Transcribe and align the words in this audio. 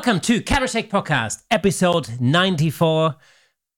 Welcome 0.00 0.20
to 0.20 0.40
Camera 0.40 0.66
Shake 0.66 0.90
Podcast, 0.90 1.42
episode 1.50 2.08
94, 2.18 3.16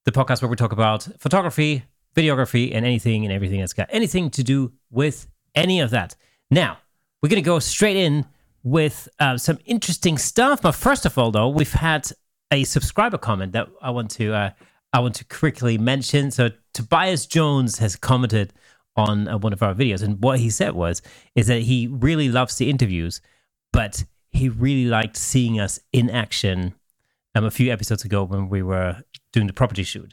the 0.04 0.12
podcast 0.12 0.41
where 0.41 0.48
we 0.48 0.54
talk 0.54 0.71
about 0.71 1.02
photography, 1.18 1.82
videography, 2.14 2.72
and 2.72 2.87
anything 2.87 3.25
and 3.25 3.32
everything 3.32 3.59
that's 3.59 3.72
got 3.72 3.89
anything 3.91 4.30
to 4.30 4.45
do 4.45 4.72
with 4.89 5.27
any 5.57 5.80
of 5.80 5.90
that. 5.90 6.14
Now, 6.48 6.79
we're 7.21 7.29
going 7.29 7.43
to 7.43 7.45
go 7.45 7.58
straight 7.58 7.96
in 7.96 8.25
with 8.62 9.08
uh, 9.18 9.36
some 9.36 9.58
interesting 9.64 10.16
stuff. 10.16 10.62
But 10.62 10.77
first 10.77 11.07
of 11.07 11.18
all, 11.18 11.32
though, 11.32 11.48
we've 11.48 11.72
had 11.72 12.08
a 12.52 12.62
subscriber 12.62 13.18
comment 13.18 13.50
that 13.54 13.66
I 13.82 13.91
want 13.91 14.12
to 14.12 14.32
uh, 14.32 14.50
I 14.93 15.00
want 15.00 15.16
to 15.16 15.25
quickly 15.25 15.77
mention. 15.77 16.30
So 16.30 16.50
Tobias 16.73 17.27
Jones 17.27 17.79
has 17.79 17.96
commented 17.96 18.52
on 18.95 19.26
uh, 19.26 19.39
one 19.39 19.53
of 19.53 19.61
our 19.61 19.75
videos, 19.75 20.04
and 20.04 20.23
what 20.23 20.39
he 20.39 20.50
said 20.50 20.75
was 20.75 21.03
is 21.34 21.48
that 21.48 21.62
he 21.62 21.89
really 21.89 22.29
loves 22.29 22.59
the 22.59 22.70
interviews, 22.70 23.20
but 23.73 24.04
he 24.32 24.49
really 24.49 24.86
liked 24.89 25.17
seeing 25.17 25.61
us 25.61 25.81
in 25.93 26.11
action. 26.11 26.75
Um, 27.35 27.45
a 27.45 27.50
few 27.50 27.73
episodes 27.73 28.04
ago 28.04 28.25
when 28.25 28.50
we 28.50 28.63
were 28.63 29.03
doing 29.32 29.46
the 29.46 29.54
property 29.54 29.85
shoot. 29.85 30.13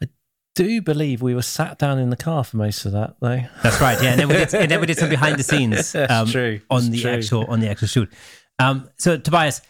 I 0.00 0.06
do 0.54 0.80
believe 0.80 1.20
we 1.22 1.34
were 1.34 1.42
sat 1.42 1.76
down 1.78 1.98
in 1.98 2.10
the 2.10 2.16
car 2.16 2.44
for 2.44 2.56
most 2.56 2.84
of 2.86 2.92
that, 2.92 3.16
though. 3.20 3.40
That's 3.64 3.80
right. 3.80 4.00
Yeah, 4.00 4.10
and 4.12 4.20
then 4.20 4.28
we 4.28 4.34
did, 4.34 4.54
and 4.54 4.70
then 4.70 4.78
we 4.80 4.86
did 4.86 4.96
some 4.98 5.08
behind 5.08 5.38
the 5.40 5.42
scenes 5.42 5.92
um, 6.08 6.28
true. 6.28 6.60
on 6.70 6.82
It's 6.82 6.88
the 6.90 7.00
true. 7.02 7.10
actual 7.10 7.44
on 7.46 7.58
the 7.58 7.68
actual 7.68 7.88
shoot. 7.88 8.12
Um, 8.60 8.88
so 8.96 9.16
Tobias, 9.16 9.60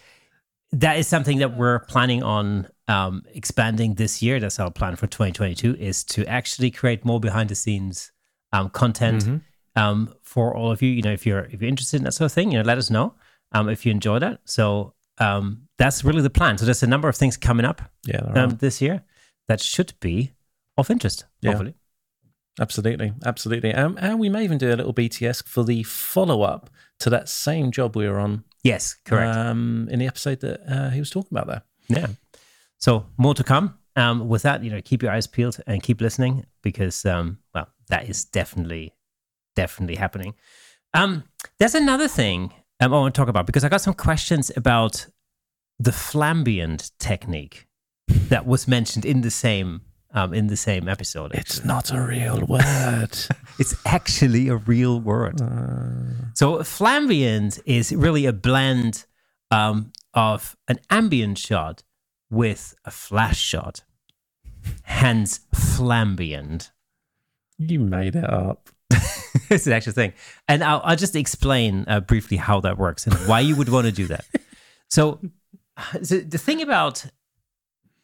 that 0.72 0.98
is 0.98 1.08
something 1.08 1.38
that 1.38 1.56
we're 1.56 1.78
planning 1.78 2.22
on 2.22 2.68
um, 2.88 3.22
expanding 3.32 3.94
this 3.94 4.20
year. 4.22 4.38
That's 4.38 4.60
our 4.60 4.70
plan 4.70 4.96
for 4.96 5.06
2022 5.06 5.76
is 5.76 6.04
to 6.04 6.26
actually 6.26 6.70
create 6.70 7.06
more 7.06 7.20
behind 7.20 7.48
the 7.48 7.54
scenes 7.54 8.12
um, 8.52 8.68
content 8.68 9.24
Mm-hmm. 9.24 9.82
um, 9.82 10.14
for 10.22 10.54
all 10.54 10.70
of 10.70 10.82
you. 10.82 10.90
You 10.90 11.00
know, 11.00 11.12
if 11.12 11.24
you're 11.24 11.44
if 11.44 11.62
you're 11.62 11.70
interested 11.70 11.96
in 11.98 12.04
that 12.04 12.12
sort 12.12 12.26
of 12.26 12.32
thing, 12.34 12.52
you 12.52 12.58
know, 12.58 12.64
let 12.64 12.76
us 12.76 12.90
know 12.90 13.14
um, 13.54 13.68
if 13.68 13.86
you 13.86 13.92
enjoy 13.92 14.18
that. 14.18 14.40
So 14.44 14.94
um, 15.18 15.62
that's 15.78 16.04
really 16.04 16.22
the 16.22 16.30
plan. 16.30 16.58
So 16.58 16.64
there's 16.64 16.82
a 16.82 16.86
number 16.86 17.08
of 17.08 17.16
things 17.16 17.36
coming 17.36 17.64
up 17.64 17.80
Yeah, 18.06 18.20
um, 18.34 18.50
this 18.60 18.82
year 18.82 19.02
that 19.48 19.60
should 19.60 19.94
be 20.00 20.32
of 20.76 20.90
interest. 20.90 21.24
Yeah. 21.40 21.50
Hopefully. 21.52 21.74
absolutely, 22.60 23.12
absolutely. 23.24 23.72
Um, 23.72 23.96
and 24.00 24.18
we 24.18 24.28
may 24.28 24.44
even 24.44 24.58
do 24.58 24.68
a 24.72 24.76
little 24.76 24.94
BTS 24.94 25.46
for 25.46 25.64
the 25.64 25.82
follow 25.84 26.42
up 26.42 26.70
to 27.00 27.10
that 27.10 27.28
same 27.28 27.70
job 27.70 27.96
we 27.96 28.08
were 28.08 28.18
on. 28.18 28.44
Yes, 28.62 28.96
correct. 29.04 29.36
Um, 29.36 29.88
in 29.90 29.98
the 29.98 30.06
episode 30.06 30.40
that 30.40 30.60
uh, 30.68 30.90
he 30.90 30.98
was 30.98 31.10
talking 31.10 31.36
about 31.36 31.46
there. 31.46 31.62
Yeah. 31.88 32.06
So 32.78 33.06
more 33.16 33.34
to 33.34 33.44
come. 33.44 33.78
Um, 33.96 34.28
with 34.28 34.42
that, 34.42 34.64
you 34.64 34.70
know, 34.70 34.80
keep 34.84 35.04
your 35.04 35.12
eyes 35.12 35.28
peeled 35.28 35.58
and 35.68 35.80
keep 35.80 36.00
listening 36.00 36.46
because, 36.62 37.04
um, 37.06 37.38
well, 37.54 37.68
that 37.88 38.08
is 38.08 38.24
definitely, 38.24 38.92
definitely 39.54 39.94
happening. 39.94 40.34
Um, 40.94 41.22
there's 41.60 41.76
another 41.76 42.08
thing 42.08 42.52
um, 42.84 42.94
I 42.94 42.98
want 42.98 43.14
to 43.14 43.18
talk 43.18 43.28
about 43.28 43.46
because 43.46 43.64
I 43.64 43.68
got 43.68 43.80
some 43.80 43.94
questions 43.94 44.50
about 44.56 45.06
the 45.78 45.90
flambient 45.90 46.90
technique 46.98 47.66
that 48.08 48.46
was 48.46 48.68
mentioned 48.68 49.04
in 49.04 49.22
the 49.22 49.30
same 49.30 49.82
um, 50.12 50.32
in 50.32 50.46
the 50.46 50.56
same 50.56 50.88
episode. 50.88 51.34
It's 51.34 51.64
not 51.64 51.92
a 51.92 52.00
real 52.00 52.40
word. 52.46 53.16
It's 53.58 53.76
actually 53.86 54.48
a 54.48 54.56
real 54.56 55.00
word. 55.00 55.38
So 56.34 56.58
flambient 56.64 57.60
is 57.64 57.92
really 57.94 58.26
a 58.26 58.32
blend 58.32 59.06
um, 59.50 59.92
of 60.12 60.56
an 60.66 60.80
ambient 60.90 61.38
shot 61.38 61.84
with 62.30 62.74
a 62.84 62.90
flash 62.90 63.38
shot. 63.38 63.84
Hence, 64.82 65.40
flambient. 65.54 66.70
you 67.58 67.78
made 67.78 68.16
it 68.16 68.24
up. 68.24 68.70
It's 69.50 69.66
an 69.66 69.72
actual 69.72 69.92
thing. 69.92 70.12
And 70.48 70.62
I'll, 70.62 70.80
I'll 70.84 70.96
just 70.96 71.16
explain 71.16 71.84
uh, 71.88 72.00
briefly 72.00 72.36
how 72.36 72.60
that 72.60 72.78
works 72.78 73.06
and 73.06 73.14
why 73.28 73.40
you 73.40 73.56
would 73.56 73.68
want 73.68 73.86
to 73.86 73.92
do 73.92 74.06
that. 74.06 74.24
So, 74.88 75.20
so 76.02 76.18
the 76.18 76.38
thing 76.38 76.62
about, 76.62 77.04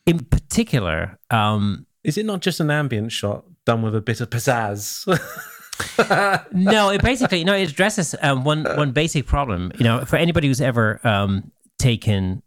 in 0.06 0.20
particular, 0.24 1.18
um, 1.30 1.86
Is 2.02 2.16
it 2.16 2.26
not 2.26 2.40
just 2.40 2.60
an 2.60 2.70
ambient 2.70 3.12
shot 3.12 3.44
done 3.64 3.82
with 3.82 3.94
a 3.94 4.00
bit 4.00 4.20
of 4.20 4.30
pizzazz? 4.30 5.06
no, 6.52 6.90
it 6.90 7.02
basically 7.02 7.44
no, 7.44 7.54
it 7.54 7.70
addresses 7.70 8.14
um, 8.22 8.44
one 8.44 8.64
one 8.64 8.92
basic 8.92 9.26
problem. 9.26 9.72
You 9.78 9.84
know, 9.84 10.04
for 10.04 10.16
anybody 10.16 10.48
who's 10.48 10.60
ever 10.60 11.00
um, 11.06 11.50
taken, 11.78 12.42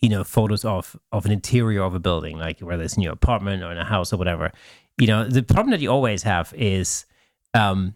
you 0.00 0.08
know, 0.08 0.24
photos 0.24 0.64
of 0.64 0.96
of 1.12 1.24
an 1.26 1.32
interior 1.32 1.82
of 1.82 1.94
a 1.94 2.00
building, 2.00 2.38
like 2.38 2.60
whether 2.60 2.82
it's 2.82 2.96
in 2.96 3.02
your 3.02 3.12
apartment 3.12 3.62
or 3.62 3.72
in 3.72 3.78
a 3.78 3.84
house 3.84 4.12
or 4.12 4.16
whatever, 4.18 4.52
you 4.98 5.06
know, 5.06 5.24
the 5.24 5.42
problem 5.42 5.70
that 5.70 5.80
you 5.80 5.90
always 5.90 6.22
have 6.22 6.52
is, 6.56 7.06
um, 7.54 7.94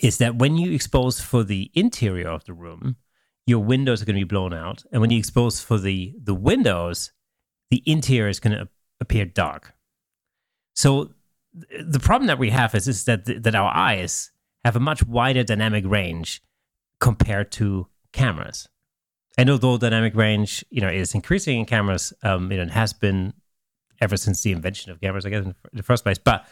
is 0.00 0.18
that 0.18 0.36
when 0.36 0.56
you 0.56 0.72
expose 0.72 1.20
for 1.20 1.44
the 1.44 1.70
interior 1.74 2.28
of 2.28 2.44
the 2.44 2.54
room, 2.54 2.96
your 3.46 3.58
windows 3.58 4.00
are 4.00 4.04
going 4.04 4.16
to 4.16 4.24
be 4.24 4.28
blown 4.28 4.54
out, 4.54 4.84
and 4.92 5.00
when 5.00 5.10
you 5.10 5.18
expose 5.18 5.60
for 5.60 5.78
the 5.78 6.14
the 6.22 6.34
windows, 6.34 7.12
the 7.70 7.82
interior 7.86 8.28
is 8.28 8.40
going 8.40 8.56
to 8.56 8.68
appear 9.00 9.24
dark. 9.24 9.74
So 10.74 11.14
th- 11.54 11.84
the 11.86 12.00
problem 12.00 12.28
that 12.28 12.38
we 12.38 12.50
have 12.50 12.74
is, 12.74 12.88
is 12.88 13.04
that 13.04 13.42
that 13.42 13.54
our 13.54 13.74
eyes 13.74 14.30
have 14.64 14.76
a 14.76 14.80
much 14.80 15.02
wider 15.04 15.42
dynamic 15.42 15.84
range 15.86 16.40
compared 17.00 17.50
to 17.52 17.88
cameras. 18.12 18.68
And 19.36 19.50
although 19.50 19.78
dynamic 19.78 20.14
range, 20.14 20.64
you 20.70 20.80
know, 20.80 20.88
is 20.88 21.14
increasing 21.14 21.58
in 21.58 21.66
cameras, 21.66 22.12
um, 22.22 22.50
you 22.52 22.58
know, 22.58 22.64
it 22.64 22.70
has 22.70 22.92
been 22.92 23.32
ever 24.00 24.16
since 24.16 24.42
the 24.42 24.52
invention 24.52 24.92
of 24.92 25.00
cameras, 25.00 25.24
I 25.24 25.30
guess, 25.30 25.44
in 25.44 25.54
the 25.72 25.82
first 25.82 26.04
place. 26.04 26.18
But 26.18 26.44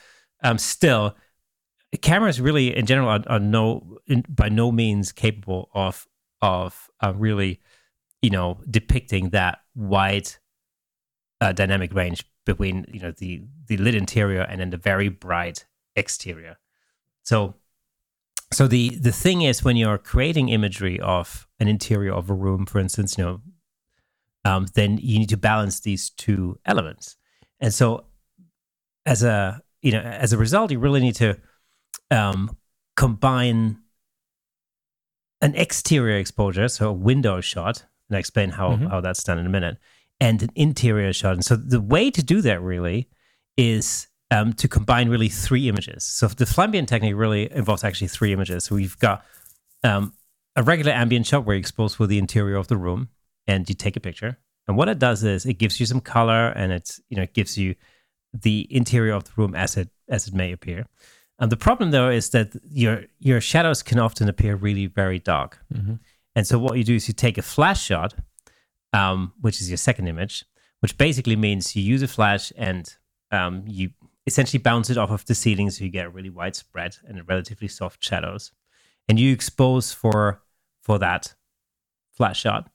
um, 0.43 0.59
still, 0.59 1.15
cameras 1.99 2.41
really, 2.41 2.77
in 2.77 2.87
general, 2.87 3.09
are, 3.09 3.23
are 3.27 3.41
no 3.41 3.99
in, 4.07 4.25
by 4.29 4.49
no 4.49 4.71
means 4.71 5.13
capable 5.13 5.71
of 5.75 6.07
of 6.43 6.89
uh, 7.01 7.13
really, 7.17 7.61
you 8.23 8.31
know, 8.31 8.61
depicting 8.71 9.31
that 9.31 9.59
wide 9.75 10.31
uh, 11.41 11.53
dynamic 11.53 11.93
range 11.95 12.25
between 12.45 12.87
you 12.93 13.01
know 13.01 13.13
the 13.13 13.43
the 13.67 13.77
lit 13.77 13.95
interior 13.95 14.43
and 14.43 14.61
then 14.61 14.71
the 14.71 14.77
very 14.77 15.09
bright 15.09 15.67
exterior. 15.97 16.59
So 17.23 17.57
so 18.53 18.67
the 18.67 18.91
the 18.91 19.13
thing 19.13 19.43
is 19.43 19.65
when 19.65 19.77
you're 19.77 19.99
creating 19.99 20.49
imagery 20.49 20.99
of 21.01 21.47
an 21.59 21.69
interior 21.69 22.13
of 22.13 22.31
a 22.31 22.35
room, 22.35 22.67
for 22.67 22.79
instance, 22.79 23.19
you 23.19 23.25
know, 23.25 23.41
um, 24.45 24.67
then 24.75 24.99
you 24.99 25.19
need 25.19 25.29
to 25.29 25.37
balance 25.37 25.81
these 25.81 26.11
two 26.11 26.59
elements. 26.65 27.17
And 27.61 27.73
so 27.73 28.07
as 29.07 29.23
a 29.23 29.63
you 29.83 29.93
know 29.93 30.01
as 30.01 30.33
a 30.33 30.39
result, 30.39 30.71
you 30.71 30.79
really 30.79 31.01
need 31.01 31.17
to 31.17 31.39
um, 32.11 32.57
combine 32.97 33.79
an 35.41 35.55
exterior 35.55 36.19
exposure, 36.19 36.69
so 36.69 36.91
a 36.91 36.93
window 36.93 37.41
shot, 37.41 37.85
and 38.09 38.17
I 38.17 38.21
explain 38.21 38.51
how 38.51 38.77
Mhm. 38.77 38.91
how 38.91 39.01
that's 39.01 39.23
done 39.25 39.39
in 39.39 39.47
a 39.47 39.51
minute, 39.51 39.79
and 40.21 40.43
an 40.43 40.51
interior 40.55 41.13
shot. 41.13 41.35
And 41.35 41.45
so 41.45 41.57
the 41.57 41.81
way 41.81 42.11
to 42.11 42.23
do 42.23 42.43
that 42.43 42.61
really 42.61 43.09
is 43.57 44.07
um, 44.33 44.53
to 44.53 44.69
combine 44.69 45.09
really 45.09 45.29
three 45.29 45.69
images. 45.69 46.05
So 46.05 46.29
the 46.29 46.45
flambient 46.47 46.87
technique 46.87 47.17
really 47.17 47.51
involves 47.53 47.83
actually 47.83 48.07
three 48.09 48.33
images. 48.33 48.63
So 48.65 48.77
we've 48.77 48.97
got 49.01 49.25
um, 49.83 50.13
a 50.55 50.63
regular 50.63 50.93
ambient 50.93 51.27
shot 51.27 51.45
where 51.45 51.57
you 51.57 51.61
expose 51.61 51.97
for 51.97 52.07
the 52.07 52.17
interior 52.19 52.55
of 52.57 52.69
the 52.69 52.77
room 52.77 53.09
and 53.49 53.69
you 53.69 53.75
take 53.75 53.97
a 53.97 54.01
picture. 54.01 54.39
And 54.69 54.77
what 54.77 54.89
it 54.89 55.01
does 55.01 55.25
is 55.25 55.47
it 55.47 55.55
gives 55.55 55.81
you 55.81 55.87
some 55.87 56.01
color 56.01 56.51
and 56.51 56.71
it's 56.71 57.01
you 57.09 57.17
know 57.17 57.25
it 57.25 57.35
gives 57.35 57.59
you 57.59 57.75
the 58.33 58.69
interior 58.71 59.15
of 59.15 59.25
the 59.25 59.33
room 59.37 59.55
as 59.57 59.77
it 59.77 59.89
as 60.09 60.29
it 60.29 60.35
may 60.35 60.53
appear. 60.53 60.87
And 61.41 61.51
the 61.51 61.57
problem 61.57 61.91
though 61.91 62.11
is 62.11 62.31
that 62.31 62.55
your 62.71 63.05
your 63.19 63.41
shadows 63.41 63.83
can 63.83 63.99
often 63.99 64.29
appear 64.29 64.55
really 64.55 64.87
very 64.87 65.19
dark. 65.19 65.59
Mhm. 65.73 65.99
And 66.37 66.47
so 66.47 66.59
what 66.59 66.77
you 66.77 66.85
do 66.85 66.95
is 66.95 67.09
you 67.09 67.15
take 67.15 67.39
a 67.39 67.43
flash 67.43 67.83
shot, 67.83 68.15
um, 68.93 69.33
which 69.41 69.61
is 69.61 69.69
your 69.71 69.79
second 69.79 70.07
image, 70.07 70.45
which 70.81 70.97
basically 70.99 71.37
means 71.37 71.75
you 71.75 71.83
use 71.83 72.03
a 72.03 72.09
flash 72.09 72.53
and 72.57 72.95
um, 73.33 73.65
you 73.67 73.91
essentially 74.27 74.63
bounce 74.63 74.91
it 74.91 74.99
off 74.99 75.11
of 75.11 75.25
the 75.25 75.35
ceiling 75.35 75.71
so 75.71 75.83
you 75.85 75.91
get 75.91 76.07
a 76.07 76.11
really 76.11 76.31
widespread 76.31 76.97
and 77.07 77.27
relatively 77.29 77.69
soft 77.69 78.05
shadows. 78.05 78.53
And 79.09 79.19
you 79.19 79.33
expose 79.33 79.93
for 79.93 80.43
for 80.83 80.99
that 80.99 81.35
flash 82.13 82.41
shot. 82.41 82.71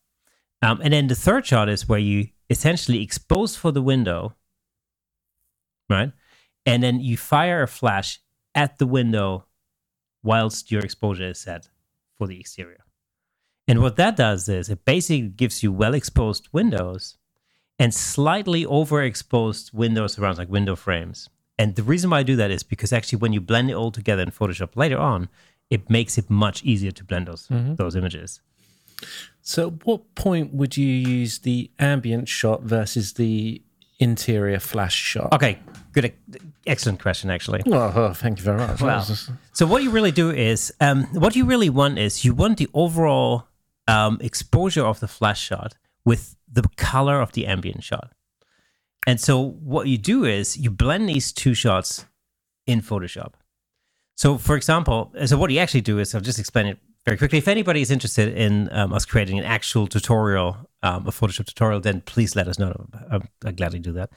Um, 0.62 0.82
and 0.82 0.92
then 0.92 1.08
the 1.08 1.16
third 1.16 1.46
shot 1.46 1.70
is 1.70 1.88
where 1.88 2.00
you 2.00 2.30
essentially 2.50 3.04
expose 3.04 3.56
for 3.56 3.72
the 3.72 3.82
window, 3.82 4.36
right? 5.90 6.12
And 6.66 6.82
then 6.82 7.00
you 7.00 7.16
fire 7.18 7.62
a 7.62 7.68
flash 7.68 8.20
at 8.56 8.78
the 8.80 8.88
window 8.88 9.46
whilst 10.24 10.72
your 10.72 10.82
exposure 10.82 11.30
is 11.30 11.40
set 11.40 11.70
for 12.18 12.26
the 12.26 12.40
exterior. 12.40 12.84
And 13.68 13.82
what 13.82 13.98
that 13.98 14.16
does 14.16 14.48
is 14.48 14.70
it 14.70 14.86
basically 14.86 15.28
gives 15.28 15.62
you 15.62 15.72
well 15.72 15.94
exposed 15.94 16.48
windows 16.52 17.18
and 17.78 17.94
slightly 17.94 18.66
overexposed 18.66 19.74
windows 19.74 20.18
around 20.18 20.38
like 20.38 20.50
window 20.50 20.76
frames. 20.76 21.30
And 21.58 21.76
the 21.76 21.84
reason 21.84 22.10
why 22.10 22.20
I 22.20 22.24
do 22.24 22.36
that 22.36 22.52
is 22.52 22.64
because 22.64 22.94
actually 22.94 23.20
when 23.20 23.34
you 23.34 23.42
blend 23.42 23.70
it 23.70 23.74
all 23.74 23.92
together 23.92 24.22
in 24.22 24.32
Photoshop 24.32 24.76
later 24.76 24.98
on, 24.98 25.30
it 25.70 25.90
makes 25.90 26.18
it 26.18 26.30
much 26.30 26.64
easier 26.64 26.92
to 26.92 27.04
blend 27.04 27.28
those 27.28 27.48
mm-hmm. 27.48 27.76
those 27.76 27.96
images. 27.96 28.42
So, 29.42 29.68
at 29.68 29.86
what 29.86 30.16
point 30.16 30.54
would 30.54 30.78
you 30.78 30.88
use 30.88 31.40
the 31.40 31.70
ambient 31.80 32.28
shot 32.28 32.64
versus 32.64 33.14
the 33.14 33.62
interior 34.00 34.60
flash 34.60 34.96
shot? 34.96 35.34
Okay, 35.34 35.60
good, 35.92 36.14
excellent 36.66 37.02
question 37.02 37.30
actually. 37.30 37.62
Oh, 37.68 37.94
oh, 37.96 38.14
thank 38.14 38.40
you 38.40 38.44
very 38.44 38.58
much. 38.58 38.82
Well, 38.82 39.06
so 39.54 39.66
what 39.66 39.84
you 39.84 39.92
really 39.92 40.12
do 40.12 40.32
is, 40.32 40.74
um, 40.82 41.04
what 41.14 41.36
you 41.36 41.46
really 41.46 41.70
want 41.70 41.98
is 41.98 42.26
you 42.26 42.34
want 42.34 42.58
the 42.58 42.68
overall 42.74 43.48
um, 43.88 44.18
exposure 44.22 44.86
of 44.86 45.00
the 45.00 45.08
flash 45.08 45.42
shot 45.42 45.76
with 46.04 46.36
the 46.52 46.64
color 46.78 47.22
of 47.22 47.32
the 47.34 47.46
ambient 47.46 47.84
shot. 47.84 48.14
And 49.08 49.20
so 49.20 49.40
what 49.42 49.88
you 49.88 49.98
do 49.98 50.26
is 50.26 50.58
you 50.58 50.72
blend 50.72 51.08
these 51.10 51.32
two 51.32 51.54
shots 51.54 52.06
in 52.66 52.82
Photoshop. 52.82 53.34
So 54.16 54.38
for 54.38 54.56
example, 54.56 55.14
so 55.26 55.38
what 55.38 55.52
you 55.52 55.60
actually 55.60 55.82
do 55.82 56.00
is 56.00 56.16
I'll 56.16 56.22
just 56.22 56.40
explain 56.40 56.68
it 56.68 56.80
very 57.06 57.18
quickly. 57.18 57.38
If 57.38 57.48
anybody 57.48 57.82
is 57.82 57.92
interested 57.92 58.36
in 58.36 58.70
um, 58.72 58.94
us 58.94 59.06
creating 59.06 59.38
an 59.38 59.46
actual 59.46 59.88
tutorial, 59.88 60.58
um, 60.82 61.06
a 61.06 61.12
Photoshop 61.12 61.46
tutorial, 61.46 61.80
then 61.80 62.02
please 62.02 62.36
let 62.36 62.48
us 62.48 62.58
know. 62.58 62.88
I'm, 63.12 63.28
I'll 63.46 63.52
gladly 63.52 63.80
do 63.80 63.92
that. 63.94 64.10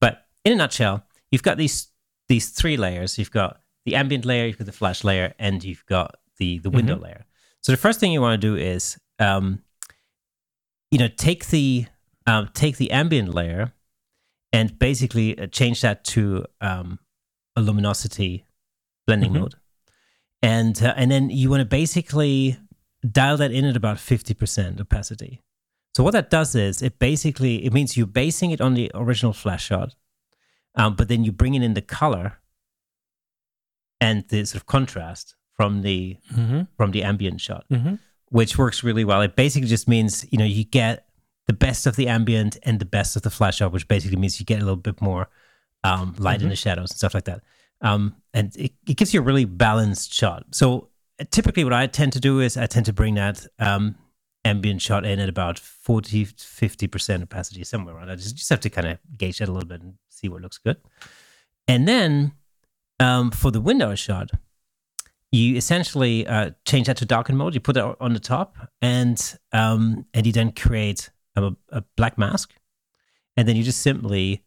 But 0.00 0.26
in 0.44 0.52
a 0.52 0.56
nutshell, 0.56 1.04
you've 1.30 1.42
got 1.42 1.56
these 1.56 1.88
these 2.28 2.50
three 2.50 2.76
layers. 2.76 3.18
You've 3.18 3.30
got 3.30 3.60
the 3.84 3.94
ambient 3.94 4.24
layer, 4.24 4.46
you've 4.46 4.58
got 4.58 4.66
the 4.66 4.72
flash 4.72 5.04
layer, 5.04 5.34
and 5.38 5.62
you've 5.62 5.86
got 5.86 6.16
the 6.38 6.58
the 6.58 6.70
window 6.70 6.94
mm-hmm. 6.94 7.04
layer. 7.04 7.26
So 7.62 7.72
the 7.72 7.78
first 7.78 8.00
thing 8.00 8.12
you 8.12 8.20
want 8.20 8.40
to 8.40 8.46
do 8.46 8.56
is, 8.56 8.98
um, 9.18 9.62
you 10.90 10.98
know, 10.98 11.08
take 11.08 11.46
the 11.48 11.86
um, 12.26 12.50
take 12.54 12.76
the 12.76 12.90
ambient 12.90 13.34
layer 13.34 13.72
and 14.52 14.78
basically 14.78 15.38
uh, 15.38 15.46
change 15.46 15.80
that 15.80 16.04
to 16.04 16.44
um, 16.60 16.98
a 17.56 17.60
luminosity 17.60 18.44
blending 19.06 19.32
mm-hmm. 19.32 19.42
mode, 19.42 19.54
and 20.42 20.82
uh, 20.82 20.94
and 20.96 21.10
then 21.10 21.30
you 21.30 21.50
want 21.50 21.60
to 21.60 21.66
basically 21.66 22.56
dial 23.10 23.36
that 23.36 23.52
in 23.52 23.64
at 23.64 23.76
about 23.76 23.98
fifty 23.98 24.34
percent 24.34 24.80
opacity. 24.80 25.42
So 25.96 26.02
what 26.02 26.12
that 26.12 26.28
does 26.28 26.54
is 26.54 26.82
it 26.82 26.98
basically 26.98 27.64
it 27.64 27.72
means 27.72 27.96
you're 27.96 28.06
basing 28.06 28.50
it 28.50 28.60
on 28.60 28.74
the 28.74 28.90
original 28.94 29.32
flash 29.32 29.66
shot, 29.66 29.94
um, 30.76 30.94
but 30.94 31.08
then 31.08 31.24
you 31.24 31.32
bring 31.32 31.54
in 31.54 31.74
the 31.74 31.82
color 31.82 32.38
and 34.00 34.28
the 34.28 34.44
sort 34.44 34.60
of 34.60 34.66
contrast 34.66 35.34
from 35.54 35.82
the 35.82 36.18
mm-hmm. 36.34 36.62
from 36.76 36.90
the 36.90 37.02
ambient 37.02 37.40
shot, 37.40 37.64
mm-hmm. 37.70 37.94
which 38.28 38.58
works 38.58 38.84
really 38.84 39.04
well. 39.04 39.22
It 39.22 39.36
basically 39.36 39.68
just 39.68 39.88
means 39.88 40.26
you 40.30 40.38
know 40.38 40.44
you 40.44 40.64
get 40.64 41.06
the 41.46 41.52
best 41.52 41.86
of 41.86 41.96
the 41.96 42.08
ambient 42.08 42.58
and 42.62 42.78
the 42.78 42.84
best 42.84 43.16
of 43.16 43.22
the 43.22 43.30
flash 43.30 43.56
shot, 43.56 43.72
which 43.72 43.88
basically 43.88 44.18
means 44.18 44.38
you 44.38 44.46
get 44.46 44.60
a 44.60 44.64
little 44.64 44.76
bit 44.76 45.00
more 45.00 45.28
um, 45.84 46.14
light 46.18 46.38
mm-hmm. 46.38 46.44
in 46.44 46.50
the 46.50 46.56
shadows 46.56 46.90
and 46.90 46.98
stuff 46.98 47.14
like 47.14 47.24
that. 47.24 47.42
Um, 47.80 48.16
and 48.34 48.54
it, 48.56 48.72
it 48.86 48.96
gives 48.96 49.14
you 49.14 49.20
a 49.20 49.22
really 49.22 49.44
balanced 49.44 50.12
shot. 50.12 50.44
So 50.52 50.88
typically, 51.30 51.64
what 51.64 51.72
I 51.72 51.86
tend 51.86 52.12
to 52.14 52.20
do 52.20 52.40
is 52.40 52.56
I 52.56 52.66
tend 52.66 52.86
to 52.86 52.92
bring 52.92 53.14
that 53.14 53.46
um, 53.58 53.96
ambient 54.44 54.82
shot 54.82 55.04
in 55.04 55.20
at 55.20 55.28
about 55.28 55.58
40 55.58 56.26
50% 56.26 57.22
opacity, 57.22 57.64
somewhere 57.64 57.96
around. 57.96 58.10
I 58.10 58.16
just, 58.16 58.36
just 58.36 58.48
have 58.50 58.60
to 58.60 58.70
kind 58.70 58.88
of 58.88 58.98
gauge 59.16 59.38
that 59.38 59.48
a 59.48 59.52
little 59.52 59.68
bit 59.68 59.82
and 59.82 59.94
see 60.16 60.28
what 60.28 60.42
looks 60.42 60.58
good. 60.58 60.76
And 61.68 61.86
then 61.86 62.32
um, 63.00 63.30
for 63.30 63.50
the 63.50 63.60
window 63.60 63.94
shot, 63.94 64.30
you 65.32 65.56
essentially 65.56 66.26
uh, 66.26 66.50
change 66.64 66.86
that 66.86 66.96
to 66.98 67.04
darken 67.04 67.36
mode. 67.36 67.54
You 67.54 67.60
put 67.60 67.76
it 67.76 67.84
on 68.00 68.14
the 68.14 68.20
top, 68.20 68.56
and 68.80 69.38
um, 69.52 70.06
and 70.14 70.26
you 70.26 70.32
then 70.32 70.52
create 70.52 71.10
a, 71.34 71.52
a, 71.70 71.82
black 71.96 72.16
mask, 72.16 72.54
and 73.36 73.46
then 73.46 73.56
you 73.56 73.62
just 73.62 73.82
simply 73.82 74.44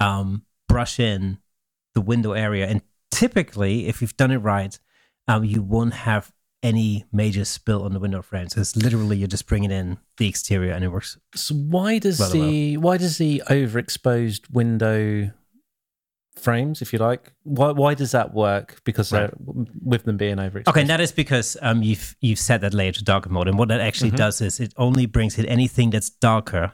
um, 0.00 0.44
brush 0.68 1.00
in 1.00 1.38
the 1.94 2.00
window 2.00 2.32
area. 2.32 2.66
And 2.66 2.82
typically, 3.10 3.88
if 3.88 4.00
you've 4.00 4.16
done 4.16 4.30
it 4.30 4.38
right, 4.38 4.78
um, 5.26 5.44
you 5.44 5.62
won't 5.62 5.94
have 5.94 6.32
any 6.62 7.04
major 7.12 7.44
spill 7.44 7.84
on 7.84 7.92
the 7.92 8.00
window 8.00 8.22
frame. 8.22 8.48
So 8.48 8.60
it's 8.60 8.76
literally 8.76 9.16
you're 9.16 9.28
just 9.28 9.46
bringing 9.46 9.70
in 9.70 9.98
the 10.16 10.28
exterior, 10.28 10.72
and 10.72 10.84
it 10.84 10.88
works. 10.88 11.18
So 11.34 11.54
why 11.54 11.98
does 11.98 12.18
the 12.32 12.76
well. 12.76 12.82
why 12.82 12.96
does 12.96 13.18
the 13.18 13.42
overexposed 13.48 14.50
window 14.50 15.32
frames, 16.38 16.80
if 16.80 16.92
you 16.92 16.98
like. 16.98 17.32
Why, 17.42 17.72
why 17.72 17.94
does 17.94 18.12
that 18.12 18.32
work? 18.32 18.80
Because 18.84 19.12
right. 19.12 19.30
with 19.84 20.04
them 20.04 20.16
being 20.16 20.38
over. 20.38 20.62
Okay, 20.66 20.80
and 20.80 20.90
that 20.90 21.00
is 21.00 21.12
because 21.12 21.56
um, 21.60 21.82
you've 21.82 22.16
you've 22.20 22.38
set 22.38 22.60
that 22.62 22.74
layer 22.74 22.92
to 22.92 23.04
darker 23.04 23.28
mode, 23.28 23.48
and 23.48 23.58
what 23.58 23.68
that 23.68 23.80
actually 23.80 24.10
mm-hmm. 24.10 24.16
does 24.16 24.40
is 24.40 24.60
it 24.60 24.72
only 24.76 25.06
brings 25.06 25.38
in 25.38 25.46
anything 25.46 25.90
that's 25.90 26.10
darker 26.10 26.72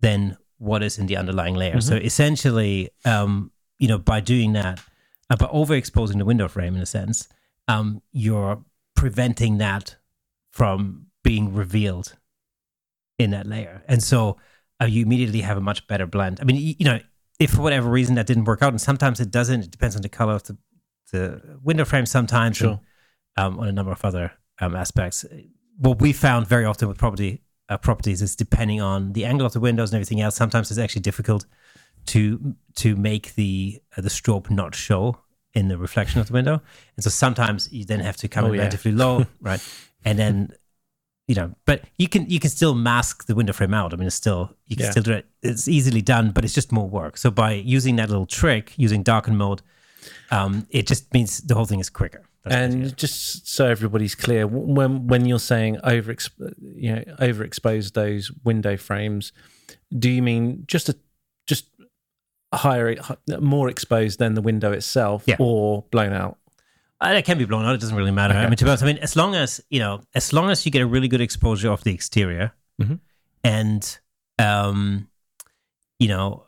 than 0.00 0.36
what 0.58 0.82
is 0.82 0.98
in 0.98 1.06
the 1.06 1.16
underlying 1.16 1.54
layer. 1.54 1.76
Mm-hmm. 1.76 1.80
So 1.80 1.96
essentially, 1.96 2.90
um, 3.04 3.52
you 3.78 3.88
know, 3.88 3.98
by 3.98 4.20
doing 4.20 4.52
that, 4.52 4.80
uh, 5.30 5.36
by 5.36 5.46
overexposing 5.46 6.18
the 6.18 6.24
window 6.24 6.48
frame 6.48 6.74
in 6.74 6.82
a 6.82 6.86
sense, 6.86 7.28
um, 7.68 8.02
you're 8.12 8.62
preventing 8.98 9.58
that 9.58 9.96
from 10.50 11.06
being 11.22 11.54
revealed 11.54 12.16
in 13.18 13.30
that 13.30 13.46
layer, 13.46 13.82
and 13.88 14.02
so 14.02 14.36
uh, 14.80 14.86
you 14.86 15.02
immediately 15.02 15.40
have 15.40 15.56
a 15.56 15.60
much 15.60 15.86
better 15.86 16.06
blend. 16.06 16.38
I 16.40 16.44
mean, 16.44 16.56
you, 16.56 16.74
you 16.78 16.84
know 16.84 17.00
if 17.38 17.50
for 17.50 17.62
whatever 17.62 17.88
reason 17.88 18.16
that 18.16 18.26
didn't 18.26 18.44
work 18.44 18.62
out, 18.62 18.72
and 18.72 18.80
sometimes 18.80 19.20
it 19.20 19.30
doesn't, 19.30 19.62
it 19.62 19.70
depends 19.70 19.94
on 19.96 20.02
the 20.02 20.08
color 20.08 20.34
of 20.34 20.42
the, 20.44 20.56
the 21.12 21.58
window 21.62 21.84
frame 21.84 22.06
sometimes, 22.06 22.56
sure. 22.56 22.80
and, 23.36 23.46
um, 23.54 23.60
on 23.60 23.68
a 23.68 23.72
number 23.72 23.92
of 23.92 24.04
other 24.04 24.32
um, 24.60 24.74
aspects. 24.74 25.24
What 25.78 26.00
we 26.00 26.12
found 26.12 26.48
very 26.48 26.64
often 26.64 26.88
with 26.88 26.98
property 26.98 27.42
uh, 27.68 27.78
properties 27.78 28.22
is 28.22 28.34
depending 28.34 28.80
on 28.80 29.12
the 29.12 29.24
angle 29.24 29.46
of 29.46 29.52
the 29.52 29.60
windows 29.60 29.90
and 29.90 29.96
everything 29.96 30.20
else. 30.20 30.34
Sometimes 30.34 30.70
it's 30.70 30.78
actually 30.78 31.02
difficult 31.02 31.46
to 32.06 32.56
to 32.76 32.96
make 32.96 33.34
the 33.34 33.80
uh, 33.96 34.00
the 34.00 34.08
strobe 34.08 34.50
not 34.50 34.74
show 34.74 35.18
in 35.58 35.68
the 35.68 35.76
reflection 35.76 36.20
of 36.20 36.28
the 36.28 36.32
window, 36.32 36.62
and 36.96 37.04
so 37.04 37.10
sometimes 37.10 37.70
you 37.72 37.84
then 37.84 38.00
have 38.00 38.16
to 38.16 38.28
come 38.28 38.44
oh, 38.44 38.48
in 38.48 38.54
yeah. 38.54 38.60
relatively 38.60 38.92
low, 38.92 39.26
right, 39.40 39.60
and 40.04 40.18
then 40.18 40.52
you 41.26 41.34
know, 41.34 41.54
but 41.66 41.84
you 41.98 42.08
can 42.08 42.28
you 42.28 42.40
can 42.40 42.50
still 42.50 42.74
mask 42.74 43.26
the 43.26 43.34
window 43.34 43.52
frame 43.52 43.74
out. 43.74 43.92
I 43.92 43.96
mean, 43.96 44.06
it's 44.06 44.16
still 44.16 44.56
you 44.66 44.76
can 44.76 44.86
yeah. 44.86 44.90
still 44.90 45.02
do 45.02 45.12
it. 45.12 45.26
It's 45.42 45.68
easily 45.68 46.00
done, 46.00 46.30
but 46.30 46.44
it's 46.44 46.54
just 46.54 46.72
more 46.72 46.88
work. 46.88 47.18
So 47.18 47.30
by 47.30 47.52
using 47.52 47.96
that 47.96 48.08
little 48.08 48.26
trick, 48.26 48.72
using 48.76 49.02
darken 49.02 49.36
mode, 49.36 49.60
um, 50.30 50.66
it 50.70 50.86
just 50.86 51.12
means 51.12 51.40
the 51.40 51.54
whole 51.54 51.66
thing 51.66 51.80
is 51.80 51.90
quicker. 51.90 52.24
That's 52.44 52.54
and 52.74 52.96
just 52.96 53.46
so 53.46 53.66
everybody's 53.66 54.14
clear, 54.14 54.46
when 54.46 55.06
when 55.06 55.26
you're 55.26 55.38
saying 55.38 55.78
over 55.84 56.16
you 56.60 56.94
know 56.94 57.02
overexpose 57.18 57.92
those 57.92 58.32
window 58.44 58.78
frames, 58.78 59.32
do 59.98 60.08
you 60.08 60.22
mean 60.22 60.64
just 60.66 60.88
a 60.88 60.96
higher 62.52 62.96
more 63.40 63.68
exposed 63.68 64.18
than 64.18 64.34
the 64.34 64.42
window 64.42 64.72
itself, 64.72 65.24
yeah. 65.26 65.36
or 65.38 65.84
blown 65.90 66.12
out? 66.12 66.38
Uh, 67.00 67.14
it 67.16 67.24
can 67.24 67.38
be 67.38 67.44
blown 67.44 67.64
out. 67.64 67.74
It 67.74 67.80
doesn't 67.80 67.96
really 67.96 68.10
matter. 68.10 68.34
Okay. 68.34 68.42
I 68.42 68.48
mean, 68.48 68.56
to 68.56 68.64
be 68.64 68.70
honest, 68.70 68.82
I 68.82 68.86
mean, 68.86 68.98
as 68.98 69.14
long 69.14 69.34
as 69.34 69.60
you 69.70 69.78
know, 69.78 70.00
as 70.14 70.32
long 70.32 70.50
as 70.50 70.64
you 70.66 70.72
get 70.72 70.82
a 70.82 70.86
really 70.86 71.08
good 71.08 71.20
exposure 71.20 71.70
of 71.70 71.84
the 71.84 71.94
exterior, 71.94 72.52
mm-hmm. 72.80 72.94
and 73.44 73.98
um, 74.38 75.08
you 75.98 76.08
know, 76.08 76.46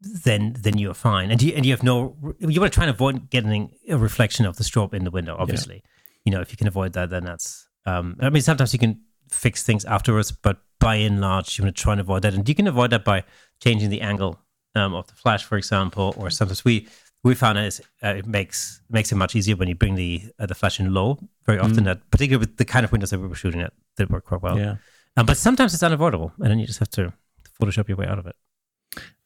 then 0.00 0.56
then 0.58 0.78
you're 0.78 0.94
fine. 0.94 1.30
And 1.30 1.42
you 1.42 1.52
and 1.54 1.66
you 1.66 1.72
have 1.72 1.82
no. 1.82 2.16
You 2.38 2.60
want 2.60 2.72
to 2.72 2.74
try 2.74 2.84
and 2.84 2.90
avoid 2.90 3.28
getting 3.28 3.74
a 3.88 3.98
reflection 3.98 4.46
of 4.46 4.56
the 4.56 4.64
strobe 4.64 4.94
in 4.94 5.04
the 5.04 5.10
window. 5.10 5.36
Obviously, 5.38 5.76
yeah. 5.76 5.90
you 6.24 6.32
know, 6.32 6.40
if 6.40 6.50
you 6.50 6.56
can 6.56 6.68
avoid 6.68 6.94
that, 6.94 7.10
then 7.10 7.24
that's. 7.24 7.68
Um, 7.84 8.16
I 8.20 8.30
mean, 8.30 8.42
sometimes 8.42 8.72
you 8.72 8.78
can 8.78 9.00
fix 9.28 9.62
things 9.62 9.84
afterwards, 9.84 10.30
but 10.30 10.58
by 10.78 10.94
and 10.96 11.20
large, 11.20 11.58
you 11.58 11.64
want 11.64 11.76
to 11.76 11.82
try 11.82 11.92
and 11.92 12.00
avoid 12.00 12.22
that, 12.22 12.32
and 12.32 12.48
you 12.48 12.54
can 12.54 12.66
avoid 12.66 12.90
that 12.90 13.04
by 13.04 13.24
changing 13.60 13.90
the 13.90 14.00
angle 14.00 14.38
um, 14.74 14.94
of 14.94 15.06
the 15.06 15.14
flash, 15.14 15.44
for 15.44 15.56
example, 15.56 16.14
or 16.16 16.30
sometimes 16.30 16.64
we 16.64 16.88
we 17.24 17.34
found 17.34 17.56
it, 17.58 17.80
uh, 18.02 18.08
it 18.08 18.26
makes 18.26 18.80
makes 18.90 19.12
it 19.12 19.16
much 19.16 19.36
easier 19.36 19.56
when 19.56 19.68
you 19.68 19.74
bring 19.74 19.94
the 19.94 20.22
uh, 20.38 20.46
the 20.46 20.54
flash 20.54 20.80
in 20.80 20.92
low. 20.92 21.18
Very 21.46 21.58
often, 21.58 21.80
mm. 21.80 21.84
that 21.84 22.10
particularly 22.10 22.40
with 22.40 22.56
the 22.56 22.64
kind 22.64 22.84
of 22.84 22.92
windows 22.92 23.10
that 23.10 23.20
we 23.20 23.28
were 23.28 23.34
shooting 23.34 23.60
at, 23.60 23.72
did 23.96 24.10
work 24.10 24.24
quite 24.24 24.42
well. 24.42 24.58
Yeah, 24.58 24.76
um, 25.16 25.26
but 25.26 25.36
sometimes 25.36 25.74
it's 25.74 25.82
unavoidable, 25.82 26.32
and 26.38 26.50
then 26.50 26.58
you 26.58 26.66
just 26.66 26.80
have 26.80 26.90
to 26.90 27.12
Photoshop 27.60 27.88
your 27.88 27.96
way 27.96 28.06
out 28.06 28.18
of 28.18 28.26
it. 28.26 28.36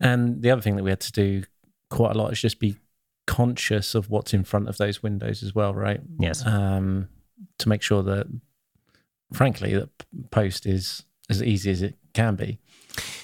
And 0.01 0.43
the 0.43 0.51
other 0.51 0.63
thing 0.63 0.77
that 0.77 0.83
we 0.83 0.91
had 0.91 1.01
to 1.01 1.13
do 1.13 1.45
quite 1.91 2.15
a 2.15 2.19
lot 2.19 2.33
is 2.33 2.41
just 2.41 2.61
be 2.61 2.77
conscious 3.27 3.95
of 3.95 4.11
what's 4.11 4.33
in 4.33 4.45
front 4.45 4.69
of 4.69 4.77
those 4.77 5.03
windows 5.03 5.43
as 5.43 5.55
well, 5.55 5.75
right? 5.75 6.01
Yes. 6.19 6.47
Um, 6.47 7.09
to 7.59 7.69
make 7.69 7.83
sure 7.83 8.03
that, 8.03 8.27
frankly, 9.33 9.75
that 9.75 9.91
post 10.31 10.67
is 10.67 11.05
as 11.29 11.43
easy 11.43 11.71
as 11.71 11.83
it 11.83 11.97
can 12.15 12.37
be 12.37 12.59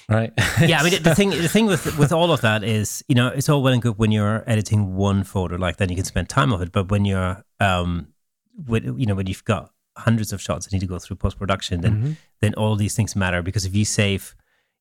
right? 0.09 0.33
yeah, 0.61 0.81
I 0.81 0.85
mean 0.85 1.03
the 1.03 1.15
thing 1.15 1.31
the 1.31 1.49
thing 1.49 1.67
with 1.67 1.99
with 1.99 2.13
all 2.13 2.33
of 2.33 2.41
that 2.43 2.65
is 2.65 3.05
you 3.09 3.15
know 3.15 3.29
it's 3.29 3.49
all 3.49 3.63
well 3.63 3.73
and 3.73 3.83
good 3.83 3.99
when 3.99 4.11
you're 4.11 4.45
editing 4.47 4.95
one 4.97 5.25
photo 5.25 5.57
like 5.57 5.77
then 5.77 5.89
you 5.89 5.97
can 5.97 6.05
spend 6.05 6.29
time 6.29 6.53
of 6.53 6.63
it, 6.63 6.73
but 6.73 6.91
when 6.91 7.05
you're 7.05 7.45
um, 7.61 8.09
with 8.67 8.85
you 8.85 9.07
know 9.07 9.15
when 9.15 9.27
you've 9.27 9.45
got 9.45 9.71
hundreds 9.97 10.33
of 10.33 10.41
shots 10.41 10.67
that 10.67 10.73
need 10.73 10.81
to 10.81 10.87
go 10.87 10.99
through 10.99 11.17
post 11.17 11.39
production, 11.39 11.81
then 11.81 11.93
mm-hmm. 11.93 12.13
then 12.41 12.55
all 12.55 12.77
these 12.77 12.95
things 12.95 13.15
matter 13.15 13.43
because 13.43 13.65
if 13.65 13.75
you 13.75 13.85
save 13.85 14.35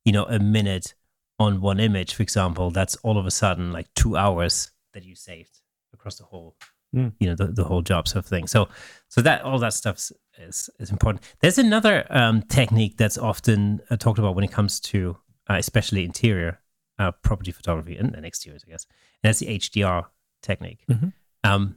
you 0.05 0.11
know 0.11 0.25
a 0.25 0.39
minute 0.39 0.93
on 1.39 1.61
one 1.61 1.79
image, 1.79 2.13
for 2.13 2.23
example, 2.23 2.69
that's 2.69 2.95
all 2.97 3.17
of 3.17 3.25
a 3.25 3.31
sudden 3.31 3.71
like 3.71 3.87
two 3.95 4.15
hours 4.15 4.71
that 4.93 5.03
you 5.03 5.15
saved 5.15 5.61
across 5.93 6.15
the 6.15 6.23
whole 6.23 6.55
mm. 6.95 7.11
you 7.19 7.27
know 7.27 7.35
the, 7.35 7.47
the 7.47 7.63
whole 7.63 7.81
job 7.81 8.07
sort 8.07 8.23
of 8.23 8.29
thing. 8.29 8.47
So 8.47 8.69
so 9.07 9.21
that 9.21 9.43
all 9.43 9.59
that 9.59 9.73
stuff's 9.73 10.11
is, 10.37 10.69
is 10.79 10.91
important. 10.91 11.23
There's 11.39 11.57
another 11.57 12.05
um, 12.09 12.41
technique 12.43 12.97
that's 12.97 13.17
often 13.17 13.81
uh, 13.89 13.97
talked 13.97 14.19
about 14.19 14.35
when 14.35 14.43
it 14.43 14.51
comes 14.51 14.79
to 14.81 15.17
uh, 15.49 15.55
especially 15.55 16.05
interior 16.05 16.59
uh, 16.99 17.11
property 17.11 17.51
photography 17.51 17.97
and, 17.97 18.15
and 18.15 18.25
exteriors, 18.25 18.63
I 18.67 18.71
guess. 18.71 18.85
And 19.23 19.29
that's 19.29 19.39
the 19.39 19.47
HDR 19.47 20.05
technique. 20.41 20.83
Mm-hmm. 20.89 21.09
Um, 21.43 21.75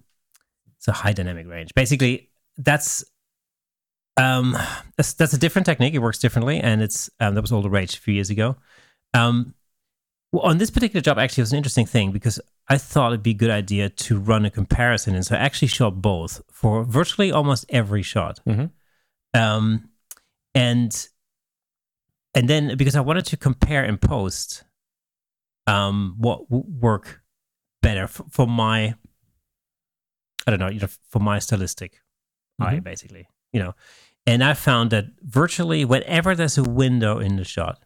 it's 0.77 0.89
a 0.89 0.93
high 0.93 1.13
dynamic 1.13 1.47
range. 1.47 1.75
Basically, 1.75 2.31
that's 2.59 3.05
um, 4.17 4.57
that's, 4.97 5.15
that's 5.15 5.33
a 5.33 5.39
different 5.39 5.67
technique. 5.67 5.95
It 5.95 5.99
works 5.99 6.19
differently, 6.19 6.61
and 6.61 6.83
it's 6.83 7.11
um, 7.21 7.35
that 7.35 7.41
was 7.41 7.53
all 7.53 7.63
the 7.63 7.71
rage 7.71 7.97
a 7.97 8.01
few 8.01 8.15
years 8.15 8.31
ago. 8.31 8.57
Um, 9.13 9.55
well, 10.31 10.43
on 10.43 10.59
this 10.59 10.71
particular 10.71 11.01
job, 11.01 11.19
actually, 11.19 11.43
it 11.43 11.45
was 11.45 11.53
an 11.53 11.57
interesting 11.57 11.87
thing 11.87 12.13
because 12.13 12.41
I 12.69 12.79
thought 12.79 13.13
it'd 13.13 13.23
be 13.23 13.33
a 13.33 13.35
good 13.35 13.51
idea 13.51 13.91
to 13.91 14.19
run 14.19 14.45
a 14.47 14.51
comparison, 14.51 15.15
and 15.15 15.25
so 15.25 15.35
I 15.35 15.39
actually 15.39 15.69
shot 15.69 16.01
both 16.01 16.41
for 16.51 16.83
virtually 16.85 17.31
almost 17.31 17.67
every 17.69 18.03
shot. 18.03 18.41
Mm-hmm. 18.49 18.67
Um, 19.39 19.91
and 20.55 21.09
and 22.35 22.49
then 22.49 22.77
because 22.77 22.97
I 22.97 23.01
wanted 23.01 23.27
to 23.27 23.37
compare 23.37 23.85
in 23.85 23.99
post, 23.99 24.65
um, 25.67 26.15
what 26.19 26.51
would 26.51 26.65
work 26.83 27.21
better 27.83 28.07
for, 28.09 28.25
for 28.31 28.47
my, 28.47 28.95
I 30.47 30.51
don't 30.51 30.59
know, 30.59 30.69
you 30.69 30.81
know, 30.81 30.89
for 31.11 31.21
my 31.21 31.39
stylistic 31.39 32.01
eye, 32.61 32.77
Mhm. 32.77 32.85
basically, 32.85 33.29
you 33.53 33.61
know, 33.61 33.75
and 34.27 34.43
I 34.43 34.55
found 34.55 34.91
that 34.91 35.07
virtually 35.23 35.85
whenever 35.85 36.35
there's 36.35 36.57
a 36.59 36.63
window 36.65 37.19
in 37.19 37.37
the 37.37 37.45
shot, 37.45 37.85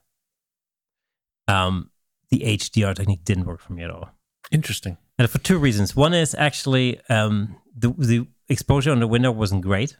um, 1.49 1.91
the 2.31 2.45
HDR 2.45 2.95
technique 2.95 3.25
didn't 3.25 3.45
work 3.45 3.61
for 3.61 3.73
me 3.73 3.83
at 3.83 3.91
all. 3.91 4.11
Interesting. 4.51 4.97
And 5.19 5.29
for 5.29 5.39
two 5.39 5.59
reasons. 5.59 5.95
One 5.97 6.15
is 6.15 6.35
actually 6.35 7.01
um, 7.09 7.57
the 7.77 7.91
the 7.91 8.27
exposure 8.49 8.91
on 8.91 9.01
the 9.01 9.07
window 9.07 9.31
wasn't 9.31 9.63
great. 9.63 9.97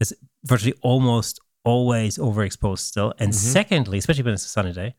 It's 0.00 0.12
virtually 0.44 0.74
almost 0.82 1.40
always 1.64 2.18
overexposed 2.18 2.78
still. 2.80 3.14
And 3.18 3.32
Mhm. 3.32 3.34
secondly, 3.34 3.98
especially 3.98 4.24
when 4.24 4.34
it's 4.34 4.44
a 4.44 4.48
sunny 4.48 4.72
day, 4.72 4.94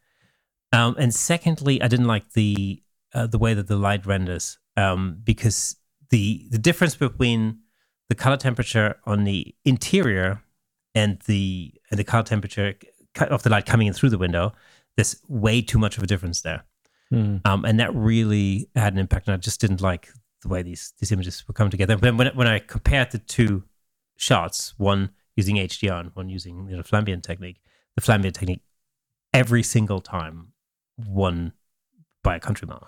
um, 0.71 0.95
and 0.99 1.13
secondly, 1.13 1.81
I 1.81 1.87
didn't 1.87 2.07
like 2.07 2.33
the 2.33 2.83
uh, 3.13 3.27
the 3.27 3.37
way 3.37 3.53
that 3.53 3.67
the 3.67 3.77
light 3.77 4.05
renders 4.05 4.59
um, 4.77 5.21
because 5.23 5.77
the 6.09 6.47
the 6.51 6.57
difference 6.59 6.95
between 6.95 7.59
the 8.09 8.15
color 8.15 8.37
temperature 8.37 8.97
on 9.05 9.23
the 9.23 9.55
interior 9.63 10.43
and 10.93 11.19
the 11.25 11.73
and 11.89 11.97
the 11.99 12.03
color 12.03 12.23
temperature 12.23 12.75
of 13.19 13.43
the 13.43 13.49
light 13.49 13.65
coming 13.65 13.87
in 13.87 13.93
through 13.93 14.09
the 14.09 14.17
window, 14.17 14.53
there's 14.95 15.15
way 15.27 15.61
too 15.61 15.79
much 15.79 15.97
of 15.97 16.03
a 16.03 16.07
difference 16.07 16.41
there 16.41 16.63
Hmm. 17.15 17.37
um, 17.45 17.63
and 17.63 17.79
that 17.79 17.95
really 17.95 18.67
had 18.75 18.91
an 18.91 18.99
impact. 18.99 19.29
And 19.29 19.35
I 19.35 19.37
just 19.37 19.61
didn't 19.61 19.79
like 19.79 20.09
the 20.41 20.49
way 20.49 20.61
these 20.61 20.91
these 20.99 21.13
images 21.13 21.47
were 21.47 21.53
coming 21.53 21.71
together. 21.71 21.95
But 21.95 22.13
when 22.17 22.27
when 22.35 22.47
I 22.47 22.59
compared 22.59 23.11
the 23.11 23.19
two 23.19 23.63
shots, 24.17 24.73
one 24.77 25.11
using 25.37 25.55
HDR 25.55 26.01
and 26.01 26.11
one 26.13 26.27
using 26.27 26.67
you 26.69 26.75
know, 26.75 26.83
Flambient 26.83 27.23
technique, 27.23 27.61
the 27.95 28.01
Flambient 28.01 28.33
technique 28.33 28.59
every 29.33 29.63
single 29.63 30.01
time 30.01 30.49
won 30.97 31.53
by 32.21 32.35
a 32.35 32.39
country 32.41 32.67
mile. 32.67 32.85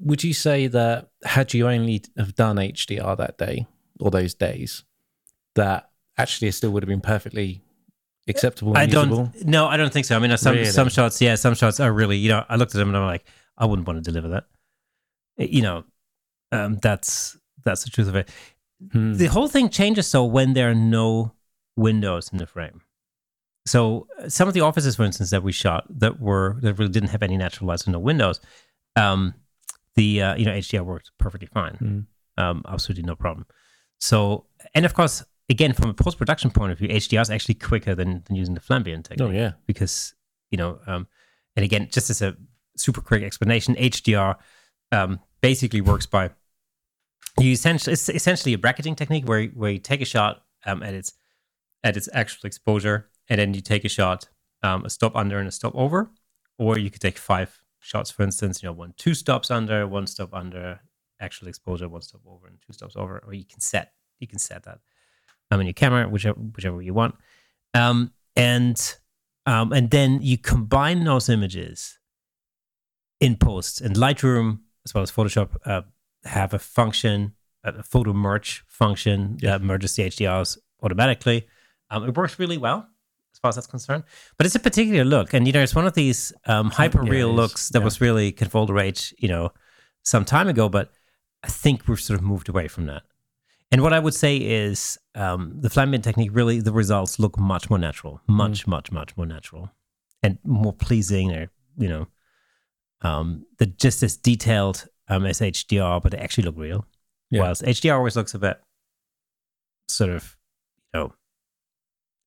Would 0.00 0.24
you 0.24 0.34
say 0.34 0.66
that 0.66 1.10
had 1.24 1.54
you 1.54 1.68
only 1.68 2.02
have 2.16 2.34
done 2.34 2.56
HDR 2.56 3.16
that 3.18 3.38
day 3.38 3.68
or 4.00 4.10
those 4.10 4.34
days, 4.34 4.82
that 5.54 5.90
actually 6.18 6.48
it 6.48 6.52
still 6.52 6.70
would 6.70 6.82
have 6.82 6.88
been 6.88 7.00
perfectly 7.00 7.62
acceptable? 8.28 8.76
I 8.76 8.84
And 8.84 8.92
usable? 8.92 9.16
don't. 9.16 9.44
No, 9.46 9.66
I 9.66 9.76
don't 9.76 9.92
think 9.92 10.06
so. 10.06 10.16
I 10.16 10.18
mean, 10.18 10.36
some 10.36 10.54
Really? 10.54 10.66
some 10.66 10.88
shots, 10.88 11.20
yeah, 11.20 11.34
some 11.36 11.54
shots 11.54 11.80
are 11.80 11.92
really. 11.92 12.16
You 12.18 12.28
know, 12.30 12.44
I 12.48 12.56
looked 12.56 12.74
at 12.74 12.78
them 12.78 12.88
and 12.88 12.96
I'm 12.96 13.06
like, 13.06 13.24
I 13.58 13.66
wouldn't 13.66 13.86
want 13.86 14.02
to 14.02 14.10
deliver 14.10 14.28
that. 14.28 14.44
You 15.38 15.62
know, 15.62 15.84
um, 16.52 16.78
that's 16.82 17.36
that's 17.64 17.84
the 17.84 17.90
truth 17.90 18.08
of 18.08 18.16
it. 18.16 18.28
Hmm. 18.92 19.12
the 19.14 19.26
whole 19.26 19.46
thing 19.46 19.68
changes 19.68 20.08
so 20.08 20.24
when 20.24 20.54
there 20.54 20.68
are 20.68 20.74
no 20.74 21.32
windows 21.76 22.30
in 22.32 22.38
the 22.38 22.46
frame. 22.46 22.80
So 23.64 24.08
some 24.26 24.48
of 24.48 24.54
the 24.54 24.60
offices, 24.62 24.96
for 24.96 25.04
instance, 25.04 25.30
that 25.30 25.44
we 25.44 25.52
shot 25.52 25.84
that 26.00 26.18
were 26.20 26.56
that 26.62 26.74
really 26.74 26.90
didn't 26.90 27.10
have 27.10 27.22
any 27.22 27.36
natural 27.36 27.68
lights 27.68 27.84
and 27.84 27.92
no 27.92 28.00
windows, 28.00 28.40
um, 28.96 29.34
the 29.94 30.20
uh, 30.22 30.34
you 30.34 30.44
know 30.44 30.52
HDR 30.52 30.84
worked 30.84 31.12
perfectly 31.18 31.46
fine, 31.46 32.06
Mm. 32.38 32.42
um, 32.42 32.62
absolutely 32.66 33.04
no 33.04 33.14
problem. 33.14 33.46
So 34.00 34.46
and 34.74 34.84
of 34.84 34.94
course, 34.94 35.24
again 35.48 35.72
from 35.72 35.90
a 35.90 35.94
post 35.94 36.18
production 36.18 36.50
point 36.50 36.72
of 36.72 36.78
view, 36.78 36.88
HDR 36.88 37.22
is 37.22 37.30
actually 37.30 37.54
quicker 37.56 37.94
than, 37.94 38.22
than 38.26 38.36
using 38.36 38.54
the 38.54 38.60
Flambient 38.60 39.04
technique. 39.04 39.28
Oh 39.28 39.30
yeah. 39.30 39.52
because 39.66 40.14
you 40.50 40.58
know 40.58 40.78
um, 40.86 41.06
and 41.56 41.64
again 41.64 41.88
just 41.90 42.10
as 42.10 42.22
a 42.22 42.36
super 42.76 43.02
quick 43.02 43.22
explanation 43.22 43.74
hdr 43.74 44.36
um, 44.92 45.20
basically 45.40 45.80
works 45.80 46.06
by 46.06 46.30
you 47.38 47.52
essentially 47.52 47.92
it's 47.92 48.08
essentially 48.08 48.52
a 48.54 48.58
bracketing 48.58 48.94
technique 48.94 49.26
where, 49.26 49.44
where 49.48 49.70
you 49.70 49.78
take 49.78 50.00
a 50.00 50.06
shot 50.06 50.44
um, 50.66 50.82
at 50.82 50.94
its 50.94 51.14
at 51.84 51.96
its 51.96 52.08
actual 52.12 52.46
exposure 52.46 53.08
and 53.28 53.40
then 53.40 53.54
you 53.54 53.60
take 53.60 53.84
a 53.84 53.88
shot 53.88 54.28
um, 54.62 54.84
a 54.84 54.90
stop 54.90 55.16
under 55.16 55.38
and 55.38 55.48
a 55.48 55.52
stop 55.52 55.74
over. 55.74 56.10
Or 56.58 56.78
you 56.78 56.90
could 56.90 57.00
take 57.00 57.18
five 57.18 57.60
shots 57.80 58.10
for 58.10 58.22
instance 58.22 58.62
you 58.62 58.68
know 58.68 58.72
one 58.72 58.94
two 58.96 59.14
stops 59.14 59.50
under 59.50 59.86
one 59.86 60.06
stop 60.06 60.32
under 60.32 60.80
actual 61.20 61.48
exposure 61.48 61.88
one 61.88 62.02
stop 62.02 62.20
over 62.26 62.46
and 62.46 62.58
two 62.64 62.72
stops 62.72 62.94
over. 62.96 63.22
Or 63.26 63.34
you 63.34 63.44
can 63.44 63.60
set 63.60 63.92
you 64.20 64.28
can 64.28 64.38
set 64.38 64.62
that 64.64 64.78
um, 65.52 65.60
in 65.60 65.66
your 65.66 65.74
camera 65.74 66.08
whichever 66.08 66.38
whichever 66.38 66.80
you 66.82 66.94
want 66.94 67.14
um, 67.74 68.10
and 68.36 68.96
um, 69.46 69.72
and 69.72 69.90
then 69.90 70.20
you 70.22 70.38
combine 70.38 71.04
those 71.04 71.28
images 71.28 71.98
in 73.20 73.36
post. 73.36 73.80
And 73.80 73.96
Lightroom, 73.96 74.60
as 74.84 74.94
well 74.94 75.02
as 75.02 75.10
Photoshop, 75.10 75.50
uh, 75.64 75.82
have 76.24 76.54
a 76.54 76.58
function, 76.58 77.32
a 77.64 77.82
photo 77.82 78.12
merge 78.12 78.64
function 78.68 79.38
Yeah. 79.40 79.50
that 79.58 79.62
merges 79.62 79.94
the 79.96 80.04
HDRs 80.04 80.58
automatically. 80.82 81.46
Um, 81.90 82.04
it 82.08 82.16
works 82.16 82.38
really 82.38 82.58
well 82.58 82.86
as 83.34 83.38
far 83.40 83.48
as 83.48 83.54
that's 83.56 83.66
concerned. 83.66 84.04
But 84.36 84.46
it's 84.46 84.54
a 84.54 84.60
particular 84.60 85.04
look, 85.04 85.34
and 85.34 85.46
you 85.46 85.52
know, 85.52 85.62
it's 85.62 85.74
one 85.74 85.86
of 85.86 85.94
these 85.94 86.32
um, 86.46 86.70
hyper 86.70 87.02
real 87.02 87.30
is. 87.30 87.36
looks 87.36 87.68
that 87.70 87.80
Yeah. 87.80 87.84
was 87.84 88.00
really 88.00 88.32
kind 88.32 88.48
of 88.48 88.54
all 88.56 88.66
the 88.66 88.74
rage, 88.74 89.12
you 89.18 89.28
know, 89.28 89.52
some 90.04 90.24
time 90.24 90.48
ago. 90.48 90.68
But 90.68 90.92
I 91.42 91.48
think 91.48 91.88
we've 91.88 92.00
sort 92.00 92.18
of 92.20 92.24
moved 92.24 92.48
away 92.48 92.68
from 92.68 92.86
that. 92.86 93.02
And 93.72 93.82
what 93.82 93.94
I 93.94 93.98
would 93.98 94.14
say 94.14 94.36
is 94.36 94.98
um, 95.14 95.54
the 95.58 95.70
Flambient 95.70 96.02
technique 96.02 96.30
really, 96.32 96.60
the 96.60 96.72
results 96.72 97.18
look 97.18 97.38
much 97.38 97.70
more 97.70 97.78
natural, 97.78 98.20
much, 98.28 98.66
much, 98.66 98.92
much 98.92 99.16
more 99.16 99.24
natural 99.26 99.70
and 100.22 100.38
more 100.44 100.74
pleasing 100.74 101.32
or, 101.32 101.50
you 101.78 101.88
know, 101.88 102.06
um, 103.00 103.46
they're 103.58 103.66
just 103.66 104.02
as 104.02 104.16
detailed 104.16 104.86
um, 105.08 105.24
as 105.24 105.40
HDR, 105.40 106.02
but 106.02 106.12
they 106.12 106.18
actually 106.18 106.44
look 106.44 106.58
real. 106.58 106.86
Yeah. 107.30 107.40
Whilst 107.40 107.62
HDR 107.62 107.96
always 107.96 108.14
looks 108.14 108.34
a 108.34 108.38
bit 108.38 108.60
sort 109.88 110.10
of, 110.10 110.36
you 110.92 111.00
know, 111.00 111.14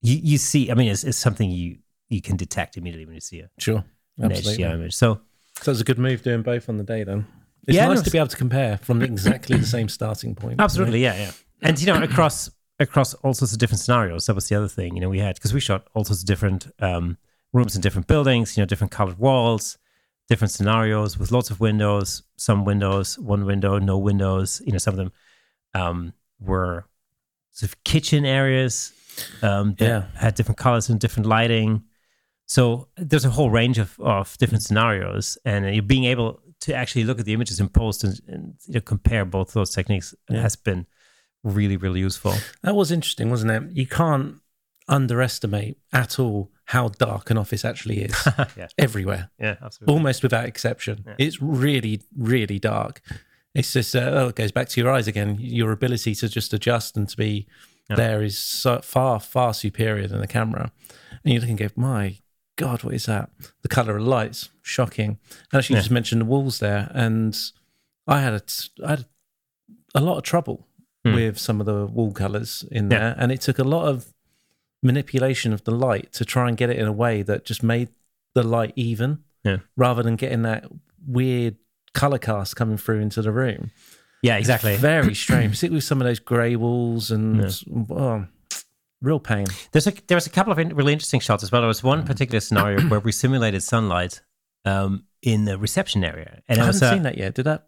you, 0.02 0.20
you 0.24 0.38
see, 0.40 0.72
I 0.72 0.74
mean, 0.74 0.90
it's, 0.92 1.04
it's 1.04 1.18
something 1.18 1.50
you, 1.50 1.78
you 2.10 2.22
can 2.22 2.38
detect 2.38 2.76
immediately 2.76 3.06
when 3.06 3.16
you 3.16 3.22
see 3.22 3.42
a, 3.42 3.50
Sure. 3.60 3.86
an 4.18 4.32
Absolutely. 4.32 4.64
HDR 4.64 4.74
image. 4.74 4.96
So, 4.96 5.22
So 5.62 5.72
it's 5.72 5.82
a 5.82 5.86
good 5.86 6.00
move 6.00 6.24
doing 6.24 6.42
both 6.42 6.70
on 6.70 6.78
the 6.78 6.84
day 6.84 7.04
then. 7.04 7.28
It's 7.68 7.76
Yeah, 7.76 7.88
nice 7.88 7.98
no, 7.98 8.04
to 8.04 8.12
be 8.12 8.18
able 8.18 8.28
to 8.28 8.38
compare 8.38 8.78
from 8.78 9.02
exactly 9.02 9.58
the 9.58 9.66
same 9.66 9.90
starting 9.90 10.36
point. 10.36 10.60
Absolutely, 10.60 11.02
yeah, 11.02 11.16
yeah. 11.16 11.32
And 11.62 11.80
you 11.80 11.88
know, 11.88 12.02
across 12.02 12.50
across 12.80 13.14
all 13.16 13.34
sorts 13.34 13.54
of 13.54 13.60
different 13.60 13.80
scenarios. 13.80 14.26
That 14.26 14.36
was 14.36 14.48
the 14.50 14.56
other 14.56 14.68
thing. 14.68 14.96
You 14.96 15.02
know, 15.02 15.10
we 15.10 15.20
had 15.20 15.36
because 15.36 15.54
we 15.54 15.60
shot 15.60 15.88
all 15.94 16.04
sorts 16.04 16.22
of 16.22 16.28
different 16.28 16.68
um, 16.80 17.18
rooms 17.54 17.76
in 17.76 17.82
different 17.82 18.08
buildings. 18.08 18.56
You 18.58 18.62
know, 18.62 18.66
different 18.68 18.92
colored 18.92 19.18
walls, 19.18 19.78
different 20.30 20.52
scenarios 20.52 21.18
with 21.18 21.32
lots 21.32 21.50
of 21.50 21.60
windows. 21.60 22.24
Some 22.38 22.66
windows, 22.66 23.18
one 23.18 23.46
window, 23.46 23.80
no 23.80 23.98
windows. 23.98 24.62
You 24.66 24.74
know, 24.74 24.78
some 24.78 24.94
of 24.94 24.98
them 24.98 25.12
um, 25.74 26.14
were 26.40 26.86
sort 27.52 27.72
of 27.72 27.84
kitchen 27.84 28.26
areas 28.26 28.92
um, 29.42 29.76
that 29.76 29.86
Yeah. 29.88 30.04
had 30.20 30.36
different 30.36 30.58
colors 30.58 30.90
and 30.90 31.00
different 31.00 31.26
lighting. 31.26 31.84
So 32.48 32.90
there's 32.98 33.26
a 33.26 33.30
whole 33.32 33.50
range 33.50 33.80
of, 33.80 33.98
of 34.00 34.38
different 34.38 34.62
scenarios, 34.62 35.38
and 35.46 35.66
uh, 35.66 35.70
you're 35.70 35.82
being 35.82 36.04
able 36.04 36.42
to 36.66 36.74
actually 36.76 37.04
look 37.04 37.20
at 37.20 37.26
the 37.26 37.34
images 37.34 37.60
in 37.60 37.70
post 37.70 38.04
and, 38.04 38.20
and 38.28 38.54
you 38.68 38.76
know, 38.76 38.82
compare 38.82 39.26
both 39.26 39.54
those 39.54 39.72
techniques 39.72 40.14
Yeah. 40.30 40.42
has 40.42 40.56
been 40.56 40.86
really, 41.44 41.78
really 41.78 42.00
useful. 42.00 42.34
That 42.64 42.76
was 42.76 42.92
interesting, 42.92 43.30
wasn't 43.30 43.52
it? 43.52 43.64
You 43.78 43.88
can't 43.88 44.36
underestimate 44.88 45.78
at 45.94 46.20
all 46.20 46.52
how 46.66 46.88
dark 46.90 47.30
an 47.30 47.38
office 47.38 47.64
actually 47.66 48.02
is 48.04 48.28
yeah, 48.58 48.68
everywhere, 48.78 49.30
yeah, 49.40 49.56
absolutely. 49.62 49.94
almost 49.94 50.24
without 50.24 50.46
exception. 50.46 51.04
Yeah. 51.06 51.16
It's 51.20 51.42
really, 51.42 52.02
really 52.18 52.60
dark. 52.60 53.02
It's 53.54 53.72
just, 53.74 53.96
uh, 53.96 54.00
oh, 54.14 54.28
it 54.30 54.36
goes 54.36 54.52
back 54.52 54.70
to 54.70 54.82
your 54.82 54.92
eyes 54.92 55.08
again. 55.08 55.38
Your 55.40 55.72
ability 55.72 56.16
to 56.16 56.28
just 56.30 56.54
adjust 56.54 56.98
and 56.98 57.08
to 57.10 57.18
be 57.18 57.48
Yeah. 57.90 57.96
there 57.98 58.24
is 58.24 58.38
so 58.38 58.80
far, 58.82 59.20
far 59.20 59.54
superior 59.54 60.08
than 60.08 60.22
the 60.22 60.28
camera. 60.28 60.72
And 61.24 61.34
you 61.34 61.40
look 61.40 61.50
and 61.50 61.58
go, 61.58 61.68
my 61.76 62.18
God, 62.58 62.84
what 62.84 62.94
is 62.94 63.06
that? 63.06 63.30
The 63.64 63.68
color 63.68 63.98
of 63.98 64.04
lights, 64.04 64.50
shocking. 64.62 65.18
And 65.52 65.58
actually, 65.60 65.74
you 65.76 65.78
Yeah. 65.78 65.82
just 65.82 65.92
mentioned 65.92 66.22
the 66.22 66.26
walls 66.26 66.60
there. 66.60 66.90
And 66.94 67.38
I 68.08 68.22
had 68.22 68.34
a, 68.34 68.42
I 68.86 68.90
had 68.92 69.06
a 69.94 70.02
lot 70.02 70.18
of 70.18 70.24
trouble 70.24 70.68
Hmm. 71.04 71.14
with 71.16 71.38
some 71.38 71.60
of 71.60 71.66
the 71.66 71.86
wall 71.86 72.12
colors 72.14 72.64
in 72.72 72.90
Yeah. 72.90 72.98
there. 73.00 73.16
And 73.18 73.32
it 73.32 73.42
took 73.42 73.60
a 73.60 73.64
lot 73.64 73.88
of 73.88 74.14
manipulation 74.82 75.54
of 75.54 75.64
the 75.64 75.72
light 75.72 76.12
to 76.14 76.26
try 76.26 76.48
and 76.48 76.58
get 76.58 76.70
it 76.70 76.78
in 76.78 76.86
a 76.88 76.92
way 76.94 77.22
that 77.24 77.46
just 77.46 77.62
made 77.64 77.90
the 78.34 78.44
light 78.44 78.74
even 78.76 79.20
Yeah. 79.44 79.58
rather 79.76 80.02
than 80.04 80.16
getting 80.16 80.42
that 80.44 80.66
weird 81.06 81.56
color 81.94 82.18
cast 82.18 82.56
coming 82.56 82.78
through 82.78 83.00
into 83.02 83.22
the 83.22 83.32
room. 83.32 83.72
yeah, 84.24 84.38
exactly. 84.38 84.76
Very 84.78 85.14
strange, 85.26 85.52
particularly 85.52 85.76
with 85.78 85.84
some 85.84 86.02
of 86.02 86.06
those 86.08 86.20
grey 86.20 86.56
walls 86.56 87.12
and 87.12 87.42
oh, 87.92 88.26
real 89.06 89.20
pain. 89.20 89.46
There's 89.72 89.88
a 89.88 89.94
there 90.08 90.16
was 90.18 90.28
a 90.28 90.30
couple 90.30 90.52
of 90.52 90.60
in- 90.60 90.76
really 90.76 90.94
interesting 90.94 91.20
shots 91.22 91.44
as 91.44 91.52
well. 91.52 91.62
There 91.62 91.68
was 91.68 91.84
one 91.84 92.04
particular 92.06 92.40
scenario 92.42 92.82
where 92.90 93.00
we 93.00 93.12
simulated 93.12 93.64
sunlight 93.64 94.22
um, 94.66 95.06
in 95.22 95.46
the 95.46 95.58
reception 95.58 96.04
area, 96.04 96.42
and 96.48 96.60
I 96.62 96.66
haven't 96.66 96.84
uh, 96.84 96.92
seen 96.94 97.04
that 97.04 97.18
yet. 97.18 97.36
Did 97.36 97.44
that, 97.46 97.68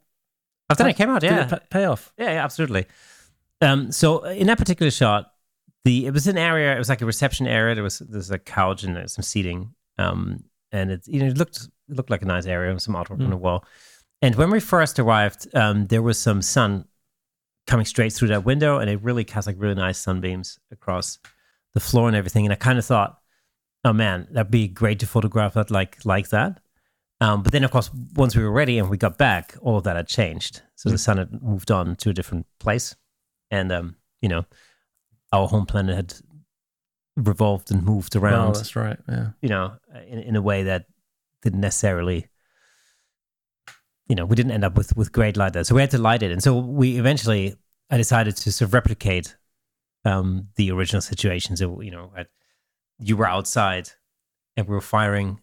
after 0.69 0.87
it 0.87 0.97
came 0.97 1.09
out. 1.09 1.21
did 1.21 1.31
Yeah, 1.31 1.43
it 1.45 1.49
pa- 1.49 1.59
pay 1.69 1.85
off? 1.85 2.11
Yeah, 2.17 2.31
yeah, 2.33 2.43
absolutely. 2.43 2.85
Um, 3.61 3.91
so 3.91 4.25
uh, 4.25 4.29
in 4.29 4.47
that 4.47 4.57
particular 4.57 4.91
shot, 4.91 5.31
the 5.85 6.05
it 6.07 6.13
was 6.13 6.27
an 6.27 6.37
area. 6.37 6.75
It 6.75 6.79
was 6.79 6.89
like 6.89 7.01
a 7.01 7.05
reception 7.05 7.47
area. 7.47 7.75
There 7.75 7.83
was 7.83 7.99
there's 7.99 8.31
a 8.31 8.39
couch 8.39 8.83
and 8.83 8.95
there's 8.95 9.13
some 9.13 9.23
seating. 9.23 9.73
Um, 9.97 10.43
and 10.71 10.91
it 10.91 11.07
you 11.07 11.19
know 11.21 11.27
it 11.27 11.37
looked 11.37 11.57
it 11.89 11.95
looked 11.95 12.09
like 12.09 12.21
a 12.21 12.25
nice 12.25 12.45
area 12.45 12.73
with 12.73 12.83
some 12.83 12.93
artwork 12.95 13.11
on 13.21 13.27
Mm. 13.27 13.29
the 13.29 13.37
wall. 13.37 13.63
And 14.21 14.35
when 14.35 14.49
we 14.49 14.59
first 14.59 14.97
arrived, 14.99 15.47
um, 15.55 15.85
there 15.85 16.01
was 16.01 16.19
some 16.19 16.41
sun 16.41 16.85
coming 17.67 17.85
straight 17.85 18.13
through 18.13 18.29
that 18.29 18.45
window, 18.45 18.79
and 18.79 18.89
it 18.89 19.01
really 19.03 19.23
cast 19.23 19.45
like 19.47 19.57
really 19.59 19.75
nice 19.75 19.99
sunbeams 19.99 20.57
across 20.71 21.19
the 21.73 21.79
floor 21.79 22.07
and 22.07 22.15
everything. 22.15 22.45
And 22.45 22.53
I 22.53 22.55
kind 22.55 22.79
of 22.79 22.85
thought, 22.85 23.19
oh 23.85 23.93
man, 23.93 24.27
that'd 24.31 24.49
be 24.51 24.67
great 24.67 24.99
to 24.99 25.05
photograph 25.07 25.53
that 25.55 25.69
like 25.71 25.97
like 26.05 26.29
that. 26.29 26.59
Um, 27.19 27.41
but 27.43 27.51
then, 27.51 27.63
of 27.63 27.71
course, 27.71 27.89
once 28.15 28.35
we 28.35 28.43
were 28.43 28.51
ready 28.51 28.77
and 28.77 28.89
we 28.89 28.97
got 28.97 29.17
back, 29.17 29.55
all 29.61 29.77
of 29.77 29.83
that 29.85 29.95
had 29.95 30.07
changed. 30.07 30.61
So 30.75 30.89
the 30.89 30.97
sun 30.99 31.17
had 31.17 31.41
moved 31.41 31.71
on 31.71 31.95
to 31.97 32.09
a 32.11 32.13
different 32.13 32.45
place, 32.59 32.95
and 33.51 33.71
um, 33.71 33.95
you 34.21 34.29
know, 34.29 34.45
our 35.33 35.47
home 35.47 35.65
planet 35.65 35.95
had 35.95 36.13
revolved 37.15 37.71
and 37.71 37.83
moved 37.83 38.15
Oh, 38.15 38.19
around. 38.19 38.55
that's 38.55 38.75
right. 38.75 38.97
Yeah. 39.09 39.29
you 39.41 39.49
know, 39.49 39.73
in, 40.07 40.19
in 40.19 40.35
a 40.35 40.41
way 40.41 40.63
that 40.63 40.85
didn't 41.41 41.61
necessarily, 41.61 42.27
you 44.09 44.15
know, 44.15 44.25
we 44.25 44.35
didn't 44.35 44.51
end 44.53 44.63
up 44.63 44.75
with 44.77 44.95
with 44.95 45.11
great 45.11 45.35
light 45.37 45.53
there. 45.53 45.63
So 45.63 45.75
we 45.75 45.81
had 45.81 45.91
to 45.91 45.97
light 45.97 46.23
it, 46.23 46.31
and 46.31 46.41
so 46.43 46.57
we 46.57 46.97
eventually 46.97 47.55
I 47.89 47.97
decided 47.97 48.35
to 48.37 48.51
sort 48.51 48.67
of 48.67 48.73
replicate 48.73 49.35
um, 50.05 50.47
the 50.55 50.71
original 50.71 51.01
situation. 51.01 51.55
So 51.57 51.81
you 51.81 51.91
know, 51.91 52.11
at, 52.17 52.27
you 52.99 53.17
were 53.17 53.27
outside, 53.27 53.89
and 54.55 54.67
we 54.67 54.73
were 54.73 54.81
firing 54.81 55.39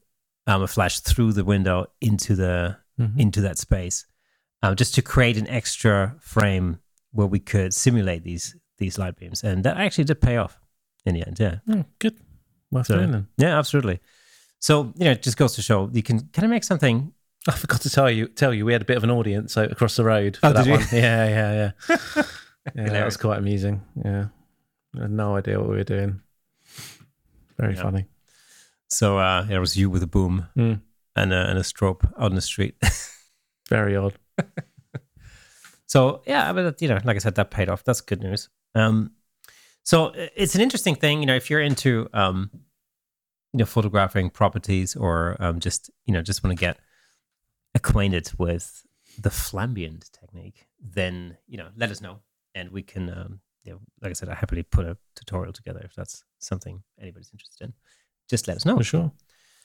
um, 0.47 0.63
a 0.63 0.67
flash 0.67 1.01
through 1.01 1.33
the 1.33 1.45
window 1.45 1.87
into 2.01 2.35
the 2.35 2.79
Mhm. 3.01 3.19
into 3.19 3.41
that 3.41 3.59
space, 3.59 4.07
um, 4.63 4.77
just 4.77 4.95
to 4.95 5.03
create 5.03 5.37
an 5.37 5.49
extra 5.49 6.15
frame 6.21 6.79
where 7.11 7.27
we 7.27 7.41
could 7.41 7.75
simulate 7.75 8.23
these 8.23 8.55
these 8.79 8.99
light 8.99 9.17
beams, 9.17 9.43
and 9.43 9.65
that 9.65 9.77
actually 9.79 10.05
did 10.05 10.21
pay 10.21 10.37
off 10.37 10.61
in 11.05 11.15
the 11.15 11.27
end. 11.27 11.41
Yeah. 11.41 11.57
Oh, 11.69 11.85
good. 11.99 12.15
Worth 12.71 12.87
So- 12.87 12.99
doing. 12.99 13.27
Yeah, 13.37 13.59
absolutely. 13.59 13.99
So 14.61 14.93
you 14.97 15.07
know, 15.07 15.11
it 15.11 15.23
just 15.23 15.37
goes 15.37 15.55
to 15.57 15.63
show 15.63 15.91
you 15.93 16.03
can 16.05 16.21
kind 16.29 16.45
of 16.45 16.51
make 16.51 16.63
something. 16.63 17.13
I 17.49 17.53
forgot 17.53 17.81
to 17.83 17.91
tell 17.91 18.11
you. 18.11 18.29
Tell 18.29 18.55
you, 18.55 18.65
we 18.65 18.73
had 18.73 18.83
a 18.83 18.87
bit 18.87 18.97
of 18.97 19.05
an 19.05 19.11
audience 19.11 19.57
across 19.57 19.97
the 19.97 20.05
road. 20.05 20.37
For 20.39 20.47
Oh, 20.47 20.53
that? 20.53 20.67
One. 20.67 20.81
Yeah, 20.93 21.29
yeah, 21.29 21.73
yeah. 21.89 21.97
yeah, 22.75 22.89
that 22.91 23.05
was 23.05 23.17
quite 23.19 23.39
amusing. 23.39 23.83
Yeah, 24.03 24.27
I 24.97 25.03
had 25.03 25.11
no 25.11 25.37
idea 25.37 25.59
what 25.61 25.69
we 25.69 25.77
were 25.77 25.85
doing. 25.85 26.21
Very 27.59 27.75
Yeah. 27.75 27.83
funny. 27.83 28.07
So 28.89 29.19
uh, 29.19 29.43
there 29.43 29.61
was 29.61 29.77
you 29.77 29.91
with 29.91 30.03
a 30.03 30.07
boom 30.07 30.47
Mm. 30.57 30.81
and 31.17 31.33
a, 31.33 31.49
and 31.51 31.59
a 31.59 31.63
strobe 31.63 32.11
out 32.19 32.31
in 32.31 32.35
the 32.35 32.41
street. 32.41 32.77
Very 33.69 33.97
odd. 33.97 34.15
so 35.87 36.23
yeah, 36.27 36.53
but 36.53 36.81
you 36.81 36.89
know, 36.89 36.99
like 37.05 37.17
I 37.17 37.19
said, 37.19 37.35
that 37.37 37.51
paid 37.51 37.69
off. 37.69 37.85
That's 37.85 38.01
good 38.01 38.23
news. 38.23 38.49
Um, 38.75 39.13
so 39.83 40.13
it's 40.35 40.55
an 40.55 40.61
interesting 40.61 40.95
thing, 40.95 41.21
you 41.21 41.27
know, 41.27 41.37
if 41.37 41.51
you're 41.51 41.61
into 41.61 42.09
um, 42.15 42.51
you 43.53 43.59
know, 43.59 43.65
photographing 43.67 44.31
properties 44.31 44.97
or 44.97 45.37
um, 45.41 45.61
just 45.61 45.91
you 46.07 46.15
know, 46.15 46.23
just 46.23 46.43
want 46.43 46.57
to 46.57 46.61
get 46.61 46.79
acquainted 47.75 48.31
with 48.39 48.85
the 49.21 49.31
flambient 49.31 50.11
technique, 50.13 50.67
then 50.81 51.37
you 51.47 51.57
know, 51.59 51.69
let 51.77 51.91
us 51.91 52.01
know, 52.01 52.21
and 52.55 52.71
we 52.71 52.83
can, 52.83 53.09
um, 53.11 53.41
you 53.63 53.73
know, 53.73 53.79
like 54.03 54.11
I 54.11 54.13
said, 54.15 54.29
I 54.29 54.35
happily 54.35 54.63
put 54.63 54.87
a 54.87 54.97
tutorial 55.15 55.53
together 55.53 55.81
if 55.85 55.95
that's 55.95 56.25
something 56.39 56.83
anybody's 57.01 57.31
interested 57.33 57.65
in. 57.67 57.73
Just 58.29 58.49
let 58.49 58.57
us 58.57 58.65
know. 58.65 58.77
For 58.77 58.85
sure. 58.85 59.13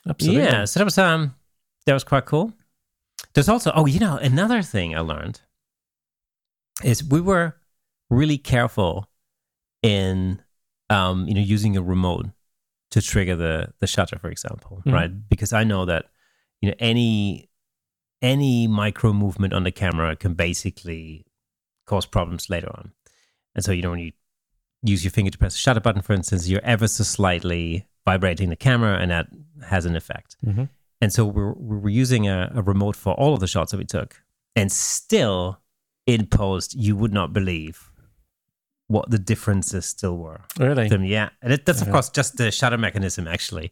Absolutely. 0.07 0.43
Yeah, 0.43 0.65
so 0.65 0.79
that 0.79 0.85
was 0.85 0.97
um 0.97 1.35
that 1.85 1.93
was 1.93 2.03
quite 2.03 2.25
cool. 2.25 2.53
There's 3.33 3.49
also 3.49 3.71
oh, 3.75 3.85
you 3.85 3.99
know, 3.99 4.17
another 4.17 4.61
thing 4.61 4.95
I 4.95 4.99
learned 5.01 5.41
is 6.83 7.03
we 7.03 7.21
were 7.21 7.55
really 8.09 8.37
careful 8.37 9.09
in 9.83 10.41
um, 10.89 11.27
you 11.27 11.35
know, 11.35 11.41
using 11.41 11.77
a 11.77 11.81
remote 11.81 12.27
to 12.91 13.01
trigger 13.01 13.35
the 13.35 13.73
the 13.79 13.87
shutter, 13.87 14.17
for 14.17 14.29
example, 14.29 14.81
Mhm. 14.85 14.93
right? 14.93 15.29
Because 15.29 15.53
I 15.53 15.63
know 15.63 15.85
that 15.85 16.05
you 16.61 16.69
know 16.69 16.75
any 16.79 17.48
any 18.21 18.67
micro 18.67 19.13
movement 19.13 19.53
on 19.53 19.63
the 19.63 19.71
camera 19.71 20.15
can 20.15 20.33
basically 20.33 21.25
cause 21.85 22.05
problems 22.05 22.49
later 22.49 22.69
on. 22.75 22.91
And 23.55 23.63
so, 23.63 23.71
you 23.71 23.81
know, 23.81 23.91
when 23.91 23.99
you 23.99 24.11
use 24.83 25.03
your 25.03 25.11
finger 25.11 25.31
to 25.31 25.37
press 25.37 25.53
the 25.53 25.59
shutter 25.59 25.79
button, 25.79 26.01
for 26.01 26.13
instance, 26.13 26.47
you're 26.47 26.63
ever 26.63 26.87
so 26.87 27.03
slightly 27.03 27.87
vibrating 28.05 28.49
the 28.49 28.55
camera, 28.55 28.97
and 28.99 29.11
that 29.11 29.27
has 29.67 29.85
an 29.85 29.95
effect. 29.95 30.35
Mhm. 30.45 30.69
And 31.01 31.13
so 31.13 31.25
we're, 31.25 31.53
we 31.53 31.77
were 31.77 31.89
using 31.89 32.27
a, 32.27 32.51
a 32.55 32.61
remote 32.61 32.95
for 32.95 33.13
all 33.13 33.33
of 33.33 33.39
the 33.39 33.47
shots 33.47 33.71
that 33.71 33.77
we 33.77 33.85
took. 33.85 34.21
And 34.55 34.71
still, 34.71 35.59
in 36.05 36.25
post, 36.27 36.75
you 36.75 36.95
would 36.95 37.13
not 37.13 37.33
believe 37.33 37.91
what 38.87 39.09
the 39.11 39.19
differences 39.19 39.85
still 39.85 40.17
were. 40.17 40.41
Really? 40.57 40.89
Them, 40.89 41.03
yeah. 41.05 41.29
And 41.41 41.53
it, 41.53 41.65
that's, 41.65 41.81
of 41.81 41.87
Yeah. 41.87 41.93
course, 41.93 42.09
just 42.09 42.37
the 42.37 42.51
shutter 42.51 42.77
mechanism 42.77 43.27
actually 43.27 43.71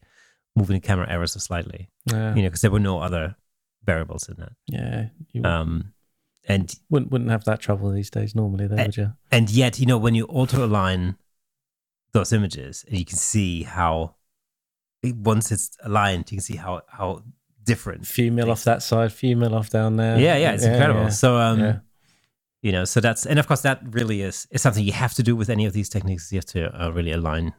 moving 0.56 0.76
the 0.80 0.88
camera 0.88 1.08
ever 1.10 1.26
so 1.28 1.40
slightly, 1.40 1.90
Yeah. 2.06 2.36
you 2.36 2.44
know, 2.44 2.50
because 2.50 2.62
there 2.62 2.72
were 2.72 2.80
no 2.80 3.00
other 3.00 3.36
variables 3.88 4.30
in 4.30 4.36
that. 4.38 4.52
yeah. 4.68 5.08
You 5.34 5.44
Um, 5.44 5.94
and 6.48 6.74
wouldn't 6.90 7.12
wouldn't 7.12 7.32
have 7.32 7.44
that 7.46 7.60
trouble 7.60 7.90
these 7.92 8.10
days 8.12 8.36
normally, 8.36 8.68
though, 8.68 8.76
Eh, 8.78 8.86
would 8.86 8.98
you? 8.98 9.14
and 9.32 9.50
yet, 9.50 9.80
you 9.80 9.86
know, 9.88 9.98
when 9.98 10.14
you 10.16 10.26
auto 10.28 10.64
align 10.64 11.18
those 12.14 12.32
images, 12.32 12.86
and 12.88 12.98
you 13.00 13.06
can 13.06 13.18
see 13.18 13.64
how 13.64 14.16
once 15.04 15.52
it's 15.52 15.78
aligned, 15.84 16.32
you 16.32 16.38
can 16.38 16.44
see 16.44 16.56
how 16.58 16.82
how 16.88 17.24
different. 17.64 18.06
Few 18.08 18.32
mil 18.32 18.50
off 18.52 18.64
that 18.64 18.82
side, 18.84 19.12
few 19.12 19.36
mil 19.36 19.54
off 19.56 19.70
down 19.70 19.98
there. 19.98 20.18
Yeah, 20.20 20.38
yeah, 20.38 20.54
it's 20.54 20.64
incredible. 20.64 21.02
yeah. 21.04 21.10
So, 21.10 21.38
um, 21.38 21.60
Yeah. 21.60 21.80
you 22.62 22.72
know, 22.72 22.86
so 22.86 23.02
that's 23.02 23.26
and 23.26 23.40
of 23.40 23.48
course 23.48 23.62
that 23.62 23.82
really 23.84 24.22
is 24.22 24.48
is 24.52 24.62
something 24.62 24.84
you 24.86 24.94
have 24.94 25.14
to 25.16 25.24
do 25.24 25.36
with 25.36 25.50
any 25.50 25.66
of 25.68 25.74
these 25.74 25.90
techniques. 25.90 26.32
You 26.32 26.38
have 26.38 26.46
to 26.58 26.62
uh, 26.86 26.90
really 26.92 27.12
align 27.12 27.54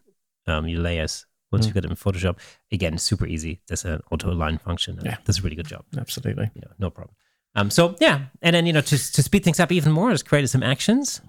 um, 0.47 0.67
your 0.67 0.81
layers 0.81 1.27
once 1.53 1.65
Mm. 1.65 1.69
you 1.69 1.75
get 1.75 1.85
it 1.85 1.91
in 1.91 1.97
Photoshop. 1.97 2.39
Again, 2.73 2.99
super 2.99 3.27
easy. 3.27 3.61
There's 3.69 3.85
an 3.85 4.01
auto 4.11 4.31
align 4.33 4.59
function. 4.59 4.97
and 4.99 5.07
Yeah. 5.07 5.17
does 5.25 5.39
a 5.39 5.43
really 5.43 5.57
good 5.57 5.67
job. 5.69 5.85
Absolutely. 5.97 6.51
You 6.55 6.63
know, 6.63 6.73
no 6.79 6.91
problem. 6.91 7.15
Um, 7.55 7.71
so 7.71 7.97
yeah, 8.01 8.27
and 8.43 8.55
then 8.55 8.67
you 8.67 8.73
know 8.73 8.83
to 8.83 8.97
to 9.13 9.23
speed 9.23 9.43
things 9.45 9.59
up 9.61 9.73
even 9.73 9.93
more, 9.93 10.11
I 10.11 10.13
just 10.13 10.27
created 10.29 10.49
some 10.49 10.63
actions 10.63 11.21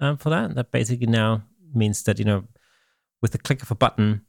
um, 0.00 0.16
for 0.18 0.30
that. 0.30 0.54
That 0.54 0.70
basically 0.70 1.06
now 1.06 1.42
means 1.74 2.02
that 2.04 2.18
you 2.18 2.24
know, 2.24 2.44
with 3.22 3.32
the 3.32 3.38
click 3.38 3.62
of 3.62 3.70
a 3.70 3.74
button, 3.74 4.22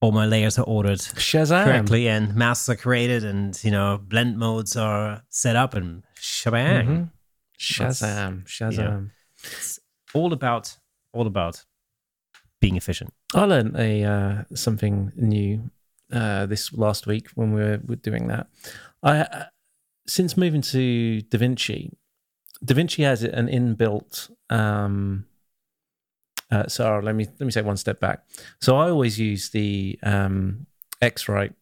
all 0.00 0.12
my 0.12 0.26
layers 0.26 0.58
are 0.58 0.64
ordered 0.66 0.98
Shazam. 0.98 1.64
correctly, 1.64 2.08
and 2.08 2.34
masks 2.34 2.68
are 2.68 2.76
created, 2.76 3.24
and 3.24 3.58
you 3.64 3.70
know, 3.70 3.98
blend 3.98 4.36
modes 4.36 4.76
are 4.76 5.22
set 5.30 5.56
up, 5.56 5.74
and 5.74 6.02
shebang. 6.16 6.86
Mhm. 6.86 7.10
Shazam. 7.58 8.44
Shazam. 8.46 9.10
It's 9.42 9.78
all 10.12 10.32
about 10.32 10.76
all 11.12 11.26
about 11.26 11.64
being 12.64 12.76
efficient. 12.76 13.12
I 13.34 13.44
learned 13.44 13.76
a 13.76 14.04
uh, 14.04 14.44
something 14.54 15.12
new 15.16 15.70
uh, 16.12 16.46
this 16.46 16.72
last 16.72 17.06
week 17.06 17.28
when 17.34 17.52
we 17.52 17.60
were, 17.60 17.80
were 17.86 17.96
doing 17.96 18.28
that. 18.28 18.46
I 19.02 19.18
uh, 19.20 19.44
since 20.06 20.36
moving 20.36 20.62
to 20.62 21.22
DaVinci, 21.28 21.92
DaVinci 22.64 23.04
has 23.04 23.22
an 23.22 23.48
inbuilt. 23.48 24.30
Um, 24.50 25.26
uh, 26.50 26.66
so 26.68 27.00
let 27.02 27.14
me 27.14 27.26
let 27.38 27.46
me 27.46 27.52
take 27.52 27.66
one 27.66 27.76
step 27.76 28.00
back. 28.00 28.24
So 28.60 28.76
I 28.76 28.88
always 28.88 29.18
use 29.18 29.50
the 29.50 29.98
um, 30.02 30.66
X-Rite 31.02 31.54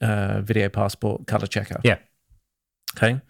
uh, 0.00 0.40
Video 0.40 0.68
Passport 0.68 1.26
color 1.26 1.46
checker. 1.46 1.80
Yeah. 1.84 1.98
Okay. 2.96 3.20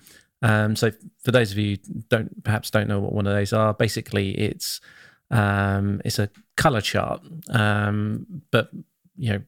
Um, 0.43 0.75
so 0.75 0.91
for 1.25 1.31
those 1.31 1.53
of 1.53 1.59
you 1.59 1.77
who 1.77 2.03
don't 2.09 2.45
perhaps 2.45 2.71
don't 2.71 2.89
know 2.89 3.01
what 3.01 3.13
one 3.13 3.27
of 3.27 3.35
those 3.35 3.53
are, 3.53 3.75
basically 3.75 4.33
it's 4.33 4.81
um, 5.33 6.01
it's 6.05 6.19
a 6.19 6.29
color 6.57 6.81
chart, 6.81 7.23
um, 7.51 8.27
but 8.51 8.71
you 9.17 9.33
know 9.33 9.43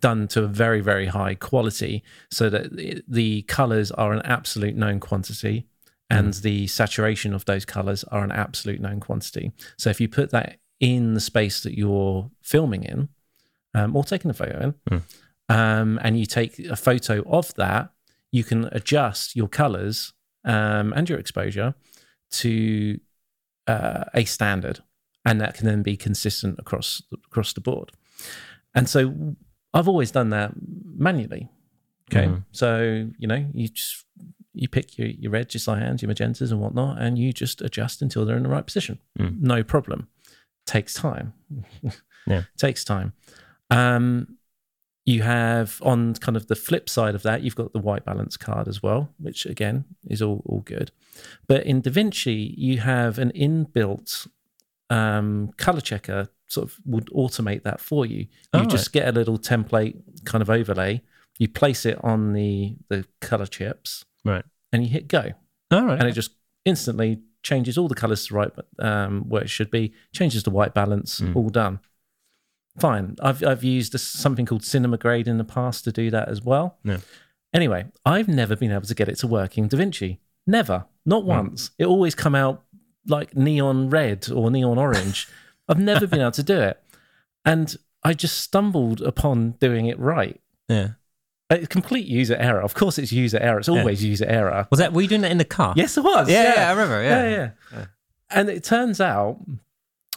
done 0.00 0.28
to 0.28 0.42
a 0.44 0.46
very 0.46 0.80
very 0.80 1.06
high 1.06 1.34
quality, 1.34 2.02
so 2.30 2.50
that 2.50 2.76
the- 3.08 3.42
colors 3.42 3.90
are 3.92 4.12
an 4.12 4.22
absolute 4.24 4.74
known 4.76 4.98
quantity, 5.00 5.66
and 6.10 6.34
the 6.34 6.66
saturation 6.66 7.32
of 7.34 7.44
those 7.44 7.64
colors 7.64 8.04
are 8.04 8.24
an 8.24 8.32
absolute 8.32 8.80
known 8.80 9.00
quantity. 9.00 9.52
So 9.76 9.90
if 9.90 10.00
you 10.00 10.08
put 10.08 10.30
that 10.30 10.58
in 10.80 11.14
the 11.14 11.20
space 11.20 11.62
that 11.62 11.76
you're 11.76 12.30
filming 12.42 12.84
in, 12.84 13.08
um, 13.74 13.94
or 13.96 14.04
taking 14.04 14.30
a 14.30 14.34
photo 14.34 14.58
in, 14.60 14.74
Mm. 14.90 15.02
um, 15.48 15.98
and 16.02 16.18
you 16.18 16.26
take 16.26 16.58
a 16.58 16.76
photo 16.76 17.22
of 17.38 17.54
that, 17.54 17.90
you 18.30 18.44
can 18.44 18.64
adjust 18.72 19.36
your 19.36 19.48
colors 19.48 20.12
um, 20.44 20.92
and 20.96 21.08
your 21.08 21.18
exposure 21.18 21.74
to 22.30 23.00
uh, 23.66 24.04
a 24.14 24.24
standard, 24.24 24.80
and 25.28 25.40
that 25.40 25.54
can 25.54 25.66
then 25.66 25.82
be 25.82 25.96
consistent 25.96 26.58
across 26.58 27.02
across 27.26 27.52
the 27.52 27.60
board. 27.60 27.92
And 28.74 28.88
so 28.88 29.00
I've 29.74 29.88
always 29.88 30.10
done 30.10 30.30
that 30.30 30.52
manually. 31.08 31.48
Okay, 32.10 32.26
Mhm. 32.28 32.44
so 32.52 33.10
you 33.18 33.26
know 33.28 33.46
you 33.52 33.68
just 33.68 34.04
you 34.54 34.68
pick 34.68 34.96
your 34.98 35.08
your 35.08 35.30
reds, 35.32 35.54
your 35.54 35.60
cyans, 35.60 36.00
your 36.02 36.10
magentas, 36.12 36.50
and 36.50 36.60
whatnot, 36.60 37.00
and 37.00 37.18
you 37.18 37.32
just 37.32 37.60
adjust 37.62 38.02
until 38.02 38.24
they're 38.24 38.36
in 38.36 38.42
the 38.44 38.48
right 38.48 38.66
position. 38.66 38.98
Mm. 39.18 39.40
No 39.40 39.62
problem. 39.62 40.08
Takes 40.66 40.94
time. 40.94 41.32
Yeah. 42.26 42.42
takes 42.58 42.84
time. 42.84 43.12
Um, 43.70 44.36
you 45.06 45.22
have 45.22 45.78
on 45.82 46.12
kind 46.14 46.36
of 46.36 46.46
the 46.48 46.54
flip 46.56 46.86
side 46.90 47.14
of 47.14 47.22
that, 47.22 47.40
you've 47.42 47.54
got 47.56 47.72
the 47.72 47.78
white 47.78 48.04
balance 48.04 48.36
card 48.36 48.68
as 48.68 48.82
well, 48.82 49.08
which 49.18 49.46
again 49.46 49.84
is 50.10 50.20
all, 50.20 50.42
all 50.44 50.60
good. 50.60 50.90
But 51.46 51.64
in 51.64 51.80
DaVinci, 51.80 52.52
you 52.58 52.80
have 52.80 53.18
an 53.18 53.32
inbuilt 53.34 54.26
um, 54.90 55.50
color 55.56 55.80
checker 55.80 56.28
sort 56.46 56.66
of 56.68 56.76
would 56.86 57.06
automate 57.08 57.62
that 57.64 57.80
for 57.80 58.06
you. 58.06 58.18
You 58.18 58.26
Oh, 58.54 58.64
just 58.64 58.92
get 58.92 59.06
a 59.08 59.12
little 59.12 59.38
template 59.38 59.96
kind 60.24 60.40
of 60.42 60.48
overlay, 60.50 61.02
you 61.38 61.48
place 61.48 61.84
it 61.86 62.02
on 62.02 62.32
the 62.32 62.76
the 62.88 63.04
color 63.20 63.46
chips, 63.46 64.04
Right. 64.24 64.44
and 64.72 64.82
you 64.82 64.88
hit 64.88 65.08
go, 65.08 65.32
All 65.70 65.84
right. 65.84 65.98
and 65.98 66.08
it 66.08 66.12
just 66.12 66.30
instantly 66.64 67.20
changes 67.42 67.78
all 67.78 67.86
the 67.88 67.94
colors 67.94 68.26
to 68.26 68.34
right 68.34 68.50
um, 68.78 69.28
where 69.28 69.42
it 69.42 69.50
should 69.50 69.70
be, 69.70 69.92
changes 70.12 70.42
the 70.42 70.50
white 70.50 70.74
balance, 70.74 71.20
Mm. 71.20 71.36
all 71.36 71.50
done. 71.50 71.80
fine. 72.78 73.16
I've 73.20 73.44
I've 73.44 73.64
used 73.64 73.94
a, 73.94 73.98
something 73.98 74.46
called 74.46 74.64
Cinema 74.64 74.98
Grade 74.98 75.26
in 75.28 75.36
the 75.38 75.44
past 75.44 75.84
to 75.84 75.92
do 75.92 76.10
that 76.10 76.28
as 76.28 76.42
well. 76.42 76.78
Yeah. 76.84 76.98
Anyway, 77.52 77.86
I've 78.04 78.28
never 78.28 78.54
been 78.56 78.70
able 78.72 78.86
to 78.86 78.94
get 78.94 79.08
it 79.08 79.16
to 79.18 79.26
work 79.26 79.58
in 79.58 79.68
DaVinci. 79.68 80.18
Never, 80.46 80.86
not 81.04 81.24
once. 81.24 81.70
It 81.78 81.86
always 81.86 82.14
come 82.14 82.34
out 82.34 82.64
like 83.06 83.36
neon 83.36 83.90
red 83.90 84.30
or 84.30 84.50
neon 84.50 84.78
orange. 84.78 85.28
I've 85.68 85.78
never 85.78 86.06
been 86.06 86.20
able 86.20 86.30
to 86.32 86.42
do 86.42 86.60
it, 86.60 86.82
and 87.44 87.76
I 88.02 88.14
just 88.14 88.38
stumbled 88.38 89.02
upon 89.02 89.52
doing 89.52 89.86
it 89.86 89.98
right. 89.98 90.40
Yeah. 90.68 90.90
A 91.50 91.66
complete 91.66 92.06
user 92.06 92.36
error. 92.36 92.60
Of 92.60 92.74
course, 92.74 92.98
it's 92.98 93.10
user 93.10 93.38
error. 93.38 93.58
It's 93.58 93.70
always 93.70 94.04
user 94.04 94.26
error. 94.26 94.66
Was 94.70 94.78
that 94.80 94.92
were 94.92 95.00
you 95.00 95.08
doing 95.08 95.22
that 95.22 95.30
in 95.30 95.38
the 95.38 95.46
car? 95.46 95.72
Yes, 95.76 95.96
it 95.96 96.04
was. 96.04 96.28
Yeah, 96.28 96.54
yeah, 96.54 96.68
I 96.68 96.70
remember. 96.72 97.02
Yeah. 97.02 97.28
yeah, 97.28 97.50
yeah. 97.72 97.84
And 98.30 98.50
it 98.50 98.64
turns 98.64 99.00
out, 99.00 99.38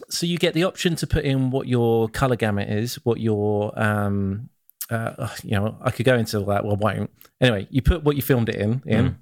so 0.10 0.26
you 0.26 0.38
get 0.38 0.54
the 0.54 0.66
option 0.66 0.96
to 0.98 1.08
put 1.08 1.24
in 1.24 1.50
what 1.50 1.68
your 1.68 2.10
color 2.10 2.36
gamut 2.36 2.70
is, 2.70 2.96
what 3.06 3.22
your, 3.22 3.72
um, 3.82 4.50
uh, 4.90 5.30
you 5.42 5.52
know, 5.52 5.78
I 5.82 5.92
could 5.92 6.06
go 6.06 6.18
into 6.18 6.38
all 6.40 6.46
that. 6.48 6.66
Well, 6.66 6.74
I 6.74 6.78
won't. 6.78 7.12
Anyway, 7.40 7.68
you 7.70 7.82
put 7.82 8.04
what 8.04 8.18
you 8.18 8.22
filmed 8.22 8.50
it 8.50 8.56
in, 8.56 8.84
in, 8.86 9.18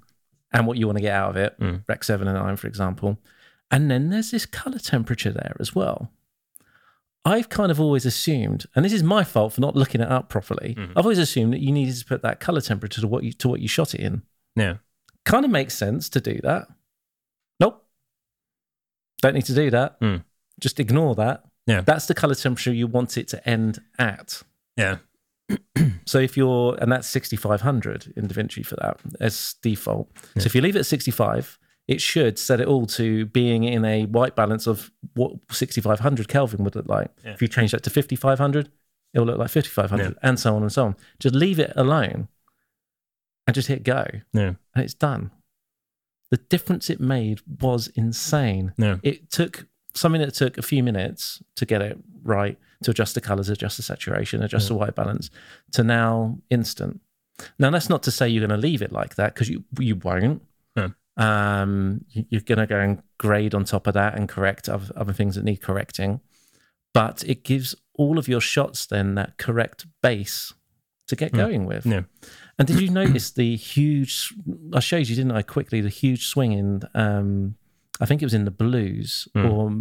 and 0.52 0.66
what 0.66 0.78
you 0.78 0.86
want 0.86 0.98
to 0.98 1.02
get 1.02 1.14
out 1.14 1.30
of 1.30 1.36
it. 1.36 1.60
Mm. 1.60 1.84
Rec 1.88 2.02
seven 2.02 2.26
and 2.26 2.36
nine, 2.36 2.56
for 2.56 2.66
example, 2.66 3.18
and 3.70 3.90
then 3.90 4.10
there's 4.10 4.30
this 4.30 4.46
color 4.46 4.78
temperature 4.78 5.30
there 5.32 5.56
as 5.60 5.74
well. 5.74 6.10
I've 7.24 7.50
kind 7.50 7.70
of 7.70 7.78
always 7.80 8.06
assumed, 8.06 8.64
and 8.74 8.84
this 8.84 8.92
is 8.94 9.02
my 9.02 9.24
fault 9.24 9.52
for 9.52 9.60
not 9.60 9.76
looking 9.76 10.00
it 10.00 10.10
up 10.10 10.28
properly. 10.30 10.74
Mhm. 10.74 10.92
I've 10.96 11.04
always 11.04 11.18
assumed 11.18 11.52
that 11.52 11.60
you 11.60 11.70
needed 11.70 11.96
to 11.96 12.04
put 12.06 12.22
that 12.22 12.40
color 12.40 12.60
temperature 12.62 13.00
to 13.02 13.06
what 13.08 13.24
you 13.24 13.32
to 13.34 13.48
what 13.48 13.60
you 13.60 13.68
shot 13.68 13.94
it 13.94 14.00
in 14.00 14.22
Yeah. 14.56 14.76
kind 15.26 15.44
of 15.44 15.50
makes 15.50 15.74
sense 15.74 16.08
to 16.10 16.20
do 16.20 16.40
that. 16.42 16.66
Nope. 17.60 17.86
Don't 19.20 19.34
need 19.34 19.44
to 19.46 19.54
do 19.54 19.70
that. 19.70 19.96
Hmm. 20.00 20.16
Just 20.60 20.80
ignore 20.80 21.14
that. 21.16 21.44
Yeah. 21.66 21.82
That's 21.82 22.06
the 22.06 22.14
color 22.14 22.34
temperature 22.34 22.72
you 22.72 22.86
want 22.86 23.18
it 23.18 23.28
to 23.28 23.48
end 23.48 23.80
at. 23.98 24.42
Yeah. 24.76 24.98
So 26.06 26.18
if 26.18 26.36
you're, 26.36 26.76
and 26.80 26.90
that's 26.90 27.08
6500 27.08 28.12
in 28.16 28.26
DaVinci 28.28 28.64
for 28.66 28.74
that 28.76 28.98
as 29.20 29.54
default. 29.62 30.10
So 30.38 30.46
if 30.46 30.54
you 30.54 30.60
leave 30.60 30.74
it 30.74 30.80
at 30.80 30.86
65, 30.86 31.58
it 31.90 32.00
should 32.00 32.38
set 32.38 32.60
it 32.60 32.68
all 32.68 32.86
to 32.86 33.26
being 33.26 33.64
in 33.64 33.84
a 33.84 34.04
white 34.06 34.36
balance 34.36 34.66
of 34.68 34.90
what 35.14 35.32
6500 35.50 36.28
Kelvin 36.28 36.62
would 36.64 36.76
look 36.76 36.88
like. 36.88 37.10
Yeah. 37.24 37.32
If 37.32 37.42
you 37.42 37.48
change 37.48 37.72
that 37.72 37.82
to 37.82 37.90
5500, 37.90 38.70
it 39.12 39.18
will 39.18 39.26
look 39.26 39.38
like 39.38 39.50
5500 39.50 40.16
and 40.22 40.38
so 40.38 40.54
on 40.54 40.62
and 40.62 40.72
so 40.72 40.84
on. 40.86 40.96
Just 41.18 41.34
leave 41.34 41.58
it 41.58 41.72
alone 41.74 42.28
and 43.46 43.54
just 43.54 43.66
hit 43.68 43.82
go 43.82 44.06
Yeah. 44.32 44.52
and 44.74 44.84
it's 44.84 44.94
done. 44.94 45.32
The 46.30 46.36
difference 46.36 46.88
it 46.90 47.00
made 47.00 47.40
was 47.60 47.88
insane. 47.88 48.72
Yeah. 48.78 48.98
It 49.02 49.30
took 49.32 49.66
something 49.94 50.20
that 50.20 50.34
took 50.34 50.58
a 50.58 50.62
few 50.62 50.84
minutes 50.84 51.42
to 51.56 51.66
get 51.66 51.82
it 51.82 51.98
right, 52.22 52.56
to 52.84 52.92
adjust 52.92 53.16
the 53.16 53.20
colors, 53.20 53.48
adjust 53.48 53.76
the 53.78 53.82
saturation, 53.82 54.44
adjust 54.44 54.68
the 54.68 54.74
white 54.76 54.94
balance, 54.94 55.28
to 55.72 55.82
now 55.82 56.38
instant. 56.50 57.00
Now 57.58 57.70
that's 57.70 57.88
not 57.88 58.04
to 58.04 58.12
say 58.12 58.28
you're 58.28 58.46
going 58.46 58.60
to 58.60 58.68
leave 58.68 58.80
it 58.80 58.92
like 58.92 59.16
that 59.16 59.34
because 59.34 59.48
you 59.50 59.64
you 59.80 59.96
won't. 59.96 60.42
Um, 61.20 62.04
you- 62.10 62.26
you're 62.30 62.40
going 62.40 62.58
to 62.58 62.66
go 62.66 62.78
and 62.80 63.02
grade 63.18 63.54
on 63.54 63.64
top 63.64 63.86
of 63.86 63.94
that 63.94 64.16
and 64.16 64.28
correct 64.28 64.68
other, 64.68 64.92
other 64.96 65.12
things 65.12 65.34
that 65.34 65.44
need 65.44 65.60
correcting, 65.60 66.20
but 66.94 67.22
it 67.26 67.44
gives 67.44 67.74
all 67.94 68.18
of 68.18 68.26
your 68.28 68.40
shots 68.40 68.86
then 68.86 69.14
that 69.16 69.36
correct 69.36 69.86
base 70.02 70.54
to 71.08 71.16
get 71.16 71.32
going 71.32 71.66
with. 71.66 71.84
Yeah. 71.84 72.02
And 72.58 72.66
did 72.68 72.80
you 72.80 72.88
notice 72.90 73.30
the 73.30 73.56
huge? 73.56 74.32
I 74.72 74.80
showed 74.80 75.08
you, 75.08 75.16
didn't 75.16 75.32
I? 75.32 75.42
Quickly, 75.42 75.80
the 75.80 75.88
huge 75.88 76.26
swing 76.28 76.52
in. 76.52 76.82
Um, 76.94 77.56
I 78.00 78.06
think 78.06 78.22
it 78.22 78.26
was 78.26 78.34
in 78.34 78.44
the 78.46 78.50
blues, 78.50 79.28
Mm. 79.36 79.50
or 79.50 79.72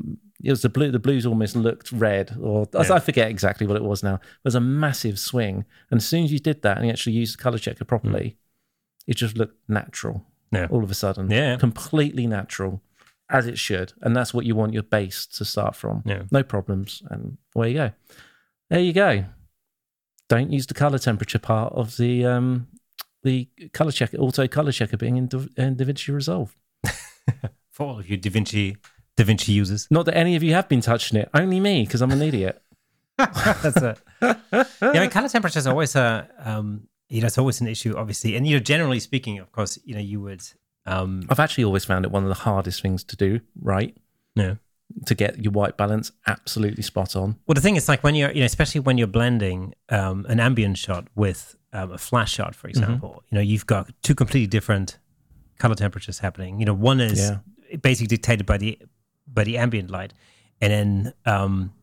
it 0.43 0.49
was 0.49 0.61
the 0.61 0.69
blue. 0.69 0.91
The 0.91 0.99
blues 0.99 1.25
almost 1.25 1.55
looked 1.55 1.91
red, 1.91 2.35
or 2.39 2.67
Yeah. 2.73 2.93
I 2.93 2.99
forget 2.99 3.29
exactly 3.29 3.65
what 3.67 3.77
it 3.77 3.83
was. 3.83 4.01
Now 4.03 4.19
there's 4.43 4.55
a 4.55 4.59
massive 4.61 5.17
swing, 5.19 5.65
and 5.91 5.99
as 5.99 6.05
soon 6.07 6.25
as 6.25 6.31
you 6.33 6.39
did 6.39 6.61
that 6.63 6.77
and 6.77 6.85
you 6.85 6.91
actually 6.91 7.13
used 7.13 7.37
the 7.37 7.41
color 7.43 7.57
checker 7.59 7.85
properly, 7.85 8.37
it 9.07 9.15
just 9.15 9.37
looked 9.37 9.57
natural. 9.69 10.25
Yeah. 10.51 10.67
All 10.69 10.83
of 10.83 10.91
a 10.91 10.95
sudden, 10.95 11.29
Yeah. 11.29 11.57
completely 11.57 12.25
natural, 12.27 12.81
as 13.29 13.45
it 13.47 13.57
should, 13.59 13.93
and 14.01 14.15
that's 14.15 14.33
what 14.33 14.45
you 14.45 14.55
want 14.55 14.73
your 14.73 14.83
base 14.83 15.25
to 15.27 15.45
start 15.45 15.75
from. 15.75 16.01
Yeah. 16.05 16.23
No 16.31 16.43
problems, 16.43 17.03
and 17.09 17.37
away 17.55 17.69
you 17.71 17.75
go. 17.77 17.91
There 18.69 18.79
you 18.79 18.93
go 18.93 19.25
don't 20.27 20.51
use 20.51 20.67
the 20.67 20.75
color 20.75 20.99
temperature 20.99 21.39
part 21.39 21.73
of 21.73 21.97
the 21.97 22.23
um 22.23 22.67
the 23.23 23.47
color 23.73 23.91
checker 23.91 24.15
auto 24.17 24.47
color 24.47 24.71
checker 24.71 24.95
being 24.95 25.17
in, 25.17 25.25
Da- 25.27 25.47
in 25.57 25.75
DaVinci 25.75 26.13
Resolve. 26.13 26.55
For 27.71 27.87
all 27.87 27.99
of 27.99 28.07
you 28.07 28.15
DaVinci 28.17 28.77
Da 29.17 29.23
Vinci 29.23 29.51
users. 29.53 29.87
Not 29.89 30.05
that 30.05 30.15
any 30.15 30.35
of 30.35 30.43
you 30.43 30.53
have 30.53 30.69
been 30.69 30.81
touching 30.81 31.17
it, 31.19 31.29
only 31.33 31.59
me 31.59 31.83
because 31.83 32.01
I'm 32.03 32.11
an 32.11 32.21
idiot. 32.21 32.61
That's 33.17 33.75
it. 33.81 33.99
yeah, 34.21 34.35
I 34.81 34.99
mean, 34.99 35.09
color 35.09 35.27
temperature 35.29 35.57
is 35.59 35.65
always 35.67 35.95
a, 35.95 36.29
um, 36.37 36.87
you 37.09 37.21
know, 37.21 37.27
it's 37.27 37.37
always 37.37 37.59
an 37.61 37.67
issue, 37.67 37.95
obviously. 37.97 38.35
And 38.35 38.45
you 38.47 38.55
know, 38.55 38.59
generally 38.59 38.99
speaking, 38.99 39.39
of 39.39 39.51
course, 39.51 39.77
you 39.83 39.93
know, 39.95 39.99
you 40.01 40.21
would, 40.21 40.43
um, 40.85 41.23
I've 41.29 41.39
actually 41.39 41.63
always 41.65 41.85
found 41.85 42.05
it 42.05 42.11
one 42.11 42.23
of 42.23 42.29
the 42.29 42.35
hardest 42.35 42.81
things 42.81 43.03
to 43.05 43.15
do. 43.15 43.41
Right, 43.61 43.95
yeah. 44.35 44.55
to 45.05 45.15
get 45.15 45.43
your 45.43 45.51
white 45.51 45.75
balance 45.77 46.11
absolutely 46.27 46.83
spot 46.83 47.15
on. 47.15 47.37
Well, 47.47 47.55
the 47.55 47.61
thing 47.61 47.75
is, 47.75 47.87
like 47.89 48.03
when 48.03 48.15
you're, 48.15 48.31
you 48.31 48.39
know, 48.39 48.45
especially 48.45 48.81
when 48.81 48.97
you're 48.97 49.07
blending 49.07 49.73
um, 49.89 50.25
an 50.29 50.39
ambient 50.39 50.77
shot 50.77 51.07
with 51.15 51.55
um, 51.73 51.91
a 51.91 51.97
flash 51.97 52.33
shot, 52.33 52.55
for 52.55 52.67
example, 52.67 53.23
you 53.29 53.35
know, 53.35 53.41
you've 53.41 53.65
got 53.67 53.91
two 54.01 54.15
completely 54.15 54.47
different 54.47 54.97
color 55.57 55.75
temperatures 55.75 56.19
happening. 56.19 56.59
You 56.59 56.65
know, 56.65 56.73
one 56.73 57.01
is 57.01 57.19
Yeah. 57.19 57.77
basically 57.81 58.07
dictated 58.07 58.45
by 58.45 58.57
the 58.57 58.79
by 59.31 59.43
the 59.43 59.57
ambient 59.59 59.91
light, 59.91 60.13
and 60.61 60.71
then 60.73 61.13
um, 61.25 61.73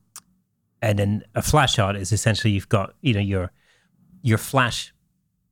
and 0.83 0.99
then 0.99 1.23
a 1.35 1.43
flash 1.43 1.75
shot 1.75 1.95
is 1.97 2.11
essentially 2.13 2.53
you've 2.53 2.69
got 2.69 2.95
you 3.03 3.15
know 3.15 3.21
your 3.21 3.53
your 4.23 4.39
flash 4.39 4.93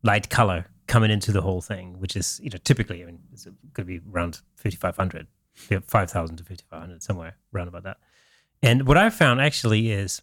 light 0.05 0.31
color 0.31 0.71
coming 0.87 1.11
into 1.11 1.33
the 1.33 1.41
whole 1.41 1.61
thing, 1.61 1.99
which 1.99 2.15
is 2.15 2.41
you 2.43 2.51
know 2.51 2.59
typically 2.63 3.03
I 3.03 3.07
mean 3.07 3.19
it's 3.33 3.45
going 3.45 3.57
to 3.75 3.85
be 3.85 4.01
around 4.13 4.41
fifty 4.55 4.77
five 4.77 4.97
hundred, 4.97 5.27
five 5.87 6.11
thousand 6.11 6.37
to 6.37 6.45
fifty 6.45 6.65
five 6.71 6.81
hundred 6.81 7.03
somewhere 7.03 7.37
around 7.53 7.69
about 7.69 7.83
that. 7.85 7.97
And 8.63 8.87
what 8.87 8.97
I 8.97 9.11
found 9.11 9.41
actually 9.41 9.91
is 9.91 10.23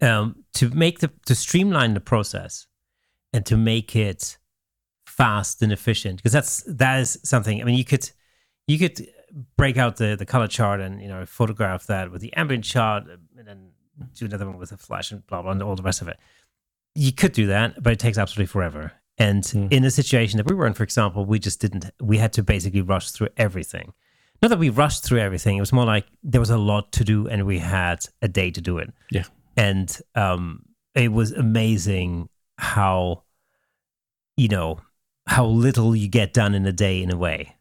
um, 0.00 0.44
to 0.54 0.70
make 0.70 1.00
the 1.00 1.10
to 1.26 1.34
streamline 1.34 1.94
the 1.94 2.00
process 2.00 2.66
and 3.32 3.44
to 3.46 3.56
make 3.56 3.94
it 3.94 4.38
fast 5.06 5.62
and 5.62 5.72
efficient 5.72 6.16
because 6.18 6.32
that's 6.32 6.62
that 6.64 7.00
is 7.00 7.18
something. 7.22 7.60
I 7.60 7.64
mean, 7.64 7.76
you 7.76 7.84
could 7.84 8.10
you 8.66 8.78
could 8.78 9.06
break 9.56 9.76
out 9.76 9.96
the 9.96 10.16
the 10.16 10.26
color 10.26 10.48
chart 10.48 10.80
and 10.80 11.00
you 11.00 11.08
know 11.08 11.24
photograph 11.26 11.86
that 11.86 12.10
with 12.10 12.20
the 12.20 12.32
ambient 12.34 12.64
chart 12.64 13.04
and 13.36 13.46
then 13.46 13.70
do 14.14 14.26
another 14.26 14.46
one 14.46 14.58
with 14.58 14.72
a 14.72 14.76
flash 14.76 15.10
and 15.10 15.26
blah 15.26 15.42
blah 15.42 15.52
and 15.52 15.62
all 15.62 15.76
the 15.76 15.82
rest 15.82 16.02
of 16.02 16.08
it. 16.08 16.18
You 16.96 17.12
could 17.12 17.32
do 17.32 17.46
that, 17.48 17.82
but 17.82 17.92
it 17.92 17.98
takes 17.98 18.18
absolutely 18.18 18.46
forever. 18.46 18.92
And 19.18 19.46
Hmm. 19.46 19.68
in 19.70 19.82
the 19.82 19.90
situation 19.90 20.36
that 20.38 20.46
we 20.48 20.54
were 20.54 20.66
in, 20.66 20.74
for 20.74 20.82
example, 20.82 21.24
we 21.24 21.38
just 21.38 21.60
didn't. 21.60 21.90
We 22.00 22.18
had 22.18 22.32
to 22.34 22.42
basically 22.42 22.82
rush 22.82 23.10
through 23.10 23.28
everything. 23.36 23.92
Not 24.42 24.48
that 24.48 24.58
we 24.58 24.68
rushed 24.68 25.02
through 25.04 25.20
everything. 25.20 25.56
It 25.56 25.60
was 25.60 25.72
more 25.72 25.86
like 25.86 26.06
there 26.22 26.40
was 26.40 26.50
a 26.50 26.58
lot 26.58 26.92
to 26.92 27.04
do, 27.04 27.26
and 27.28 27.46
we 27.46 27.58
had 27.58 28.04
a 28.20 28.28
day 28.28 28.50
to 28.50 28.60
do 28.60 28.78
it. 28.78 28.92
Yeah. 29.10 29.24
And 29.56 29.96
um, 30.14 30.62
it 30.94 31.10
was 31.12 31.32
amazing 31.32 32.28
how, 32.58 33.22
you 34.36 34.48
know, 34.48 34.80
how 35.26 35.46
little 35.46 35.96
you 35.96 36.08
get 36.08 36.34
done 36.34 36.54
in 36.54 36.66
a 36.66 36.72
day 36.72 37.02
in 37.02 37.10
a 37.10 37.16
way. 37.16 37.56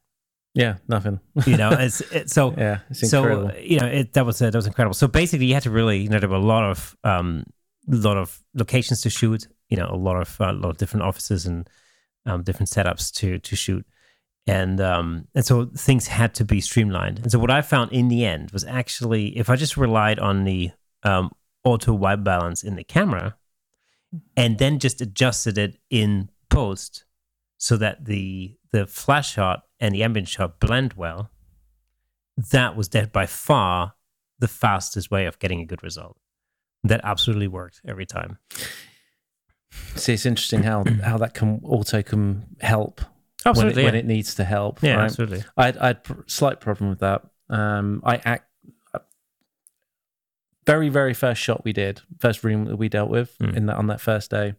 Yeah, 0.53 0.75
nothing. 0.87 1.19
You 1.45 1.57
know, 1.57 1.69
it's 1.79 2.01
it, 2.11 2.29
so 2.29 2.53
yeah, 2.57 2.79
it's 2.89 3.09
so 3.09 3.51
you 3.59 3.79
know 3.79 3.87
it, 3.87 4.13
that 4.13 4.25
was 4.25 4.41
uh, 4.41 4.49
that 4.49 4.57
was 4.57 4.67
incredible. 4.67 4.93
So 4.93 5.07
basically, 5.07 5.45
you 5.47 5.53
had 5.53 5.63
to 5.63 5.71
really 5.71 5.99
you 5.99 6.09
know 6.09 6.19
there 6.19 6.29
were 6.29 6.35
a 6.35 6.39
lot 6.39 6.63
of 6.63 6.95
um 7.03 7.43
lot 7.87 8.17
of 8.17 8.39
locations 8.53 9.01
to 9.01 9.09
shoot. 9.09 9.47
You 9.69 9.77
know, 9.77 9.89
a 9.89 9.95
lot 9.95 10.17
of 10.17 10.39
uh, 10.39 10.51
a 10.51 10.53
lot 10.53 10.69
of 10.69 10.77
different 10.77 11.05
offices 11.05 11.45
and 11.45 11.69
um, 12.25 12.43
different 12.43 12.69
setups 12.69 13.11
to 13.15 13.39
to 13.39 13.55
shoot, 13.55 13.85
and 14.47 14.79
um 14.81 15.27
and 15.33 15.45
so 15.45 15.65
things 15.65 16.07
had 16.07 16.33
to 16.35 16.45
be 16.45 16.61
streamlined. 16.61 17.19
And 17.19 17.31
so 17.31 17.39
what 17.39 17.51
I 17.51 17.61
found 17.61 17.91
in 17.91 18.07
the 18.07 18.25
end 18.25 18.51
was 18.51 18.63
actually 18.65 19.37
if 19.37 19.49
I 19.49 19.55
just 19.55 19.77
relied 19.77 20.19
on 20.19 20.43
the 20.43 20.71
um, 21.03 21.31
auto 21.63 21.93
white 21.93 22.23
balance 22.23 22.63
in 22.63 22.75
the 22.75 22.83
camera, 22.83 23.35
and 24.35 24.57
then 24.57 24.79
just 24.79 25.01
adjusted 25.01 25.57
it 25.57 25.77
in 25.89 26.29
post 26.49 27.05
so 27.57 27.77
that 27.77 28.05
the 28.05 28.55
the 28.71 28.85
flash 28.85 29.33
shot 29.33 29.63
and 29.79 29.93
the 29.93 30.03
ambient 30.03 30.27
shot 30.27 30.59
blend 30.59 30.93
well 30.93 31.31
that 32.37 32.75
was 32.75 32.89
that 32.89 33.11
by 33.11 33.25
far 33.25 33.93
the 34.39 34.47
fastest 34.47 35.09
way 35.09 35.25
of 35.25 35.39
getting 35.39 35.61
a 35.61 35.65
good 35.65 35.81
result 35.83 36.17
that 36.85 37.01
absolutely 37.03 37.47
worked 37.47 37.81
every 37.87 38.05
time 38.05 38.37
See, 39.95 40.13
it's 40.13 40.25
interesting 40.25 40.63
how 40.63 40.83
how 41.03 41.17
that 41.17 41.33
can 41.33 41.59
auto 41.63 42.01
can 42.01 42.45
help 42.61 43.01
when 43.01 43.07
it, 43.07 43.49
Absolutely, 43.49 43.83
when 43.83 43.95
it 43.95 44.05
needs 44.05 44.35
to 44.35 44.43
help. 44.43 44.81
yeah 44.81 44.95
right? 44.95 45.03
absolutely 45.05 45.43
I 45.57 45.65
had, 45.65 45.77
I 45.77 45.87
had 45.87 46.03
pr- 46.03 46.21
slight 46.27 46.59
problem 46.61 46.89
with 46.89 46.99
that. 46.99 47.23
Um, 47.49 48.01
I 48.05 48.15
act 48.23 48.49
very 50.65 50.89
very 50.89 51.13
first 51.13 51.41
shot 51.41 51.63
we 51.63 51.73
did, 51.73 52.01
first 52.19 52.43
room 52.43 52.65
that 52.65 52.77
we 52.77 52.89
dealt 52.89 53.09
with 53.09 53.37
Mm. 53.39 53.55
in 53.55 53.65
that 53.67 53.75
on 53.77 53.87
that 53.87 54.01
first 54.01 54.31
day. 54.31 54.55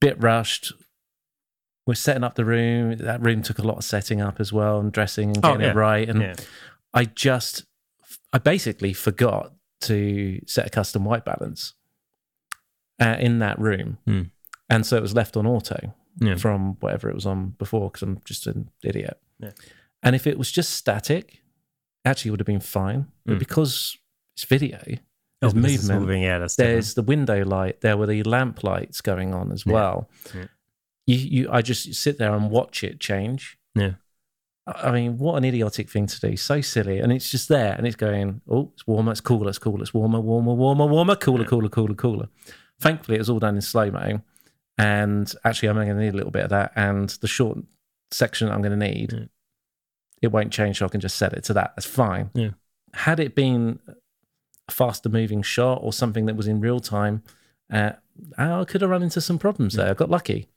Bit 0.00 0.22
rushed. 0.22 0.72
We're 1.86 1.94
setting 1.94 2.24
up 2.24 2.34
the 2.34 2.44
room. 2.44 2.96
That 2.96 3.22
room 3.22 3.42
took 3.42 3.58
a 3.58 3.62
lot 3.62 3.76
of 3.78 3.84
setting 3.84 4.20
up 4.20 4.40
as 4.40 4.52
well 4.52 4.80
and 4.80 4.90
dressing 4.92 5.28
and 5.30 5.38
Oh, 5.38 5.52
getting 5.52 5.60
yeah. 5.62 5.70
it 5.70 5.76
right. 5.76 6.08
And 6.08 6.20
yeah 6.20 6.34
I 6.92 7.04
just, 7.06 7.64
I 8.32 8.38
basically 8.38 8.92
forgot 8.92 9.52
to 9.82 10.40
set 10.46 10.66
a 10.66 10.70
custom 10.70 11.04
white 11.04 11.24
balance 11.24 11.74
uh, 13.00 13.16
in 13.18 13.38
that 13.40 13.58
room, 13.58 13.98
Hmm. 14.06 14.22
and 14.70 14.86
so 14.86 14.96
it 14.96 15.02
was 15.02 15.14
left 15.14 15.36
on 15.36 15.46
auto 15.46 15.94
Yeah. 16.20 16.36
from 16.36 16.74
whatever 16.80 17.08
it 17.10 17.14
was 17.14 17.26
on 17.26 17.50
before 17.58 17.90
because 17.90 18.02
I'm 18.02 18.20
just 18.24 18.46
an 18.46 18.70
idiot. 18.82 19.18
Yeah. 19.40 19.50
And 20.02 20.14
if 20.14 20.26
it 20.26 20.38
was 20.38 20.50
just 20.52 20.70
static, 20.74 21.42
actually 22.04 22.30
would 22.30 22.40
have 22.40 22.46
been 22.46 22.60
fine. 22.60 23.06
But 23.26 23.36
Mm. 23.36 23.38
because 23.40 23.96
it's 24.36 24.44
video, 24.44 24.78
Oh, 25.42 25.50
there's 25.50 25.74
it's 25.74 25.82
movement. 25.84 26.00
moving, 26.00 26.22
yeah, 26.22 26.46
There's 26.56 26.94
the 26.94 27.02
window 27.02 27.44
light. 27.44 27.80
There 27.80 27.96
were 27.96 28.06
the 28.06 28.22
lamp 28.22 28.62
lights 28.62 29.00
going 29.00 29.34
on 29.34 29.50
as 29.52 29.64
Yeah. 29.66 29.72
well. 29.72 30.10
You, 31.06 31.16
you, 31.16 31.48
I 31.50 31.60
just 31.62 31.92
sit 31.94 32.16
there 32.18 32.34
and 32.34 32.48
watch 32.50 32.82
it 32.84 33.00
change. 33.00 33.58
Yeah. 33.74 33.94
I 34.66 34.92
mean, 34.92 35.18
what 35.18 35.36
an 35.36 35.44
idiotic 35.44 35.90
thing 35.90 36.06
to 36.06 36.20
do. 36.20 36.36
So 36.36 36.60
silly. 36.62 36.98
And 36.98 37.12
it's 37.12 37.30
just 37.30 37.48
there 37.48 37.74
and 37.74 37.86
it's 37.86 37.96
going, 37.96 38.40
oh, 38.48 38.70
it's 38.72 38.86
warmer, 38.86 39.12
it's 39.12 39.20
cooler, 39.20 39.48
it's 39.50 39.58
cooler, 39.58 39.82
it's 39.82 39.92
warmer, 39.92 40.20
warmer, 40.20 40.54
warmer, 40.54 40.86
warmer, 40.86 41.16
cooler, 41.16 41.44
cooler, 41.44 41.68
cooler, 41.68 41.94
cooler. 41.94 42.28
Thankfully, 42.80 43.16
it 43.16 43.20
was 43.20 43.28
all 43.28 43.38
done 43.38 43.56
in 43.56 43.60
slow 43.62 43.90
mo. 43.90 44.22
And 44.78 45.32
actually, 45.44 45.68
I'm 45.68 45.76
going 45.76 45.88
to 45.88 45.94
need 45.94 46.14
a 46.14 46.16
little 46.16 46.30
bit 46.32 46.44
of 46.44 46.50
that. 46.50 46.72
And 46.76 47.10
the 47.20 47.28
short 47.28 47.58
section 48.10 48.48
I'm 48.50 48.62
going 48.62 48.78
to 48.78 48.88
need, 48.88 49.12
Yeah. 49.12 49.24
it 50.22 50.32
won't 50.32 50.52
change. 50.52 50.78
So 50.78 50.86
I 50.86 50.88
can 50.88 51.00
just 51.00 51.16
set 51.16 51.34
it 51.34 51.44
to 51.44 51.52
that. 51.54 51.74
That's 51.76 51.86
fine. 51.86 52.30
Yeah. 52.34 52.50
Had 52.94 53.20
it 53.20 53.34
been 53.34 53.80
a 54.66 54.72
faster 54.72 55.10
moving 55.10 55.42
shot 55.42 55.80
or 55.82 55.92
something 55.92 56.24
that 56.26 56.36
was 56.36 56.46
in 56.48 56.60
real 56.60 56.80
time, 56.80 57.22
uh, 57.70 57.92
I 58.38 58.64
could 58.64 58.80
have 58.80 58.90
run 58.90 59.02
into 59.02 59.20
some 59.20 59.38
problems 59.38 59.74
there. 59.74 59.90
I 59.90 59.94
got 59.94 60.10
lucky. 60.10 60.48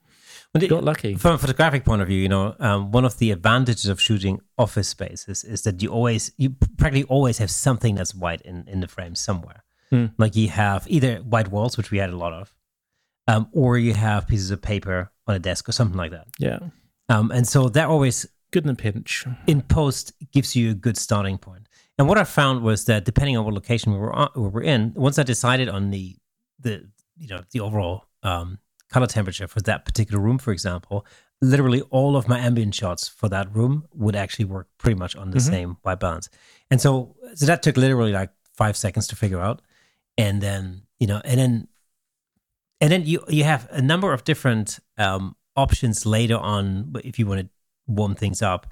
Well, 0.53 0.67
Got 0.67 0.83
lucky. 0.83 1.15
From 1.15 1.35
a 1.35 1.37
photographic 1.37 1.85
point 1.85 2.01
of 2.01 2.07
view, 2.07 2.19
you 2.19 2.29
know, 2.29 2.55
um, 2.59 2.91
one 2.91 3.05
of 3.05 3.17
the 3.19 3.31
advantages 3.31 3.85
of 3.85 4.01
shooting 4.01 4.39
office 4.57 4.87
spaces 4.89 5.43
is 5.43 5.61
that 5.63 5.81
you 5.81 5.89
always, 5.89 6.31
you 6.37 6.51
practically 6.77 7.03
always 7.03 7.37
have 7.37 7.51
something 7.51 7.95
that's 7.95 8.15
white 8.15 8.41
in, 8.41 8.67
in 8.67 8.79
the 8.79 8.87
frame 8.87 9.13
somewhere. 9.13 9.63
Hmm. 9.89 10.07
Like 10.17 10.35
you 10.35 10.49
have 10.49 10.85
either 10.89 11.17
white 11.17 11.49
walls, 11.49 11.77
which 11.77 11.91
we 11.91 11.97
had 11.99 12.09
a 12.09 12.17
lot 12.17 12.33
of, 12.33 12.53
um, 13.27 13.49
or 13.51 13.77
you 13.77 13.93
have 13.93 14.27
pieces 14.27 14.51
of 14.51 14.61
paper 14.61 15.11
on 15.27 15.35
a 15.35 15.39
desk 15.39 15.67
or 15.69 15.73
something 15.73 15.97
like 15.97 16.11
that. 16.11 16.27
Yeah. 16.39 16.59
Um, 17.09 17.31
and 17.31 17.47
so 17.47 17.69
that 17.69 17.87
always 17.87 18.25
Good 18.51 18.63
in 18.63 18.69
a 18.69 18.75
pinch. 18.75 19.25
in 19.45 19.61
post 19.61 20.13
gives 20.31 20.55
you 20.55 20.71
a 20.71 20.73
good 20.73 20.97
starting 20.97 21.37
point. 21.37 21.67
And 21.97 22.07
what 22.07 22.17
I 22.17 22.23
found 22.23 22.63
was 22.63 22.85
that 22.85 23.03
depending 23.05 23.35
on 23.37 23.43
what 23.43 23.53
location 23.53 23.91
we 23.91 23.99
were 23.99 24.13
on, 24.13 24.29
we 24.35 24.47
were 24.47 24.61
in, 24.61 24.93
once 24.95 25.19
I 25.19 25.23
decided 25.23 25.67
on 25.67 25.89
the 25.89 26.15
the 26.59 26.87
you 27.17 27.27
know 27.27 27.41
the 27.51 27.59
overall 27.59 28.05
um, 28.23 28.59
color 28.89 29.07
temperature 29.07 29.47
for 29.47 29.61
that 29.61 29.85
particular 29.85 30.21
room, 30.21 30.37
for 30.37 30.51
example, 30.51 31.05
literally 31.41 31.81
all 31.89 32.15
of 32.15 32.27
my 32.27 32.39
ambient 32.39 32.73
shots 32.73 33.07
for 33.07 33.29
that 33.29 33.53
room 33.55 33.85
would 33.93 34.15
actually 34.15 34.45
work 34.45 34.67
pretty 34.77 34.97
much 34.97 35.15
on 35.15 35.31
the 35.31 35.37
Mhm. 35.39 35.49
same 35.49 35.77
white 35.83 35.99
balance. 35.99 36.29
And 36.71 36.79
so 36.81 37.15
so 37.35 37.45
that 37.45 37.61
took 37.63 37.77
literally 37.77 38.11
like 38.11 38.31
five 38.53 38.75
seconds 38.77 39.07
to 39.07 39.15
figure 39.15 39.39
out, 39.41 39.61
and 40.17 40.41
then 40.41 40.83
you 40.99 41.07
know, 41.07 41.21
and 41.23 41.39
then 41.39 41.67
and 42.81 42.91
then 42.91 43.05
you 43.05 43.23
you 43.27 43.43
have 43.43 43.67
a 43.71 43.81
number 43.81 44.13
of 44.13 44.23
different 44.23 44.79
um, 44.97 45.35
options 45.55 46.05
later 46.05 46.37
on 46.37 46.93
if 47.03 47.19
you 47.19 47.25
want 47.27 47.41
to 47.41 47.49
warm 47.87 48.15
things 48.15 48.41
up. 48.41 48.67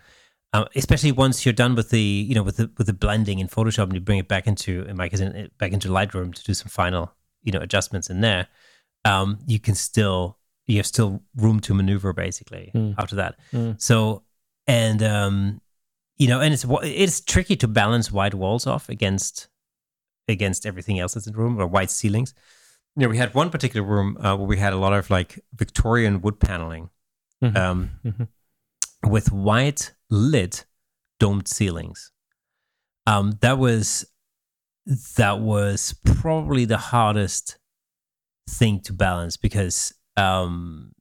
Uh, 0.53 0.65
especially 0.75 1.11
once 1.11 1.45
you're 1.45 1.51
done 1.53 1.75
with 1.75 1.89
the 1.89 1.99
you 1.99 2.33
know 2.33 2.43
with 2.43 2.57
the 2.57 2.71
with 2.77 2.87
the 2.87 2.93
blending 2.93 3.39
in 3.39 3.47
Photoshop 3.47 3.83
and 3.83 3.93
you 3.93 3.99
bring 3.99 4.19
it 4.19 4.27
back 4.27 4.47
into 4.47 4.83
in 4.83 4.95
my 4.95 5.09
case 5.09 5.19
in, 5.19 5.49
back 5.57 5.73
into 5.73 5.89
Lightroom 5.89 6.33
to 6.33 6.43
do 6.43 6.53
some 6.53 6.69
final 6.69 7.11
you 7.43 7.51
know 7.51 7.59
adjustments 7.59 8.09
in 8.09 8.21
there, 8.21 8.47
um, 9.05 9.39
you 9.47 9.59
can 9.59 9.75
still 9.75 10.37
you 10.67 10.77
have 10.77 10.85
still 10.87 11.21
room 11.35 11.59
to 11.61 11.73
maneuver 11.73 12.11
basically 12.13 12.71
Mm. 12.73 12.95
after 12.97 13.15
that. 13.17 13.35
Mm. 13.53 13.79
So 13.79 14.23
and 14.67 15.01
um, 15.03 15.61
you 16.17 16.27
know 16.27 16.41
and 16.41 16.53
it's 16.53 16.65
it's 16.83 17.21
tricky 17.21 17.55
to 17.57 17.67
balance 17.67 18.11
white 18.11 18.33
walls 18.33 18.65
off 18.67 18.89
against 18.89 19.47
against 20.27 20.65
everything 20.65 20.99
else 20.99 21.13
that's 21.13 21.27
in 21.27 21.33
the 21.33 21.39
room 21.39 21.59
or 21.61 21.67
white 21.67 21.91
ceilings. 21.91 22.33
You 22.95 23.03
know, 23.03 23.09
we 23.09 23.17
had 23.17 23.33
one 23.35 23.49
particular 23.51 23.85
room 23.85 24.17
uh, 24.17 24.35
where 24.35 24.47
we 24.47 24.57
had 24.57 24.73
a 24.73 24.77
lot 24.77 24.93
of 24.93 25.09
like 25.09 25.39
Victorian 25.53 26.21
wood 26.21 26.39
paneling 26.39 26.89
Mhm. 27.43 27.55
um, 27.57 27.89
Mhm. 28.03 28.27
with 29.03 29.31
white 29.31 29.93
lit 30.09 30.65
domed 31.19 31.47
ceilings. 31.47 32.11
Um, 33.05 33.37
that 33.41 33.57
was 33.59 34.05
that 35.17 35.39
was 35.39 35.93
probably 36.05 36.65
the 36.65 36.77
hardest 36.77 37.57
thing 38.49 38.79
to 38.81 38.93
balance 38.93 39.37
because 39.37 39.93
um, 40.17 40.93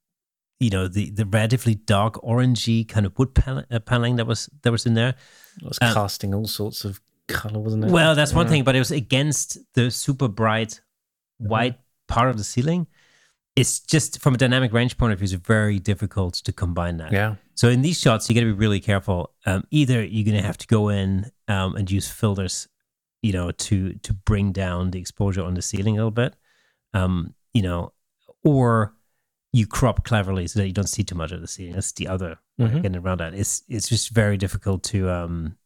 you 0.60 0.70
know 0.70 0.88
the 0.88 1.10
the 1.10 1.26
relatively 1.26 1.74
dark 1.74 2.14
orangey 2.22 2.86
kind 2.88 3.06
of 3.06 3.18
wood 3.18 3.34
panel, 3.34 3.64
uh, 3.70 3.78
paneling 3.80 4.16
that 4.16 4.26
was 4.26 4.48
that 4.62 4.72
was 4.72 4.86
in 4.86 4.94
there. 4.94 5.14
It 5.60 5.64
was 5.68 5.78
Um, 5.80 5.94
casting 5.94 6.34
all 6.34 6.46
sorts 6.46 6.84
of 6.84 7.00
color, 7.28 7.60
wasn't 7.60 7.84
it? 7.84 7.90
Well, 7.90 8.14
that's 8.14 8.32
one 8.32 8.46
Yeah. 8.46 8.50
thing, 8.52 8.64
but 8.64 8.74
it 8.74 8.78
was 8.80 8.90
against 8.90 9.58
the 9.74 9.90
super 9.90 10.28
bright 10.28 10.80
white 11.38 11.78
part 12.08 12.30
of 12.30 12.36
the 12.38 12.44
ceiling. 12.44 12.86
It's 13.56 13.78
just 13.78 14.20
from 14.20 14.34
a 14.34 14.36
dynamic 14.36 14.72
range 14.72 14.96
point 14.98 15.12
of 15.12 15.18
view, 15.20 15.24
it's 15.24 15.46
very 15.46 15.78
difficult 15.78 16.34
to 16.34 16.52
combine 16.52 16.96
that. 16.96 17.12
Yeah. 17.12 17.36
So 17.54 17.68
in 17.68 17.82
these 17.82 18.00
shots, 18.00 18.28
you 18.28 18.34
got 18.34 18.40
to 18.40 18.46
be 18.46 18.52
really 18.52 18.80
careful. 18.80 19.30
Um, 19.46 19.62
either 19.70 20.02
you're 20.04 20.24
going 20.24 20.36
to 20.36 20.42
have 20.46 20.58
to 20.58 20.66
go 20.66 20.88
in 20.88 21.30
um, 21.46 21.76
and 21.76 21.88
use 21.88 22.08
filters, 22.08 22.66
you 23.22 23.32
know, 23.32 23.52
to 23.52 23.92
to 23.94 24.12
bring 24.12 24.50
down 24.52 24.90
the 24.90 24.98
exposure 24.98 25.42
on 25.44 25.54
the 25.54 25.62
ceiling 25.62 25.94
a 25.94 25.98
little 25.98 26.10
bit, 26.10 26.34
um, 26.94 27.34
you 27.52 27.62
know, 27.62 27.92
or 28.44 28.94
you 29.52 29.66
crop 29.66 30.04
cleverly 30.04 30.46
so 30.48 30.58
that 30.60 30.66
you 30.66 30.72
don't 30.72 30.88
see 30.88 31.04
too 31.04 31.14
much 31.14 31.30
of 31.32 31.40
the 31.40 31.46
ceiling. 31.46 31.74
That's 31.74 31.92
the 31.92 32.08
other 32.08 32.38
Mhm. 32.60 32.82
getting 32.82 32.96
around 32.96 33.18
that. 33.20 33.34
It's 33.34 33.62
it's 33.68 33.88
just 33.88 34.10
very 34.14 34.36
difficult 34.36 34.82
to 34.84 35.10
um 35.10 35.56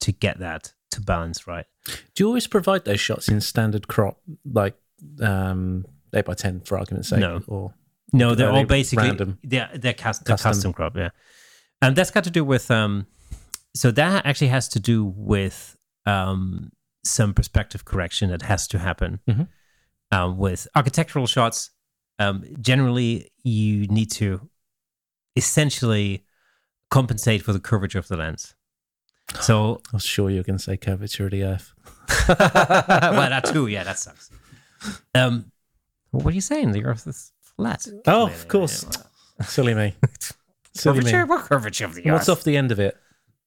to 0.00 0.12
get 0.12 0.38
that 0.40 0.72
to 0.90 1.00
balance 1.00 1.46
right. 1.46 1.66
Do 2.14 2.22
you 2.24 2.26
always 2.26 2.46
provide 2.46 2.84
those 2.84 3.00
shots 3.00 3.28
in 3.28 3.40
standard 3.40 3.88
crop, 3.88 4.18
like 4.44 4.76
um, 5.22 5.84
eight 6.14 6.24
by 6.24 6.34
ten, 6.34 6.60
for 6.60 6.78
argument's 6.78 7.08
sake? 7.08 7.20
No. 7.20 7.42
Or 7.46 7.74
No, 8.12 8.34
they're 8.34 8.50
all 8.50 8.64
basically 8.64 9.08
random? 9.08 9.38
they're 9.42 9.70
they're, 9.74 9.94
cust- 9.94 10.24
they're 10.24 10.34
Custom. 10.34 10.50
custom 10.50 10.72
crop, 10.72 10.96
yeah. 10.96 11.10
And 11.82 11.94
that's 11.96 12.10
got 12.10 12.24
to 12.24 12.30
do 12.30 12.44
with 12.44 12.70
um, 12.70 13.06
so 13.74 13.90
that 13.92 14.26
actually 14.26 14.48
has 14.48 14.68
to 14.70 14.80
do 14.80 15.04
with 15.04 15.76
um 16.06 16.72
some 17.04 17.32
perspective 17.34 17.84
correction 17.84 18.30
that 18.30 18.42
has 18.42 18.66
to 18.68 18.78
happen 18.78 19.20
Mhm. 19.28 19.48
Um, 20.10 20.38
with 20.38 20.66
architectural 20.74 21.26
shots. 21.26 21.70
Um, 22.18 22.44
generally, 22.60 23.30
you 23.44 23.86
need 23.86 24.10
to 24.12 24.48
essentially 25.36 26.24
compensate 26.90 27.42
for 27.42 27.52
the 27.52 27.60
curvature 27.60 27.98
of 27.98 28.08
the 28.08 28.16
lens. 28.16 28.54
So, 29.40 29.82
I 29.92 29.96
was 29.96 30.04
sure 30.04 30.30
you 30.30 30.38
were 30.38 30.42
going 30.42 30.56
to 30.56 30.62
say 30.62 30.76
curvature 30.76 31.26
of 31.26 31.32
the 31.32 31.44
Earth. 31.44 31.72
well, 32.28 32.36
that 32.38 33.44
too, 33.44 33.66
yeah, 33.66 33.84
that 33.84 33.98
sucks. 33.98 34.30
Um, 35.14 35.52
what 36.10 36.26
are 36.26 36.34
you 36.34 36.40
saying? 36.40 36.72
The 36.72 36.84
Earth 36.84 37.06
is 37.06 37.32
flat. 37.40 37.86
Oh, 38.06 38.28
Yeah, 38.28 38.34
of 38.34 38.48
course. 38.48 38.86
Silly 39.42 39.74
me. 39.74 39.94
Silly 40.74 41.00
Curvature? 41.00 41.26
me. 41.26 41.30
What 41.30 41.44
curvature 41.44 41.84
of 41.84 41.94
the 41.94 42.06
Earth? 42.06 42.12
What's 42.12 42.28
off 42.28 42.44
the 42.44 42.56
end 42.56 42.72
of 42.72 42.80
it? 42.80 42.96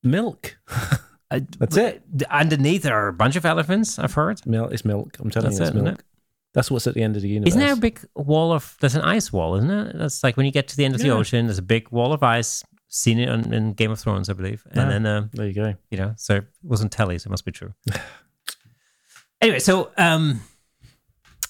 Milk. 0.04 0.58
That's 1.30 1.78
it. 1.78 2.04
Underneath 2.30 2.84
there 2.84 2.96
are 2.96 3.08
a 3.08 3.14
bunch 3.14 3.36
of 3.36 3.46
elephants. 3.46 3.98
I've 3.98 4.14
heard. 4.14 4.46
Milk. 4.46 4.74
It's 4.74 4.84
milk. 4.84 5.18
I'm 5.20 5.30
telling 5.30 5.50
That's 5.50 5.60
you, 5.60 5.66
it's 5.66 5.76
isn't 5.76 5.84
milk. 5.84 6.04
That's 6.54 6.70
what's 6.70 6.86
at 6.88 6.94
the 6.96 7.02
end 7.04 7.16
of 7.16 7.22
the 7.22 7.30
universe. 7.30 7.50
Isn't 7.52 7.60
there 7.62 7.74
a 7.74 7.78
big 7.78 8.00
wall 8.16 8.52
of? 8.52 8.76
There's 8.82 8.96
an 8.96 9.02
ice 9.04 9.32
wall, 9.32 9.56
isn't 9.56 9.70
it? 9.72 9.98
That's 9.98 10.22
like 10.24 10.36
when 10.36 10.46
you 10.46 10.52
get 10.52 10.68
to 10.70 10.78
the 10.78 10.84
end 10.86 10.96
of 10.96 11.02
the 11.02 11.10
ocean. 11.12 11.46
There's 11.48 11.58
a 11.58 11.62
big 11.64 11.90
wall 11.92 12.12
of 12.14 12.24
ice. 12.24 12.64
Seen 12.94 13.20
it 13.20 13.30
on, 13.30 13.54
in 13.54 13.72
Game 13.72 13.90
of 13.90 14.00
Thrones, 14.02 14.30
I 14.30 14.34
believe. 14.34 14.64
And 14.72 14.80
Ah. 14.82 14.90
then, 14.90 15.06
uh, 15.06 15.28
There 15.32 15.48
you 15.48 15.54
go. 15.54 15.76
you 15.92 15.98
know, 15.98 16.14
so 16.18 16.36
it 16.36 16.44
wasn't 16.62 16.92
telly, 16.92 17.18
so 17.20 17.30
it 17.30 17.32
must 17.32 17.46
be 17.46 17.52
true. 17.54 17.74
anyway, 19.42 19.60
so 19.60 19.92
um, 19.98 20.42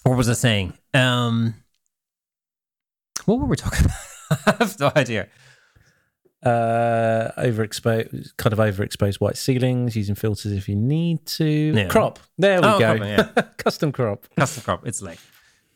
what 0.03 0.15
was 0.17 0.29
I 0.29 0.33
saying? 0.33 0.73
Um, 0.93 1.55
what 3.25 3.39
were 3.39 3.45
we 3.47 3.55
talking 3.55 3.85
about? 4.29 4.39
I 4.47 4.55
have 4.63 4.79
no 4.79 4.91
idea. 4.95 5.29
Uh, 6.43 7.31
overexposed, 7.37 8.35
kind 8.37 8.51
of 8.53 8.59
overexposed 8.59 9.17
white 9.21 9.37
ceilings, 9.37 9.95
using 9.95 10.15
filters 10.15 10.51
if 10.51 10.67
you 10.67 10.75
need 10.75 11.23
to. 11.25 11.45
Yeah. 11.45 11.87
Crop. 11.87 12.17
There 12.37 12.59
we 12.61 12.67
Oh, 12.67 12.79
go. 12.79 12.93
yeah. 12.93 13.23
Custom 13.57 13.91
crop. 13.91 14.25
custom 14.35 14.63
crop. 14.63 14.87
It's 14.87 15.01
like, 15.03 15.19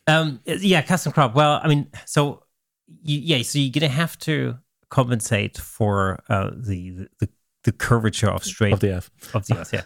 um, 0.08 0.40
yeah, 0.44 0.82
custom 0.82 1.12
crop. 1.12 1.34
Well, 1.36 1.60
I 1.62 1.68
mean, 1.68 1.86
so 2.04 2.42
you, 3.04 3.20
yeah, 3.20 3.42
so 3.42 3.58
you're 3.60 3.70
gonna 3.72 3.88
have 3.92 4.18
to 4.20 4.58
compensate 4.90 5.56
for 5.56 6.20
uh, 6.28 6.50
the, 6.56 7.06
the 7.20 7.28
the 7.64 7.72
curvature 7.72 8.28
of 8.30 8.44
straight 8.44 8.72
Of 8.72 8.80
the 8.80 8.94
Earth. 8.96 9.10
of 9.34 9.46
the 9.46 9.58
earth. 9.58 9.70
Yeah, 9.72 9.82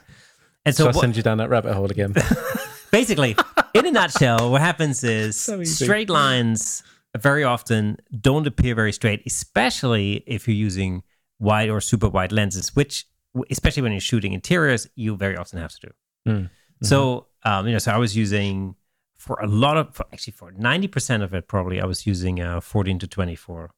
and 0.64 0.74
So, 0.74 0.84
so 0.84 0.88
I 0.90 0.92
what- 0.92 1.00
send 1.02 1.16
you 1.16 1.22
down 1.22 1.38
that 1.38 1.50
rabbit 1.50 1.74
hole 1.74 1.90
again. 1.90 2.14
basically, 2.90 3.36
in 3.74 3.84
a 3.86 3.90
nutshell, 3.90 4.50
what 4.50 4.60
happens 4.62 5.04
is 5.04 5.38
So 5.40 5.62
straight 5.64 6.08
lines 6.10 6.82
very 7.18 7.44
often 7.44 7.98
don't 8.20 8.46
appear 8.46 8.74
very 8.74 8.92
straight, 8.92 9.22
especially 9.26 10.22
if 10.26 10.46
you're 10.46 10.56
using 10.56 11.02
wide 11.38 11.68
or 11.68 11.80
super 11.80 12.08
wide 12.08 12.32
lenses, 12.32 12.74
which, 12.76 13.06
especially 13.50 13.82
when 13.82 13.92
you're 13.92 14.00
shooting 14.00 14.32
interiors, 14.32 14.86
you 14.94 15.16
very 15.16 15.36
often 15.36 15.58
have 15.58 15.72
to 15.72 15.80
do. 15.80 15.92
Mm. 16.30 16.50
So, 16.82 17.26
um, 17.44 17.66
you 17.66 17.72
know, 17.72 17.78
so 17.78 17.92
I 17.92 17.98
was 17.98 18.16
using 18.16 18.76
for 19.16 19.38
a 19.40 19.46
lot 19.46 19.76
of, 19.76 19.94
for 19.94 20.06
actually 20.12 20.32
for 20.32 20.52
90% 20.52 21.22
of 21.22 21.34
it, 21.34 21.46
probably, 21.46 21.80
I 21.80 21.84
was 21.84 22.06
using 22.06 22.40
a 22.40 22.60
14 22.60 22.98
to 23.00 23.06
24 23.06 23.70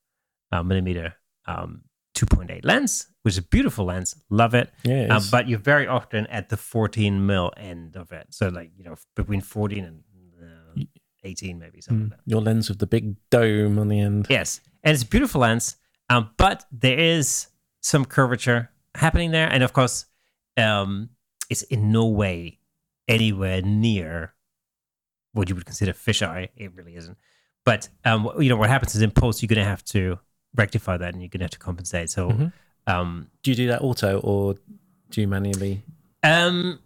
uh, 0.53 0.63
millimeter 0.63 1.15
um, 1.47 1.83
2.8 2.17 2.65
lens, 2.65 3.09
which 3.23 3.35
is 3.35 3.39
a 3.39 3.43
beautiful 3.43 3.87
lens. 3.87 4.15
Love 4.31 4.55
it. 4.55 4.71
Yeah, 4.85 5.05
it 5.05 5.13
is. 5.13 5.31
but 5.31 5.49
you're 5.49 5.59
very 5.59 5.87
often 5.87 6.27
at 6.29 6.49
the 6.49 6.57
14 6.57 7.27
mil 7.27 7.53
end 7.57 7.97
of 7.97 8.13
it. 8.13 8.27
So, 8.31 8.49
like, 8.49 8.71
you 8.77 8.85
know, 8.85 8.95
between 9.17 9.41
14 9.41 9.85
and 9.85 9.99
uh, 9.99 10.12
18, 11.25 11.59
maybe 11.59 11.81
something 11.81 12.07
Mm, 12.07 12.11
like 12.11 12.19
that. 12.25 12.31
your 12.31 12.41
lens 12.41 12.69
with 12.69 12.79
the 12.79 12.87
big 12.87 13.17
dome 13.31 13.79
on 13.79 13.89
the 13.89 14.01
end. 14.01 14.27
Yes. 14.29 14.61
And 14.83 14.95
it's 14.95 15.03
a 15.05 15.07
beautiful 15.07 15.41
lens. 15.43 15.77
Um, 16.11 16.31
but 16.37 16.65
there 16.73 16.99
is 16.99 17.47
some 17.81 18.05
curvature 18.05 18.71
happening 18.95 19.31
there. 19.31 19.49
And 19.49 19.63
of 19.63 19.73
course, 19.73 20.07
um, 20.57 21.11
it's 21.49 21.63
in 21.63 21.93
no 21.93 22.07
way 22.07 22.59
anywhere 23.09 23.63
near 23.63 24.35
what 25.33 25.49
you 25.49 25.55
would 25.55 25.65
consider 25.65 25.93
fisheye. 25.93 26.49
It 26.57 26.73
really 26.75 26.97
isn't. 26.97 27.17
But 27.65 27.89
um, 28.05 28.29
you 28.39 28.49
know 28.49 28.57
what 28.57 28.69
happens 28.69 28.95
is 28.95 29.03
in 29.03 29.13
post 29.13 29.41
you're 29.43 29.49
going 29.49 29.65
to 29.65 29.69
have 29.69 29.85
to 29.87 30.19
rectify 30.57 30.97
that, 30.97 31.13
and 31.15 31.23
you're 31.23 31.29
going 31.29 31.39
to 31.41 31.45
have 31.45 31.51
to 31.53 31.59
compensate. 31.59 32.11
So, 32.11 32.31
Mhm. 32.31 32.53
um, 32.89 33.29
Do 33.43 33.51
you 33.53 33.57
do 33.57 33.67
that 33.69 33.81
auto 33.83 34.19
or 34.21 34.57
do 35.11 35.21
you 35.21 35.29
manually? 35.29 35.83
um, 36.25 36.81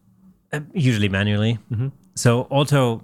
uh, 0.53 0.61
usually 0.75 1.09
manually. 1.09 1.59
Mhm. 1.73 1.93
So 2.15 2.43
auto, 2.51 3.03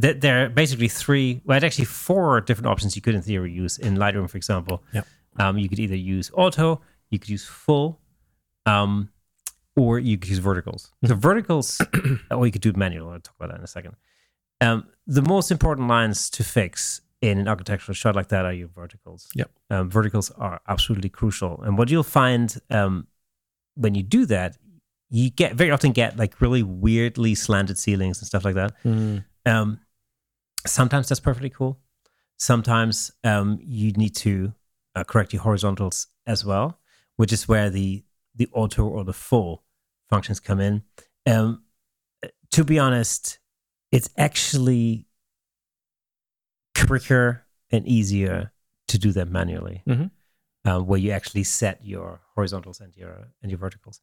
th- 0.00 0.20
there 0.20 0.44
are 0.44 0.48
basically 0.48 0.88
three, 0.88 1.40
well, 1.44 1.62
actually 1.64 1.84
four 1.86 2.40
different 2.40 2.66
options 2.68 2.96
you 2.96 3.02
could 3.02 3.14
in 3.14 3.22
theory 3.22 3.52
use 3.52 3.78
in 3.78 3.96
Lightroom, 3.96 4.28
for 4.28 4.36
example. 4.36 4.82
Yep. 4.92 5.06
Um, 5.38 5.58
you 5.58 5.68
could 5.68 5.80
either 5.80 5.96
use 5.96 6.30
auto, 6.34 6.80
you 7.10 7.18
could 7.18 7.28
use 7.30 7.44
full, 7.46 8.00
um, 8.66 9.10
or 9.76 9.98
you 9.98 10.16
could 10.16 10.30
use 10.30 10.38
verticals. 10.38 10.92
The 11.02 11.14
verticals, 11.14 11.80
or 12.30 12.46
you 12.46 12.52
could 12.52 12.62
do 12.62 12.72
manual. 12.76 13.10
I'll 13.10 13.20
talk 13.20 13.34
about 13.38 13.50
that 13.50 13.58
in 13.58 13.64
a 13.64 13.68
second. 13.68 13.96
Um, 14.60 14.86
the 15.06 15.22
most 15.22 15.50
important 15.50 15.88
lines 15.88 16.30
to 16.30 16.44
fix 16.44 17.00
in 17.20 17.38
an 17.38 17.48
architectural 17.48 17.94
shot 17.94 18.14
like 18.14 18.28
that 18.28 18.44
are 18.44 18.52
your 18.52 18.68
verticals. 18.68 19.28
Yep. 19.34 19.50
Um, 19.70 19.90
verticals 19.90 20.30
are 20.32 20.60
absolutely 20.68 21.08
crucial. 21.08 21.60
And 21.62 21.76
what 21.76 21.90
you'll 21.90 22.02
find 22.02 22.56
um, 22.70 23.06
when 23.74 23.94
you 23.94 24.02
do 24.02 24.26
that, 24.26 24.56
you 25.10 25.30
get 25.30 25.54
very 25.54 25.70
often 25.70 25.92
get 25.92 26.16
like 26.16 26.40
really 26.40 26.62
weirdly 26.62 27.34
slanted 27.34 27.78
ceilings 27.78 28.18
and 28.20 28.26
stuff 28.26 28.44
like 28.44 28.54
that. 28.54 28.72
Mm, 28.84 29.24
Um, 29.46 29.80
sometimes 30.66 31.08
that's 31.08 31.20
perfectly 31.20 31.50
cool. 31.50 31.78
Sometimes 32.38 33.10
um, 33.22 33.58
you 33.62 33.92
need 33.92 34.14
to 34.16 34.52
uh, 34.94 35.04
correct 35.04 35.32
your 35.32 35.42
horizontals 35.42 36.08
as 36.26 36.44
well, 36.44 36.78
which 37.16 37.32
is 37.32 37.46
where 37.48 37.70
the 37.70 38.04
the 38.36 38.48
auto 38.52 38.84
or 38.84 39.04
the 39.04 39.12
full 39.12 39.62
functions 40.10 40.40
come 40.40 40.60
in. 40.60 40.82
Um, 41.26 41.62
to 42.50 42.64
be 42.64 42.78
honest, 42.78 43.38
it's 43.92 44.10
actually 44.18 45.06
quicker 46.76 47.44
and 47.70 47.86
easier 47.86 48.52
to 48.88 48.98
do 48.98 49.12
that 49.12 49.28
manually, 49.28 49.82
Mhm. 49.86 50.10
uh, 50.64 50.80
where 50.80 50.98
you 50.98 51.10
actually 51.12 51.44
set 51.44 51.84
your 51.84 52.20
horizontals 52.34 52.80
and 52.80 52.96
your 52.96 53.28
and 53.42 53.50
your 53.50 53.58
verticals. 53.58 54.00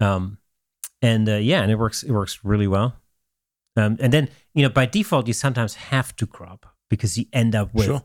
Um, 0.00 0.38
and 1.02 1.28
uh, 1.28 1.34
yeah, 1.36 1.60
and 1.62 1.70
it 1.70 1.76
works. 1.76 2.02
It 2.02 2.12
works 2.12 2.40
really 2.44 2.66
well. 2.66 2.96
Um, 3.76 3.96
and 4.00 4.12
then 4.12 4.28
you 4.54 4.62
know 4.62 4.70
by 4.70 4.86
default 4.86 5.26
you 5.26 5.34
sometimes 5.34 5.74
have 5.74 6.16
to 6.16 6.26
crop 6.26 6.66
because 6.88 7.18
you 7.18 7.26
end 7.32 7.54
up 7.54 7.74
with 7.74 7.86
Sure. 7.86 8.02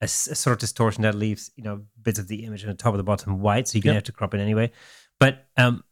a, 0.00 0.04
a 0.04 0.08
sort 0.08 0.52
of 0.54 0.58
distortion 0.60 1.02
that 1.02 1.14
leaves 1.14 1.50
you 1.56 1.64
know 1.64 1.82
bits 2.02 2.18
of 2.18 2.28
the 2.28 2.44
image 2.44 2.62
on 2.64 2.68
the 2.70 2.74
top 2.76 2.92
of 2.94 2.98
the 2.98 3.04
bottom 3.04 3.40
white, 3.40 3.68
so 3.68 3.76
you're 3.76 3.82
gonna 3.82 3.94
Yep. 3.94 4.02
have 4.02 4.04
to 4.04 4.12
crop 4.12 4.34
it 4.34 4.40
anyway. 4.40 4.70
But 5.18 5.46
um, 5.56 5.82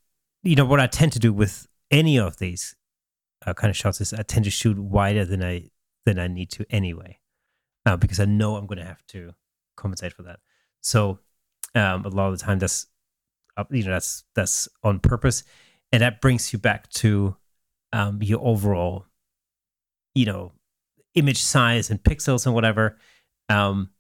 you 0.42 0.57
know 0.57 0.64
what 0.66 0.81
I 0.81 0.87
tend 0.87 1.12
to 1.12 1.18
do 1.18 1.33
with 1.33 1.66
any 1.90 2.18
of 2.18 2.38
these 2.38 2.75
uh, 3.47 3.55
kind 3.55 3.71
of 3.71 3.77
shots 3.77 4.01
is 4.01 4.12
I 4.12 4.23
tend 4.23 4.45
to 4.45 4.51
shoot 4.51 4.79
wider 4.79 5.25
than 5.25 5.42
I 5.42 5.71
than 6.05 6.18
I 6.18 6.27
need 6.27 6.51
to 6.53 6.66
anyway, 6.71 7.18
uh, 7.87 7.97
because 7.97 8.21
I 8.21 8.25
know 8.27 8.57
I'm 8.57 8.66
gonna 8.66 8.85
have 8.85 9.07
to 9.09 9.33
compensate 9.77 10.12
for 10.12 10.23
that. 10.25 10.40
So 10.81 11.21
um, 11.75 12.05
a 12.05 12.09
lot 12.09 12.33
of 12.33 12.38
the 12.38 12.45
time 12.45 12.59
that's 12.59 12.87
uh, 13.57 13.64
you 13.71 13.85
know 13.85 13.92
that's 13.92 14.25
that's 14.35 14.68
on 14.83 14.99
purpose, 15.01 15.45
and 15.90 16.03
that 16.03 16.21
brings 16.21 16.53
you 16.53 16.59
back 16.59 16.90
to 16.90 17.37
um, 17.92 18.23
your 18.23 18.40
overall 18.42 19.07
you 20.14 20.27
know 20.27 20.53
image 21.14 21.42
size 21.42 21.90
and 21.90 22.03
pixels 22.03 22.46
and 22.46 22.55
whatever. 22.55 22.98
Um, 23.48 23.90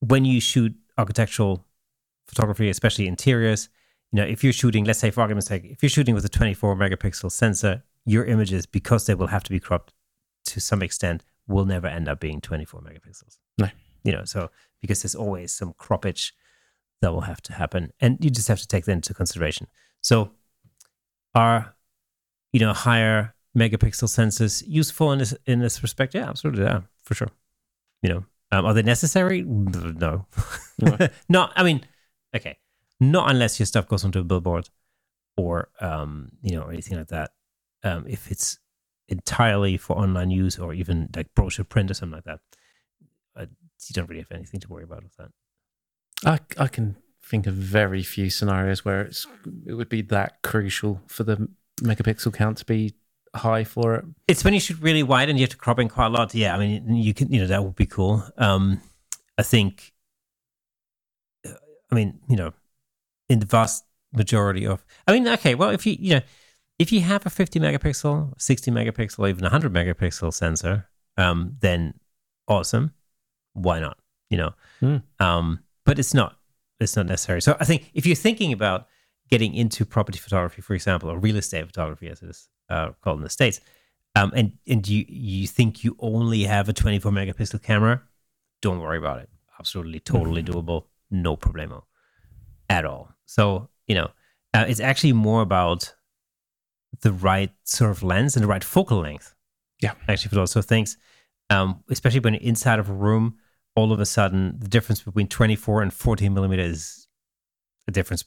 when 0.00 0.24
you 0.24 0.40
shoot 0.40 0.74
architectural 0.98 1.64
photography, 2.26 2.68
especially 2.68 3.06
interiors, 3.06 3.68
you 4.12 4.20
know 4.20 4.26
if 4.26 4.42
you're 4.42 4.52
shooting, 4.52 4.84
let's 4.84 4.98
say 4.98 5.10
for 5.10 5.20
argument's 5.20 5.48
sake, 5.48 5.64
if 5.64 5.82
you're 5.82 5.90
shooting 5.90 6.14
with 6.14 6.24
a 6.24 6.28
24 6.28 6.76
megapixel 6.76 7.30
sensor, 7.30 7.82
your 8.04 8.24
images 8.24 8.66
because 8.66 9.06
they 9.06 9.14
will 9.14 9.26
have 9.26 9.44
to 9.44 9.50
be 9.50 9.60
cropped 9.60 9.92
to 10.46 10.60
some 10.60 10.82
extent 10.82 11.24
will 11.48 11.64
never 11.64 11.86
end 11.86 12.08
up 12.08 12.20
being 12.20 12.40
24 12.40 12.80
megapixels. 12.80 13.38
No. 13.58 13.68
You 14.04 14.12
know, 14.12 14.24
so 14.24 14.50
because 14.80 15.02
there's 15.02 15.14
always 15.14 15.52
some 15.52 15.74
croppage 15.74 16.32
that 17.02 17.12
will 17.12 17.22
have 17.22 17.42
to 17.42 17.52
happen. 17.52 17.92
And 18.00 18.18
you 18.24 18.30
just 18.30 18.48
have 18.48 18.60
to 18.60 18.66
take 18.66 18.84
that 18.84 18.92
into 18.92 19.14
consideration. 19.14 19.66
So 20.00 20.30
are, 21.34 21.74
you 22.52 22.60
know, 22.60 22.72
higher 22.72 23.34
megapixel 23.56 24.08
sensors 24.08 24.62
useful 24.66 25.12
in 25.12 25.18
this 25.18 25.34
in 25.46 25.60
this 25.60 25.82
respect? 25.82 26.14
Yeah, 26.14 26.28
absolutely. 26.28 26.64
Yeah, 26.64 26.82
for 27.02 27.14
sure. 27.14 27.30
You 28.02 28.10
know, 28.10 28.24
um, 28.52 28.66
are 28.66 28.74
they 28.74 28.82
necessary? 28.82 29.42
No. 29.42 30.26
No. 30.78 31.08
not 31.28 31.52
I 31.56 31.62
mean, 31.62 31.84
okay. 32.34 32.58
Not 33.00 33.30
unless 33.30 33.58
your 33.58 33.66
stuff 33.66 33.88
goes 33.88 34.04
onto 34.04 34.20
a 34.20 34.24
billboard 34.24 34.68
or 35.36 35.68
um, 35.80 36.30
you 36.42 36.56
know, 36.56 36.62
or 36.62 36.72
anything 36.72 36.98
like 36.98 37.08
that. 37.08 37.32
Um, 37.82 38.04
if 38.08 38.30
it's 38.30 38.58
entirely 39.08 39.76
for 39.76 39.96
online 39.96 40.30
use 40.30 40.58
or 40.58 40.74
even 40.74 41.08
like 41.14 41.34
brochure 41.34 41.64
print 41.64 41.90
or 41.90 41.94
something 41.94 42.16
like 42.16 42.24
that, 42.24 42.40
uh, 43.36 43.46
you 43.88 43.92
don't 43.92 44.08
really 44.08 44.22
have 44.22 44.32
anything 44.32 44.60
to 44.60 44.68
worry 44.68 44.84
about 44.84 45.02
with 45.02 45.16
that. 45.16 45.30
I 46.24 46.62
I 46.62 46.68
can 46.68 46.96
think 47.22 47.46
of 47.46 47.54
very 47.54 48.02
few 48.02 48.30
scenarios 48.30 48.84
where 48.84 49.02
it's 49.02 49.26
it 49.66 49.74
would 49.74 49.88
be 49.88 50.02
that 50.02 50.42
crucial 50.42 51.00
for 51.06 51.24
the 51.24 51.48
megapixel 51.82 52.32
count 52.32 52.58
to 52.58 52.64
be 52.64 52.94
high 53.34 53.64
for 53.64 53.96
it. 53.96 54.04
It's 54.28 54.44
when 54.44 54.54
you 54.54 54.60
shoot 54.60 54.78
really 54.80 55.02
wide 55.02 55.28
and 55.28 55.38
you 55.38 55.42
have 55.42 55.50
to 55.50 55.56
crop 55.56 55.78
in 55.78 55.88
quite 55.88 56.06
a 56.06 56.10
lot. 56.10 56.34
Yeah, 56.34 56.54
I 56.54 56.58
mean, 56.58 56.96
you 56.96 57.12
can, 57.14 57.30
you 57.32 57.40
know, 57.40 57.46
that 57.46 57.62
would 57.64 57.76
be 57.76 57.86
cool. 57.86 58.22
Um, 58.38 58.80
I 59.38 59.42
think, 59.42 59.92
uh, 61.46 61.50
I 61.90 61.94
mean, 61.94 62.20
you 62.28 62.36
know, 62.36 62.52
in 63.28 63.40
the 63.40 63.46
vast 63.46 63.84
majority 64.12 64.66
of, 64.66 64.84
I 65.06 65.12
mean, 65.12 65.26
okay, 65.28 65.54
well, 65.54 65.70
if 65.70 65.86
you, 65.86 65.96
you 65.98 66.14
know, 66.14 66.20
if 66.78 66.92
you 66.92 67.00
have 67.00 67.24
a 67.26 67.30
50 67.30 67.58
megapixel, 67.60 68.40
60 68.40 68.70
megapixel, 68.70 69.18
or 69.18 69.28
even 69.28 69.42
100 69.42 69.72
megapixel 69.72 70.32
sensor, 70.32 70.88
um, 71.16 71.56
then 71.60 71.94
awesome. 72.48 72.92
Why 73.54 73.80
not? 73.80 73.98
You 74.30 74.38
know, 74.38 74.54
Hmm. 74.80 74.96
um, 75.20 75.60
but 75.84 75.98
it's 75.98 76.12
not, 76.12 76.36
it's 76.80 76.96
not 76.96 77.06
necessary. 77.06 77.40
So 77.40 77.56
I 77.60 77.64
think 77.64 77.90
if 77.94 78.06
you're 78.06 78.16
thinking 78.16 78.52
about 78.52 78.88
getting 79.30 79.54
into 79.54 79.84
property 79.84 80.18
photography, 80.18 80.60
for 80.62 80.74
example, 80.74 81.10
or 81.10 81.18
real 81.18 81.36
estate 81.36 81.64
photography, 81.66 82.08
as 82.08 82.22
it 82.22 82.28
is 82.30 82.48
uh, 82.68 82.90
called 83.02 83.18
in 83.18 83.24
the 83.24 83.30
states, 83.30 83.60
um, 84.14 84.32
and 84.34 84.52
and 84.66 84.86
you 84.88 85.04
you 85.08 85.46
think 85.46 85.84
you 85.84 85.96
only 85.98 86.44
have 86.44 86.68
a 86.68 86.72
24 86.72 87.12
megapixel 87.12 87.62
camera, 87.62 88.02
don't 88.62 88.80
worry 88.80 88.98
about 88.98 89.20
it. 89.20 89.28
Absolutely, 89.58 90.00
totally 90.00 90.42
doable, 90.42 90.84
no 91.10 91.36
problemo, 91.36 91.82
at 92.68 92.84
all. 92.84 93.14
So 93.26 93.68
you 93.86 93.94
know, 93.94 94.10
uh, 94.54 94.64
it's 94.68 94.80
actually 94.80 95.12
more 95.12 95.42
about 95.42 95.94
the 97.02 97.12
right 97.12 97.50
sort 97.64 97.90
of 97.90 98.02
lens 98.02 98.36
and 98.36 98.42
the 98.42 98.48
right 98.48 98.64
focal 98.64 98.98
length. 98.98 99.34
Yeah. 99.82 99.92
actually, 100.08 100.30
for 100.30 100.36
those 100.36 100.52
sort 100.52 100.64
of 100.64 100.68
things, 100.68 100.96
um, 101.50 101.84
especially 101.90 102.20
when 102.20 102.34
you're 102.34 102.42
inside 102.42 102.78
of 102.78 102.88
a 102.88 102.94
room, 102.94 103.36
all 103.76 103.92
of 103.92 104.00
a 104.00 104.06
sudden 104.06 104.56
the 104.58 104.68
difference 104.68 105.02
between 105.02 105.28
24 105.28 105.82
and 105.82 105.92
14 105.92 106.34
millimeters 106.34 106.72
is 106.72 107.08
a 107.86 107.92
difference 107.92 108.24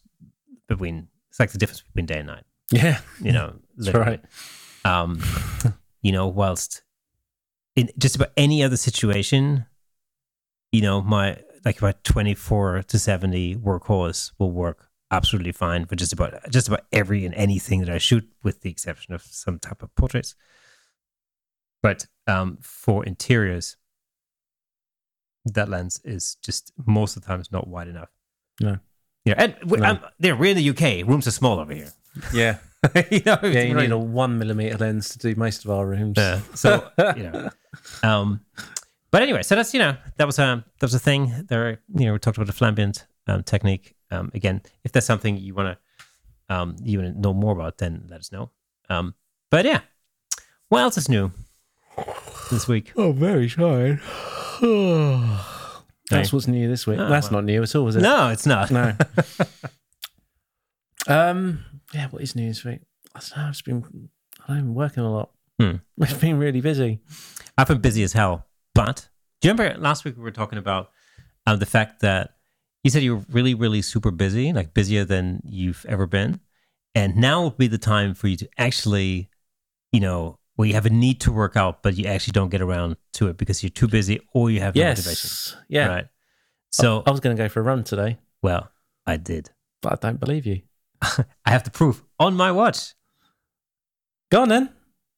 between 0.67 1.07
it's 1.29 1.39
like 1.39 1.51
the 1.51 1.57
difference 1.57 1.81
between 1.81 2.05
day 2.05 2.19
and 2.19 2.27
night 2.27 2.43
Yeah, 2.71 2.99
you 3.21 3.31
know 3.31 3.55
that's 3.77 3.95
right. 3.95 4.21
um 4.85 5.21
you 6.01 6.11
know 6.11 6.27
whilst 6.27 6.83
in 7.75 7.89
just 7.97 8.15
about 8.15 8.31
any 8.37 8.63
other 8.63 8.77
situation 8.77 9.65
you 10.71 10.81
know 10.81 11.01
my 11.01 11.37
like 11.65 11.81
my 11.81 11.93
24 12.03 12.83
to 12.83 12.99
70 12.99 13.55
workhorse 13.55 14.31
will 14.37 14.51
work 14.51 14.89
absolutely 15.11 15.51
fine 15.51 15.85
for 15.85 15.95
just 15.95 16.13
about 16.13 16.33
just 16.51 16.67
about 16.67 16.81
every 16.91 17.25
and 17.25 17.33
anything 17.35 17.79
that 17.81 17.89
i 17.89 17.97
shoot 17.97 18.27
with 18.43 18.61
the 18.61 18.69
exception 18.69 19.13
of 19.13 19.21
some 19.23 19.57
type 19.59 19.81
of 19.81 19.93
portraits 19.95 20.35
but 21.81 22.05
um 22.27 22.57
for 22.61 23.03
interiors 23.05 23.77
that 25.45 25.69
lens 25.69 25.99
is 26.03 26.35
just 26.43 26.71
most 26.85 27.15
of 27.15 27.23
the 27.23 27.27
time 27.27 27.39
it's 27.39 27.51
not 27.51 27.67
wide 27.67 27.87
enough 27.87 28.09
No. 28.61 28.77
yeah 29.25 29.35
and 29.37 29.55
we, 29.65 29.77
No. 29.79 29.89
um, 29.91 29.99
they're 30.19 30.35
we're 30.35 30.51
in 30.51 30.57
the 30.57 30.69
uk 30.69 31.07
rooms 31.07 31.25
are 31.27 31.31
small 31.31 31.59
over 31.59 31.73
here 31.73 31.91
Yeah, 32.33 32.57
you 33.11 33.21
know, 33.25 33.37
yeah. 33.43 33.61
You 33.61 33.75
really- 33.75 33.87
need 33.87 33.91
a 33.91 33.97
one 33.97 34.37
millimeter 34.39 34.77
lens 34.77 35.09
to 35.09 35.17
do 35.19 35.35
most 35.35 35.65
of 35.65 35.71
our 35.71 35.85
rooms. 35.85 36.17
Yeah. 36.17 36.41
So 36.55 36.89
you 37.15 37.23
know, 37.23 37.49
um, 38.03 38.41
but 39.11 39.21
anyway, 39.21 39.43
so 39.43 39.55
that's 39.55 39.73
you 39.73 39.79
know 39.79 39.95
that 40.17 40.25
was 40.25 40.39
a 40.39 40.63
that 40.79 40.85
was 40.85 40.93
a 40.93 40.99
thing. 40.99 41.45
There, 41.47 41.79
you 41.95 42.05
know, 42.05 42.13
we 42.13 42.19
talked 42.19 42.37
about 42.37 42.47
the 42.47 42.53
flambient 42.53 43.05
um, 43.27 43.43
technique. 43.43 43.95
Um, 44.11 44.31
again, 44.33 44.61
if 44.83 44.91
there's 44.91 45.05
something 45.05 45.37
you 45.37 45.53
want 45.53 45.77
to 45.77 46.55
um, 46.55 46.75
you 46.83 46.99
want 46.99 47.13
to 47.13 47.19
know 47.19 47.33
more 47.33 47.53
about, 47.53 47.77
then 47.77 48.07
let 48.09 48.19
us 48.19 48.31
know. 48.31 48.49
Um, 48.89 49.13
but 49.51 49.65
yeah, 49.65 49.81
what 50.69 50.81
else 50.81 50.97
is 50.97 51.09
new 51.09 51.31
this 52.49 52.67
week? 52.67 52.91
Oh, 52.95 53.11
very 53.11 53.49
tired. 53.49 53.99
That's 56.09 56.33
what's 56.33 56.47
new 56.47 56.67
this 56.67 56.87
week. 56.87 56.97
Oh, 56.99 57.07
That's 57.07 57.29
well. 57.29 57.41
not 57.41 57.45
new 57.45 57.61
at 57.61 57.75
all, 57.75 57.87
is 57.87 57.95
it? 57.95 58.01
No, 58.01 58.29
it's 58.29 58.47
not. 58.47 58.71
No. 58.71 58.93
um. 61.07 61.63
Yeah. 61.93 62.07
What 62.09 62.21
is 62.21 62.35
new 62.35 62.47
this 62.47 62.63
week? 62.63 62.81
I 63.15 63.19
don't 63.19 63.37
know. 63.37 63.43
I've 63.43 63.51
just 63.53 63.65
been. 63.65 64.09
I've 64.47 64.57
been 64.57 64.73
working 64.73 65.03
a 65.03 65.11
lot. 65.11 65.31
Hmm. 65.59 65.75
It's 66.01 66.13
been 66.13 66.37
really 66.39 66.61
busy. 66.61 66.99
I've 67.57 67.67
been 67.67 67.81
busy 67.81 68.03
as 68.03 68.13
hell. 68.13 68.45
But 68.73 69.09
do 69.41 69.47
you 69.47 69.53
remember 69.53 69.77
last 69.79 70.05
week 70.05 70.15
we 70.15 70.23
were 70.23 70.31
talking 70.31 70.57
about 70.59 70.91
um, 71.45 71.59
the 71.59 71.65
fact 71.65 72.01
that 72.01 72.35
you 72.83 72.91
said 72.91 73.03
you 73.03 73.17
were 73.17 73.25
really, 73.29 73.53
really 73.53 73.81
super 73.81 74.11
busy, 74.11 74.53
like 74.53 74.73
busier 74.73 75.03
than 75.03 75.41
you've 75.43 75.85
ever 75.89 76.05
been. 76.05 76.39
And 76.95 77.17
now 77.17 77.43
would 77.43 77.57
be 77.57 77.67
the 77.67 77.77
time 77.77 78.13
for 78.13 78.27
you 78.27 78.37
to 78.37 78.49
actually, 78.57 79.29
you 79.91 79.99
know, 79.99 80.39
where 80.55 80.67
you 80.67 80.73
have 80.73 80.85
a 80.85 80.89
need 80.89 81.19
to 81.21 81.31
work 81.31 81.55
out, 81.57 81.83
but 81.83 81.97
you 81.97 82.05
actually 82.05 82.31
don't 82.33 82.49
get 82.49 82.61
around 82.61 82.95
to 83.13 83.27
it 83.27 83.37
because 83.37 83.61
you're 83.63 83.69
too 83.69 83.87
busy 83.87 84.19
or 84.33 84.49
you 84.49 84.59
have 84.61 84.75
no 84.75 84.83
motivation. 84.83 85.29
Yes. 85.29 85.55
Yeah. 85.67 85.87
Right. 85.87 86.07
So, 86.71 87.03
I 87.05 87.11
was 87.11 87.19
going 87.19 87.35
to 87.35 87.41
go 87.43 87.49
for 87.49 87.59
a 87.59 87.63
run 87.63 87.83
today, 87.83 88.17
well, 88.41 88.69
I 89.05 89.17
did. 89.17 89.49
but 89.81 89.93
I 89.93 89.95
don't 90.07 90.19
believe 90.19 90.45
you. 90.45 90.61
I 91.01 91.51
have 91.51 91.63
the 91.63 91.71
proof 91.71 92.03
on 92.19 92.35
my 92.35 92.51
watch. 92.51 92.93
Go 94.31 94.41
on 94.43 94.49
then. 94.49 94.69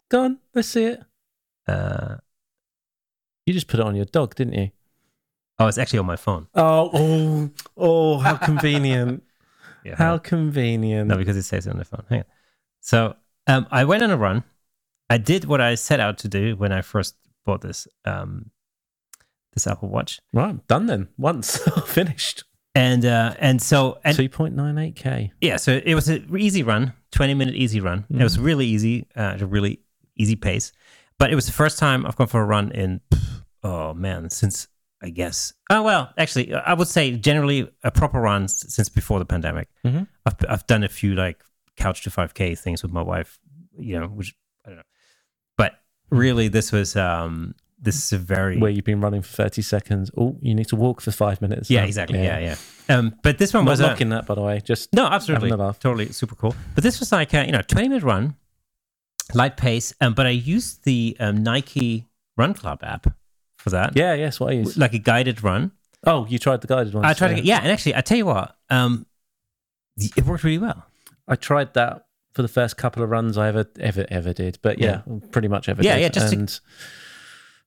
Go 0.09 0.23
on. 0.23 0.39
Let's 0.53 0.67
see 0.69 0.86
it. 0.86 1.01
Uh, 1.67 2.17
You 3.45 3.53
just 3.53 3.67
put 3.67 3.79
it 3.79 3.86
on 3.86 3.95
your 3.95 4.05
dog, 4.05 4.36
didn't 4.36 4.53
you? 4.53 4.71
oh, 5.59 5.67
it's 5.67 5.77
actually 5.77 5.99
on 5.99 6.05
my 6.07 6.15
phone. 6.15 6.47
Oh, 6.55 6.89
oh, 6.93 7.49
oh! 7.77 8.17
How 8.19 8.36
convenient! 8.38 9.23
Yeah. 9.84 9.95
how 9.95 10.19
convenient! 10.19 11.07
No, 11.07 11.17
because 11.17 11.36
it 11.38 11.41
says 11.43 11.65
it 11.65 11.71
on 11.71 11.79
the 11.79 11.86
phone. 11.86 12.03
Hang 12.07 12.19
on. 12.19 12.25
So 12.82 13.15
um, 13.47 13.65
I 13.71 13.84
went 13.84 14.03
on 14.03 14.11
a 14.11 14.17
run. 14.17 14.43
I 15.09 15.17
did 15.17 15.45
what 15.45 15.59
I 15.59 15.73
set 15.73 15.99
out 15.99 16.19
to 16.19 16.27
do 16.27 16.55
when 16.55 16.71
I 16.71 16.82
first 16.82 17.15
bought 17.45 17.61
this 17.61 17.88
um, 18.05 18.51
this 19.53 19.65
Apple 19.65 19.89
Watch, 19.89 20.19
Right, 20.34 20.65
done 20.67 20.86
then. 20.86 21.07
Once 21.17 21.57
finished. 21.88 22.43
And 22.76 23.05
uh, 23.05 23.36
and 23.39 23.61
so 23.61 23.99
and 24.03 24.15
Two 24.15 24.30
point 24.30 24.55
nine 24.55 24.78
eight 24.78 24.95
k. 24.95 25.32
yeah, 25.41 25.57
so 25.57 25.80
it 25.84 25.93
was 25.95 26.07
an 26.09 26.28
easy 26.38 26.63
run, 26.63 26.93
twenty 27.11 27.34
minute 27.34 27.55
easy 27.55 27.80
run. 27.82 28.05
It 28.09 28.24
was 28.24 28.39
really 28.39 28.65
easy, 28.65 29.07
uh, 29.15 29.34
at 29.36 29.41
a 29.41 29.45
really 29.45 29.80
easy 30.15 30.36
pace. 30.36 30.72
But 31.17 31.32
it 31.32 31.36
was 31.36 31.45
the 31.45 31.51
first 31.51 31.78
time 31.78 32.05
I've 32.05 32.15
gone 32.15 32.28
for 32.28 32.41
a 32.41 32.45
run 32.45 32.72
in 32.72 33.01
oh 33.63 33.93
man 33.93 34.30
since 34.30 34.67
I 35.03 35.09
guess 35.09 35.53
oh 35.69 35.84
well 35.84 36.11
actually 36.17 36.53
I 36.53 36.74
would 36.74 36.88
say 36.88 37.11
generally 37.15 37.72
a 37.84 37.91
proper 37.91 38.19
run 38.19 38.47
since 38.47 38.89
before 38.89 39.19
the 39.19 39.26
pandemic. 39.26 39.67
Mhm. 39.86 40.07
I've 40.26 40.36
I've 40.49 40.67
done 40.67 40.84
a 40.84 40.89
few 40.89 41.13
like 41.13 41.43
couch 41.76 42.03
to 42.03 42.09
five 42.09 42.34
k 42.34 42.55
things 42.55 42.82
with 42.84 42.91
my 42.91 43.01
wife, 43.01 43.39
you 43.78 43.99
know, 43.99 44.07
which 44.07 44.34
I 44.65 44.69
don't 44.69 44.78
know, 44.78 44.84
but 45.57 45.74
really 46.09 46.47
this 46.47 46.72
was 46.72 46.95
um 46.95 47.53
this 47.82 47.95
is 48.05 48.13
a 48.13 48.17
very 48.17 48.57
Where 48.59 48.69
you've 48.69 48.86
been 48.86 49.01
running 49.01 49.21
for 49.23 49.32
thirty 49.34 49.61
seconds. 49.61 50.11
Oh, 50.15 50.38
you 50.41 50.53
need 50.53 50.67
to 50.67 50.75
walk 50.75 51.01
for 51.01 51.11
five 51.11 51.41
minutes. 51.41 51.69
yeah 51.69 51.82
now. 51.82 51.88
exactly 51.88 52.23
yeah 52.23 52.39
yeah. 52.39 52.55
Um, 52.95 53.15
but 53.23 53.38
this 53.38 53.53
one 53.53 53.65
not 53.65 53.71
was 53.71 53.79
knocking 53.79 54.09
that, 54.09 54.25
by 54.27 54.36
the 54.36 54.41
way. 54.41 54.59
Just 54.63 54.93
no, 54.93 55.05
absolutely, 55.07 55.49
Having 55.49 55.61
a 55.61 55.65
laugh. 55.67 55.79
totally 55.79 56.11
super 56.11 56.36
cool. 56.36 56.53
But 56.75 56.84
this 56.84 56.99
was 56.99 57.11
like 57.11 57.34
a, 57.34 57.45
you 57.45 57.51
know 57.51 57.61
twenty 57.61 57.88
minute 57.89 58.03
run, 58.03 58.36
light 59.34 59.57
pace. 59.57 59.93
Um, 60.01 60.13
but 60.13 60.25
I 60.25 60.32
used 60.32 60.84
the 60.84 61.15
um, 61.19 61.41
Nike 61.43 62.07
Run 62.38 62.53
Club 62.53 62.79
app 62.84 63.07
for 63.57 63.69
that. 63.71 63.95
yeah, 63.95 64.13
yes. 64.13 64.39
What 64.39 64.51
I 64.51 64.55
use. 64.57 64.77
like 64.77 64.93
a 64.93 64.99
guided 64.99 65.43
run. 65.43 65.71
Oh, 66.05 66.25
you 66.27 66.39
tried 66.39 66.61
the 66.61 66.67
guided 66.67 66.93
one. 66.93 67.05
I 67.05 67.13
tried 67.13 67.36
to 67.38 67.41
yeah, 67.43 67.59
and 67.61 67.71
actually 67.71 67.95
I 67.95 68.01
tell 68.01 68.17
you 68.17 68.25
what, 68.25 68.55
um, 68.69 69.05
it 69.97 70.25
worked 70.25 70.43
really 70.43 70.57
well. 70.57 70.86
I 71.27 71.36
tried 71.36 71.73
that 71.75 72.05
for 72.34 72.41
the 72.41 72.47
first 72.47 72.75
couple 72.77 73.03
of 73.03 73.09
runs 73.09 73.38
I 73.38 73.47
ever 73.47 73.65
ever 73.79 74.05
ever 74.09 74.34
did. 74.34 74.57
But 74.61 74.79
yeah, 74.79 75.01
pretty 75.32 75.47
much 75.47 75.69
ever 75.69 75.82
Yeah, 75.84 75.95
did. 75.95 76.01
yeah, 76.01 76.09
just 76.09 76.34
to- 76.34 76.39
and 76.39 76.59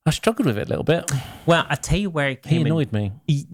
I 0.06 0.10
struggled 0.10 0.46
with 0.46 0.58
it 0.58 0.66
a 0.66 0.68
little 0.68 0.84
bit. 0.84 1.10
Well, 1.46 1.64
I 1.68 1.76
tell 1.76 1.98
you 1.98 2.10
where 2.10 2.28
it 2.28 2.44
He 2.44 2.50
came 2.50 2.60
in. 2.62 2.66
annoyed 2.66 2.92
me. 2.92 3.12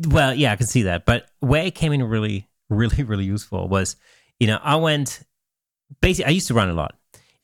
Well, 0.08 0.34
yeah, 0.34 0.52
I 0.52 0.56
can 0.56 0.66
see 0.66 0.82
that. 0.82 1.04
But 1.06 1.30
where 1.38 1.64
it 1.64 1.74
came 1.76 1.92
in 1.92 2.02
really, 2.02 2.48
really, 2.68 3.04
really 3.04 3.24
useful 3.24 3.68
was, 3.68 3.96
you 4.40 4.48
know, 4.48 4.58
I 4.62 4.76
went 4.76 5.22
basically, 6.00 6.28
I 6.28 6.32
used 6.34 6.48
to 6.48 6.54
run 6.54 6.68
a 6.68 6.74
lot. 6.74 6.96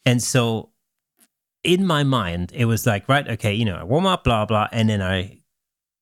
And 0.04 0.20
so 0.20 0.70
in 1.62 1.86
my 1.86 2.02
mind, 2.02 2.52
it 2.52 2.64
was 2.64 2.84
like, 2.84 3.09
right, 3.09 3.26
okay, 3.28 3.54
you 3.54 3.64
know, 3.64 3.76
I 3.76 3.84
warm 3.84 4.07
up, 4.07 4.24
blah, 4.24 4.44
blah. 4.44 4.68
And 4.72 4.88
then 4.88 5.00
I 5.02 5.42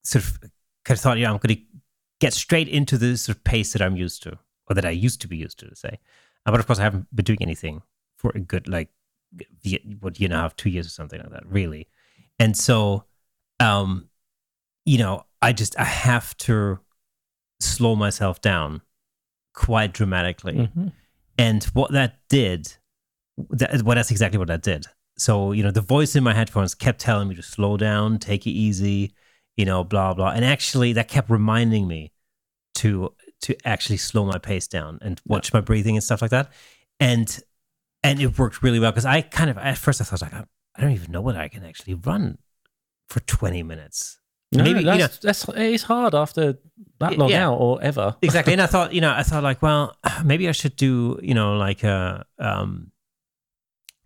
sort 0.02 0.24
of 0.24 0.40
kind 0.84 0.96
of 0.96 1.00
thought, 1.00 1.18
yeah, 1.18 1.30
I'm 1.30 1.38
going 1.38 1.56
to 1.56 1.62
get 2.20 2.32
straight 2.32 2.68
into 2.68 2.96
the 2.96 3.18
sort 3.18 3.36
of 3.36 3.44
pace 3.44 3.74
that 3.74 3.82
I'm 3.82 3.96
used 3.96 4.22
to, 4.22 4.38
or 4.68 4.74
that 4.74 4.84
I 4.86 4.90
used 4.90 5.20
to 5.22 5.28
be 5.28 5.36
used 5.36 5.58
to, 5.58 5.68
to 5.68 5.76
say. 5.76 5.98
Uh, 6.46 6.52
But 6.52 6.60
of 6.60 6.66
course, 6.66 6.78
I 6.78 6.84
haven't 6.84 7.14
been 7.14 7.24
doing 7.24 7.42
anything 7.42 7.82
for 8.16 8.32
a 8.34 8.40
good, 8.40 8.66
like, 8.66 8.88
what, 10.00 10.20
you 10.20 10.28
know, 10.28 10.40
have 10.40 10.56
two 10.56 10.70
years 10.70 10.86
or 10.86 10.90
something 10.90 11.20
like 11.20 11.30
that, 11.32 11.46
really. 11.46 11.88
And 12.38 12.56
so, 12.56 13.04
um, 13.60 14.08
you 14.84 14.98
know, 14.98 15.24
I 15.40 15.52
just 15.52 15.78
I 15.78 15.84
have 15.84 16.36
to 16.38 16.78
slow 17.60 17.96
myself 17.96 18.40
down 18.40 18.82
quite 19.54 19.92
dramatically. 19.92 20.54
Mhm. 20.54 20.92
And 21.38 21.64
what 21.64 21.92
that 21.92 22.18
did, 22.28 22.76
that, 23.50 23.82
well, 23.82 23.96
that's 23.96 24.10
exactly 24.10 24.38
what 24.38 24.48
that 24.48 24.62
did. 24.62 24.86
So, 25.16 25.52
you 25.52 25.62
know, 25.62 25.70
the 25.70 25.80
voice 25.80 26.16
in 26.16 26.24
my 26.24 26.34
headphones 26.34 26.74
kept 26.74 27.00
telling 27.00 27.28
me 27.28 27.34
to 27.36 27.42
slow 27.42 27.76
down, 27.76 28.18
take 28.18 28.46
it 28.46 28.50
easy, 28.50 29.14
you 29.56 29.64
know, 29.64 29.84
blah 29.84 30.14
blah. 30.14 30.30
And 30.30 30.44
actually, 30.44 30.92
that 30.94 31.08
kept 31.08 31.30
reminding 31.30 31.86
me 31.86 32.12
to 32.76 33.14
to 33.42 33.56
actually 33.66 33.98
slow 33.98 34.24
my 34.24 34.38
pace 34.38 34.66
down 34.66 34.98
and 35.02 35.20
watch 35.26 35.52
my 35.52 35.60
breathing 35.60 35.96
and 35.96 36.02
stuff 36.02 36.22
like 36.22 36.30
that. 36.30 36.50
And 36.98 37.40
and 38.02 38.20
it 38.20 38.38
worked 38.38 38.62
really 38.62 38.80
well 38.80 38.90
because 38.90 39.06
I 39.06 39.22
kind 39.22 39.50
of 39.50 39.58
at 39.58 39.78
first 39.78 40.00
I 40.00 40.04
thought 40.04 40.22
like 40.22 40.32
I, 40.76 40.82
don't 40.82 40.92
even 40.92 41.12
know 41.12 41.20
whether 41.20 41.38
I 41.40 41.48
can 41.48 41.64
actually 41.64 41.94
run 41.94 42.38
for 43.08 43.20
twenty 43.20 43.62
minutes. 43.62 44.18
No, 44.52 44.62
Maybe, 44.62 44.80
you 44.80 44.86
know- 44.86 44.96
that's, 44.96 45.18
that's 45.18 45.44
it's 45.56 45.82
hard 45.82 46.14
after 46.14 46.58
that 47.00 47.18
long 47.18 47.28
Yeah. 47.30 47.48
out 47.48 47.56
or 47.58 47.82
ever. 47.82 48.14
exactly 48.22 48.52
and 48.52 48.62
i 48.62 48.66
thought 48.66 48.94
you 48.94 49.00
know 49.00 49.12
i 49.12 49.24
thought 49.24 49.42
like 49.42 49.60
well 49.62 49.96
maybe 50.24 50.48
i 50.48 50.52
should 50.52 50.76
do 50.76 51.18
you 51.22 51.34
know 51.34 51.56
like 51.56 51.82
a 51.82 52.24
um 52.38 52.92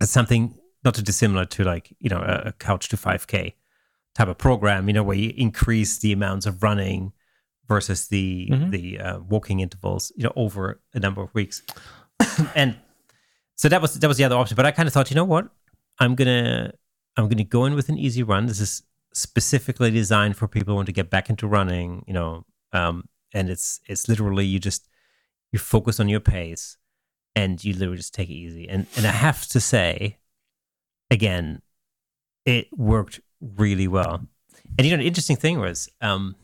something 0.01 0.55
not 0.83 0.95
too 0.95 1.01
dissimilar 1.01 1.45
to 1.45 1.63
like 1.63 1.93
you 1.99 2.09
know 2.09 2.19
a, 2.19 2.49
a 2.49 2.51
couch 2.53 2.89
to 2.89 2.97
5k 2.97 3.53
type 4.15 4.27
of 4.27 4.37
program 4.37 4.87
you 4.87 4.93
know 4.93 5.03
where 5.03 5.17
you 5.17 5.33
increase 5.37 5.99
the 5.99 6.11
amounts 6.11 6.45
of 6.45 6.63
running 6.63 7.11
versus 7.67 8.07
the 8.07 8.49
Mhm. 8.51 8.71
the 8.71 8.99
uh, 8.99 9.19
walking 9.19 9.59
intervals 9.59 10.11
you 10.15 10.23
know 10.23 10.33
over 10.35 10.81
a 10.93 10.99
number 10.99 11.21
of 11.21 11.33
weeks 11.35 11.61
and 12.55 12.75
so 13.55 13.69
that 13.69 13.81
was 13.81 13.93
that 13.95 14.07
was 14.07 14.17
the 14.17 14.23
other 14.23 14.35
option 14.37 14.55
but 14.55 14.65
i 14.65 14.71
kind 14.71 14.87
of 14.87 14.93
thought 14.93 15.11
you 15.11 15.15
know 15.15 15.25
what 15.25 15.49
i'm 15.99 16.15
gonna 16.15 16.71
i'm 17.17 17.27
gonna 17.27 17.43
go 17.43 17.65
in 17.65 17.75
with 17.75 17.89
an 17.89 17.97
easy 17.97 18.23
run. 18.23 18.45
This 18.45 18.59
is 18.59 18.83
specifically 19.13 19.91
designed 19.91 20.37
for 20.37 20.47
people 20.47 20.71
who 20.73 20.75
want 20.75 20.85
to 20.85 20.91
get 20.93 21.09
back 21.09 21.29
into 21.29 21.47
running 21.47 22.03
you 22.07 22.13
know 22.13 22.45
um, 22.73 23.07
and 23.33 23.49
it's 23.49 23.79
it's 23.87 24.07
literally 24.07 24.45
you 24.45 24.59
just 24.59 24.87
you 25.51 25.59
focus 25.59 25.99
on 25.99 26.09
your 26.09 26.19
pace 26.19 26.77
and 27.35 27.63
you 27.63 27.73
literally 27.73 27.97
just 27.97 28.13
take 28.13 28.29
it 28.29 28.33
easy. 28.33 28.67
And 28.67 28.85
and 28.95 29.05
i 29.05 29.11
have 29.11 29.45
to 29.47 29.59
say 29.59 30.17
again 31.11 31.61
it 32.45 32.67
worked 32.75 33.19
really 33.41 33.87
well. 33.87 34.21
And 34.77 34.85
you 34.85 34.91
know 34.91 35.01
the 35.01 35.07
interesting 35.07 35.35
thing 35.35 35.59
was 35.59 35.89
um 36.01 36.35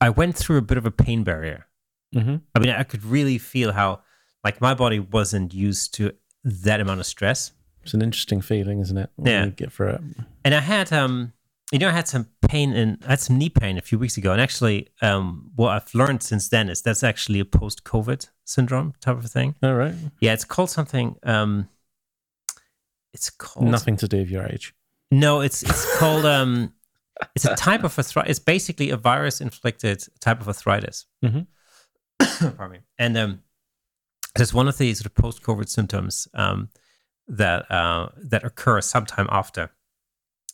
i 0.00 0.10
went 0.10 0.36
through 0.36 0.58
a 0.58 0.62
bit 0.62 0.78
of 0.78 0.86
a 0.86 0.90
pain 0.90 1.24
barrier. 1.24 1.66
Hmm 2.12 2.36
i 2.54 2.58
mean 2.58 2.70
i 2.70 2.82
could 2.82 3.04
really 3.04 3.38
feel 3.38 3.72
how 3.72 4.00
like 4.44 4.60
my 4.60 4.74
body 4.74 4.98
wasn't 4.98 5.54
used 5.54 5.94
to 5.94 6.12
that 6.44 6.80
amount 6.80 7.00
of 7.00 7.06
stress 7.06 7.52
It's 7.82 7.94
an 7.94 8.02
interesting 8.02 8.40
feeling, 8.40 8.80
isn't 8.80 8.96
it? 8.96 9.10
when 9.16 9.30
Yeah. 9.32 9.44
you 9.46 9.50
get 9.50 9.72
through 9.72 9.90
it. 9.90 10.00
and 10.44 10.54
I 10.54 10.60
had 10.60 10.92
um 10.92 11.32
you 11.72 11.78
know 11.78 11.88
I 11.88 11.92
had 11.92 12.06
some 12.08 12.26
pain 12.48 12.72
in 12.72 12.98
I 13.06 13.10
had 13.10 13.20
some 13.20 13.38
knee 13.38 13.48
pain 13.48 13.78
a 13.78 13.80
few 13.80 13.98
weeks 13.98 14.16
ago 14.16 14.32
and 14.32 14.40
actually 14.40 14.88
um 15.00 15.50
what 15.56 15.70
I've 15.70 15.94
learned 15.94 16.22
since 16.22 16.48
then 16.48 16.68
is 16.68 16.82
that's 16.82 17.02
actually 17.02 17.40
a 17.40 17.44
post 17.44 17.84
COVID 17.84 18.28
syndrome 18.44 18.92
type 19.00 19.16
of 19.18 19.30
thing. 19.30 19.54
All 19.62 19.74
right. 19.74 19.94
Yeah, 20.20 20.32
it's 20.34 20.44
called 20.44 20.70
something 20.70 21.16
um 21.22 21.68
it's 23.14 23.30
called 23.30 23.66
Nothing 23.68 23.96
to 23.98 24.08
do 24.08 24.18
with 24.18 24.30
your 24.30 24.44
age. 24.46 24.74
No, 25.10 25.40
it's 25.40 25.62
it's 25.62 25.98
called 25.98 26.24
um 26.24 26.72
it's 27.34 27.44
a 27.44 27.54
type 27.54 27.84
of 27.84 27.96
arthritis 27.98 28.30
it's 28.30 28.38
basically 28.38 28.90
a 28.90 28.96
virus 28.96 29.40
inflicted 29.40 30.04
type 30.20 30.40
of 30.40 30.48
arthritis. 30.48 31.06
Mhm. 31.24 31.46
Pardon 32.56 32.70
me. 32.72 32.78
And 32.98 33.16
um 33.16 33.42
it's 34.38 34.54
one 34.54 34.68
of 34.68 34.78
the 34.78 34.92
sort 34.94 35.06
of 35.06 35.14
post 35.14 35.42
COVID 35.42 35.68
symptoms 35.68 36.28
um 36.34 36.68
that 37.28 37.70
uh 37.70 38.08
that 38.16 38.44
occur 38.44 38.80
sometime 38.80 39.26
after 39.30 39.70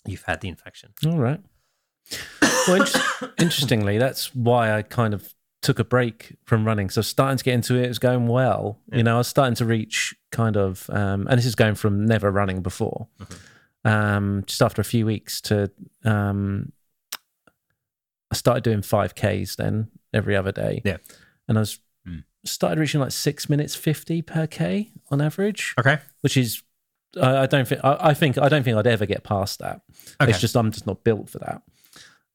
you've 0.07 0.23
had 0.25 0.41
the 0.41 0.49
infection. 0.49 0.91
All 1.07 1.19
right. 1.19 1.41
Well, 2.67 2.81
inter- 2.83 3.33
interestingly, 3.39 3.99
that's 3.99 4.35
why 4.35 4.73
I 4.77 4.83
kind 4.83 5.13
of 5.15 5.35
took 5.61 5.79
a 5.79 5.85
break 5.85 6.37
from 6.45 6.65
running. 6.65 6.89
So 6.89 7.03
starting 7.03 7.37
to 7.39 7.45
get 7.45 7.55
into 7.55 7.75
it, 7.77 7.85
it 7.85 7.89
was 7.89 7.99
going 7.99 8.27
well. 8.29 8.79
Yeah. 8.91 8.99
You 8.99 9.03
know, 9.03 9.15
I 9.17 9.19
was 9.19 9.29
starting 9.29 9.57
to 9.57 9.65
reach 9.65 10.15
kind 10.31 10.57
of, 10.57 10.89
um, 10.91 11.27
and 11.29 11.37
this 11.39 11.45
is 11.47 11.55
going 11.57 11.75
from 11.75 12.07
never 12.07 12.31
running 12.31 12.63
before, 12.63 13.09
Mm-hmm. 13.21 13.89
um, 13.89 14.45
just 14.47 14.63
after 14.63 14.81
a 14.81 14.85
few 14.85 15.05
weeks 15.05 15.41
to, 15.43 15.71
um, 16.05 16.73
I 18.31 18.35
started 18.37 18.63
doing 18.63 18.83
5Ks 18.83 19.57
then 19.57 19.89
every 20.15 20.37
other 20.37 20.53
day. 20.53 20.81
Yeah. 20.85 20.99
And 21.49 21.59
I 21.59 21.63
was. 21.63 21.81
Started 22.45 22.79
reaching 22.79 23.01
like 23.01 23.13
six 23.13 23.49
minutes 23.49 23.75
50 23.75 24.23
per 24.23 24.47
K 24.47 24.91
on 25.11 25.21
average 25.21 25.75
Okay. 25.79 25.99
which 26.21 26.37
is 26.37 26.63
I, 27.21 27.39
I 27.43 27.47
don't 27.47 27.67
think 27.67 27.81
I, 27.85 27.97
I 28.01 28.15
think 28.15 28.39
I 28.39 28.49
don't 28.49 28.63
think 28.63 28.77
I'd 28.77 28.87
ever 28.87 29.07
get 29.07 29.25
past 29.25 29.59
that. 29.61 29.81
Okay. 30.21 30.31
It's 30.31 30.41
just 30.41 30.57
I'm 30.57 30.71
just 30.71 30.87
not 30.87 31.03
built 31.05 31.29
for 31.31 31.39
that. 31.39 31.63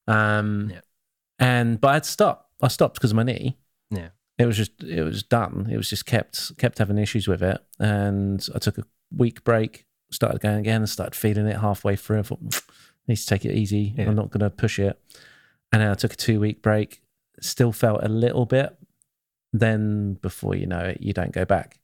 Um, 0.07 0.69
Yeah. 0.71 0.81
and 1.39 1.79
but 1.79 1.95
I'd 1.95 2.05
stop. 2.05 2.49
I 2.61 2.67
stopped 2.67 2.95
because 2.95 3.11
of 3.11 3.15
my 3.17 3.23
knee. 3.23 3.57
Yeah. 3.91 4.09
It 4.37 4.45
was 4.45 4.57
just 4.57 4.83
it 4.83 5.03
was 5.03 5.21
done. 5.23 5.67
It 5.71 5.77
was 5.77 5.89
just 5.89 6.05
kept 6.05 6.57
kept 6.57 6.79
having 6.79 6.97
issues 6.97 7.27
with 7.27 7.43
it, 7.43 7.59
and 7.79 8.45
I 8.55 8.59
took 8.59 8.77
a 8.79 8.83
week 9.15 9.43
break. 9.43 9.85
Started 10.11 10.41
going 10.41 10.57
again 10.57 10.81
and 10.81 10.89
started 10.89 11.15
feeling 11.15 11.47
it 11.47 11.57
halfway 11.57 11.95
through. 11.95 12.19
I 12.19 12.23
thought 12.23 12.61
need 13.07 13.15
to 13.17 13.25
take 13.25 13.45
it 13.45 13.55
easy. 13.55 13.93
Yeah. 13.95 14.07
I'm 14.07 14.15
not 14.15 14.31
going 14.31 14.41
to 14.41 14.49
push 14.49 14.79
it. 14.79 14.99
And 15.71 15.81
then 15.81 15.89
I 15.89 15.93
took 15.95 16.13
a 16.13 16.15
two 16.15 16.39
week 16.39 16.61
break. 16.61 17.01
Still 17.41 17.71
felt 17.71 18.03
a 18.03 18.09
little 18.09 18.45
bit. 18.45 18.75
Then 19.53 20.15
before 20.15 20.55
you 20.55 20.65
know 20.67 20.79
it, 20.79 20.97
you 21.01 21.13
don't 21.13 21.31
go 21.31 21.45
back. 21.45 21.79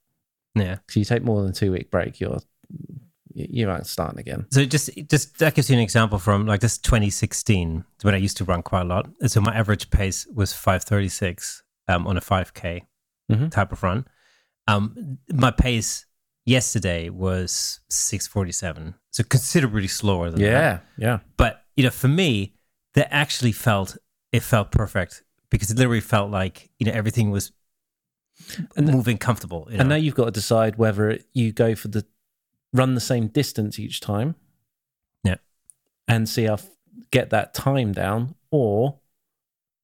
Yeah. 0.55 0.77
So 0.89 0.99
you 0.99 1.05
take 1.05 1.23
more 1.23 1.41
than 1.41 1.51
a 1.51 1.53
two 1.53 1.71
week 1.71 1.91
break, 1.91 2.19
you're 2.19 2.39
you 3.35 3.69
aren't 3.69 3.85
starting 3.87 4.19
again. 4.19 4.47
So 4.51 4.65
just 4.65 4.89
just 5.07 5.37
that 5.37 5.53
gives 5.53 5.69
you 5.69 5.75
an 5.77 5.81
example 5.81 6.17
from 6.19 6.45
like 6.47 6.61
this 6.61 6.77
2016 6.79 7.85
when 8.01 8.13
I 8.15 8.17
used 8.17 8.37
to 8.37 8.43
run 8.43 8.63
quite 8.63 8.81
a 8.81 8.85
lot. 8.85 9.07
So 9.27 9.39
my 9.39 9.55
average 9.55 9.89
pace 9.91 10.25
was 10.33 10.51
536 10.53 11.63
um, 11.87 12.07
on 12.07 12.17
a 12.17 12.21
5k 12.21 12.81
Mhm. 13.31 13.51
type 13.51 13.71
of 13.71 13.83
run. 13.83 14.05
Um, 14.67 15.19
my 15.31 15.51
pace 15.51 16.05
yesterday 16.45 17.09
was 17.09 17.79
647, 17.89 18.95
so 19.11 19.23
considerably 19.23 19.87
slower 19.87 20.31
than 20.31 20.41
that. 20.41 20.47
Yeah, 20.47 20.79
yeah. 20.97 21.19
But 21.37 21.63
you 21.77 21.83
know, 21.83 21.91
for 21.91 22.07
me, 22.07 22.55
that 22.95 23.13
actually 23.13 23.51
felt 23.51 23.95
it 24.31 24.41
felt 24.41 24.71
perfect 24.71 25.23
because 25.51 25.69
it 25.71 25.77
literally 25.77 26.01
felt 26.01 26.31
like 26.31 26.71
you 26.79 26.85
know 26.87 26.91
everything 26.93 27.29
was 27.31 27.51
moving 28.77 29.17
comfortable. 29.17 29.67
You 29.69 29.77
know? 29.77 29.81
And 29.81 29.89
now 29.89 29.95
you've 29.95 30.15
got 30.15 30.25
to 30.25 30.31
decide 30.31 30.77
whether 30.77 31.19
you 31.33 31.51
go 31.51 31.75
for 31.75 31.87
the 31.87 32.05
run 32.73 32.95
the 32.95 33.01
same 33.01 33.27
distance 33.27 33.79
each 33.79 33.99
time. 33.99 34.35
Yeah. 35.23 35.35
And 36.07 36.27
see 36.27 36.43
how 36.43 36.57
get 37.11 37.29
that 37.31 37.53
time 37.53 37.91
down, 37.91 38.35
or 38.51 38.99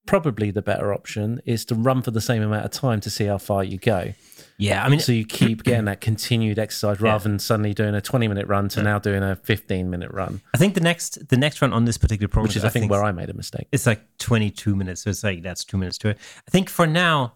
probably 0.05 0.51
the 0.51 0.61
better 0.61 0.93
option 0.93 1.41
is 1.45 1.65
to 1.65 1.75
run 1.75 2.01
for 2.01 2.11
the 2.11 2.21
same 2.21 2.43
amount 2.43 2.63
of 2.65 2.71
time 2.71 2.99
to 3.01 3.09
see 3.09 3.25
how 3.25 3.37
far 3.37 3.63
you 3.63 3.77
go. 3.77 4.13
yeah, 4.57 4.85
I 4.85 4.89
mean, 4.89 4.99
so 4.99 5.11
you 5.11 5.25
keep 5.25 5.63
getting 5.63 5.85
that 5.85 5.99
continued 5.99 6.59
exercise 6.59 7.01
rather 7.01 7.27
than 7.27 7.39
suddenly 7.39 7.73
doing 7.73 7.95
a 7.95 8.01
20 8.01 8.27
minute 8.27 8.47
run 8.47 8.69
to 8.69 8.83
now 8.83 8.99
doing 8.99 9.23
a 9.23 9.35
15 9.35 9.89
minute 9.89 10.11
run, 10.11 10.41
I 10.53 10.57
think 10.57 10.75
the 10.75 10.81
next 10.81 11.27
the 11.29 11.37
next 11.37 11.61
run 11.61 11.73
on 11.73 11.85
this 11.85 11.97
particular 11.97 12.27
program, 12.27 12.49
which 12.49 12.57
is, 12.57 12.63
I 12.63 12.69
think, 12.69 12.91
where 12.91 13.03
I 13.03 13.11
made 13.11 13.29
a 13.29 13.33
mistake. 13.33 13.67
it's 13.71 13.85
like 13.87 14.01
22 14.19 14.75
minutes 14.75 15.03
so 15.03 15.09
it's 15.09 15.23
like 15.23 15.41
that's 15.41 15.65
two 15.65 15.77
minutes 15.77 15.97
to 15.99 16.09
it 16.09 16.17
i 16.47 16.51
think 16.51 16.69
for 16.69 16.87
now 16.87 17.33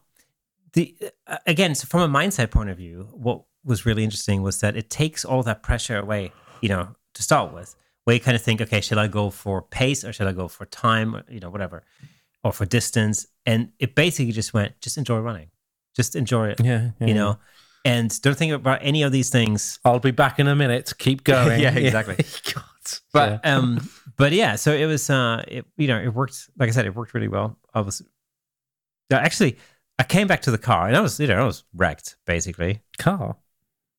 the 0.74 0.96
uh, 1.28 1.38
again 1.48 1.76
so 1.76 1.86
from 1.88 2.02
a 2.02 2.20
mindset 2.20 2.52
point 2.52 2.70
of 2.70 2.78
view 2.78 3.08
what 3.12 3.44
was 3.64 3.86
really 3.86 4.04
interesting 4.04 4.42
was 4.42 4.60
that 4.62 4.76
it 4.76 4.90
takes 4.90 5.26
all 5.26 5.44
that 5.44 5.64
pressure 5.64 5.98
away 5.98 6.32
you 6.62 6.70
know 6.70 6.96
to 7.14 7.24
start 7.24 7.54
with 7.54 7.76
where 8.06 8.14
you 8.16 8.20
kind 8.20 8.36
of 8.36 8.42
think 8.42 8.62
okay 8.62 8.82
should 8.82 8.98
i 8.98 9.08
go 9.08 9.30
for 9.30 9.62
pace 9.62 10.04
or 10.04 10.14
should 10.14 10.28
i 10.28 10.32
go 10.32 10.48
for 10.48 10.66
time 10.66 11.16
or, 11.16 11.24
you 11.30 11.40
know 11.40 11.50
whatever 11.50 11.84
or 12.44 12.52
for 12.52 12.66
distance 12.66 13.26
and 13.46 13.70
it 13.80 13.96
basically 13.96 14.32
just 14.32 14.54
went 14.54 14.80
just 14.82 14.98
enjoy 14.98 15.20
running 15.20 15.50
just 15.96 16.16
enjoy 16.16 16.50
it 16.50 16.60
Yeah. 16.64 16.92
yeah, 17.00 17.08
you 17.08 17.14
know 17.14 17.38
and 17.86 18.22
don't 18.22 18.38
think 18.38 18.52
about 18.52 18.80
any 18.82 19.04
of 19.04 19.12
these 19.14 19.30
things 19.30 19.80
I'll 19.86 20.00
be 20.00 20.12
back 20.12 20.38
in 20.38 20.48
a 20.50 20.56
minute. 20.56 20.92
Keep 20.98 21.24
going. 21.24 21.62
Yeah, 21.66 21.74
exactly. 21.74 22.18
God. 22.54 22.64
but 23.14 23.46
um 23.48 23.80
but 24.18 24.34
yeah 24.34 24.56
so 24.56 24.74
it 24.74 24.86
was 24.86 25.10
uh 25.10 25.44
it 25.48 25.66
you 25.78 25.88
know 25.88 25.98
it 26.00 26.10
worked 26.14 26.50
like 26.58 26.68
i 26.68 26.72
said 26.72 26.86
it 26.86 26.94
worked 26.96 27.14
really 27.14 27.30
well 27.30 27.58
i 27.74 27.80
was 27.80 28.02
actually 29.12 29.58
i 30.00 30.04
came 30.04 30.28
back 30.28 30.42
to 30.42 30.52
the 30.52 30.58
car 30.58 30.88
and 30.88 30.96
i 30.98 31.02
was 31.02 31.20
you 31.20 31.28
know 31.28 31.42
i 31.42 31.46
was 31.46 31.64
wrecked 31.76 32.16
basically 32.26 32.82
car. 32.98 33.36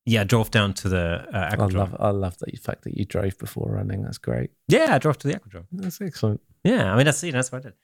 yeah 0.07 0.23
i 0.23 0.25
drove 0.25 0.51
down 0.51 0.73
to 0.75 0.89
the 0.89 1.27
uh, 1.33 1.49
I 1.53 1.57
aquadrome 1.57 1.75
love, 1.75 1.97
I 2.01 2.11
love 2.11 2.37
the 2.39 2.57
fact 2.57 2.83
that 2.85 2.97
you 2.99 3.05
drove 3.05 3.39
before 3.39 3.71
running. 3.73 4.03
That's 4.03 4.19
great. 4.19 4.51
yeah 4.69 4.95
i 4.95 4.99
drove 4.99 5.19
to 5.19 5.29
the 5.29 5.35
aquadrome 5.35 5.67
That's 5.73 6.01
excellent. 6.01 6.41
yeah 6.65 6.93
i 6.93 6.97
mean 6.97 7.05
that's 7.05 7.23
you 7.23 7.33
know 7.33 7.39
that's 7.39 7.53
what 7.53 7.59
i 7.65 7.69
did 7.69 7.75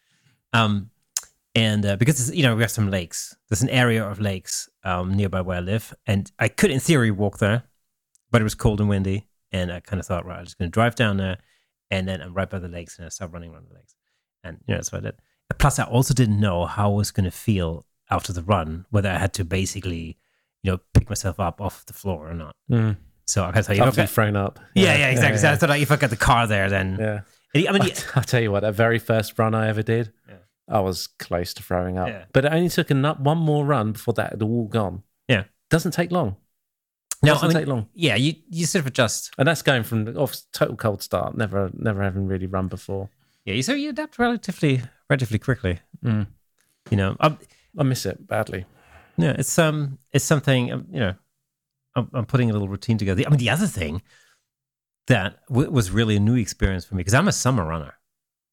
um 0.53 0.91
and 1.55 1.87
uh, 1.87 1.97
because 1.97 2.35
you 2.35 2.43
know 2.43 2.55
we 2.57 2.63
have 2.63 2.71
some 2.71 2.91
lakes 2.91 3.37
there's 3.49 3.63
an 3.63 3.71
area 3.71 4.05
of 4.05 4.21
lakes 4.21 4.69
um 4.85 5.15
nearby 5.15 5.41
where 5.41 5.59
i 5.59 5.61
live 5.61 5.95
and 6.07 6.33
i 6.39 6.49
could 6.49 6.71
in 6.71 6.81
theory 6.81 7.11
walk 7.11 7.39
there 7.39 7.63
but 8.31 8.41
it 8.41 8.45
was 8.45 8.55
cold 8.55 8.81
and 8.81 8.89
windy 8.89 9.27
and 9.53 9.73
i 9.73 9.81
kind 9.81 10.01
of 10.01 10.07
thought 10.07 10.25
right 10.27 10.39
i'm 10.39 10.45
just 10.45 10.59
going 10.59 10.71
to 10.71 10.75
drive 10.75 10.95
down 10.95 11.17
there 11.17 11.39
and 11.91 12.07
then 12.09 12.21
i'm 12.21 12.35
right 12.35 12.51
by 12.51 12.59
the 12.59 12.69
lakes 12.69 12.97
and 12.99 13.07
i 13.07 13.09
start 13.09 13.33
running 13.33 13.51
around 13.53 13.67
the 13.69 13.75
lakes 13.75 13.95
and 14.45 14.59
you 14.67 14.73
know 14.73 14.79
that's 14.79 14.93
what 14.93 14.99
i 14.99 15.07
did 15.11 15.15
plus 15.59 15.79
i 15.79 15.85
also 15.85 16.13
didn't 16.13 16.39
know 16.41 16.67
how 16.67 16.91
i 16.91 16.95
was 16.95 17.11
going 17.11 17.25
to 17.25 17.31
feel 17.31 17.87
after 18.11 18.33
the 18.33 18.43
run 18.43 18.87
whether 18.91 19.09
i 19.11 19.19
had 19.19 19.33
to 19.33 19.45
basically 19.45 20.17
you 20.63 20.71
know 20.73 20.79
pick 20.95 21.09
myself 21.09 21.39
up 21.41 21.61
off 21.61 21.85
the 21.87 21.93
floor 21.93 22.29
or 22.31 22.35
not 22.35 22.55
Mm. 22.71 22.97
so 23.27 23.45
i 23.45 23.49
of 23.51 23.69
you 23.69 23.77
know, 23.77 23.85
After 23.85 23.89
okay- 23.89 24.03
you've 24.03 24.11
thrown 24.11 24.37
up. 24.37 24.59
yeah, 24.75 24.97
yeah, 24.97 25.09
exactly. 25.11 25.39
So 25.39 25.51
I 25.51 25.57
thought 25.57 25.69
like, 25.71 25.83
if 25.83 25.91
I 25.93 25.97
got 25.97 26.11
the 26.11 26.17
car 26.17 26.47
there, 26.47 26.69
then 26.69 26.97
yeah. 26.99 27.21
I 27.55 27.73
mean, 27.73 27.83
I, 27.83 28.19
will 28.19 28.23
tell 28.25 28.41
you 28.41 28.51
what, 28.53 28.61
that 28.61 28.75
very 28.75 28.99
first 28.99 29.39
run 29.39 29.55
I 29.55 29.69
ever 29.69 29.83
did, 29.83 30.13
Yeah. 30.29 30.35
I 30.69 30.81
was 30.81 31.07
close 31.07 31.55
to 31.55 31.63
throwing 31.63 31.97
up. 31.97 32.09
Yeah. 32.09 32.25
But 32.33 32.45
it 32.45 32.53
only 32.53 32.69
took 32.69 32.91
nut, 32.91 33.21
one 33.21 33.39
more 33.39 33.65
run 33.65 33.93
before 33.93 34.15
that 34.15 34.31
had 34.33 34.43
all 34.43 34.67
gone. 34.67 35.03
Yeah. 35.29 35.45
Doesn't 35.71 35.93
take 35.93 36.11
long. 36.13 36.37
no, 37.23 37.33
Doesn't 37.35 37.45
I 37.45 37.49
mean, 37.49 37.57
take 37.59 37.67
long. 37.69 37.89
yeah, 37.95 38.17
you 38.17 38.35
you 38.51 38.67
sort 38.67 38.81
of 38.81 38.87
adjust. 38.89 39.33
And 39.39 39.47
that's 39.49 39.63
going 39.63 39.85
from 39.85 40.07
off 40.19 40.37
total 40.53 40.77
cold 40.77 41.03
start, 41.03 41.37
never 41.37 41.71
never 41.73 42.03
having 42.03 42.27
really 42.27 42.47
run 42.47 42.69
before. 42.69 43.09
Yeah, 43.45 43.61
so 43.63 43.73
you 43.75 43.91
adapt 43.91 44.19
relatively 44.19 44.83
relatively 45.09 45.39
quickly. 45.39 45.79
Mm. 46.05 46.27
You 46.91 46.97
know, 46.97 47.17
um, 47.21 47.39
I 47.79 47.83
miss 47.83 48.07
it 48.07 48.27
badly. 48.27 48.65
yeah, 49.17 49.35
it's 49.39 49.59
um, 49.59 49.99
it's 50.13 50.25
something 50.25 50.73
um, 50.73 50.87
you 50.91 51.01
know. 51.01 51.15
I'm, 51.95 52.11
I'm 52.13 52.27
putting 52.27 52.51
a 52.51 52.53
little 52.53 52.69
routine 52.69 52.99
together. 52.99 53.23
I 53.27 53.31
mean, 53.31 53.39
the 53.39 53.49
other 53.51 53.67
thing 53.67 54.03
that 55.07 55.39
w- 55.49 55.71
was 55.71 55.91
really 55.91 56.17
a 56.17 56.21
new 56.21 56.35
experience 56.37 56.85
for 56.85 56.95
me 56.95 57.01
because 57.01 57.15
I'm 57.15 57.29
a 57.29 57.33
summer 57.33 57.65
runner, 57.65 57.95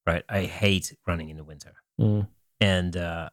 right? 0.05 0.23
I 0.29 0.43
hate 0.43 0.95
running 1.07 1.29
in 1.29 1.37
the 1.37 1.43
winter, 1.43 1.73
Mm. 1.99 2.27
and 2.61 2.95
uh, 2.97 3.29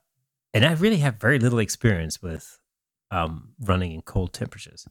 and 0.53 0.65
I 0.65 0.73
really 0.73 0.99
have 0.99 1.17
very 1.21 1.39
little 1.39 1.59
experience 1.61 2.21
with 2.23 2.59
um, 3.11 3.51
running 3.61 3.93
in 3.93 4.03
cold 4.03 4.33
temperatures 4.33 4.87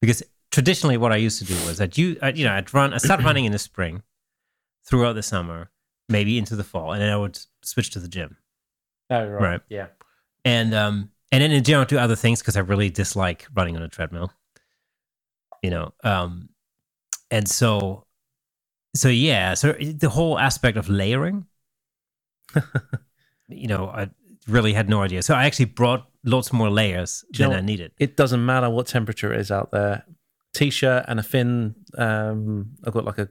because 0.00 0.22
traditionally 0.50 0.96
what 0.96 1.12
I 1.12 1.16
used 1.16 1.38
to 1.40 1.44
do 1.44 1.54
was 1.66 1.78
that 1.78 1.96
you 1.98 2.16
you 2.34 2.44
know 2.44 2.52
I'd 2.54 2.72
run 2.74 2.92
I 2.94 2.98
started 2.98 3.24
running 3.26 3.44
in 3.46 3.52
the 3.52 3.58
spring 3.58 4.02
throughout 4.86 5.14
the 5.14 5.22
summer 5.22 5.70
maybe 6.08 6.38
into 6.38 6.56
the 6.56 6.64
fall 6.64 6.92
and 6.92 7.00
then 7.00 7.10
I 7.10 7.16
would 7.16 7.38
switch 7.62 7.90
to 7.90 8.00
the 8.00 8.08
gym 8.08 8.36
Oh, 9.10 9.26
right. 9.26 9.42
Right. 9.42 9.60
Yeah. 9.68 9.86
And 10.44 10.74
um 10.74 11.10
and 11.30 11.42
then 11.42 11.50
in 11.50 11.62
the 11.62 11.84
do 11.84 11.98
other 11.98 12.16
things 12.16 12.40
because 12.40 12.56
I 12.56 12.60
really 12.60 12.90
dislike 12.90 13.46
running 13.54 13.76
on 13.76 13.82
a 13.82 13.88
treadmill 13.88 14.32
you 15.62 15.70
know 15.70 15.92
um 16.04 16.48
and 17.30 17.48
so 17.48 18.06
so 18.94 19.08
yeah 19.08 19.54
so 19.54 19.72
the 19.72 20.08
whole 20.10 20.38
aspect 20.38 20.76
of 20.76 20.88
layering 20.88 21.46
you 23.48 23.68
know 23.68 23.86
I 23.88 24.10
really 24.48 24.72
had 24.72 24.88
no 24.88 25.02
idea 25.02 25.22
so 25.22 25.34
I 25.34 25.44
actually 25.44 25.66
brought 25.66 26.08
lots 26.24 26.52
more 26.52 26.70
layers 26.70 27.24
you 27.32 27.38
than 27.38 27.50
know 27.50 27.56
I 27.56 27.60
needed 27.60 27.92
It 27.98 28.16
doesn't 28.16 28.44
matter 28.44 28.68
what 28.70 28.86
temperature 28.86 29.32
it 29.32 29.40
is 29.40 29.50
out 29.50 29.70
there. 29.70 30.04
T-shirt 30.54 31.06
and 31.08 31.18
a 31.18 31.22
thin. 31.22 31.74
Um, 31.96 32.72
I've 32.84 32.92
got 32.92 33.06
like 33.06 33.16
a, 33.18 33.28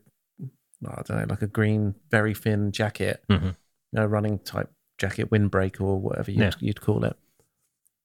I 0.87 1.01
don't 1.03 1.09
know, 1.11 1.25
like 1.29 1.43
a 1.43 1.47
green, 1.47 1.93
very 2.09 2.33
thin 2.33 2.71
jacket. 2.71 3.23
Mhm. 3.29 3.43
You 3.43 3.53
know, 3.93 4.05
running 4.07 4.39
type 4.39 4.71
jacket, 5.01 5.29
windbreaker 5.31 5.81
or 5.81 5.99
whatever 5.99 6.31
you'd, 6.31 6.39
Yeah. 6.41 6.51
you'd 6.59 6.81
call 6.81 7.03
it. 7.05 7.17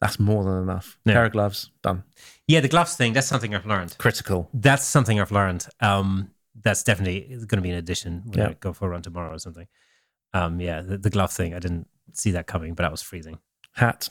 That's 0.01 0.19
more 0.19 0.45
than 0.45 0.63
enough. 0.63 0.99
Yeah. 1.05 1.15
Pair 1.15 1.25
of 1.27 1.33
gloves, 1.33 1.71
done. 1.83 2.03
yeah 2.49 2.61
the 2.61 2.69
gloves 2.69 2.97
thing 2.97 3.13
that's 3.15 3.27
something 3.27 3.55
I've 3.55 3.67
learned 3.67 3.97
Critical. 3.99 4.49
that's 4.53 4.85
something 4.85 5.19
I've 5.21 5.33
learned. 5.33 5.67
Um, 5.81 6.31
that's 6.65 6.83
definitely 6.83 7.21
going 7.49 7.59
to 7.63 7.67
be 7.69 7.71
an 7.71 7.77
addition 7.85 8.23
when 8.27 8.39
Yeah. 8.39 8.49
I 8.51 8.53
go 8.61 8.73
for 8.73 8.87
a 8.87 8.91
run 8.91 9.03
tomorrow 9.03 9.33
or 9.35 9.39
something. 9.39 9.67
Um, 10.35 10.61
yeah, 10.61 10.83
the, 10.83 10.99
the 10.99 11.11
glove 11.11 11.33
thing, 11.33 11.55
I 11.55 11.59
didn't 11.61 11.87
see 12.13 12.31
that 12.33 12.47
coming, 12.47 12.75
but 12.75 12.85
I 12.85 12.89
was 12.91 13.03
freezing. 13.03 13.39
Hat. 13.73 14.09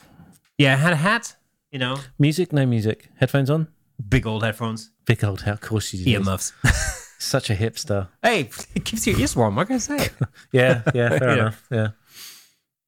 Yeah, 0.58 0.72
I 0.72 0.76
had 0.76 0.92
a 0.92 0.96
hat, 1.10 1.36
you 1.70 1.78
know, 1.78 1.96
Music, 2.18 2.52
no 2.52 2.64
music. 2.66 3.08
Headphones 3.20 3.50
on. 3.50 3.68
big 4.08 4.26
old 4.26 4.42
headphones, 4.42 4.90
Big 5.04 5.22
old. 5.24 5.42
Of 5.46 5.60
course 5.60 5.92
you 5.94 6.04
do. 6.04 6.10
earmuffs. 6.10 6.52
Such 7.18 7.48
a 7.50 7.54
hipster. 7.54 8.08
hey, 8.22 8.40
it 8.74 8.84
keeps 8.84 9.06
your 9.06 9.18
ears 9.20 9.34
warm. 9.36 9.54
What 9.56 9.66
can 9.68 9.76
I 9.76 9.78
say? 9.78 10.08
Yeah, 10.52 10.82
yeah, 10.94 11.10
fair 11.18 11.30
enough. 11.30 11.66
Yeah. 11.70 11.88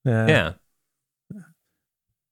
Yeah. 0.05 0.27
yeah, 0.29 0.53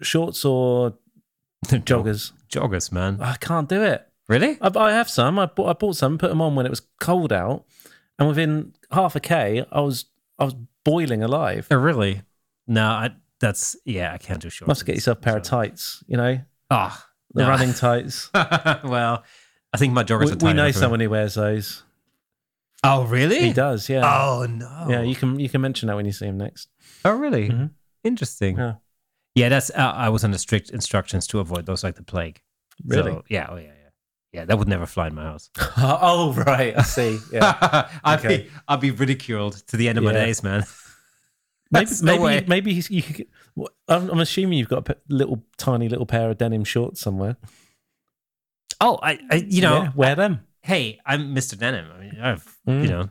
Shorts 0.03 0.45
or 0.45 0.95
joggers. 1.67 2.33
joggers, 2.51 2.93
man. 2.93 3.19
I 3.21 3.37
can't 3.37 3.69
do 3.69 3.83
it. 3.83 4.07
Really? 4.29 4.59
I, 4.61 4.71
I 4.79 4.93
have 4.93 5.09
some. 5.09 5.39
I 5.39 5.47
bought, 5.47 5.69
I 5.69 5.73
bought 5.73 5.97
some, 5.97 6.19
put 6.19 6.29
them 6.29 6.43
on 6.43 6.55
when 6.55 6.67
it 6.67 6.71
was 6.71 6.83
cold 7.01 7.33
out, 7.33 7.64
and 8.19 8.29
within 8.29 8.75
half 8.91 9.17
a 9.17 9.21
k, 9.21 9.64
I 9.71 9.81
was 9.81 10.07
I 10.39 10.45
was 10.45 10.55
boiling 10.85 11.23
alive. 11.23 11.67
Oh, 11.71 11.77
really? 11.77 12.23
No, 12.67 12.85
I. 12.85 13.11
That's 13.41 13.77
yeah. 13.85 14.12
I 14.12 14.19
can't 14.19 14.41
do 14.41 14.49
shorts. 14.51 14.69
Must 14.69 14.87
get 14.87 14.95
yourself 14.97 15.19
a 15.19 15.21
pair 15.21 15.37
of 15.37 15.43
tights. 15.43 16.03
You 16.09 16.17
know, 16.17 16.41
Ah, 16.71 17.07
the 17.35 17.43
no. 17.43 17.49
running 17.51 17.73
tights. 17.75 18.31
well, 18.35 19.23
I 19.73 19.77
think 19.79 19.93
my 19.93 20.03
joggers 20.05 20.27
we, 20.27 20.33
are 20.33 20.37
tight 20.37 20.43
we 20.49 20.53
know 20.55 20.62
enough 20.64 20.75
for 20.75 20.79
me. 20.79 20.83
someone 20.83 21.01
who 21.01 21.11
wears 21.11 21.35
those. 21.35 21.83
Oh, 22.83 23.05
really? 23.05 23.41
He 23.41 23.53
does. 23.53 23.89
Yeah. 23.89 24.03
Oh 24.05 24.47
no. 24.47 24.87
Yeah. 24.89 25.03
You 25.03 25.14
can 25.14 25.39
you 25.39 25.49
can 25.49 25.61
mention 25.61 25.87
that 25.89 25.97
when 25.97 26.07
you 26.07 26.12
see 26.12 26.27
him 26.27 26.39
next. 26.39 26.69
Oh, 27.07 27.17
really? 27.17 27.49
Mhm. 27.49 27.71
Interesting. 28.05 28.57
Yeah. 28.59 28.75
Yeah, 29.35 29.49
that's. 29.51 29.71
Uh, 29.71 29.93
I 29.95 30.09
was 30.09 30.25
under 30.25 30.39
strict 30.39 30.71
instructions 30.71 31.27
to 31.29 31.41
avoid 31.41 31.67
those 31.67 31.85
like 31.85 31.95
the 31.97 32.03
plague. 32.03 32.41
Really? 32.85 33.13
So, 33.13 33.25
yeah. 33.29 33.47
Oh, 33.51 33.57
yeah. 33.57 33.63
Yeah. 33.67 33.73
Yeah. 34.33 34.45
That 34.47 34.59
would 34.59 34.69
never 34.69 34.87
fly 34.87 35.07
in 35.09 35.15
my 35.15 35.23
house. 35.25 35.51
oh 35.79 36.33
right. 36.47 36.77
I 36.77 36.83
see. 36.83 37.19
Yeah. 37.33 37.89
I'd 38.05 38.19
Okay. 38.25 38.37
be. 38.45 38.51
I'd 38.69 38.81
be 38.81 38.91
ridiculed 38.91 39.55
to 39.69 39.77
the 39.77 39.89
end 39.89 39.99
of 39.99 40.05
my 40.05 40.13
days, 40.13 40.43
man. 40.43 40.65
Maybe 41.73 41.85
That's 41.87 42.01
maybe 42.01 42.47
maybe 42.47 42.75
he's, 42.75 42.89
you 42.93 43.03
could, 43.03 43.27
I'm, 43.89 44.09
I'm 44.09 44.21
assuming 44.21 44.57
you've 44.57 44.69
got 44.69 44.89
a 44.89 44.95
p- 44.95 45.01
little 45.09 45.43
tiny 45.59 45.89
little 45.89 46.07
pair 46.07 46.31
of 46.31 46.39
denim 46.39 46.63
shorts 46.63 47.01
somewhere. 47.01 47.37
Oh, 48.81 48.99
I, 49.03 49.19
I 49.31 49.37
you 49.49 49.63
know, 49.63 49.83
yeah, 49.83 49.93
wear 49.97 50.15
them. 50.15 50.47
hey, 50.63 51.01
I'm 51.05 51.35
Mr. 51.35 51.59
Denim. 51.59 51.87
I 51.93 51.99
mean, 52.01 52.19
I've, 52.23 52.57
Mm. 52.69 52.83
you 52.83 52.89
know, 52.89 53.09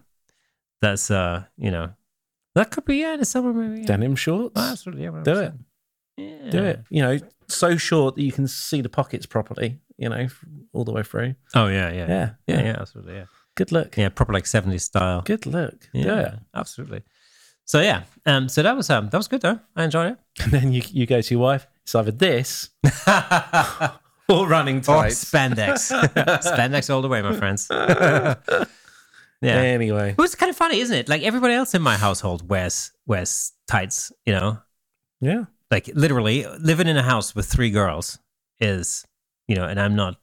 that's, 0.82 1.12
uh, 1.12 1.44
you 1.58 1.70
know, 1.70 1.94
that 2.56 2.72
could 2.72 2.86
be, 2.86 2.98
yeah, 2.98 3.14
in 3.14 3.20
the 3.20 3.26
summer, 3.26 3.54
maybe. 3.54 3.82
Yeah. 3.82 3.88
Denim 3.88 4.16
shorts. 4.16 4.54
Oh, 4.56 4.72
absolutely. 4.72 5.04
Yeah, 5.04 5.22
Do 5.24 5.40
it. 5.40 5.54
Yeah. 6.18 6.50
Do 6.50 6.64
it. 6.64 6.84
You 6.90 7.02
know, 7.04 7.20
so 7.48 7.78
short 7.78 8.16
that 8.16 8.24
you 8.24 8.32
can 8.32 8.48
see 8.48 8.82
the 8.82 8.90
pockets 8.90 9.26
properly. 9.26 9.80
You 9.98 10.10
know, 10.10 10.28
all 10.74 10.84
the 10.84 10.92
way 10.92 11.04
through. 11.04 11.36
Oh, 11.54 11.68
yeah, 11.68 11.92
yeah. 11.92 12.08
Yeah, 12.08 12.30
Yeah, 12.48 12.62
yeah, 12.64 12.76
absolutely. 12.80 13.16
Yeah. 13.16 13.26
Good 13.56 13.72
look. 13.72 13.96
Yeah, 13.96 14.10
proper 14.10 14.34
like 14.34 14.44
70s 14.44 14.82
style. 14.82 15.22
Good 15.22 15.46
look. 15.46 15.88
Yeah, 15.94 16.40
absolutely. 16.54 17.04
So 17.68 17.80
yeah, 17.82 18.04
um, 18.26 18.48
so 18.50 18.62
that 18.62 18.76
was 18.76 18.90
um, 18.92 19.10
that 19.10 19.18
was 19.18 19.28
good 19.28 19.42
though. 19.42 19.60
I 19.76 19.86
enjoyed 19.86 20.12
it. 20.12 20.18
And 20.44 20.52
then 20.52 20.72
you 20.72 20.84
you 20.92 21.06
go 21.08 21.20
to 21.22 21.34
your 21.34 21.42
wife. 21.42 21.66
It's 21.84 21.96
either 21.96 22.12
this 22.12 22.70
or 24.30 24.48
running 24.48 24.78
Or 24.80 24.82
tights. 24.82 25.24
spandex, 25.26 25.92
spandex 26.44 26.94
all 26.94 27.02
the 27.02 27.08
way, 27.08 27.22
my 27.24 27.34
friends. 27.36 27.68
Yeah, 29.42 29.56
Anyway, 29.56 30.12
it 30.12 30.18
was 30.18 30.36
kind 30.36 30.50
of 30.50 30.56
funny, 30.56 30.80
isn't 30.80 30.96
it? 30.96 31.10
Like 31.10 31.24
everybody 31.24 31.54
else 31.54 31.74
in 31.74 31.82
my 31.82 31.98
household 31.98 32.48
wears 32.50 32.92
wears 33.06 33.52
tights. 33.68 34.12
You 34.26 34.34
know, 34.34 34.58
yeah. 35.22 35.46
like 35.72 35.88
literally 35.94 36.46
living 36.60 36.88
in 36.88 36.98
a 36.98 37.04
house 37.04 37.36
with 37.36 37.46
three 37.46 37.70
girls 37.70 38.20
is, 38.60 39.06
you 39.48 39.56
know, 39.56 39.66
and 39.66 39.80
I'm 39.80 39.96
not. 39.96 40.18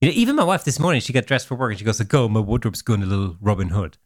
You 0.00 0.08
know, 0.08 0.14
even 0.16 0.34
my 0.36 0.44
wife 0.44 0.64
this 0.64 0.80
morning, 0.80 1.02
she 1.02 1.12
got 1.12 1.26
dressed 1.26 1.46
for 1.46 1.56
work 1.56 1.70
and 1.70 1.78
she 1.78 1.84
goes, 1.84 2.00
"Go, 2.00 2.28
my 2.28 2.40
wardrobe's 2.40 2.80
going 2.82 3.02
a 3.02 3.06
little 3.06 3.36
Robin 3.40 3.68
Hood." 3.68 3.98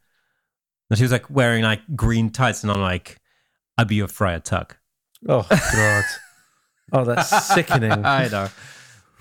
And 0.89 0.97
she 0.97 1.03
was 1.03 1.11
like 1.11 1.29
wearing 1.29 1.63
like 1.63 1.81
green 1.95 2.29
tights, 2.29 2.63
and 2.63 2.71
I'm 2.71 2.81
like, 2.81 3.17
"I'd 3.77 3.87
be 3.87 3.95
your 3.95 4.09
Friar 4.09 4.39
Tuck." 4.39 4.77
Oh 5.27 5.47
God. 5.49 6.03
oh, 6.91 7.05
that's 7.05 7.53
sickening. 7.53 7.91
I 8.05 8.27
know, 8.27 8.49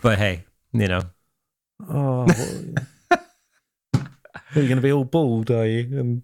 but 0.02 0.18
hey, 0.18 0.44
you 0.72 0.88
know, 0.88 1.02
Oh. 1.88 2.26
Are 4.55 4.61
you 4.61 4.68
going 4.68 4.76
to 4.76 4.82
be 4.82 4.92
all 4.92 5.05
bald? 5.05 5.50
Are 5.50 5.66
you? 5.66 5.98
And 5.98 6.22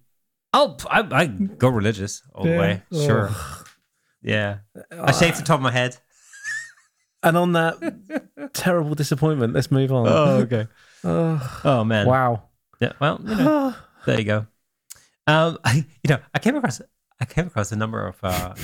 oh, 0.52 0.76
I, 0.90 1.00
I 1.10 1.26
go 1.26 1.68
religious 1.68 2.22
all 2.34 2.44
the 2.44 2.50
Yeah. 2.50 2.58
way. 2.60 2.82
Sure, 2.92 3.28
Oh. 3.30 3.64
yeah. 4.22 4.58
I 4.92 5.12
shaved 5.12 5.38
the 5.38 5.42
top 5.42 5.56
of 5.58 5.62
my 5.62 5.72
head. 5.72 5.96
And 7.22 7.36
on 7.36 7.52
that 7.52 7.74
terrible 8.54 8.94
disappointment, 8.94 9.52
let's 9.52 9.70
move 9.70 9.92
on. 9.92 10.08
okay. 10.08 10.66
Oh, 11.04 11.60
Oh 11.64 11.84
man. 11.84 12.06
wow. 12.06 12.44
Yeah. 12.80 12.92
Well, 12.98 13.20
you 13.22 13.34
know, 13.36 13.74
there 14.06 14.18
you 14.18 14.24
go. 14.24 14.46
Um, 15.26 15.58
I, 15.62 15.84
you 16.02 16.08
know, 16.08 16.18
I 16.32 16.38
came 16.38 16.56
across 16.56 16.80
I 17.20 17.26
came 17.26 17.46
across 17.48 17.72
a 17.72 17.76
number 17.76 18.06
of 18.06 18.16
uh, 18.22 18.54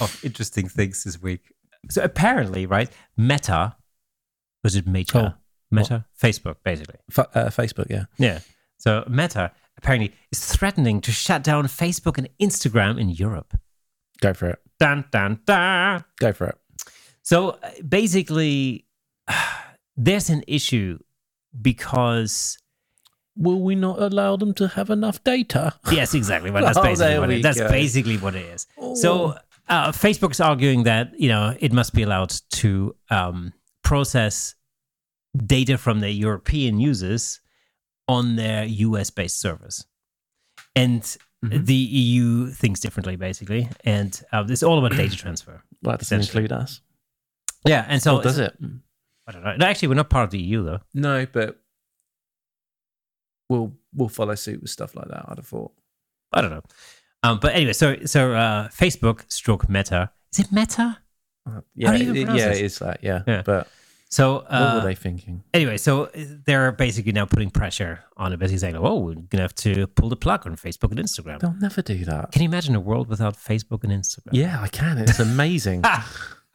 of 0.00 0.24
interesting 0.24 0.68
things 0.68 1.04
this 1.04 1.22
week. 1.22 1.52
So 1.88 2.02
apparently, 2.02 2.66
right, 2.66 2.90
Meta 3.16 3.76
was 4.64 4.74
it 4.74 4.88
Meta? 4.88 5.36
Oh, 5.36 5.40
Meta, 5.70 6.04
Facebook, 6.20 6.56
basically. 6.64 6.96
Uh, 7.16 7.46
Facebook, 7.50 7.86
yeah. 7.90 8.04
Yeah. 8.18 8.40
So 8.80 9.04
Meta 9.08 9.52
apparently 9.76 10.12
is 10.32 10.44
threatening 10.44 11.00
to 11.02 11.12
shut 11.12 11.42
down 11.44 11.64
Facebook 11.66 12.16
and 12.18 12.28
Instagram 12.40 12.98
in 13.00 13.10
Europe. 13.10 13.54
Go 14.20 14.32
for 14.34 14.48
it. 14.48 14.58
Dun 14.78 15.04
dun 15.10 15.40
dun. 15.46 16.04
Go 16.18 16.32
for 16.32 16.46
it. 16.48 16.58
So 17.22 17.50
uh, 17.50 17.70
basically, 17.86 18.86
there's 19.96 20.30
an 20.30 20.42
issue 20.48 20.98
because 21.60 22.58
Will 23.36 23.60
we 23.60 23.74
not 23.74 24.02
allow 24.02 24.36
them 24.36 24.52
to 24.54 24.68
have 24.68 24.90
enough 24.90 25.22
data? 25.24 25.72
yes, 25.92 26.14
exactly. 26.14 26.50
Well, 26.50 26.64
that's 26.64 26.76
Oh, 26.76 26.82
basically 26.82 27.08
there 27.12 27.20
what 27.20 27.30
it, 27.30 27.42
that's 27.42 27.58
go. 27.60 27.68
basically 27.68 28.16
what 28.18 28.34
it 28.34 28.44
is. 28.44 28.66
So 29.00 29.12
Oh. 29.12 29.34
uh, 29.68 29.92
Facebook's 29.92 30.40
arguing 30.40 30.82
that 30.84 31.12
you 31.18 31.28
know 31.28 31.54
it 31.60 31.72
must 31.72 31.94
be 31.94 32.02
allowed 32.02 32.34
to 32.50 32.94
um, 33.10 33.52
process 33.82 34.54
data 35.46 35.78
from 35.78 36.00
their 36.00 36.10
European 36.10 36.80
users 36.80 37.39
on 38.10 38.36
their 38.36 38.64
US-based 38.64 39.38
servers, 39.40 39.86
and 40.74 41.02
Mhm. 41.44 41.64
the 41.66 41.74
EU 41.74 42.50
thinks 42.50 42.80
differently, 42.80 43.16
basically, 43.16 43.68
and 43.84 44.12
uh, 44.32 44.44
it's 44.48 44.62
all 44.62 44.78
about 44.84 44.96
data 44.96 45.16
transfer. 45.16 45.62
Well, 45.82 45.92
that 45.92 46.00
doesn't 46.00 46.20
include 46.20 46.52
us. 46.52 46.80
Yeah, 47.64 47.86
and 47.88 48.02
so 48.02 48.16
or 48.18 48.22
does 48.22 48.38
it? 48.38 48.54
I 49.26 49.32
don't 49.32 49.42
know. 49.44 49.56
No, 49.56 49.64
actually, 49.66 49.88
we're 49.88 49.94
not 50.02 50.10
part 50.10 50.24
of 50.24 50.30
the 50.30 50.38
EU 50.42 50.62
though. 50.64 50.80
No, 50.92 51.24
but 51.32 51.58
we'll 53.48 53.72
we'll 53.94 54.08
follow 54.10 54.34
suit 54.34 54.60
with 54.60 54.70
stuff 54.70 54.94
like 54.94 55.08
that. 55.08 55.24
I'd 55.28 55.38
have 55.38 55.46
thought. 55.46 55.72
I 56.32 56.40
don't 56.42 56.50
know. 56.50 56.62
Um, 57.22 57.38
but 57.40 57.54
anyway, 57.54 57.72
so 57.72 57.96
so 58.04 58.32
uh, 58.34 58.68
Facebook 58.68 59.24
stroke 59.32 59.68
Meta. 59.68 60.10
Is 60.32 60.40
it 60.40 60.52
Meta? 60.52 60.98
Uh, 61.48 61.60
yeah, 61.74 61.92
do 61.96 62.04
you 62.04 62.14
even 62.14 62.34
it- 62.34 62.38
yeah, 62.38 62.50
it 62.50 62.60
is 62.64 62.78
that. 62.80 63.02
Yeah, 63.02 63.22
Yeah. 63.26 63.42
but 63.44 63.68
So 64.10 64.34
what 64.34 64.46
uh, 64.48 64.80
were 64.82 64.88
they 64.88 64.96
thinking? 64.96 65.44
anyway, 65.54 65.76
so 65.76 66.10
they're 66.14 66.72
basically 66.72 67.12
now 67.12 67.26
putting 67.26 67.48
pressure 67.50 68.00
on 68.16 68.32
it, 68.32 68.38
basically 68.38 68.58
saying, 68.58 68.76
"Oh, 68.76 68.98
we're 68.98 69.14
gonna 69.14 69.42
have 69.42 69.54
to 69.56 69.86
pull 69.86 70.08
the 70.08 70.16
plug 70.16 70.46
on 70.46 70.56
Facebook 70.56 70.90
and 70.90 70.98
Instagram." 70.98 71.38
They'll 71.38 71.54
never 71.54 71.80
do 71.80 72.04
that. 72.06 72.32
Can 72.32 72.42
you 72.42 72.48
imagine 72.48 72.74
a 72.74 72.80
world 72.80 73.08
without 73.08 73.36
Facebook 73.36 73.84
and 73.84 73.92
Instagram? 73.92 74.30
Yeah, 74.32 74.60
I 74.60 74.68
can. 74.68 74.98
It's 74.98 75.20
amazing. 75.30 75.84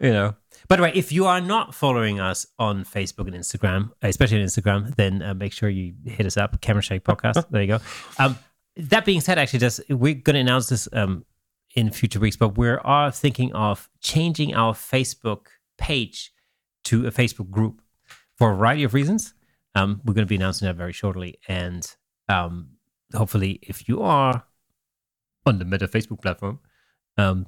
you 0.00 0.12
know. 0.12 0.34
By 0.66 0.76
the 0.76 0.82
way, 0.82 0.92
if 0.94 1.12
you 1.12 1.26
are 1.26 1.42
not 1.42 1.74
following 1.74 2.20
us 2.20 2.46
on 2.58 2.84
Facebook 2.84 3.26
and 3.26 3.34
Instagram, 3.34 3.90
especially 4.00 4.40
on 4.40 4.46
Instagram, 4.46 4.94
then 4.94 5.20
uh, 5.20 5.34
make 5.34 5.52
sure 5.52 5.68
you 5.68 5.92
hit 6.06 6.24
us 6.24 6.38
up, 6.38 6.60
Camera 6.62 6.82
Shake 6.82 7.04
Podcast. 7.04 7.44
there 7.50 7.60
you 7.60 7.68
go. 7.68 7.80
Um, 8.18 8.38
that 8.76 9.04
being 9.04 9.20
said, 9.20 9.38
actually, 9.38 9.58
just 9.58 9.80
we're 9.90 10.14
going 10.14 10.34
to 10.34 10.40
announce 10.40 10.70
this 10.70 10.88
um, 10.94 11.26
in 11.74 11.90
future 11.90 12.18
weeks, 12.18 12.36
but 12.36 12.56
we 12.56 12.68
are 12.68 13.10
thinking 13.10 13.52
of 13.52 13.90
changing 14.00 14.54
our 14.54 14.72
Facebook 14.72 15.48
page 15.78 16.32
to 16.84 17.06
a 17.06 17.10
Facebook 17.10 17.50
group 17.50 17.80
for 18.36 18.52
a 18.52 18.56
variety 18.56 18.84
of 18.84 18.94
reasons. 18.94 19.34
Um, 19.74 20.00
we're 20.04 20.14
going 20.14 20.26
to 20.26 20.28
be 20.28 20.36
announcing 20.36 20.66
that 20.66 20.76
very 20.76 20.92
shortly, 20.92 21.38
and 21.48 21.86
um, 22.28 22.70
hopefully, 23.14 23.58
if 23.62 23.88
you 23.88 24.02
are 24.02 24.44
on 25.46 25.58
the 25.58 25.64
Meta 25.64 25.88
Facebook 25.88 26.22
platform, 26.22 26.60
um, 27.18 27.46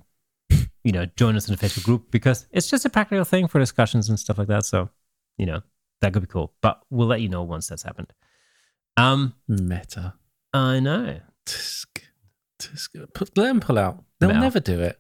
you 0.85 0.93
know, 0.93 1.07
join 1.17 1.37
us 1.37 1.49
in 1.49 1.55
the 1.55 1.65
Facebook 1.67 1.85
group 1.85 2.11
because 2.11 2.47
it's 2.51 2.69
just 2.69 2.85
a 2.85 2.91
practical 2.91 3.25
thing 3.25 3.49
for 3.49 3.59
discussions 3.59 4.09
and 4.09 4.19
stuff 4.19 4.39
like 4.39 4.49
that. 4.49 4.65
So, 4.65 4.91
you 5.39 5.47
know, 5.47 5.63
that 6.01 6.13
could 6.13 6.23
be 6.23 6.29
cool. 6.29 6.53
But 6.61 6.81
we'll 6.91 7.07
let 7.09 7.21
you 7.21 7.29
know 7.29 7.43
once 7.43 7.69
that's 7.69 7.83
happened. 7.83 8.13
Um, 8.97 9.35
Meta. 9.49 10.15
I 10.53 10.81
know. 10.81 11.21
Tisk, 11.47 12.03
tisk. 12.61 13.13
Put, 13.15 13.37
let 13.37 13.47
them 13.47 13.61
pull 13.61 13.79
out. 13.79 14.03
They'll 14.21 14.35
never 14.35 14.61
do 14.61 14.81
it. 14.81 14.99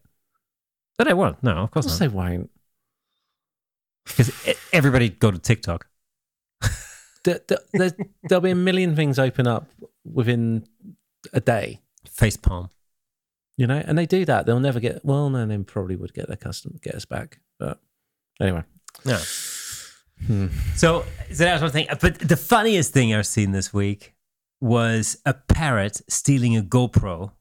But 0.99 1.09
I 1.09 1.13
won't. 1.13 1.43
No, 1.43 1.53
of 1.53 1.59
Of 1.65 1.71
course 1.71 1.87
course 1.87 2.01
not. 2.01 2.11
they 2.11 2.15
won't. 2.17 2.51
Because 4.07 4.31
everybody 4.73 5.09
go 5.11 5.31
to 5.31 5.39
TikTok. 5.39 5.87
there, 7.25 7.41
there, 7.73 7.91
there'll 8.25 8.41
be 8.43 8.51
a 8.51 8.55
million 8.55 8.95
things 8.97 9.19
open 9.19 9.47
up 9.47 9.69
within 10.05 10.65
a 11.33 11.41
day. 11.41 11.81
Face 12.09 12.37
palm. 12.37 12.71
You 13.57 13.67
know, 13.67 13.83
and 13.85 13.97
they 13.97 14.07
do 14.07 14.25
that. 14.27 14.47
They'll 14.47 14.61
never 14.61 14.81
get. 14.81 15.05
Well, 15.05 15.31
no, 15.31 15.45
they 15.47 15.57
probably 15.59 15.97
would 15.97 16.13
get 16.15 16.29
their 16.29 16.37
custom, 16.37 16.79
get 16.83 16.95
us 16.95 17.05
back. 17.07 17.41
But 17.59 17.81
anyway, 18.41 18.63
Yeah. 19.05 19.21
Hmm. 20.27 20.47
So, 20.77 21.05
so 21.33 21.45
that 21.45 21.55
was 21.55 21.63
one 21.63 21.71
thing. 21.73 21.87
But 22.01 22.19
the 22.19 22.37
funniest 22.37 22.93
thing 22.93 23.15
I've 23.15 23.27
seen 23.27 23.53
this 23.53 23.73
week 23.73 24.15
was 24.61 25.19
a 25.27 25.35
parrot 25.35 26.01
stealing 26.09 26.57
a 26.57 26.63
GoPro 26.63 27.33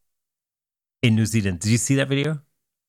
in 1.03 1.15
New 1.15 1.25
Zealand. 1.25 1.59
Did 1.59 1.69
you 1.71 1.77
see 1.77 1.95
that 1.95 2.07
video? 2.09 2.39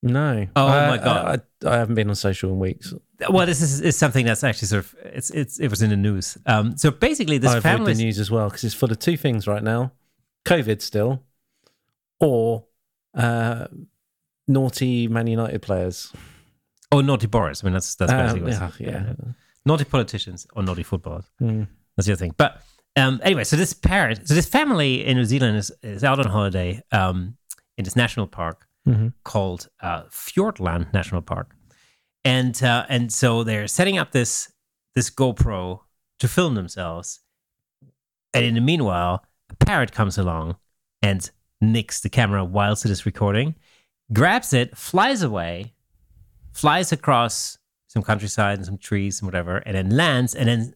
no. 0.03 0.47
Oh 0.55 0.67
I- 0.67 0.89
my 0.89 0.97
God. 0.97 1.41
I, 1.63 1.67
I, 1.69 1.73
I 1.75 1.77
haven't 1.77 1.95
been 1.95 2.09
on 2.09 2.15
social 2.15 2.51
in 2.51 2.59
weeks. 2.59 2.93
Well, 3.29 3.45
this 3.47 3.61
is, 3.61 3.81
is 3.81 3.95
something 3.97 4.25
that's 4.25 4.43
actually 4.43 4.67
sort 4.67 4.85
of 4.85 4.95
it's 5.03 5.29
it's 5.31 5.59
it 5.59 5.69
was 5.69 5.81
in 5.81 5.89
the 5.89 5.95
news. 5.97 6.37
Um, 6.45 6.77
so 6.77 6.91
basically, 6.91 7.37
this 7.39 7.51
I 7.51 7.59
family. 7.59 7.93
the 7.93 8.03
news 8.03 8.19
as 8.19 8.29
well 8.29 8.47
because 8.49 8.63
it's 8.63 8.75
full 8.75 8.91
of 8.91 8.99
two 8.99 9.17
things 9.17 9.47
right 9.47 9.63
now: 9.63 9.91
COVID 10.45 10.81
still, 10.81 11.23
or 12.19 12.65
uh, 13.15 13.67
naughty 14.47 15.07
Man 15.07 15.27
United 15.27 15.61
players. 15.61 16.13
Oh, 16.91 17.01
naughty 17.01 17.27
Boris. 17.27 17.63
I 17.63 17.67
mean, 17.67 17.73
that's 17.73 17.95
that's 17.95 18.11
Um, 18.11 18.19
basically 18.19 18.51
what's, 18.53 18.79
yeah, 18.79 18.89
yeah. 18.89 19.13
Naughty 19.65 19.83
politicians 19.85 20.47
or 20.53 20.63
naughty 20.63 20.83
footballers. 20.83 21.25
Hmm. 21.39 21.63
That's 21.95 22.05
the 22.07 22.13
other 22.13 22.19
thing. 22.19 22.35
But 22.37 22.61
um, 22.95 23.19
anyway, 23.23 23.43
so 23.43 23.55
this 23.57 23.73
parent, 23.73 24.27
so 24.27 24.33
this 24.35 24.47
family 24.47 25.05
in 25.05 25.17
New 25.17 25.25
Zealand 25.25 25.57
is, 25.57 25.71
is 25.83 26.03
out 26.03 26.19
on 26.19 26.27
holiday 26.27 26.81
um, 26.91 27.35
in 27.77 27.83
this 27.83 27.95
national 27.95 28.27
park 28.27 28.63
Mhm. 28.87 29.11
called 29.25 29.67
uh, 29.81 30.03
Fiordland 30.03 30.93
National 30.93 31.21
Park, 31.21 31.53
and 32.25 32.61
uh, 32.63 32.85
and 32.89 33.11
so 33.11 33.43
they're 33.43 33.67
setting 33.67 33.97
up 33.97 34.11
this 34.11 34.51
this 34.95 35.09
GoPro 35.09 35.81
to 36.19 36.27
film 36.27 36.55
themselves, 36.55 37.19
and 38.33 38.45
in 38.45 38.55
the 38.55 38.61
meanwhile, 38.61 39.23
a 39.49 39.55
parrot 39.55 39.91
comes 39.91 40.17
along 40.17 40.55
and 41.01 41.29
nicks 41.61 41.99
the 42.01 42.09
camera 42.09 42.43
whilst 42.43 42.85
it 42.85 42.91
is 42.91 43.05
recording, 43.05 43.55
grabs 44.13 44.53
it, 44.53 44.75
flies 44.77 45.21
away, 45.21 45.73
flies 46.53 46.91
across 46.91 47.57
some 47.87 48.03
countryside 48.03 48.57
and 48.57 48.65
some 48.65 48.77
trees 48.77 49.21
and 49.21 49.27
whatever, 49.27 49.57
and 49.57 49.75
then 49.75 49.89
lands 49.89 50.35
and 50.35 50.49
then 50.49 50.73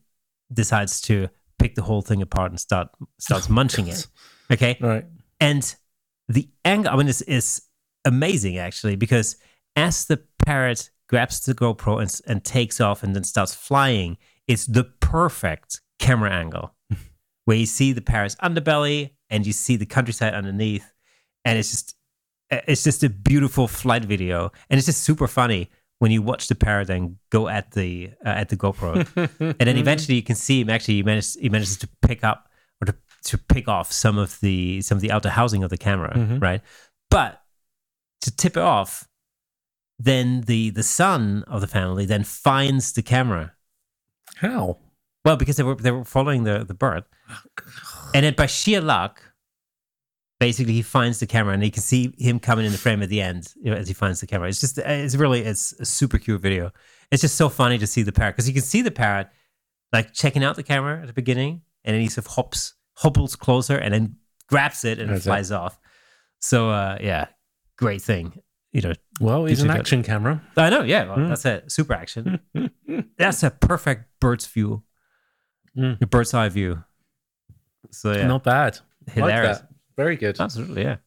decides 0.53 1.01
to 1.01 1.27
pick 1.59 1.75
the 1.75 1.81
whole 1.83 2.01
thing 2.01 2.21
apart 2.21 2.51
and 2.51 2.59
start 2.59 2.89
starts 3.17 3.49
munching 3.57 3.87
it. 3.87 4.07
Okay, 4.51 4.77
Right. 4.79 5.05
and 5.39 5.75
the 6.27 6.49
angle. 6.65 6.93
I 6.93 6.97
mean, 6.97 7.07
it's, 7.07 7.21
it's 7.21 7.61
amazing 8.05 8.57
actually 8.57 8.95
because 8.95 9.37
as 9.75 10.05
the 10.05 10.17
parrot 10.45 10.89
grabs 11.11 11.39
the 11.41 11.53
GoPro 11.53 12.01
and, 12.01 12.11
and 12.25 12.43
takes 12.43 12.79
off 12.81 13.03
and 13.03 13.13
then 13.15 13.23
starts 13.23 13.53
flying, 13.53 14.17
it's 14.47 14.65
the 14.65 14.85
perfect 15.01 15.81
camera 15.99 16.31
angle 16.31 16.73
where 17.45 17.57
you 17.57 17.65
see 17.67 17.91
the 17.93 18.01
Paris 18.01 18.35
underbelly 18.41 19.11
and 19.29 19.45
you 19.45 19.53
see 19.53 19.75
the 19.75 19.85
countryside 19.85 20.33
underneath, 20.33 20.91
and 21.45 21.59
it's 21.59 21.69
just 21.71 21.95
it's 22.49 22.83
just 22.83 23.03
a 23.03 23.09
beautiful 23.09 23.67
flight 23.67 24.03
video, 24.05 24.51
and 24.69 24.77
it's 24.77 24.87
just 24.87 25.03
super 25.03 25.27
funny 25.27 25.69
when 25.99 26.11
you 26.11 26.21
watch 26.21 26.47
the 26.47 26.55
parrot 26.55 26.87
then 26.87 27.17
go 27.29 27.47
at 27.47 27.71
the 27.71 28.09
uh, 28.25 28.29
at 28.29 28.49
the 28.49 28.57
GoPro, 28.57 28.95
and 29.39 29.67
then 29.67 29.77
eventually 29.77 30.15
you 30.15 30.23
can 30.23 30.35
see 30.35 30.61
him 30.61 30.69
actually 30.69 30.95
he 30.95 31.03
manages 31.03 31.35
he 31.39 31.49
manages 31.49 31.77
to 31.77 31.89
pick 32.01 32.23
up 32.23 32.49
or 32.81 32.85
to, 32.87 32.95
to 33.25 33.37
pick 33.37 33.67
off 33.67 33.91
some 33.91 34.17
of 34.17 34.39
the 34.41 34.81
some 34.81 34.97
of 34.97 35.01
the 35.01 35.11
outer 35.11 35.29
housing 35.29 35.63
of 35.63 35.69
the 35.69 35.77
camera, 35.77 36.13
Mhm. 36.17 36.41
right? 36.41 36.61
But 37.09 37.41
to 38.21 38.35
tip 38.35 38.57
it 38.57 38.63
off, 38.63 39.07
then 40.05 40.41
the 40.41 40.69
the 40.71 40.83
son 40.83 41.43
of 41.47 41.61
the 41.61 41.67
family 41.67 42.05
then 42.05 42.23
finds 42.23 42.93
the 42.93 43.01
camera. 43.01 43.53
How? 44.37 44.77
Well, 45.23 45.37
because 45.37 45.57
they 45.57 45.63
were 45.63 45.75
they 45.75 45.91
were 45.91 46.05
following 46.05 46.43
the 46.43 46.63
the 46.65 46.73
bird, 46.73 47.03
and 48.13 48.25
then 48.25 48.33
by 48.33 48.47
sheer 48.47 48.81
luck, 48.81 49.21
basically 50.39 50.73
he 50.73 50.81
finds 50.81 51.19
the 51.19 51.27
camera, 51.27 51.53
and 51.53 51.63
you 51.63 51.71
can 51.71 51.83
see 51.83 52.13
him 52.17 52.39
coming 52.39 52.65
in 52.65 52.71
the 52.71 52.77
frame 52.77 53.03
at 53.03 53.09
the 53.09 53.21
end 53.21 53.53
you 53.61 53.69
know, 53.69 53.77
as 53.77 53.87
he 53.87 53.93
finds 53.93 54.19
the 54.19 54.27
camera. 54.27 54.49
It's 54.49 54.59
just 54.59 54.77
it's 54.79 55.15
really 55.15 55.41
it's 55.41 55.73
a 55.79 55.85
super 55.85 56.17
cute 56.17 56.41
video. 56.41 56.71
It's 57.11 57.21
just 57.21 57.35
so 57.35 57.49
funny 57.49 57.77
to 57.77 57.87
see 57.87 58.01
the 58.01 58.11
parrot 58.11 58.35
because 58.35 58.47
you 58.47 58.53
can 58.53 58.63
see 58.63 58.81
the 58.81 58.91
parrot 58.91 59.27
like 59.93 60.13
checking 60.13 60.43
out 60.43 60.55
the 60.55 60.63
camera 60.63 61.01
at 61.01 61.07
the 61.07 61.13
beginning, 61.13 61.61
and 61.83 61.93
then 61.93 62.01
he 62.01 62.07
sort 62.09 62.25
of 62.25 62.33
hops 62.33 62.73
hobbles 62.95 63.35
closer, 63.35 63.77
and 63.77 63.93
then 63.93 64.15
grabs 64.47 64.83
it 64.83 64.97
and 64.99 65.09
it 65.09 65.13
That's 65.13 65.25
it. 65.25 65.29
flies 65.29 65.51
off. 65.51 65.79
So 66.39 66.71
uh, 66.71 66.97
yeah, 66.99 67.27
great 67.77 68.01
thing. 68.01 68.41
You 68.71 68.81
know, 68.81 68.93
Well, 69.19 69.45
he's 69.45 69.61
an 69.63 69.69
action 69.69 70.01
camera. 70.01 70.41
I 70.55 70.69
know. 70.69 70.81
Yeah, 70.83 71.05
well, 71.05 71.17
Mm. 71.17 71.27
that's 71.29 71.45
a 71.45 71.69
super 71.69 71.93
action. 71.93 72.39
that's 73.17 73.43
a 73.43 73.51
perfect 73.51 74.05
bird's 74.19 74.47
view, 74.47 74.83
Mm. 75.77 76.01
a 76.01 76.05
bird's 76.07 76.33
eye 76.33 76.47
view. 76.49 76.83
So 77.91 78.13
yeah, 78.13 78.27
Not 78.27 78.43
bad. 78.43 78.79
hilarious. 79.11 79.59
Like. 79.59 79.69
Very 79.97 80.15
good. 80.15 80.39
Absolutely, 80.39 80.83
yeah. 80.83 80.97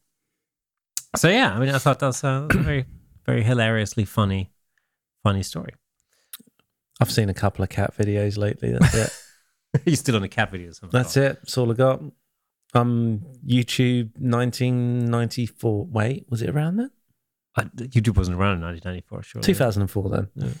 So 1.15 1.27
yeah, 1.29 1.53
I 1.55 1.59
mean, 1.59 1.69
I 1.69 1.79
thought 1.79 1.99
that's 1.99 2.23
a 2.23 2.47
very, 2.53 2.85
very 3.25 3.41
hilariously 3.43 4.05
funny, 4.05 4.51
funny 5.23 5.41
story. 5.43 5.73
I've 7.01 7.11
seen 7.11 7.29
a 7.29 7.33
couple 7.33 7.63
of 7.63 7.69
cat 7.69 7.95
videos 7.97 8.37
lately. 8.37 8.71
That's 8.73 8.93
it. 8.95 9.11
You're 9.85 9.95
still 9.97 10.15
on 10.15 10.21
the 10.21 10.29
cat 10.29 10.51
videos. 10.51 10.79
That's 10.91 11.17
it. 11.17 11.37
That's 11.41 11.57
all 11.57 11.69
I 11.71 11.73
got. 11.73 12.01
Um, 12.73 13.21
YouTube 13.45 14.11
1994. 14.19 15.85
Wait, 15.87 16.25
was 16.29 16.41
it 16.41 16.49
around 16.49 16.77
then? 16.77 16.91
Uh, 17.57 17.63
YouTube 17.75 18.17
wasn't 18.17 18.37
around 18.37 18.55
in 18.57 18.61
1994, 18.63 19.23
sure. 19.23 19.41
2004 19.41 20.09
then. 20.35 20.53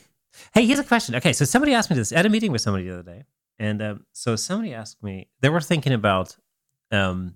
Hey, 0.53 0.65
here's 0.65 0.79
a 0.79 0.83
question. 0.83 1.15
Okay, 1.15 1.33
so 1.33 1.45
somebody 1.45 1.73
asked 1.73 1.89
me 1.89 1.95
this. 1.97 2.11
at 2.11 2.25
a 2.25 2.29
meeting 2.29 2.51
with 2.51 2.61
somebody 2.61 2.85
the 2.87 2.93
other 2.99 3.03
day, 3.03 3.23
and 3.59 3.81
um, 3.81 4.05
so 4.13 4.35
somebody 4.35 4.73
asked 4.73 5.01
me. 5.03 5.27
They 5.41 5.49
were 5.49 5.61
thinking 5.61 5.93
about 5.93 6.35
um, 6.91 7.35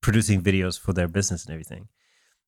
producing 0.00 0.42
videos 0.42 0.78
for 0.78 0.92
their 0.92 1.08
business 1.08 1.44
and 1.44 1.52
everything, 1.52 1.88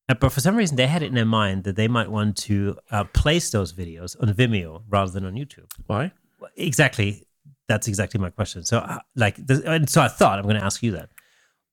Uh, 0.08 0.14
but 0.14 0.32
for 0.32 0.40
some 0.40 0.56
reason 0.56 0.76
they 0.76 0.86
had 0.86 1.02
it 1.02 1.06
in 1.06 1.14
their 1.14 1.24
mind 1.24 1.64
that 1.64 1.76
they 1.76 1.88
might 1.88 2.10
want 2.10 2.36
to 2.36 2.76
uh, 2.90 3.04
place 3.04 3.50
those 3.50 3.72
videos 3.72 4.16
on 4.20 4.32
Vimeo 4.34 4.82
rather 4.88 5.10
than 5.12 5.24
on 5.24 5.34
YouTube. 5.34 5.66
Why? 5.86 6.12
Exactly. 6.56 7.26
That's 7.68 7.86
exactly 7.88 8.20
my 8.20 8.30
question. 8.30 8.64
So, 8.64 8.78
uh, 8.78 8.98
like, 9.14 9.36
th- 9.46 9.60
and 9.64 9.88
so 9.88 10.00
I 10.02 10.08
thought 10.08 10.38
I'm 10.38 10.44
going 10.44 10.56
to 10.58 10.64
ask 10.64 10.82
you 10.82 10.92
that. 10.92 11.10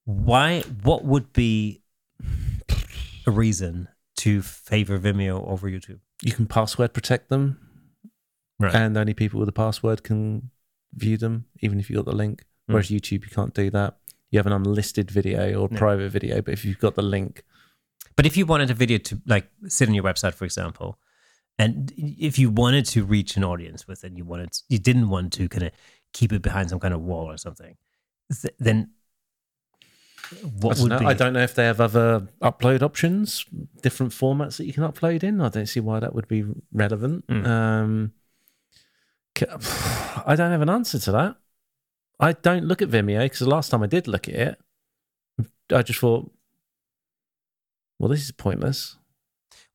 Why? 0.04 0.60
What 0.82 1.04
would 1.04 1.32
be 1.32 1.82
a 3.26 3.30
reason 3.30 3.88
to 4.18 4.42
favor 4.42 4.98
Vimeo 4.98 5.46
over 5.48 5.68
YouTube? 5.70 6.00
You 6.22 6.32
can 6.32 6.46
password 6.46 6.92
protect 6.92 7.28
them, 7.28 7.58
Right. 8.60 8.74
and 8.74 8.96
only 8.96 9.14
people 9.14 9.38
with 9.40 9.48
a 9.48 9.52
password 9.52 10.02
can 10.02 10.50
view 10.94 11.16
them, 11.16 11.46
even 11.60 11.78
if 11.80 11.88
you 11.88 11.96
got 11.96 12.06
the 12.06 12.16
link. 12.16 12.44
Hmm. 12.66 12.72
Whereas 12.74 12.88
YouTube, 12.90 13.22
you 13.24 13.30
can't 13.30 13.54
do 13.54 13.70
that. 13.70 13.98
You 14.30 14.38
have 14.38 14.46
an 14.46 14.52
unlisted 14.52 15.10
video 15.10 15.60
or 15.60 15.68
Yeah. 15.70 15.78
private 15.78 16.10
video, 16.10 16.42
but 16.42 16.52
if 16.54 16.64
you've 16.64 16.78
got 16.78 16.94
the 16.94 17.02
link, 17.02 17.44
But 18.16 18.26
if 18.26 18.36
you 18.36 18.46
wanted 18.46 18.68
a 18.68 18.74
video 18.74 18.98
to 18.98 19.22
like 19.26 19.46
sit 19.68 19.88
on 19.88 19.94
your 19.94 20.02
website, 20.02 20.34
for 20.34 20.44
example, 20.44 20.98
and 21.56 21.92
if 21.96 22.36
you 22.36 22.50
wanted 22.50 22.84
to 22.86 23.04
reach 23.04 23.36
an 23.36 23.44
audience 23.44 23.86
with 23.86 24.02
it, 24.04 24.12
you 24.18 24.24
wanted 24.24 24.50
you 24.68 24.78
didn't 24.80 25.08
want 25.08 25.32
to 25.34 25.48
kind 25.48 25.62
of 25.62 25.70
keep 26.12 26.32
it 26.32 26.42
behind 26.42 26.68
some 26.70 26.80
kind 26.80 26.92
of 26.94 27.00
wall 27.00 27.26
or 27.30 27.36
something, 27.36 27.76
th- 28.42 28.54
then 28.58 28.76
I 28.80 28.97
what 30.60 30.76
don't, 30.76 30.82
would 30.82 30.88
know. 30.90 30.98
be? 31.00 31.06
I 31.06 31.14
don't 31.14 31.32
know 31.32 31.42
if 31.42 31.54
they 31.54 31.64
have 31.64 31.80
other 31.80 32.26
upload 32.42 32.82
options, 32.82 33.44
different 33.82 34.12
formats 34.12 34.56
that 34.58 34.66
you 34.66 34.72
can 34.72 34.84
upload 34.84 35.22
in. 35.22 35.40
I 35.40 35.48
don't 35.48 35.66
see 35.66 35.80
why 35.80 36.00
that 36.00 36.14
would 36.14 36.28
be 36.28 36.44
relevant. 36.72 37.26
Mm. 37.28 37.46
Um, 37.46 38.12
I 40.26 40.34
don't 40.36 40.50
have 40.50 40.62
an 40.62 40.70
answer 40.70 40.98
to 40.98 41.12
that. 41.12 41.36
I 42.20 42.32
don't 42.32 42.64
look 42.64 42.82
at 42.82 42.88
Vimeo 42.88 43.20
because 43.20 43.38
the 43.38 43.48
last 43.48 43.70
time 43.70 43.82
I 43.82 43.86
did 43.86 44.08
look 44.08 44.28
at 44.28 44.34
it, 44.34 44.60
I 45.72 45.82
just 45.82 46.00
thought, 46.00 46.30
well, 47.98 48.08
this 48.08 48.22
is 48.24 48.32
pointless. 48.32 48.96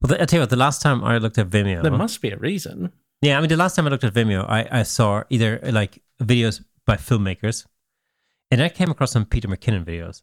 Well, 0.02 0.10
th- 0.10 0.22
I 0.22 0.26
tell 0.26 0.38
you 0.38 0.42
what. 0.42 0.50
The 0.50 0.58
last 0.58 0.82
time 0.82 1.04
I 1.04 1.18
looked 1.18 1.38
at 1.38 1.50
Vimeo, 1.50 1.82
There 1.82 1.92
must 1.92 2.22
be 2.22 2.32
a 2.32 2.38
reason. 2.38 2.92
yeah, 3.22 3.38
I 3.38 3.42
mean, 3.42 3.50
the 3.50 3.56
last 3.58 3.76
time 3.76 3.88
I 3.88 3.90
looked 3.90 4.04
at 4.04 4.14
Vimeo, 4.14 4.46
I, 4.50 4.68
I 4.80 4.84
saw 4.84 5.24
either 5.30 5.60
like 5.64 6.02
videos 6.22 6.64
by 6.86 6.98
filmmakers, 6.98 7.66
and 8.52 8.62
I 8.62 8.68
came 8.70 8.92
across 8.92 9.12
some 9.12 9.26
Peter 9.26 9.48
McKinnon 9.48 9.86
videos. 9.86 10.22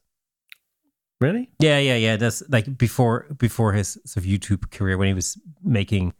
Really? 1.20 1.50
Yeah, 1.58 1.78
yeah, 1.78 1.96
yeah. 1.96 2.16
That's 2.16 2.42
like 2.48 2.78
before 2.78 3.26
before 3.38 3.72
his 3.74 3.98
sort 4.06 4.24
of 4.24 4.30
YouTube 4.30 4.70
career 4.70 4.96
when 4.96 5.08
he 5.08 5.14
was 5.14 5.38
making 5.62 6.14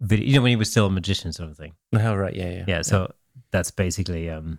video. 0.00 0.26
You 0.26 0.34
know, 0.36 0.42
when 0.42 0.50
he 0.50 0.56
was 0.56 0.70
still 0.70 0.86
a 0.86 0.90
magician, 0.90 1.32
sort 1.32 1.50
of 1.50 1.56
thing. 1.56 1.74
Oh, 1.94 2.14
right. 2.14 2.34
Yeah, 2.34 2.50
yeah. 2.50 2.64
yeah 2.66 2.82
so 2.82 3.12
that's 3.50 3.70
basically 3.70 4.28
um 4.30 4.58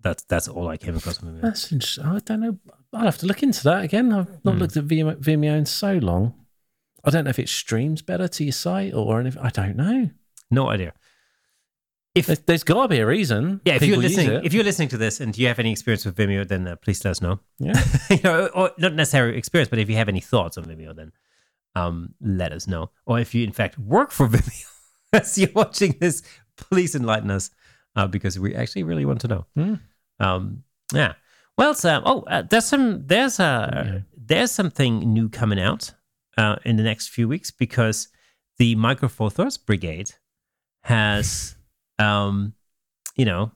that's 0.00 0.22
that's 0.24 0.48
all 0.48 0.68
i 0.68 0.76
came 0.76 0.96
across 0.96 1.18
from 1.18 1.40
That's 1.40 1.72
interesting. 1.72 2.04
I 2.04 2.18
don't 2.20 2.40
know. 2.40 2.58
I'll 2.92 3.04
have 3.04 3.18
to 3.18 3.26
look 3.26 3.42
into 3.42 3.64
that 3.64 3.82
again. 3.84 4.12
I've 4.12 4.44
not 4.44 4.54
Hmm. 4.54 4.60
looked 4.60 4.76
at 4.76 4.84
Vimeo, 4.86 5.16
Vimeo 5.16 5.56
in 5.56 5.66
so 5.66 5.94
long. 5.94 6.34
I 7.04 7.10
don't 7.10 7.24
know 7.24 7.30
if 7.30 7.38
it 7.38 7.48
streams 7.48 8.02
better 8.02 8.28
to 8.28 8.44
your 8.44 8.52
site 8.52 8.94
or 8.94 9.20
anything. 9.20 9.42
I 9.42 9.50
don't 9.50 9.76
know. 9.76 10.10
no 10.50 10.70
idea 10.70 10.92
if 12.16 12.26
There's, 12.26 12.38
there's 12.40 12.64
got 12.64 12.82
to 12.82 12.88
be 12.88 12.98
a 12.98 13.06
reason. 13.06 13.60
yeah 13.64 13.74
if 13.76 13.82
you're 13.82 13.96
listening 13.98 14.44
if 14.44 14.52
you're 14.54 14.64
listening 14.64 14.88
to 14.88 14.96
this 14.98 15.20
and 15.20 15.36
you 15.36 15.46
have 15.48 15.58
any 15.58 15.70
experience 15.70 16.04
with 16.04 16.16
vimeo 16.16 16.46
then 16.48 16.66
uh, 16.66 16.76
please 16.76 17.04
let 17.04 17.10
us 17.12 17.20
know 17.20 17.38
yeah. 17.58 17.74
you 18.10 18.20
know 18.24 18.46
or 18.54 18.70
not 18.78 18.94
necessarily 18.94 19.36
experience 19.38 19.68
but 19.68 19.78
if 19.78 19.88
you 19.90 19.96
have 19.96 20.08
any 20.08 20.20
thoughts 20.20 20.56
on 20.58 20.64
vimeo 20.64 20.94
then 20.96 21.12
um 21.74 22.14
let 22.20 22.52
us 22.52 22.66
know 22.66 22.90
or 23.06 23.20
if 23.20 23.34
you 23.34 23.44
in 23.44 23.52
fact 23.52 23.78
work 23.78 24.10
for 24.10 24.26
vimeo 24.34 24.66
as 25.12 25.36
you're 25.38 25.50
watching 25.54 25.94
this 26.00 26.22
please 26.56 26.94
enlighten 26.94 27.30
us 27.30 27.50
uh, 27.96 28.06
because 28.06 28.38
we 28.38 28.54
actually 28.54 28.82
really 28.82 29.04
want 29.04 29.20
to 29.20 29.28
know 29.28 29.46
Hmm. 29.54 29.74
um 30.18 30.62
yeah 30.94 31.14
well 31.58 31.74
Sam. 31.74 32.02
oh 32.06 32.22
uh, 32.22 32.42
there's 32.42 32.64
some 32.66 33.06
there's 33.06 33.38
uh 33.40 33.68
Okay. 33.86 34.02
there's 34.16 34.50
something 34.50 35.00
new 35.12 35.28
coming 35.28 35.60
out 35.60 35.92
uh, 36.38 36.56
in 36.64 36.76
the 36.76 36.82
next 36.82 37.08
few 37.08 37.28
weeks 37.28 37.50
because 37.50 38.08
the 38.58 38.74
Micro 38.74 39.08
Four 39.08 39.30
Thirds 39.30 39.56
Brigade 39.58 40.12
has, 40.82 41.55
um, 41.98 42.54
you 43.16 43.24
know, 43.24 43.52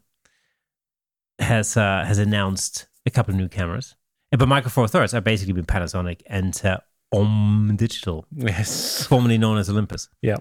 has 1.38 1.76
uh, 1.76 2.04
has 2.06 2.18
announced 2.18 2.86
a 3.06 3.10
couple 3.10 3.32
of 3.34 3.38
new 3.40 3.48
cameras. 3.48 3.96
But 4.30 4.46
Micro 4.48 4.70
Four 4.70 4.86
Thirds 4.88 5.14
are 5.14 5.20
basically 5.20 5.54
been 5.54 5.64
Panasonic 5.64 6.22
and 6.26 6.58
uh, 6.64 6.78
Om 7.12 7.74
Digital, 7.76 8.26
Yes. 8.34 9.06
formerly 9.06 9.38
known 9.38 9.58
as 9.58 9.68
Olympus. 9.68 10.08
Yeah. 10.22 10.36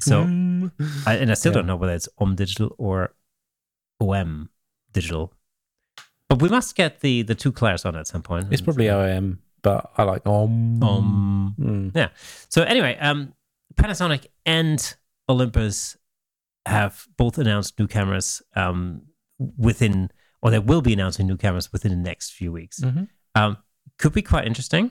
So, 0.00 0.24
Mm. 0.24 0.72
I, 1.06 1.14
and 1.16 1.30
I 1.30 1.34
still 1.34 1.52
Yeah. 1.52 1.58
don't 1.58 1.66
know 1.66 1.76
whether 1.76 1.94
it's 1.94 2.08
Om 2.18 2.34
Digital 2.34 2.74
or 2.78 3.14
OM 4.00 4.50
Digital. 4.92 5.32
But 6.28 6.42
we 6.42 6.48
must 6.48 6.74
get 6.74 7.00
the 7.00 7.22
the 7.22 7.34
two 7.34 7.52
Clairs 7.52 7.84
on 7.84 7.94
at 7.96 8.06
some 8.06 8.22
point. 8.22 8.48
it's 8.50 8.60
probably 8.60 8.90
OM, 8.90 9.38
but 9.62 9.90
I 9.96 10.02
like 10.02 10.26
Om. 10.26 10.82
Om. 10.82 11.54
Mm. 11.58 11.92
Yeah. 11.94 12.08
So 12.48 12.62
anyway, 12.64 12.98
um, 12.98 13.32
Panasonic 13.76 14.26
and 14.44 14.96
Olympus 15.28 15.96
have 16.66 17.06
both 17.16 17.38
announced 17.38 17.78
new 17.78 17.86
cameras 17.86 18.42
um, 18.56 19.02
within, 19.56 20.10
or 20.42 20.50
they 20.50 20.58
will 20.58 20.82
be 20.82 20.92
announcing 20.92 21.26
new 21.26 21.36
cameras 21.36 21.72
within 21.72 21.90
the 21.90 21.96
next 21.96 22.30
few 22.32 22.52
weeks. 22.52 22.80
Mhm. 22.80 23.08
Um, 23.34 23.58
could 23.98 24.12
be 24.12 24.22
quite 24.22 24.46
interesting. 24.46 24.90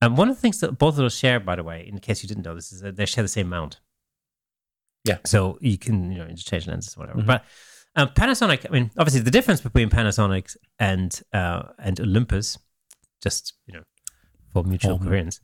And 0.00 0.16
one 0.16 0.28
of 0.28 0.36
the 0.36 0.40
things 0.40 0.60
that 0.60 0.78
both 0.78 0.94
of 0.94 0.98
those 0.98 1.16
share, 1.16 1.40
by 1.40 1.56
the 1.56 1.64
way, 1.64 1.86
in 1.86 1.98
case 1.98 2.22
you 2.22 2.28
didn't 2.28 2.44
know 2.44 2.54
this, 2.54 2.72
is 2.72 2.80
that 2.82 2.96
they 2.96 3.04
share 3.06 3.24
the 3.24 3.28
same 3.28 3.48
mount. 3.48 3.80
Yeah. 5.04 5.18
So 5.26 5.58
you 5.60 5.78
can 5.78 6.12
you 6.12 6.18
know 6.18 6.26
interchange 6.26 6.66
lenses, 6.66 6.96
or 6.96 7.00
whatever. 7.00 7.22
Mhm. 7.22 7.26
But 7.26 7.44
um, 7.96 8.08
Panasonic, 8.10 8.66
I 8.68 8.72
mean, 8.72 8.90
obviously 8.96 9.22
the 9.22 9.30
difference 9.30 9.60
between 9.60 9.90
Panasonic 9.90 10.56
and 10.78 11.20
uh, 11.32 11.62
and 11.78 12.00
Olympus, 12.00 12.58
just 13.22 13.54
you 13.66 13.74
know, 13.74 13.82
for 14.52 14.62
mutual 14.62 14.92
Um. 14.94 14.98
Koreans, 15.00 15.40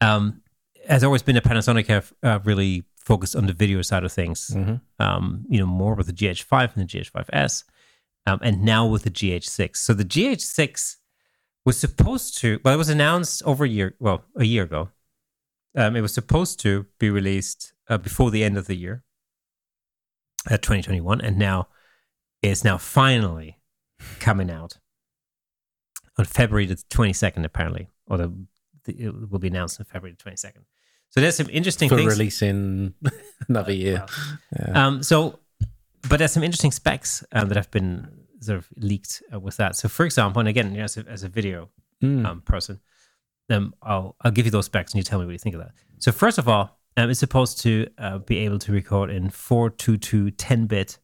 um, 0.00 0.42
has 0.86 1.02
always 1.02 1.22
been 1.22 1.34
that 1.36 1.44
Panasonic 1.44 1.86
have 1.86 2.12
uh, 2.22 2.40
really 2.44 2.84
focused 3.04 3.36
on 3.36 3.46
the 3.46 3.52
video 3.52 3.82
side 3.82 4.04
of 4.04 4.12
things. 4.12 4.50
Mhm. 4.50 4.80
Um, 4.98 5.44
you 5.48 5.58
know, 5.58 5.66
more 5.66 5.94
with 5.94 6.06
the 6.06 6.12
GH5 6.12 6.74
and 6.74 6.82
the 6.82 6.86
GH5S, 6.86 7.64
um, 8.26 8.38
and 8.42 8.62
now 8.62 8.86
with 8.86 9.02
the 9.02 9.10
GH6. 9.10 9.80
So 9.80 9.92
the 9.94 10.04
GH6 10.04 10.96
was 11.64 11.78
supposed 11.78 12.38
to. 12.38 12.60
Well, 12.64 12.74
it 12.74 12.78
was 12.78 12.88
announced 12.88 13.42
over 13.44 13.64
a 13.64 13.68
year. 13.68 13.94
Well, 13.98 14.24
a 14.36 14.44
year 14.44 14.64
ago. 14.64 14.90
Um, 15.76 15.96
it 15.96 16.02
was 16.02 16.14
supposed 16.14 16.60
to 16.60 16.86
be 16.98 17.10
released 17.10 17.72
uh, 17.88 17.98
before 17.98 18.30
the 18.30 18.44
end 18.44 18.56
of 18.56 18.68
the 18.68 18.76
year, 18.76 19.02
at 20.48 20.62
2021, 20.62 21.20
and 21.20 21.36
now 21.36 21.68
it's 22.42 22.62
now 22.62 22.78
finally 22.78 23.58
coming 24.20 24.50
out 24.50 24.78
on 26.16 26.24
February 26.24 26.66
the 26.66 26.76
22nd, 26.76 27.44
apparently, 27.44 27.88
or 28.06 28.18
the, 28.18 28.46
the 28.84 28.92
it 28.92 29.30
will 29.30 29.38
be 29.38 29.48
announced 29.48 29.80
on 29.80 29.86
February 29.86 30.16
the 30.16 30.30
22nd. 30.30 30.64
So 31.10 31.20
there's 31.20 31.36
some 31.36 31.48
interesting 31.50 31.88
For 31.88 31.96
things. 31.96 32.12
release 32.12 32.42
in 32.42 32.94
another 33.48 33.72
year. 33.72 34.04
Yeah. 34.58 34.86
Um, 34.86 35.02
so, 35.02 35.38
but 36.08 36.18
there's 36.18 36.32
some 36.32 36.42
interesting 36.42 36.72
specs 36.72 37.22
um, 37.32 37.48
that 37.48 37.56
have 37.56 37.70
been 37.70 38.08
sort 38.40 38.58
of 38.58 38.68
leaked 38.76 39.22
uh, 39.32 39.38
with 39.38 39.56
that. 39.58 39.76
So, 39.76 39.88
for 39.88 40.04
example, 40.04 40.40
and 40.40 40.48
again, 40.48 40.72
you 40.72 40.78
know, 40.78 40.84
as, 40.84 40.96
a, 40.96 41.04
as 41.08 41.22
a 41.22 41.28
video 41.28 41.70
Mm. 42.02 42.26
um, 42.26 42.40
person, 42.42 42.80
um, 43.48 43.72
I'll 43.80 44.16
I'll 44.20 44.32
give 44.32 44.44
you 44.44 44.50
those 44.50 44.66
specs 44.66 44.92
and 44.92 44.98
you 44.98 45.04
tell 45.04 45.18
me 45.20 45.24
what 45.24 45.32
you 45.32 45.38
think 45.38 45.54
of 45.54 45.60
that. 45.62 45.70
So, 46.00 46.10
first 46.12 46.36
of 46.38 46.48
all, 46.48 46.78
um, 46.96 47.08
it's 47.08 47.20
supposed 47.20 47.60
to 47.60 47.86
uh, 47.96 48.18
be 48.18 48.38
able 48.38 48.58
to 48.58 48.72
record 48.72 49.10
in 49.10 49.30
422 49.30 50.32
10 50.32 50.66
bit 50.66 50.98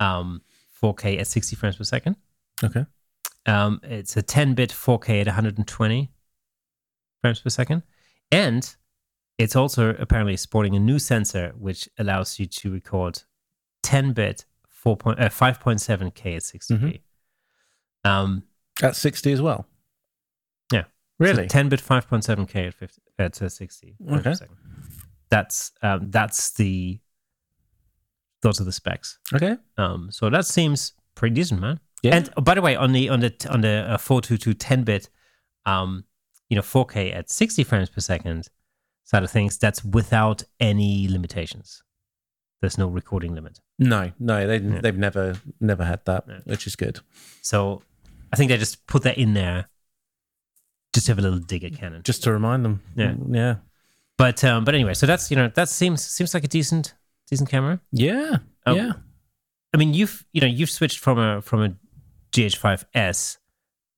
um, 0.00 0.42
4K 0.82 1.20
at 1.20 1.26
60 1.28 1.56
frames 1.56 1.76
per 1.76 1.84
second. 1.84 2.16
okay. 2.62 2.84
Um, 3.46 3.80
it's 3.84 4.16
a 4.16 4.22
10 4.22 4.54
bit 4.54 4.70
4K 4.70 5.20
at 5.20 5.26
120 5.26 6.10
frames 7.22 7.40
per 7.40 7.48
second. 7.50 7.82
And 8.32 8.74
it's 9.38 9.56
also 9.56 9.94
apparently 9.98 10.36
sporting 10.36 10.74
a 10.74 10.80
new 10.80 10.98
sensor 10.98 11.52
which 11.58 11.88
allows 11.98 12.38
you 12.38 12.46
to 12.46 12.72
record 12.72 13.22
10 13.82 14.12
bit 14.12 14.44
4 14.68 14.96
point, 14.96 15.20
uh, 15.20 15.28
5.7K 15.28 16.36
at 16.36 16.42
60p. 16.42 17.00
Um, 18.04 18.44
At 18.82 18.96
60 18.96 19.32
as 19.32 19.42
well. 19.42 19.66
Yeah. 20.72 20.84
Really? 21.18 21.46
10 21.46 21.68
bit 21.68 21.80
5.7K 21.80 22.68
at, 22.68 22.74
50, 22.74 23.02
at 23.18 23.42
uh, 23.42 23.48
60 23.48 23.94
frames 23.98 24.22
per 24.22 24.30
Okay. 24.30 24.52
That's, 25.28 25.72
um, 25.82 26.10
that's 26.10 26.52
the, 26.52 27.00
those 28.42 28.60
are 28.60 28.64
the 28.64 28.72
specs. 28.72 29.18
okay. 29.34 29.56
Um, 29.76 30.08
so 30.10 30.30
that 30.30 30.46
seems 30.46 30.92
pretty 31.14 31.34
decent, 31.34 31.60
man. 31.60 31.80
Yeah. 32.02 32.14
And 32.14 32.30
oh, 32.36 32.42
by 32.42 32.54
the 32.54 32.62
way, 32.62 32.76
on 32.76 32.92
the 32.92 33.08
on 33.08 33.20
the 33.20 33.34
on 33.50 33.62
the 33.62 33.84
uh, 33.88 33.98
422 33.98 34.54
10 34.54 34.84
bit, 34.84 35.08
um, 35.64 36.04
you 36.48 36.54
know, 36.54 36.62
4K 36.62 37.14
at 37.14 37.30
60 37.30 37.64
frames 37.64 37.88
per 37.88 38.00
second 38.00 38.48
side 39.06 39.22
of 39.24 39.30
things, 39.30 39.56
that's 39.56 39.82
without 39.82 40.42
any 40.60 41.08
limitations. 41.08 41.82
There's 42.60 42.76
no 42.78 42.86
recording 42.88 43.34
limit. 43.34 43.60
no, 43.78 44.12
no, 44.18 44.46
they, 44.46 44.58
Yeah. 44.58 44.80
they've 44.82 44.96
never 44.98 45.40
never 45.60 45.84
had 45.84 46.04
that, 46.04 46.26
which 46.44 46.66
is 46.66 46.76
good. 46.76 47.00
So 47.42 47.82
I 48.32 48.36
think 48.36 48.50
they 48.50 48.58
just 48.58 48.86
put 48.86 49.02
that 49.04 49.16
in 49.18 49.32
there 49.34 49.66
just 50.94 51.06
to 51.06 51.12
have 51.12 51.18
a 51.18 51.22
little 51.22 51.38
dig 51.38 51.64
at 51.64 51.74
Canon. 51.74 52.02
Just 52.02 52.22
to 52.24 52.32
remind 52.32 52.64
them. 52.64 52.82
Yeah. 52.96 53.14
Yeah. 53.30 53.54
But 54.18 54.42
um, 54.44 54.64
but 54.64 54.74
anyway, 54.74 54.94
so 54.94 55.06
that's 55.06 55.30
you 55.30 55.36
know 55.36 55.48
that 55.54 55.68
seems 55.68 56.02
seems 56.04 56.32
like 56.34 56.44
a 56.44 56.48
decent 56.48 56.94
decent 57.28 57.50
camera. 57.50 57.80
Yeah. 57.92 58.38
Oh. 58.64 58.74
Yeah. 58.74 58.92
I 59.74 59.76
mean, 59.76 59.92
you've 59.92 60.24
you 60.32 60.40
know 60.40 60.46
you've 60.46 60.70
switched 60.70 60.98
from 61.00 61.18
a 61.18 61.42
from 61.42 61.62
a 61.62 61.74
GH5S, 62.32 63.36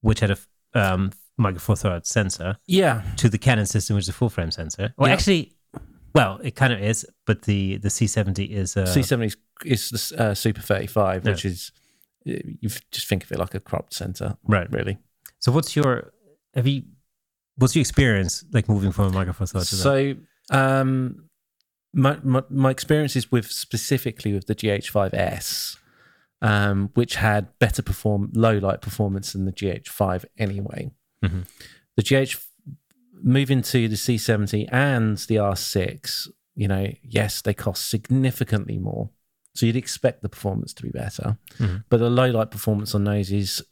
which 0.00 0.20
had 0.20 0.32
a 0.32 0.38
um, 0.74 1.12
micro 1.39 1.59
four 1.61 1.76
third 1.76 2.07
sensor, 2.07 2.59
Yeah. 2.66 3.03
to 3.16 3.28
the 3.28 3.39
Canon 3.39 3.66
system, 3.66 3.97
which 3.97 4.05
is 4.05 4.09
a 4.11 4.12
full 4.12 4.28
frame 4.28 4.51
sensor. 4.51 4.93
Well, 4.99 5.09
Yeah. 5.09 5.14
actually, 5.14 5.55
well, 6.14 6.39
it 6.43 6.55
kind 6.57 6.72
of 6.72 6.80
is, 6.82 7.07
but 7.26 7.43
the 7.43 7.76
the 7.78 7.89
C70 7.89 8.51
is 8.51 8.76
uh, 8.76 8.84
C70 8.86 9.36
is 9.64 9.91
the 9.91 10.22
uh, 10.22 10.34
Super 10.34 10.61
35, 10.61 11.24
Yeah. 11.24 11.30
which 11.30 11.45
is, 11.45 11.72
you 12.24 12.68
just 12.91 13.07
think 13.09 13.24
of 13.24 13.32
it 13.32 13.39
like 13.39 13.55
a 13.55 13.61
cropped 13.61 13.95
sensor, 13.95 14.36
right. 14.45 14.70
really. 14.72 14.99
So, 15.39 15.53
what's 15.53 15.74
your 15.76 16.12
have 16.55 16.66
you? 16.66 16.82
What's 17.57 17.74
your 17.74 17.80
experience 17.80 18.45
like 18.53 18.68
moving 18.68 18.93
from 18.93 19.07
a 19.07 19.11
micro 19.12 19.32
four 19.32 19.47
third 19.47 19.64
to 19.64 19.76
that? 19.76 19.82
So, 19.82 20.14
um, 20.51 21.28
my, 21.95 22.18
my 22.22 22.43
my 22.51 22.70
experiences 22.70 23.30
with 23.32 23.51
specifically 23.51 24.32
with 24.32 24.47
the 24.47 24.55
GH5S, 24.55 25.76
um, 26.43 26.91
which 26.95 27.16
had 27.16 27.49
better 27.59 27.82
perform 27.82 28.30
low 28.34 28.59
light 28.59 28.80
performance 28.80 29.32
than 29.32 29.45
the 29.45 29.53
GH5 29.53 30.24
anyway. 30.39 30.91
Mhm. 31.24 31.46
The 31.96 32.02
GH 32.02 32.36
moving 33.20 33.62
to 33.62 33.88
the 33.88 33.96
C70 33.96 34.68
and 34.70 35.18
the 35.18 35.36
R6, 35.36 36.28
you 36.54 36.68
know, 36.68 36.92
yes, 37.02 37.42
they 37.42 37.54
cost 37.54 37.88
significantly 37.88 38.78
more. 38.78 39.10
So 39.54 39.66
you'd 39.66 39.76
expect 39.76 40.22
the 40.22 40.28
performance 40.28 40.72
to 40.74 40.82
be 40.84 40.90
better, 40.90 41.36
Mhm. 41.58 41.84
but 41.88 41.98
the 41.98 42.10
low 42.10 42.30
light 42.30 42.50
performance 42.50 42.94
on 42.94 43.04
those 43.04 43.32
is 43.32 43.64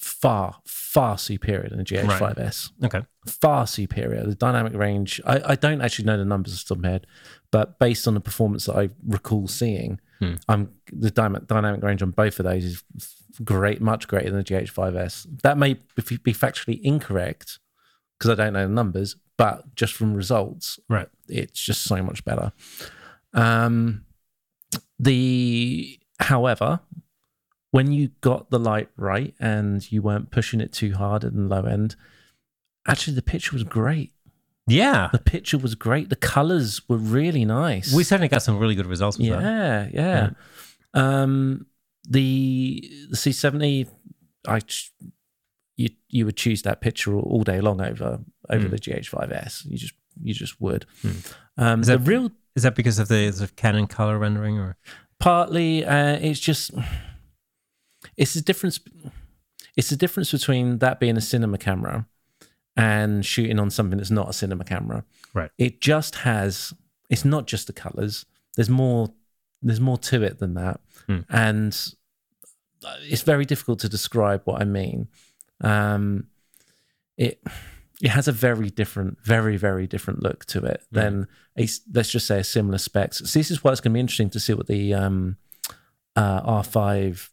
far 0.00 0.56
far 0.64 1.18
superior 1.18 1.68
than 1.68 1.78
the 1.78 1.84
GH5S 1.84 2.72
Okay, 2.84 3.02
far 3.26 3.66
superior. 3.66 4.24
The 4.24 4.34
dynamic 4.34 4.74
range, 4.74 5.20
I, 5.24 5.52
I 5.52 5.54
don't 5.54 5.80
actually 5.80 6.06
know 6.06 6.16
the 6.16 6.24
numbers 6.24 6.54
off 6.54 6.64
the 6.64 6.74
top 6.74 6.78
of 6.78 6.82
my 6.82 6.90
head, 6.90 7.06
but 7.50 7.78
based 7.78 8.08
on 8.08 8.14
the 8.14 8.20
performance 8.20 8.66
that 8.66 8.76
I 8.76 8.88
recall 9.06 9.46
seeing, 9.46 10.00
Hmm. 10.20 10.34
I'm 10.48 10.70
the 10.92 11.10
dynamic, 11.10 11.46
dynamic 11.46 11.82
range 11.82 12.02
on 12.02 12.10
both 12.10 12.38
of 12.38 12.44
those 12.44 12.64
is 12.64 12.84
great, 13.42 13.80
much 13.80 14.06
greater 14.06 14.30
than 14.30 14.38
the 14.38 14.44
GH5S. 14.44 15.40
That 15.42 15.56
may 15.56 15.74
be 15.74 16.16
be 16.18 16.34
factually 16.34 16.80
incorrect 16.82 17.58
because 18.18 18.30
I 18.30 18.34
don't 18.34 18.52
know 18.52 18.66
the 18.66 18.72
numbers, 18.72 19.16
but 19.38 19.74
just 19.74 19.94
from 19.94 20.14
results, 20.14 20.78
right. 20.90 21.08
it's 21.28 21.60
just 21.60 21.84
so 21.84 22.02
much 22.02 22.22
better. 22.24 22.52
Um, 23.32 24.04
the 24.98 25.98
however, 26.18 26.80
when 27.72 27.92
you 27.92 28.10
got 28.20 28.50
the 28.50 28.58
light 28.58 28.88
right 28.96 29.34
and 29.38 29.90
you 29.92 30.02
weren't 30.02 30.30
pushing 30.30 30.60
it 30.60 30.72
too 30.72 30.94
hard 30.94 31.24
at 31.24 31.34
the 31.34 31.40
low 31.40 31.62
end, 31.62 31.96
actually 32.86 33.14
the 33.14 33.22
picture 33.22 33.52
was 33.54 33.64
great. 33.64 34.12
Yeah, 34.66 35.08
The 35.12 35.18
picture 35.18 35.58
was 35.58 35.74
great. 35.74 36.10
The 36.10 36.16
colors 36.16 36.82
were 36.88 36.96
really 36.96 37.44
nice. 37.44 37.92
we 37.92 38.04
certainly 38.04 38.28
got 38.28 38.42
some 38.42 38.58
really 38.58 38.74
good 38.76 38.86
results 38.86 39.18
with 39.18 39.28
that. 39.30 39.42
yeah, 39.42 39.88
yeah. 39.92 40.30
Um, 40.94 41.66
the 42.08 42.88
the 43.10 43.16
C70, 43.16 43.88
I 44.46 44.60
you 45.76 45.88
you 46.08 46.24
would 46.26 46.36
choose 46.36 46.62
that 46.62 46.80
picture 46.80 47.14
all, 47.16 47.42
day 47.42 47.60
long 47.60 47.80
over 47.80 48.20
over 48.48 48.64
Hmm. 48.66 48.70
the 48.70 48.78
GH5S. 48.78 49.64
You 49.66 49.76
just 49.78 49.94
you 50.22 50.34
just 50.34 50.60
would. 50.60 50.86
Hmm. 51.02 51.10
Um, 51.56 51.80
Is 51.80 51.86
the 51.88 51.98
that- 51.98 52.08
real 52.08 52.30
Is 52.56 52.62
that 52.62 52.74
because 52.74 52.98
of 52.98 53.08
the 53.08 53.30
sort 53.32 53.48
of 53.50 53.56
Canon 53.56 53.86
color 53.86 54.18
rendering, 54.18 54.58
or 54.58 54.76
partly 55.18 55.84
uh, 55.84 56.16
it's 56.16 56.40
just 56.40 56.70
it's 58.16 58.34
the 58.34 58.40
difference 58.40 58.80
it's 59.76 59.90
the 59.90 59.96
difference 59.96 60.30
between 60.32 60.78
that 60.78 60.98
being 61.00 61.16
a 61.16 61.20
cinema 61.20 61.58
camera 61.58 62.06
and 62.76 63.24
shooting 63.26 63.58
on 63.58 63.70
something 63.70 63.98
that's 63.98 64.10
not 64.10 64.28
a 64.28 64.32
cinema 64.32 64.64
camera 64.64 65.04
Right. 65.34 65.50
it 65.58 65.80
just 65.80 66.16
has 66.16 66.72
it's 67.08 67.24
not 67.24 67.46
just 67.46 67.66
the 67.66 67.72
colors 67.72 68.26
there's 68.56 68.70
more 68.70 69.08
there's 69.62 69.80
more 69.80 69.98
to 69.98 70.22
it 70.22 70.38
than 70.38 70.54
that 70.54 70.80
Hmm. 71.06 71.20
and 71.28 71.76
it's 73.02 73.22
very 73.22 73.44
difficult 73.44 73.78
to 73.80 73.88
describe 73.88 74.42
what 74.44 74.60
i 74.60 74.64
mean 74.64 75.08
um 75.62 76.26
it 77.16 77.42
it 78.02 78.08
has 78.08 78.26
a 78.28 78.32
very 78.32 78.70
different 78.70 79.18
very 79.22 79.56
very 79.58 79.86
different 79.86 80.22
look 80.22 80.44
to 80.46 80.64
it 80.64 80.82
Hmm. 80.90 80.96
than 80.98 81.26
a 81.58 81.68
let's 81.92 82.10
just 82.10 82.26
say 82.26 82.40
a 82.40 82.44
similar 82.44 82.78
specs 82.78 83.18
so 83.18 83.38
this 83.38 83.50
is 83.50 83.62
why 83.62 83.72
it's 83.72 83.80
going 83.80 83.92
to 83.92 83.96
be 83.96 84.00
interesting 84.00 84.30
to 84.30 84.40
see 84.40 84.54
what 84.54 84.66
the 84.66 84.94
um 84.94 85.36
uh 86.16 86.40
r5 86.62 87.28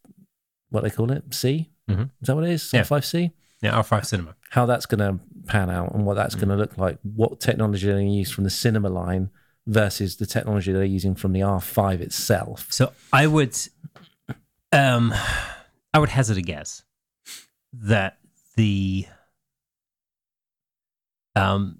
what 0.70 0.84
they 0.84 0.89
call 0.89 1.11
it 1.11 1.34
c 1.34 1.72
Mhm. 1.89 2.09
is 2.22 2.28
that 2.28 2.36
what 2.36 2.43
it 2.43 2.51
is 2.51 2.72
Yeah. 2.74 2.82
r5c 2.84 3.32
yeah, 3.61 3.72
R5 3.82 4.05
Cinema? 4.05 4.36
how 4.51 4.65
that's 4.65 4.86
going 4.86 4.99
to 4.99 5.24
pan 5.47 5.70
out 5.70 5.93
and 5.95 6.05
what 6.05 6.13
that's 6.15 6.36
going 6.36 6.49
to 6.49 6.55
look 6.55 6.78
like, 6.78 6.99
what 7.01 7.39
technology 7.39 7.86
they're 7.88 7.95
going 7.95 8.07
to 8.07 8.13
use 8.13 8.30
from 8.30 8.43
the 8.43 8.49
cinema 8.49 8.88
line 8.89 9.30
versus 9.65 10.18
the 10.18 10.26
technology 10.26 10.72
they're 10.72 10.84
using 10.84 11.15
from 11.15 11.34
the 11.34 11.39
R5 11.41 11.99
itself. 12.01 12.68
So 12.72 12.93
I 13.11 13.26
would, 13.28 13.57
um, 14.72 15.13
I 15.93 15.99
would 15.99 16.09
hazard 16.09 16.38
a 16.38 16.41
guess 16.41 16.84
that 17.74 18.20
the, 18.55 19.07
um, 21.36 21.80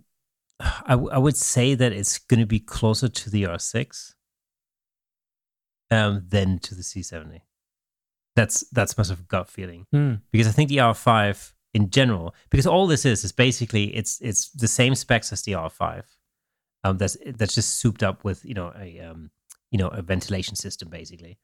I, 0.59 0.91
w- 0.91 1.09
I 1.11 1.17
would 1.17 1.38
say 1.38 1.75
that 1.75 1.91
it's 1.93 2.17
going 2.17 2.39
to 2.39 2.45
be 2.47 2.59
closer 2.59 3.07
to 3.09 3.29
the 3.29 3.43
R6, 3.43 4.13
um, 5.91 6.25
than 6.27 6.59
to 6.59 6.75
the 6.75 6.81
C70. 6.81 7.41
That's 8.38 8.57
that's 8.77 8.97
my 8.97 9.03
sort 9.03 9.19
of 9.19 9.27
gut 9.27 9.49
feeling 9.49 9.85
Hmm. 9.91 10.13
because 10.31 10.47
I 10.47 10.51
think 10.51 10.69
the 10.69 10.77
R5 10.77 11.53
in 11.73 11.89
general, 11.89 12.33
because 12.49 12.67
all 12.67 12.88
this 12.88 13.03
is 13.05 13.23
is 13.23 13.31
basically 13.31 13.85
it's 13.99 14.13
it's 14.21 14.49
the 14.63 14.67
same 14.67 14.93
specs 14.95 15.33
as 15.33 15.41
the 15.43 15.53
R5. 15.53 16.03
Um, 16.83 16.97
that's 16.97 17.17
that's 17.39 17.55
just 17.55 17.79
souped 17.81 18.03
up 18.03 18.23
with 18.23 18.45
you 18.45 18.53
know 18.53 18.71
a 18.77 18.99
um, 18.99 19.31
you 19.71 19.77
know 19.79 19.89
a 19.89 20.01
ventilation 20.01 20.55
system 20.55 20.88
basically, 20.89 21.39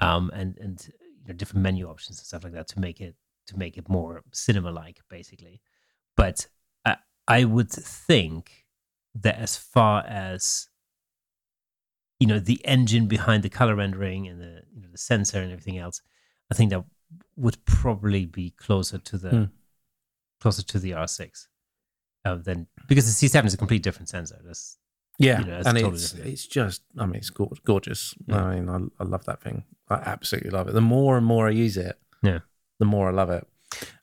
um, 0.00 0.30
and 0.34 0.58
and 0.58 0.76
you 1.22 1.28
know 1.28 1.34
different 1.34 1.62
menu 1.62 1.88
options 1.88 2.18
and 2.18 2.26
stuff 2.26 2.44
like 2.44 2.52
that 2.52 2.68
to 2.68 2.80
make 2.80 3.00
it 3.00 3.14
to 3.46 3.58
make 3.58 3.78
it 3.78 3.88
more 3.88 4.22
cinema 4.32 4.70
like 4.70 4.98
basically. 5.08 5.60
But 6.16 6.48
I 6.84 6.96
I 7.28 7.44
would 7.44 7.70
think 7.70 8.66
that 9.14 9.36
as 9.38 9.56
far 9.56 10.04
as 10.06 10.68
you 12.20 12.26
know 12.26 12.38
the 12.40 12.60
engine 12.64 13.06
behind 13.06 13.42
the 13.42 13.48
color 13.58 13.76
rendering 13.76 14.26
and 14.28 14.40
the 14.40 14.62
you 14.74 14.82
know 14.82 14.88
the 14.90 14.98
sensor 14.98 15.40
and 15.40 15.52
everything 15.52 15.78
else, 15.78 16.02
I 16.50 16.54
think 16.54 16.70
that 16.70 16.84
would 17.36 17.64
probably 17.64 18.26
be 18.26 18.50
closer 18.50 18.98
to 18.98 19.18
the 19.18 19.30
Hmm. 19.30 19.44
closer 20.40 20.62
to 20.62 20.78
the 20.78 20.92
R6 20.92 21.48
uh, 22.24 22.34
than 22.36 22.66
because 22.88 23.06
the 23.06 23.26
C7 23.28 23.44
is 23.46 23.54
a 23.54 23.56
completely 23.56 23.82
different 23.82 24.08
sensor. 24.08 24.38
That's 24.44 24.78
Yeah, 25.18 25.40
You 25.40 25.46
know, 25.46 25.58
it's 25.58 25.66
and 25.68 25.76
totally 25.78 25.94
it's 25.94 26.10
different. 26.12 26.32
it's 26.32 26.46
just 26.46 26.82
I 26.98 27.06
mean 27.06 27.16
it's 27.16 27.30
gor- 27.30 27.52
gorgeous. 27.64 28.14
Yeah. 28.26 28.44
I 28.44 28.54
mean 28.54 28.68
I, 28.68 29.02
I 29.02 29.06
love 29.06 29.24
that 29.26 29.40
thing. 29.42 29.64
I 29.88 29.94
absolutely 29.94 30.50
love 30.50 30.68
it. 30.68 30.72
The 30.74 30.80
more 30.80 31.16
and 31.16 31.26
more 31.26 31.46
I 31.48 31.50
use 31.52 31.76
it, 31.76 31.98
Yeah. 32.22 32.40
the 32.78 32.84
more 32.86 33.08
I 33.08 33.12
love 33.12 33.30
it. 33.30 33.46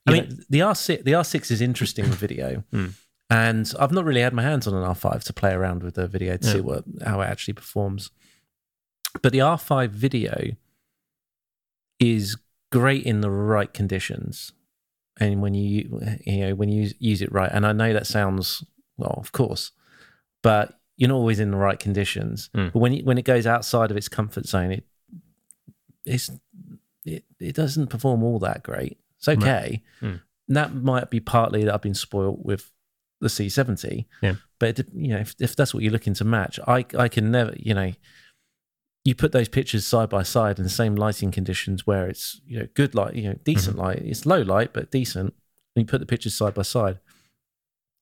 I 0.06 0.12
mean- 0.12 0.28
know, 0.28 0.36
the 0.50 0.60
R6 0.60 1.04
the 1.04 1.12
R6 1.12 1.50
is 1.50 1.60
interesting 1.60 2.08
with 2.08 2.18
video, 2.18 2.64
Mm. 2.72 2.94
and 3.30 3.72
I've 3.78 3.92
not 3.92 4.04
really 4.04 4.20
had 4.22 4.34
my 4.34 4.42
hands 4.42 4.66
on 4.66 4.74
an 4.74 4.84
R5 4.84 5.22
to 5.24 5.32
play 5.32 5.52
around 5.52 5.82
with 5.82 5.94
the 5.94 6.06
video 6.08 6.36
to 6.36 6.46
Yeah. 6.46 6.52
see 6.54 6.60
what 6.60 6.84
how 7.04 7.20
it 7.20 7.26
actually 7.26 7.54
performs. 7.54 8.10
But 9.22 9.32
the 9.32 9.40
R5 9.42 9.90
video 9.90 10.56
is 11.98 12.36
great 12.70 13.04
in 13.04 13.20
the 13.20 13.30
right 13.30 13.72
conditions, 13.72 14.52
and 15.18 15.42
when 15.42 15.54
you 15.54 16.00
you 16.24 16.46
know 16.46 16.54
when 16.54 16.68
you 16.68 16.90
use, 16.98 17.22
it 17.22 17.32
right. 17.32 17.50
And 17.52 17.66
I 17.66 17.72
know 17.72 17.92
that 17.92 18.06
sounds 18.06 18.64
well, 18.96 19.14
of 19.16 19.32
course, 19.32 19.72
but 20.42 20.78
you're 20.96 21.08
not 21.08 21.16
always 21.16 21.40
in 21.40 21.50
the 21.50 21.56
right 21.56 21.78
conditions. 21.78 22.50
Mm. 22.54 22.72
But 22.72 22.78
when 22.78 22.92
you, 22.92 23.04
when 23.04 23.18
it 23.18 23.24
goes 23.24 23.46
outside 23.46 23.90
of 23.90 23.96
its 23.96 24.08
comfort 24.08 24.46
zone, 24.46 24.72
it 24.72 24.84
it's 26.04 26.30
it, 27.04 27.24
it 27.38 27.54
doesn't 27.54 27.88
perform 27.88 28.22
all 28.22 28.38
that 28.40 28.62
great. 28.62 28.98
It's 29.18 29.28
okay. 29.28 29.82
Mm. 30.00 30.20
That 30.48 30.74
might 30.74 31.10
be 31.10 31.20
partly 31.20 31.64
that 31.64 31.72
I've 31.72 31.82
been 31.82 31.94
spoiled 31.94 32.44
with 32.44 32.70
the 33.20 33.28
C70. 33.28 34.06
Yeah. 34.20 34.34
But 34.58 34.80
it, 34.80 34.88
you 34.92 35.08
know, 35.08 35.18
if, 35.18 35.34
if 35.40 35.56
that's 35.56 35.72
what 35.72 35.82
you're 35.82 35.92
looking 35.92 36.14
to 36.14 36.24
match, 36.24 36.58
I 36.66 36.84
I 36.98 37.08
can 37.08 37.30
never, 37.30 37.54
you 37.56 37.74
know, 37.74 37.92
you 39.04 39.14
put 39.14 39.32
those 39.32 39.48
pictures 39.48 39.84
side 39.86 40.08
by 40.08 40.22
side 40.22 40.58
in 40.58 40.64
the 40.64 40.70
same 40.70 40.94
lighting 40.94 41.30
conditions 41.32 41.86
where 41.86 42.06
it's 42.08 42.40
you 42.46 42.58
know 42.60 42.68
good 42.74 42.94
light, 42.94 43.14
you 43.14 43.24
know, 43.28 43.38
decent 43.44 43.76
light. 43.76 43.98
It's 43.98 44.24
low 44.26 44.42
light 44.42 44.72
but 44.72 44.90
decent. 44.90 45.34
And 45.74 45.82
you 45.82 45.86
put 45.86 46.00
the 46.00 46.06
pictures 46.06 46.34
side 46.34 46.54
by 46.54 46.62
side. 46.62 46.98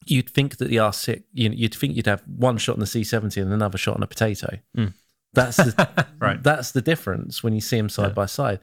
You'd 0.06 0.30
think 0.30 0.56
that 0.56 0.68
the 0.68 0.76
R6, 0.76 1.22
you 1.32 1.48
know, 1.50 1.54
you'd 1.54 1.74
think 1.74 1.94
you'd 1.94 2.06
have 2.06 2.22
one 2.26 2.56
shot 2.58 2.72
on 2.74 2.80
the 2.80 2.86
C70 2.86 3.42
and 3.42 3.52
another 3.52 3.78
shot 3.78 3.96
on 3.96 4.02
a 4.02 4.06
potato. 4.06 4.58
Mm. 4.76 4.94
That's 5.34 5.56
the, 5.58 6.06
Right. 6.18 6.42
That's 6.42 6.72
the 6.72 6.80
difference 6.82 7.42
when 7.44 7.52
you 7.54 7.60
see 7.60 7.76
them 7.76 7.88
side 7.90 8.08
Yeah. 8.08 8.12
by 8.14 8.26
side. 8.26 8.60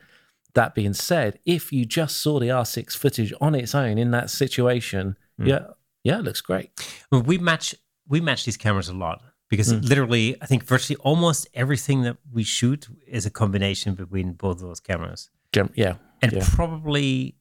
That 0.56 0.74
being 0.76 0.94
said, 0.94 1.40
if 1.46 1.72
you 1.72 1.86
just 1.86 2.18
saw 2.18 2.40
the 2.40 2.48
R6 2.48 2.98
footage 2.98 3.32
on 3.40 3.54
its 3.56 3.76
own 3.76 3.98
in 3.98 4.12
that 4.12 4.30
situation, 4.30 5.16
Mm. 5.40 5.48
yeah, 5.48 5.68
yeah, 6.04 6.18
it 6.20 6.24
looks 6.24 6.42
great. 6.42 6.72
Well, 7.12 7.22
we 7.22 7.38
match 7.38 7.76
we 8.08 8.20
match 8.20 8.44
these 8.44 8.58
cameras 8.58 8.90
a 8.90 8.94
lot 8.94 9.22
because 9.50 9.74
Mm. 9.74 9.88
literally, 9.90 10.36
I 10.42 10.46
think 10.46 10.64
virtually 10.64 10.98
almost 10.98 11.48
everything 11.54 12.02
that 12.04 12.18
we 12.32 12.44
shoot 12.44 12.88
is 13.08 13.26
a 13.26 13.30
combination 13.30 13.96
between 13.96 14.34
both 14.34 14.58
of 14.58 14.62
those 14.68 14.80
cameras, 14.80 15.30
Yeah, 15.76 15.96
and 16.22 16.32
Yeah. 16.34 16.46
probably 16.56 17.36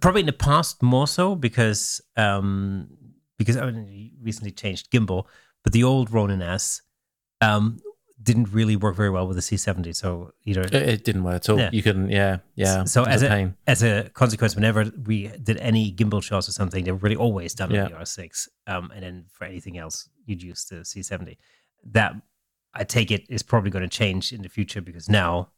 probably 0.00 0.20
in 0.20 0.26
the 0.26 0.32
past 0.32 0.82
more 0.82 1.06
so 1.06 1.34
because 1.34 2.00
um 2.16 2.88
because 3.38 3.56
I 3.56 3.70
mean, 3.70 4.12
recently 4.22 4.50
changed 4.52 4.90
gimbal, 4.90 5.24
but 5.62 5.72
the 5.72 5.84
old 5.84 6.10
Ronin 6.12 6.42
S 6.42 6.82
um 7.40 7.78
didn't 8.22 8.50
really 8.52 8.76
work 8.76 8.96
very 8.96 9.10
well 9.10 9.26
with 9.28 9.36
the 9.36 9.42
C70. 9.42 9.94
So 9.94 10.32
you 10.42 10.54
know, 10.54 10.62
it, 10.62 10.74
it 10.74 11.04
didn't 11.04 11.22
work 11.24 11.36
at 11.36 11.48
all. 11.50 11.58
Yeah. 11.58 11.70
You 11.72 11.82
couldn't, 11.82 12.10
yeah, 12.10 12.38
yeah. 12.54 12.84
So 12.84 13.04
as 13.04 13.22
a 13.22 13.54
as 13.66 13.82
a 13.82 14.10
consequence, 14.14 14.54
whenever 14.54 14.90
we 15.04 15.28
did 15.42 15.58
any 15.58 15.92
gimbal 15.92 16.22
shots 16.22 16.48
or 16.48 16.52
something, 16.52 16.84
they 16.84 16.92
were 16.92 16.98
really 16.98 17.16
always 17.16 17.54
done 17.54 17.70
Yeah. 17.70 17.84
on 17.84 17.90
the 17.92 17.96
R6. 17.98 18.48
Um, 18.66 18.90
and 18.94 19.02
then 19.02 19.24
for 19.30 19.44
anything 19.44 19.76
else, 19.78 20.08
you'd 20.24 20.42
use 20.42 20.64
the 20.64 20.76
C70. 20.76 21.36
That 21.92 22.14
I 22.74 22.84
take 22.84 23.10
it 23.10 23.26
is 23.28 23.42
probably 23.42 23.70
going 23.70 23.88
to 23.88 23.88
change 23.88 24.32
in 24.32 24.42
the 24.42 24.48
future 24.48 24.80
because 24.80 25.08
now 25.08 25.50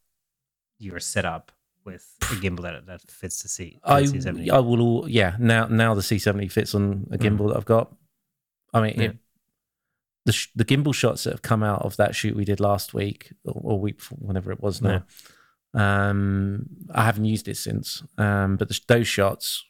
you're 0.79 1.01
set 1.01 1.25
up 1.25 1.53
with 1.85 2.17
a 2.23 2.35
gimbal 2.37 2.63
that 2.63 2.87
that 2.87 3.01
fits 3.11 3.43
the 3.43 3.49
C. 3.49 3.79
I, 3.85 4.03
C70. 4.03 4.51
I 4.51 4.59
will, 4.61 4.81
all, 4.83 5.09
yeah. 5.09 5.37
Now, 5.39 5.67
now 5.67 5.95
the 5.95 6.03
C70 6.03 6.51
fits 6.53 6.75
on 6.75 7.07
a 7.11 7.17
gimbal 7.19 7.49
that 7.49 7.57
I've 7.57 7.65
got. 7.65 7.95
I 8.75 8.83
mean, 8.83 8.95
Mm. 8.95 8.99
Yeah. 8.99 9.05
it, 9.11 9.17
the 10.29 10.33
sh- 10.33 10.53
the 10.55 10.65
gimbal 10.71 10.95
shots 10.95 11.25
that 11.25 11.33
have 11.33 11.43
come 11.51 11.63
out 11.63 11.83
of 11.83 11.97
that 11.97 12.15
shoot 12.15 12.37
we 12.37 12.45
did 12.45 12.61
last 12.61 12.93
week 12.95 13.33
or, 13.45 13.61
or 13.65 13.81
week 13.81 13.97
before, 13.99 14.19
whenever 14.21 14.53
it 14.53 14.61
was 14.61 14.81
now. 14.83 15.03
Um, 15.75 16.67
I 16.95 17.03
haven't 17.05 17.25
used 17.25 17.49
it 17.49 17.57
since. 17.57 18.03
Um, 18.17 18.57
but 18.57 18.69
the, 18.69 18.79
those 18.89 19.09
shots, 19.09 19.65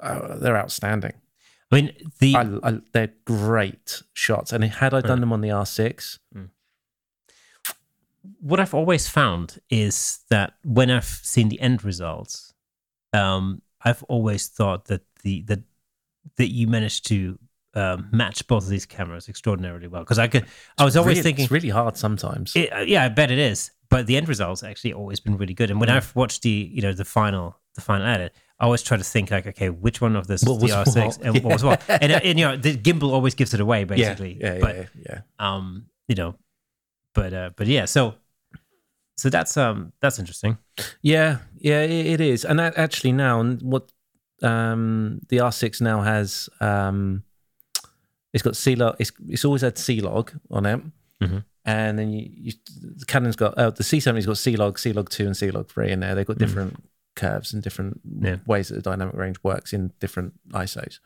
uh, 0.00 0.36
they're 0.38 0.56
outstanding. 0.56 1.14
I 1.72 1.74
mean, 1.76 1.92
the 2.20 2.34
I, 2.36 2.68
I, 2.68 2.80
they're 2.92 3.12
great 3.24 4.02
shots. 4.12 4.52
And 4.52 4.62
had 4.64 4.94
I 4.94 5.00
done 5.00 5.18
Yeah. 5.18 5.20
them 5.20 5.32
on 5.32 5.40
the 5.40 5.48
R6, 5.50 6.18
what 8.40 8.60
I've 8.60 8.74
always 8.74 9.08
found 9.08 9.58
is 9.70 10.20
that 10.30 10.54
when 10.64 10.90
I've 10.90 11.04
seen 11.04 11.48
the 11.48 11.60
end 11.60 11.84
results, 11.84 12.52
um, 13.12 13.62
I've 13.82 14.02
always 14.04 14.46
thought 14.48 14.86
that 14.86 15.02
the 15.22 15.42
that 15.42 15.60
that 16.36 16.48
you 16.48 16.66
managed 16.66 17.06
to 17.08 17.38
um, 17.74 18.08
match 18.12 18.46
both 18.46 18.64
of 18.64 18.68
these 18.70 18.86
cameras 18.86 19.28
extraordinarily 19.28 19.86
well. 19.88 20.02
Because 20.02 20.18
I 20.18 20.28
could, 20.28 20.46
I 20.78 20.84
was 20.84 20.96
always 20.96 21.16
really- 21.16 21.22
thinking, 21.22 21.44
it's 21.44 21.52
really 21.52 21.68
hard 21.68 21.96
sometimes. 21.96 22.54
it, 22.56 22.72
uh, 22.72 22.78
yeah, 22.80 23.04
I 23.04 23.08
bet 23.08 23.30
it 23.30 23.38
is. 23.38 23.70
But 23.88 24.06
the 24.06 24.16
end 24.16 24.28
results 24.28 24.62
actually 24.62 24.92
always 24.92 25.18
been 25.18 25.36
really 25.36 25.54
good. 25.54 25.70
And 25.70 25.80
when 25.80 25.90
I've 25.90 26.14
watched 26.14 26.42
the 26.42 26.70
you 26.72 26.80
know 26.80 26.92
the 26.92 27.04
final 27.04 27.56
the 27.74 27.80
final 27.80 28.06
edit, 28.06 28.32
I 28.60 28.64
always 28.66 28.82
try 28.82 28.96
to 28.96 29.02
think 29.04 29.32
like, 29.32 29.46
okay, 29.48 29.68
which 29.68 30.00
one 30.00 30.14
of 30.14 30.28
this 30.28 30.44
What 30.44 30.60
was 30.62 30.70
the 30.70 30.76
R6 30.76 31.06
what? 31.06 31.18
and 31.22 31.34
what 31.44 31.52
was 31.54 31.64
what? 31.64 31.82
And, 31.88 32.12
uh, 32.12 32.20
and 32.22 32.38
you 32.38 32.46
know 32.46 32.56
the 32.56 32.76
gimbal 32.76 33.10
always 33.12 33.34
gives 33.34 33.52
it 33.52 33.60
away 33.60 33.82
basically. 33.84 34.38
yeah, 34.40 34.54
yeah, 34.54 34.60
but 34.60 34.76
yeah, 34.76 34.84
yeah. 35.08 35.20
um 35.40 35.86
you 36.06 36.14
know 36.14 36.36
but 37.14 37.32
uh 37.32 37.50
but 37.56 37.66
yeah 37.66 37.84
so 37.86 38.14
so 39.16 39.28
that's 39.28 39.56
um 39.56 39.92
that's 40.00 40.18
interesting 40.20 40.56
Yeah, 41.02 41.38
yeah, 41.58 41.82
it, 41.82 42.06
it 42.06 42.20
is. 42.20 42.44
And 42.44 42.58
that 42.60 42.78
actually 42.78 43.12
now, 43.12 43.40
and 43.40 43.60
what 43.60 43.90
um, 44.42 45.20
the 45.28 45.38
R6 45.38 45.80
now 45.80 46.00
has, 46.02 46.48
um, 46.60 47.22
it's 48.32 48.42
got 48.42 48.56
C 48.56 48.74
log. 48.76 48.96
It's, 48.98 49.12
it's 49.28 49.44
always 49.44 49.62
had 49.62 49.76
C 49.78 50.00
log 50.00 50.32
on 50.50 50.66
it, 50.66 50.80
Mhm. 51.22 51.44
and 51.64 51.98
then 51.98 52.10
you, 52.12 52.28
you 52.32 52.52
the 52.98 53.04
Canon's 53.06 53.36
got 53.36 53.54
uh, 53.58 53.70
the 53.70 53.82
C70's 53.84 54.26
got 54.26 54.38
C 54.38 54.56
log, 54.56 54.78
C 54.78 54.92
log 54.92 55.10
two, 55.10 55.26
and 55.26 55.36
C 55.36 55.50
log 55.50 55.68
three 55.68 55.90
in 55.90 56.00
there. 56.00 56.14
They've 56.14 56.26
got 56.26 56.38
different 56.38 56.82
curves 57.16 57.52
and 57.52 57.62
different 57.62 58.00
Yeah. 58.20 58.36
ways 58.46 58.68
that 58.68 58.76
the 58.76 58.82
dynamic 58.82 59.14
range 59.16 59.36
works 59.42 59.72
in 59.72 59.92
different 60.00 60.34
ISOs. 60.52 61.00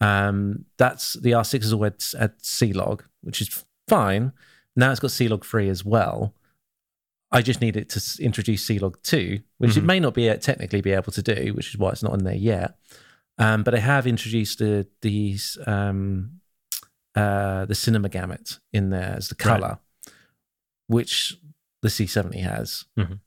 Um, 0.00 0.64
that's 0.78 1.14
the 1.14 1.30
R6 1.32 1.62
has 1.62 1.72
always 1.72 2.14
had 2.18 2.32
C 2.42 2.72
log, 2.72 3.04
which 3.22 3.40
is 3.40 3.64
fine. 3.88 4.32
Now 4.76 4.90
it's 4.90 5.00
got 5.00 5.10
C 5.10 5.28
log 5.28 5.44
three 5.44 5.68
as 5.68 5.84
well. 5.84 6.34
I 7.34 7.40
just 7.40 7.62
need 7.62 7.78
it 7.78 7.88
to 7.90 8.22
introduce 8.22 8.62
C-Log 8.66 8.98
2, 9.04 9.40
which 9.56 9.78
it 9.78 9.82
Mhm. 9.82 9.86
may 9.86 10.00
not 10.00 10.12
be 10.12 10.28
uh, 10.28 10.36
technically 10.36 10.82
be 10.82 10.90
able 10.90 11.12
to 11.12 11.22
do, 11.22 11.54
which 11.54 11.70
is 11.70 11.78
why 11.78 11.88
it's 11.88 12.02
not 12.02 12.12
in 12.12 12.24
there 12.24 12.34
yet. 12.34 12.76
Um, 13.38 13.62
but 13.62 13.74
I 13.74 13.78
have 13.78 14.06
introduced 14.06 14.58
the, 14.58 14.86
these 15.00 15.56
um, 15.66 16.41
uh, 17.14 17.64
the 17.66 17.74
cinema 17.74 18.08
gamut 18.08 18.58
in 18.72 18.90
there 18.90 19.14
as 19.16 19.28
the 19.28 19.34
Right. 19.34 19.60
color, 19.60 19.78
which 20.86 21.38
the 21.82 21.88
C70 21.90 22.40
has. 22.40 22.84
Mhm. 22.98 23.20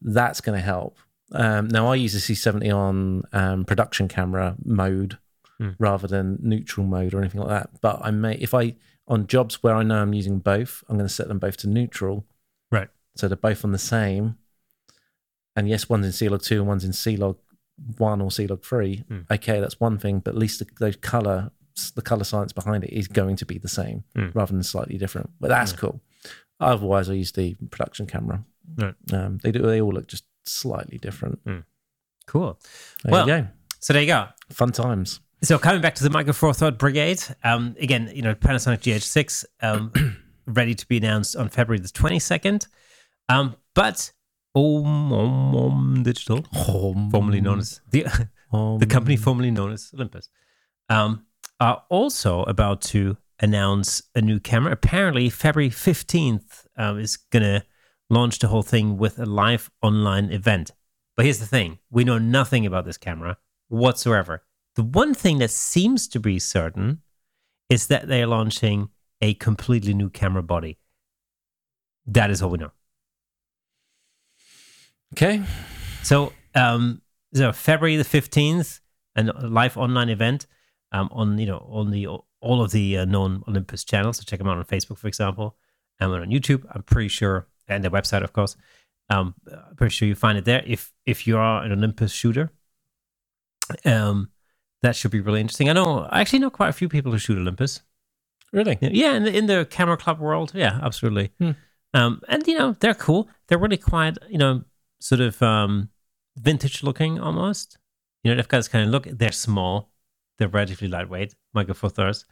That's 0.00 0.40
going 0.40 0.58
to 0.58 0.64
help. 0.64 0.98
Um, 1.32 1.68
now 1.68 1.86
I 1.88 1.94
use 1.94 2.12
the 2.12 2.20
C70 2.20 2.70
on 2.70 3.22
um, 3.32 3.64
production 3.64 4.08
camera 4.08 4.56
mode 4.64 5.18
Mm. 5.60 5.76
rather 5.78 6.08
than 6.08 6.38
neutral 6.40 6.84
mode 6.86 7.14
or 7.14 7.20
anything 7.20 7.40
like 7.40 7.50
that. 7.50 7.80
But 7.80 8.00
I 8.02 8.10
may, 8.10 8.34
if 8.36 8.52
I 8.54 8.74
on 9.06 9.26
jobs 9.28 9.62
where 9.62 9.74
I 9.74 9.82
know 9.82 10.00
I'm 10.02 10.12
using 10.14 10.38
both, 10.40 10.82
I'm 10.88 10.96
going 10.96 11.06
to 11.06 11.12
set 11.12 11.28
them 11.28 11.38
both 11.38 11.56
to 11.58 11.68
neutral. 11.68 12.24
Right. 12.70 12.88
So 13.16 13.28
they're 13.28 13.36
both 13.36 13.64
on 13.64 13.70
the 13.72 13.78
same. 13.78 14.38
And 15.54 15.68
yes, 15.68 15.88
one's 15.88 16.06
in 16.06 16.12
C-Log 16.12 16.42
2 16.42 16.58
and 16.60 16.66
one's 16.66 16.84
in 16.84 16.92
C-Log 16.92 17.38
1 17.98 18.20
or 18.20 18.30
C-Log 18.30 18.64
3. 18.64 19.04
Mm. 19.08 19.30
Okay, 19.30 19.60
that's 19.60 19.78
one 19.78 19.98
thing, 19.98 20.18
but 20.20 20.30
at 20.34 20.38
least 20.38 20.58
the, 20.60 20.66
those 20.80 20.96
color, 20.96 21.50
the 21.94 22.02
color 22.02 22.24
science 22.24 22.52
behind 22.52 22.84
it 22.84 22.92
is 22.92 23.08
going 23.08 23.36
to 23.36 23.46
be 23.46 23.58
the 23.58 23.68
same 23.68 24.04
Mm. 24.16 24.34
rather 24.34 24.52
than 24.52 24.62
slightly 24.62 24.98
different. 24.98 25.30
But 25.40 25.48
that's 25.48 25.72
Yeah. 25.72 25.78
cool. 25.78 26.00
Otherwise, 26.60 27.10
I 27.10 27.14
use 27.14 27.32
the 27.32 27.54
production 27.70 28.06
camera. 28.06 28.44
Right. 28.76 28.94
Um, 29.12 29.38
they 29.42 29.50
do. 29.52 29.60
They 29.62 29.80
all 29.80 29.92
look 29.92 30.06
just 30.08 30.24
slightly 30.44 30.98
different. 30.98 31.40
cool 32.26 32.58
There 33.04 33.12
Well- 33.12 33.28
you 33.28 33.42
go. 33.42 33.48
so 33.80 33.92
there 33.92 34.02
you 34.02 34.08
go 34.08 34.28
Fun 34.50 34.70
times. 34.72 35.20
so 35.42 35.58
coming 35.58 35.82
back 35.82 35.94
to 35.96 36.04
the 36.04 36.10
micro 36.10 36.32
four 36.32 36.54
thirds 36.54 36.76
brigade 36.78 37.20
um 37.42 37.74
again 37.80 38.10
you 38.14 38.22
know 38.22 38.34
panasonic 38.34 38.80
gh6 38.80 39.44
um 39.60 39.92
ready 40.46 40.72
to 40.74 40.86
be 40.86 40.96
announced 40.98 41.34
on 41.34 41.48
february 41.48 41.80
the 41.80 41.88
22nd 41.88 42.68
um 43.28 43.56
but 43.74 44.12
Om, 44.54 45.12
Om, 45.12 45.56
Om 45.56 46.02
Digital, 46.02 46.42
formerly 47.10 47.40
known 47.40 47.58
as 47.58 47.80
the, 47.90 48.02
the 48.52 48.86
company 48.86 49.16
formerly 49.16 49.50
known 49.50 49.72
as 49.72 49.90
Olympus, 49.94 50.28
um, 50.90 51.24
are 51.62 51.84
also 51.90 52.42
about 52.42 52.80
to 52.80 53.16
announce 53.38 54.02
a 54.16 54.20
new 54.20 54.40
camera. 54.40 54.72
Apparently, 54.72 55.30
February 55.30 55.70
15th 55.70 56.66
um, 56.76 56.98
is 56.98 57.16
going 57.16 57.44
to 57.44 57.64
launch 58.10 58.40
the 58.40 58.48
whole 58.48 58.64
thing 58.64 58.98
with 58.98 59.16
a 59.20 59.26
live 59.26 59.70
online 59.80 60.32
event. 60.32 60.72
But 61.16 61.24
here's 61.24 61.38
the 61.38 61.46
thing 61.46 61.78
we 61.88 62.02
know 62.02 62.18
nothing 62.18 62.66
about 62.66 62.84
this 62.84 62.96
camera 62.96 63.38
whatsoever. 63.68 64.42
The 64.74 64.82
one 64.82 65.14
thing 65.14 65.38
that 65.38 65.52
seems 65.52 66.08
to 66.08 66.18
be 66.18 66.40
certain 66.40 67.02
is 67.68 67.86
that 67.86 68.08
they're 68.08 68.26
launching 68.26 68.88
a 69.20 69.34
completely 69.34 69.94
new 69.94 70.10
camera 70.10 70.42
body. 70.42 70.78
That 72.06 72.32
is 72.32 72.42
all 72.42 72.50
we 72.50 72.58
know. 72.58 72.72
Okay. 75.14 75.44
So, 76.02 76.32
um, 76.56 77.02
so 77.32 77.52
February 77.52 77.94
the 77.94 78.04
15th, 78.04 78.80
and 79.14 79.28
a 79.28 79.46
live 79.46 79.76
online 79.76 80.08
event 80.08 80.46
um, 80.92 81.08
on 81.12 81.38
you 81.38 81.46
know 81.46 81.66
on 81.70 81.90
the 81.90 82.06
all 82.06 82.62
of 82.62 82.70
the 82.70 82.98
uh, 82.98 83.04
known 83.04 83.42
Olympus 83.48 83.84
channels. 83.84 84.18
So 84.18 84.24
check 84.24 84.38
them 84.38 84.48
out 84.48 84.58
on 84.58 84.64
Facebook, 84.64 84.98
for 84.98 85.08
example, 85.08 85.56
and 85.98 86.12
on 86.12 86.30
YouTube. 86.30 86.64
I'm 86.70 86.82
pretty 86.82 87.08
sure, 87.08 87.48
and 87.68 87.82
their 87.82 87.90
website, 87.90 88.22
of 88.22 88.32
course. 88.32 88.56
Um, 89.10 89.34
I'm 89.50 89.76
pretty 89.76 89.94
sure 89.94 90.08
you 90.08 90.14
find 90.14 90.38
it 90.38 90.44
there. 90.44 90.62
If 90.66 90.92
if 91.06 91.26
you 91.26 91.36
are 91.36 91.62
an 91.62 91.72
Olympus 91.72 92.12
shooter, 92.12 92.50
um, 93.84 94.30
that 94.82 94.96
should 94.96 95.10
be 95.10 95.20
really 95.20 95.40
interesting. 95.40 95.68
I 95.68 95.72
know 95.72 96.06
I 96.10 96.20
actually 96.20 96.40
know 96.40 96.50
quite 96.50 96.68
a 96.68 96.72
few 96.72 96.88
people 96.88 97.12
who 97.12 97.18
shoot 97.18 97.38
Olympus. 97.38 97.82
Really? 98.52 98.76
Yeah, 98.80 99.14
in 99.14 99.24
the 99.24 99.36
in 99.36 99.46
the 99.46 99.66
camera 99.70 99.96
club 99.96 100.20
world, 100.20 100.52
yeah, 100.54 100.78
absolutely. 100.82 101.32
Hmm. 101.38 101.52
Um, 101.94 102.22
and 102.28 102.46
you 102.46 102.58
know 102.58 102.76
they're 102.80 102.94
cool. 102.94 103.28
They're 103.48 103.58
really 103.58 103.76
quite 103.76 104.18
you 104.28 104.38
know 104.38 104.64
sort 105.00 105.20
of 105.20 105.42
um, 105.42 105.90
vintage 106.36 106.82
looking 106.82 107.18
almost. 107.18 107.78
You 108.22 108.30
know 108.30 108.36
they've 108.36 108.48
got 108.48 108.58
this 108.58 108.68
kind 108.68 108.84
of 108.84 108.90
look. 108.90 109.06
They're 109.10 109.32
small. 109.32 109.91
They're 110.38 110.48
relatively 110.48 110.88
lightweight. 110.88 111.34
Micro 111.54 111.74
Four 111.74 111.90
Thirds. 111.90 112.24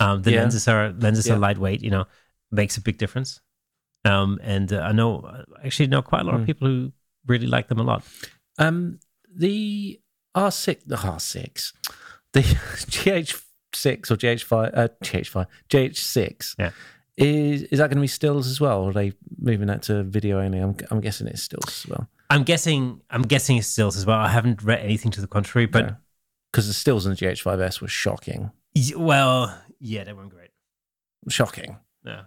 Um, 0.00 0.22
the 0.22 0.32
Yeah. 0.32 0.40
lenses 0.42 0.68
are 0.68 0.92
lenses 0.92 1.26
Yeah. 1.26 1.34
are 1.34 1.38
lightweight. 1.38 1.82
You 1.82 1.90
know, 1.90 2.04
makes 2.50 2.76
a 2.76 2.80
big 2.80 2.98
difference. 2.98 3.40
Um, 4.04 4.38
and 4.42 4.72
uh, 4.72 4.80
I 4.80 4.92
know 4.92 5.44
actually 5.64 5.88
know 5.88 6.02
quite 6.02 6.20
a 6.20 6.24
lot 6.24 6.34
of 6.34 6.40
Hmm. 6.40 6.46
people 6.46 6.68
who 6.68 6.92
really 7.26 7.46
like 7.46 7.68
them 7.68 7.80
a 7.80 7.82
lot. 7.82 8.04
Um, 8.58 9.00
the 9.34 10.00
R6, 10.36 10.82
the 10.86 10.96
R6, 10.96 11.72
the 12.32 12.40
GH6 12.42 14.10
or 14.10 14.16
GH5, 14.16 14.70
uh, 14.74 14.88
GH5, 15.02 15.46
GH6. 15.68 16.54
Yeah. 16.58 16.70
Is 17.16 17.62
is 17.64 17.78
that 17.80 17.88
going 17.88 17.96
to 17.96 18.00
be 18.00 18.06
stills 18.06 18.46
as 18.46 18.60
well? 18.60 18.82
Or 18.82 18.90
are 18.90 18.92
they 18.92 19.12
moving 19.38 19.66
that 19.66 19.82
to 19.82 20.04
video 20.04 20.40
only? 20.40 20.58
I'm, 20.60 20.76
I'm 20.90 21.00
guessing 21.00 21.26
it's 21.26 21.42
stills 21.42 21.84
as 21.84 21.90
well. 21.90 22.08
I'm 22.30 22.44
guessing 22.44 23.00
I'm 23.10 23.22
guessing 23.22 23.56
it's 23.56 23.66
stills 23.66 23.96
as 23.96 24.06
well. 24.06 24.18
I 24.18 24.28
haven't 24.28 24.62
read 24.62 24.80
anything 24.80 25.10
to 25.12 25.20
the 25.20 25.26
contrary, 25.26 25.66
but 25.66 25.96
Because 26.52 26.66
the 26.66 26.72
stills 26.74 27.04
in 27.06 27.12
the 27.12 27.16
GH5S 27.16 27.80
were 27.80 27.88
shocking. 27.88 28.50
well, 28.96 29.56
yeah, 29.80 30.04
they 30.04 30.12
weren't 30.12 30.30
great. 30.30 30.50
Shocking. 31.28 31.76
Yeah. 32.04 32.22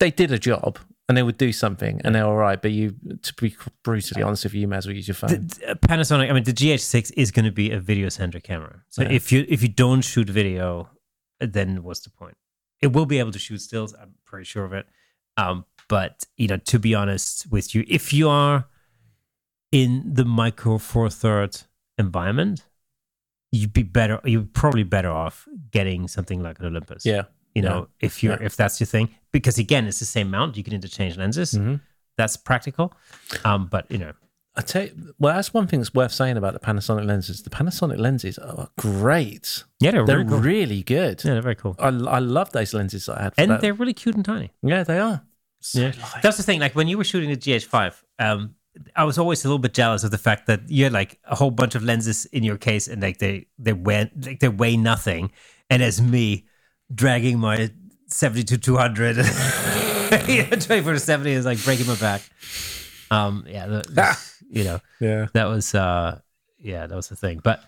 They 0.00 0.10
did 0.10 0.32
a 0.32 0.38
job 0.38 0.78
and 1.08 1.16
they 1.16 1.22
would 1.22 1.38
do 1.38 1.52
something 1.52 2.00
and 2.04 2.14
they're 2.14 2.24
all 2.24 2.36
right. 2.36 2.60
But 2.60 2.72
you, 2.72 2.96
to 3.22 3.34
be 3.34 3.54
brutally 3.84 4.22
honest 4.22 4.42
with 4.44 4.54
you, 4.54 4.62
you 4.62 4.68
may 4.68 4.78
as 4.78 4.86
well 4.86 4.96
use 4.96 5.06
your 5.06 5.14
phone. 5.14 5.30
The, 5.30 5.38
the 5.68 5.78
Panasonic, 5.88 6.28
I 6.28 6.32
mean, 6.32 6.42
the 6.44 6.52
GH6 6.52 7.12
is 7.16 7.30
going 7.30 7.44
to 7.44 7.52
be 7.52 7.70
a 7.70 7.78
video 7.78 8.08
centric 8.08 8.42
camera. 8.42 8.82
So 8.88 9.02
Yeah. 9.02 9.10
if 9.12 9.30
you 9.30 9.46
if 9.48 9.62
you 9.62 9.68
don't 9.68 10.00
shoot 10.02 10.28
video, 10.28 10.90
then 11.40 11.84
what's 11.84 12.00
the 12.00 12.10
point? 12.10 12.36
It 12.80 12.92
will 12.92 13.06
be 13.06 13.20
able 13.20 13.30
to 13.30 13.38
shoot 13.38 13.58
stills. 13.60 13.94
I'm 13.94 14.14
pretty 14.24 14.44
sure 14.44 14.64
of 14.64 14.72
it. 14.72 14.86
Um, 15.36 15.66
but 15.88 16.24
you 16.36 16.48
know, 16.48 16.56
to 16.56 16.78
be 16.80 16.96
honest 16.96 17.46
with 17.50 17.74
you, 17.76 17.84
if 17.86 18.12
you 18.12 18.28
are 18.28 18.66
in 19.70 20.02
the 20.14 20.24
micro 20.24 20.78
four 20.78 21.08
third 21.10 21.62
environment, 21.96 22.64
you'd 23.52 23.72
be 23.72 23.82
better. 23.84 24.18
You're 24.24 24.48
probably 24.52 24.82
better 24.82 25.10
off 25.10 25.46
getting 25.70 26.08
something 26.08 26.42
like 26.42 26.58
an 26.58 26.66
Olympus. 26.66 27.04
yeah. 27.06 27.24
you 27.54 27.62
know, 27.62 27.88
if 28.00 28.22
you're 28.22 28.32
Yeah. 28.40 28.46
if 28.46 28.56
that's 28.56 28.80
your 28.80 28.86
thing, 28.86 29.10
because 29.30 29.58
again, 29.58 29.86
it's 29.86 29.98
the 30.00 30.06
same 30.06 30.30
mount. 30.30 30.56
You 30.56 30.64
can 30.64 30.72
interchange 30.72 31.16
lenses. 31.16 31.52
hmm 31.52 31.76
That's 32.16 32.36
practical. 32.36 32.92
Um, 33.44 33.66
but 33.70 33.90
you 33.90 33.98
know, 33.98 34.12
I 34.56 34.60
tell 34.62 34.84
you, 34.84 35.14
well, 35.18 35.34
that's 35.34 35.54
one 35.54 35.66
thing 35.66 35.80
that's 35.80 35.94
worth 35.94 36.12
saying 36.12 36.36
about 36.36 36.52
the 36.52 36.60
Panasonic 36.60 37.06
lenses. 37.06 37.42
The 37.42 37.50
Panasonic 37.50 37.98
lenses 37.98 38.38
are 38.38 38.68
great. 38.78 39.64
yeah, 39.80 39.90
they're, 39.92 40.04
They're 40.06 40.18
really 40.18 40.28
cool. 40.30 40.40
really 40.40 40.82
good. 40.82 41.24
yeah, 41.24 41.32
they're 41.34 41.42
very 41.42 41.54
cool. 41.56 41.74
I, 41.78 41.88
I 41.88 42.18
love 42.18 42.52
those 42.52 42.74
lenses 42.74 43.06
that 43.06 43.18
I 43.18 43.22
had. 43.24 43.34
For 43.34 43.40
and 43.42 43.50
that. 43.50 43.60
they're 43.62 43.72
really 43.74 43.94
cute 43.94 44.14
and 44.14 44.24
tiny. 44.24 44.50
yeah, 44.62 44.82
they 44.84 44.98
are. 44.98 45.22
So 45.60 45.80
Yeah, 45.80 45.86
light. 46.02 46.22
that's 46.22 46.36
the 46.38 46.42
thing. 46.42 46.60
Like 46.60 46.74
when 46.74 46.88
you 46.88 46.98
were 46.98 47.04
shooting 47.04 47.30
the 47.30 47.36
GH5, 47.36 48.02
um, 48.18 48.54
I 48.96 49.04
was 49.04 49.18
always 49.18 49.44
a 49.44 49.48
little 49.48 49.58
bit 49.58 49.74
jealous 49.74 50.02
of 50.04 50.10
the 50.10 50.18
fact 50.18 50.46
that 50.46 50.68
you 50.70 50.84
had 50.84 50.92
like 50.92 51.18
a 51.24 51.34
whole 51.34 51.50
bunch 51.50 51.74
of 51.74 51.82
lenses 51.82 52.24
in 52.26 52.42
your 52.42 52.56
case, 52.56 52.88
and 52.88 53.02
like 53.02 53.18
they 53.18 53.46
they 53.58 53.72
weigh 53.72 54.10
like 54.24 54.40
they 54.40 54.48
weigh 54.48 54.76
nothing. 54.76 55.30
And 55.68 55.82
as 55.82 56.00
me 56.00 56.46
dragging 56.94 57.38
my 57.38 57.70
seventy 58.06 58.44
to 58.44 58.58
two 58.58 58.76
hundred, 58.76 59.16
twenty 60.10 60.82
four 60.82 60.92
to 60.92 61.00
seventy 61.00 61.32
is 61.32 61.44
like 61.44 61.62
breaking 61.64 61.86
my 61.86 61.96
back. 61.96 62.22
Um, 63.10 63.44
yeah, 63.46 63.66
the, 63.66 64.18
you 64.50 64.64
know 64.64 64.80
yeah. 65.00 65.26
that 65.34 65.44
was 65.44 65.74
uh, 65.74 66.20
yeah, 66.58 66.86
that 66.86 66.94
was 66.94 67.08
the 67.08 67.16
thing. 67.16 67.40
But 67.42 67.62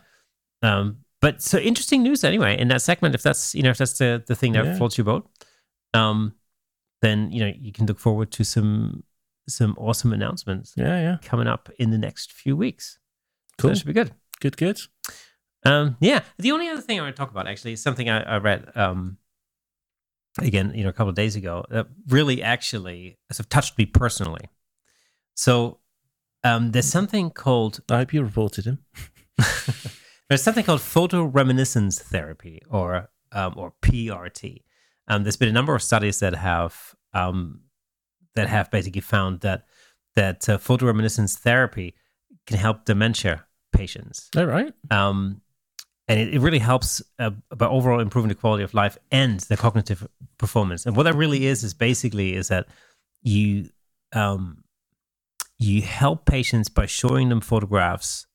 um, 0.63 0.99
but 1.21 1.43
so 1.43 1.59
interesting 1.59 2.03
news 2.03 2.25
anyway 2.25 2.59
in 2.59 2.69
that 2.69 2.81
segment. 2.83 3.15
If 3.15 3.23
that's 3.23 3.55
you 3.55 3.63
know 3.63 3.71
if 3.71 3.79
that's 3.79 3.99
the 3.99 4.23
the 4.27 4.35
thing 4.35 4.53
that 4.53 4.65
Yeah. 4.65 4.77
floats 4.77 4.97
your 4.97 5.05
boat, 5.05 5.29
um, 5.93 6.35
then 7.03 7.31
you 7.31 7.41
know 7.41 7.53
you 7.59 7.73
can 7.73 7.85
look 7.87 7.99
forward 7.99 8.31
to 8.33 8.45
some 8.45 9.05
some 9.49 9.75
awesome 9.79 10.13
announcements 10.13 10.73
Yeah, 10.77 11.01
yeah. 11.01 11.17
coming 11.23 11.47
up 11.47 11.71
in 11.79 11.91
the 11.91 11.99
next 11.99 12.33
few 12.33 12.57
weeks. 12.57 12.99
So 13.61 13.63
Cool. 13.63 13.71
that 13.71 13.77
should 13.77 13.87
be 13.87 13.93
good. 13.93 14.13
Good, 14.41 14.57
good. 14.57 14.81
Um, 15.65 15.97
yeah. 16.01 16.21
The 16.39 16.53
only 16.53 16.69
other 16.69 16.81
thing 16.81 16.99
I 16.99 17.03
want 17.03 17.15
to 17.17 17.19
talk 17.21 17.31
about 17.31 17.47
actually 17.49 17.73
is 17.73 17.83
something 17.83 18.09
I, 18.11 18.23
I 18.23 18.37
read 18.39 18.71
um, 18.75 19.19
again, 20.41 20.73
you 20.75 20.83
know, 20.83 20.91
a 20.91 20.93
couple 20.93 21.11
of 21.11 21.15
days 21.15 21.37
ago 21.37 21.65
that 21.71 21.87
really 22.09 22.43
actually 22.43 23.19
sort 23.31 23.41
of 23.47 23.49
touched 23.49 23.79
me 23.79 23.87
personally. 23.87 24.49
So 25.35 25.79
um, 26.43 26.73
there's 26.73 26.87
something 26.87 27.31
called 27.31 27.81
I 27.89 27.99
hope 27.99 28.13
you 28.13 28.23
reported 28.23 28.65
him. 28.67 28.79
there's 30.29 30.43
something 30.43 30.65
called 30.65 30.81
photoreminiscence 30.81 32.01
therapy 32.01 32.61
or 32.71 33.11
um, 33.33 33.55
or 33.57 33.73
PRT. 33.83 34.63
Um, 35.09 35.23
there's 35.25 35.37
been 35.37 35.49
a 35.49 35.53
number 35.53 35.75
of 35.75 35.83
studies 35.83 36.21
that 36.21 36.35
have 36.35 36.95
um, 37.13 37.61
that 38.35 38.49
have 38.49 38.71
basically 38.71 39.01
found 39.01 39.41
that 39.41 39.67
that 40.17 40.49
uh, 40.49 40.59
photoreminiscence 40.59 41.37
therapy 41.39 41.95
can 42.47 42.57
help 42.57 42.85
dementia 42.85 43.45
patients, 43.73 44.31
All 44.37 44.47
right. 44.47 44.73
um, 44.91 45.41
and 46.07 46.21
it, 46.21 46.35
it 46.35 46.41
really 46.41 46.59
helps 46.59 47.03
uh, 47.19 47.31
by 47.57 47.67
overall 47.67 48.01
improving 48.01 48.29
the 48.29 48.35
quality 48.35 48.63
of 48.63 48.75
life 48.75 48.97
and 49.11 49.41
the 49.41 49.57
cognitive 49.57 50.07
performance. 50.39 50.87
And 50.87 50.97
what 50.97 51.05
that 51.05 51.17
really 51.17 51.47
is 51.47 51.65
is 51.65 51.75
basically 51.75 52.35
is 52.35 52.49
that 52.49 52.67
you 53.23 53.71
um, 54.13 54.63
you 55.59 55.83
help 55.83 56.27
patients 56.27 56.69
by 56.69 56.87
showing 56.87 57.29
them 57.29 57.41
photographs 57.41 58.27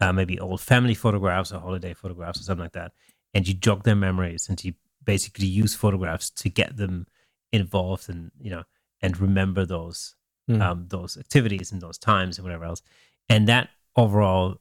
uh, 0.00 0.12
maybe 0.12 0.40
old 0.40 0.60
family 0.60 0.94
photographs 0.94 1.52
or 1.52 1.60
holiday 1.60 1.92
photographs 1.92 2.40
or 2.40 2.44
something 2.44 2.64
like 2.64 2.72
that, 2.72 2.92
and 3.34 3.46
you 3.46 3.54
jog 3.54 3.84
their 3.84 3.96
memories 3.96 4.48
and 4.48 4.62
you 4.64 4.72
basically 5.04 5.46
use 5.46 5.74
photographs 5.74 6.30
to 6.30 6.48
get 6.48 6.76
them 6.76 7.06
involved 7.52 8.08
and 8.08 8.30
you 8.40 8.50
know 8.50 8.62
and 9.02 9.18
remember 9.20 9.64
those 9.66 10.14
Mm. 10.48 10.60
um, 10.62 10.86
those 10.88 11.16
activities 11.16 11.70
and 11.70 11.80
those 11.80 11.96
times 11.98 12.36
and 12.38 12.44
whatever 12.44 12.64
else, 12.64 12.82
and 13.28 13.46
that 13.46 13.68
overall 13.94 14.60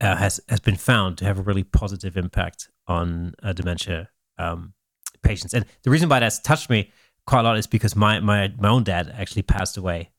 uh, 0.00 0.16
has 0.16 0.40
has 0.48 0.58
been 0.58 0.74
found 0.76 1.16
to 1.18 1.24
have 1.24 1.38
a 1.38 1.42
really 1.42 1.62
positive 1.62 2.16
impact 2.16 2.70
on 2.88 3.34
uh, 3.42 3.52
dementia 3.52 4.08
um, 4.38 4.74
patients. 5.22 5.54
And 5.54 5.64
the 5.82 5.90
reason 5.90 6.08
why 6.08 6.18
that's 6.18 6.40
touched 6.40 6.68
me 6.70 6.90
quite 7.24 7.40
a 7.40 7.42
lot 7.44 7.56
is 7.56 7.68
because 7.68 7.94
my 7.94 8.18
my 8.20 8.52
my 8.58 8.68
own 8.68 8.82
dad 8.82 9.12
actually 9.16 9.42
passed 9.42 9.76
away 9.76 10.10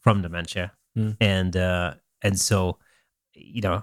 from 0.00 0.22
dementia, 0.22 0.72
Mm. 0.96 1.16
and 1.20 1.56
uh, 1.56 1.94
and 2.22 2.38
so 2.40 2.78
you 3.34 3.62
know 3.62 3.82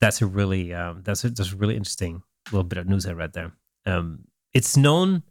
that's 0.00 0.20
a 0.20 0.26
really 0.26 0.74
um, 0.74 1.02
that's 1.04 1.24
a, 1.24 1.30
that's 1.30 1.52
a 1.52 1.56
really 1.56 1.76
interesting 1.76 2.22
little 2.52 2.64
bit 2.64 2.78
of 2.78 2.86
news 2.86 3.06
I 3.06 3.12
read 3.12 3.32
there. 3.32 3.52
Um, 3.86 4.26
it's 4.52 4.76
known 4.76 5.22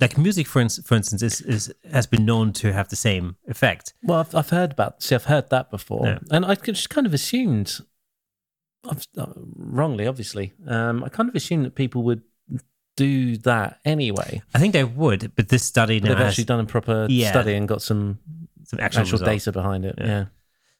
like 0.00 0.16
music, 0.18 0.46
for 0.46 0.60
instance, 0.60 0.86
for 0.86 0.94
instance, 0.94 1.22
is, 1.22 1.40
is 1.42 1.74
has 1.92 2.06
been 2.06 2.24
known 2.24 2.52
to 2.54 2.72
have 2.72 2.88
the 2.88 2.96
same 2.96 3.36
effect. 3.48 3.94
Well, 4.02 4.20
I've, 4.20 4.34
I've 4.34 4.50
heard 4.50 4.72
about. 4.72 5.02
See, 5.02 5.14
I've 5.14 5.24
heard 5.24 5.50
that 5.50 5.70
before, 5.70 6.06
Yeah. 6.06 6.18
and 6.30 6.44
I 6.44 6.54
just 6.54 6.88
kind 6.90 7.06
of 7.06 7.12
assumed, 7.14 7.80
I've, 8.88 9.04
uh, 9.18 9.26
wrongly, 9.36 10.06
obviously, 10.06 10.52
um, 10.66 11.04
I 11.04 11.08
kind 11.10 11.28
of 11.28 11.34
assumed 11.34 11.64
that 11.66 11.74
people 11.74 12.02
would 12.04 12.22
do 12.96 13.36
that 13.38 13.78
anyway. 13.84 14.42
I 14.54 14.58
think 14.58 14.72
they 14.72 14.84
would, 14.84 15.32
but 15.36 15.48
this 15.48 15.62
study 15.64 16.00
now 16.00 16.08
They've 16.10 16.18
has 16.18 16.28
actually 16.28 16.44
done 16.44 16.60
a 16.60 16.66
proper 16.66 17.06
Yeah. 17.08 17.30
study 17.30 17.54
and 17.54 17.66
got 17.68 17.82
some 17.82 18.18
some 18.64 18.78
actual, 18.80 19.00
actual 19.02 19.18
data 19.18 19.52
behind 19.52 19.84
it. 19.84 19.94
Yeah. 19.98 20.06
Yeah. 20.06 20.24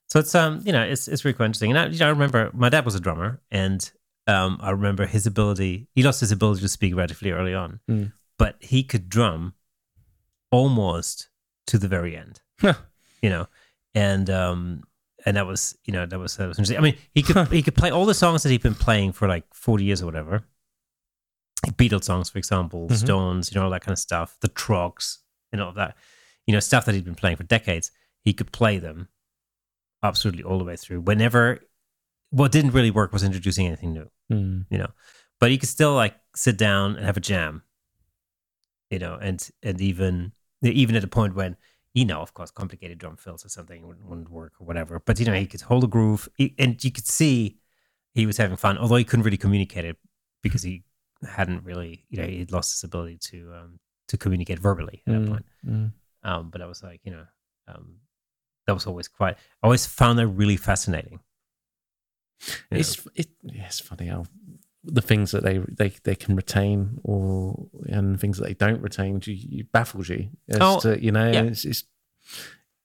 So 0.07 0.19
it's 0.19 0.35
um 0.35 0.61
you 0.65 0.73
know 0.73 0.83
it's 0.83 1.09
it's 1.09 1.25
really 1.25 1.35
quite 1.35 1.47
interesting. 1.47 1.71
And 1.71 1.79
I, 1.79 1.87
you 1.87 1.99
know, 1.99 2.07
I 2.07 2.11
remember 2.11 2.51
my 2.53 2.69
dad 2.69 2.85
was 2.85 2.95
a 2.95 3.01
drummer, 3.01 3.41
and 3.51 3.91
um 4.27 4.59
I 4.61 4.71
remember 4.71 5.07
his 5.07 5.27
ability. 5.27 5.89
He 5.95 6.03
lost 6.03 6.21
his 6.21 6.31
ability 6.33 6.61
to 6.63 6.69
speak 6.69 6.95
relatively 6.97 7.31
early 7.31 7.55
on, 7.55 7.81
Mm. 7.89 8.13
But 8.41 8.57
he 8.61 8.83
could 8.83 9.09
drum 9.11 9.53
almost 10.51 11.29
to 11.67 11.79
the 11.79 11.89
very 11.89 12.17
end. 12.17 12.41
Huh. 12.61 12.75
You 13.23 13.29
know, 13.31 13.47
and 13.95 14.29
um 14.31 14.83
and 15.27 15.37
that 15.37 15.47
was 15.47 15.77
you 15.85 15.93
know 15.93 16.07
that 16.07 16.19
was 16.19 16.37
that 16.39 16.49
was 16.49 16.59
interesting. 16.59 16.79
I 16.79 16.81
mean, 16.81 16.97
he 17.15 17.23
could 17.23 17.49
he 17.49 17.63
could 17.63 17.75
play 17.75 17.91
all 17.91 18.07
the 18.07 18.15
songs 18.15 18.43
that 18.43 18.51
he'd 18.51 18.63
been 18.63 18.75
playing 18.75 19.13
for 19.13 19.29
like 19.29 19.45
forty 19.55 19.85
years 19.85 20.03
or 20.03 20.07
whatever. 20.07 20.45
Beatles 21.73 22.05
songs, 22.05 22.31
for 22.31 22.39
example, 22.39 22.89
Mhm. 22.89 22.97
Stones, 22.97 23.51
you 23.53 23.59
know, 23.59 23.65
all 23.65 23.71
that 23.71 23.83
kind 23.83 23.93
of 23.93 23.99
stuff. 23.99 24.39
The 24.41 24.49
Troggs, 24.49 25.19
you 25.53 25.59
know, 25.59 25.73
that 25.75 25.97
you 26.47 26.55
know 26.55 26.61
stuff 26.61 26.87
that 26.87 26.95
he'd 26.95 27.05
been 27.05 27.15
playing 27.15 27.37
for 27.37 27.43
decades. 27.45 27.91
He 28.23 28.33
could 28.33 28.51
play 28.53 28.79
them 28.79 29.09
absolutely 30.03 30.43
all 30.43 30.59
the 30.59 30.65
way 30.65 30.77
through. 30.77 31.03
Whenever 31.03 31.61
what 32.31 32.53
didn't 32.53 32.71
really 32.73 32.91
work 32.91 33.13
was 33.13 33.23
introducing 33.23 33.67
anything 33.67 33.93
new, 33.93 34.11
Mm. 34.33 34.65
you 34.71 34.79
know. 34.79 34.91
But 35.41 35.51
he 35.51 35.59
could 35.59 35.69
still 35.69 35.95
like 35.95 36.15
sit 36.35 36.57
down 36.57 36.97
and 36.97 37.05
have 37.05 37.17
a 37.17 37.21
jam, 37.21 37.63
you 38.91 38.99
know, 38.99 39.19
and 39.21 39.49
and 39.63 39.81
even 39.81 40.33
even 40.63 40.97
at 40.97 41.05
a 41.05 41.09
point 41.09 41.35
when 41.35 41.57
you 41.95 42.05
know, 42.05 42.21
of 42.21 42.35
course, 42.35 42.51
complicated 42.53 42.99
drum 42.99 43.17
fills 43.17 43.45
or 43.45 43.49
something 43.49 43.85
wouldn't, 43.87 44.07
wouldn't 44.07 44.31
work 44.31 44.53
or 44.61 44.67
whatever. 44.67 45.01
But 45.01 45.19
you 45.19 45.27
know, 45.27 45.35
he 45.35 45.47
could 45.47 45.63
hold 45.63 45.83
a 45.85 45.89
groove, 45.89 46.29
he- 46.35 46.55
and 46.59 46.83
you 46.85 46.93
could 46.93 47.07
see 47.07 47.59
he 48.15 48.27
was 48.27 48.37
having 48.37 48.57
fun, 48.57 48.79
although 48.79 48.97
he 48.97 49.05
couldn't 49.05 49.25
really 49.25 49.37
communicate 49.37 49.85
it 49.85 49.97
because 50.43 50.63
he 50.63 50.85
hadn't 51.29 51.65
really, 51.65 52.05
you 52.09 52.19
know, 52.21 52.27
he'd 52.27 52.53
lost 52.53 52.73
his 52.73 52.85
ability 52.85 53.19
to 53.19 53.53
um, 53.55 53.79
to 54.09 54.17
communicate 54.17 54.59
verbally 54.59 55.03
at 55.07 55.13
that 55.15 55.21
Mm, 55.23 55.29
point. 55.31 55.47
mm. 55.67 55.93
Um, 56.23 56.51
but 56.51 56.61
I 56.61 56.67
was 56.67 56.83
like, 56.83 57.01
you 57.05 57.13
know, 57.13 57.25
um, 57.69 57.97
that 58.67 58.75
was 58.75 58.87
always 58.87 59.09
quite. 59.09 59.37
I 59.63 59.67
always 59.67 59.87
found 59.87 60.19
that 60.19 60.29
really 60.29 60.57
fascinating. 60.57 61.21
You 62.71 62.79
It's 62.79 63.07
it, 63.15 63.29
yeah, 63.43 63.67
it's 63.67 63.81
funny 63.81 64.07
how 64.07 64.25
the 64.85 65.03
things 65.03 65.31
that 65.33 65.43
they 65.45 65.59
they 65.59 65.91
they 66.05 66.15
can 66.15 66.35
retain 66.37 66.99
or 67.05 67.67
and 67.89 68.19
things 68.21 68.39
that 68.39 68.45
they 68.47 68.55
don't 68.55 68.81
retain 68.81 69.21
you, 69.25 69.35
you 69.35 69.65
baffles 69.73 70.09
you. 70.09 70.31
As 70.49 70.59
Oh, 70.61 70.81
to, 70.81 71.03
you 71.03 71.13
know, 71.13 71.31
yeah. 71.31 71.43
it's, 71.43 71.65
it's 71.65 71.85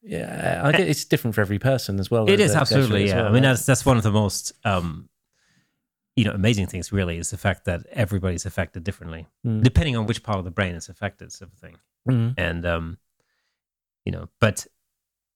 yeah, 0.03 0.61
I 0.63 0.71
get 0.71 0.87
it's 0.87 1.05
different 1.05 1.33
for 1.35 1.41
every 1.41 1.57
person 1.59 1.99
as 1.99 2.11
well. 2.11 2.29
It 2.29 2.39
is 2.39 2.53
that 2.53 2.59
goes 2.59 2.69
through 2.69 2.77
absolutely, 2.81 3.07
yeah. 3.09 3.15
well, 3.17 3.25
I 3.25 3.31
mean, 3.31 3.43
right? 3.43 3.49
that's 3.49 3.65
that's 3.65 3.85
one 3.85 3.97
of 3.97 4.03
the 4.03 4.11
most, 4.11 4.51
um, 4.63 5.09
you 6.15 6.25
know, 6.25 6.31
amazing 6.31 6.67
things. 6.67 6.91
Really, 6.91 7.17
is 7.17 7.31
the 7.31 7.37
fact 7.37 7.65
that 7.65 7.85
everybody's 7.91 8.45
affected 8.45 8.83
differently, 8.83 9.25
Mm. 9.45 9.63
depending 9.63 9.95
on 9.97 10.05
which 10.05 10.21
part 10.21 10.37
of 10.37 10.45
the 10.45 10.51
brain 10.51 10.75
is 10.75 10.89
affected, 10.89 11.31
sort 11.31 11.51
of 11.51 11.57
thing. 11.57 11.75
Mm. 12.07 12.33
And 12.37 12.65
um, 12.65 12.97
you 14.05 14.11
know, 14.11 14.29
but 14.39 14.67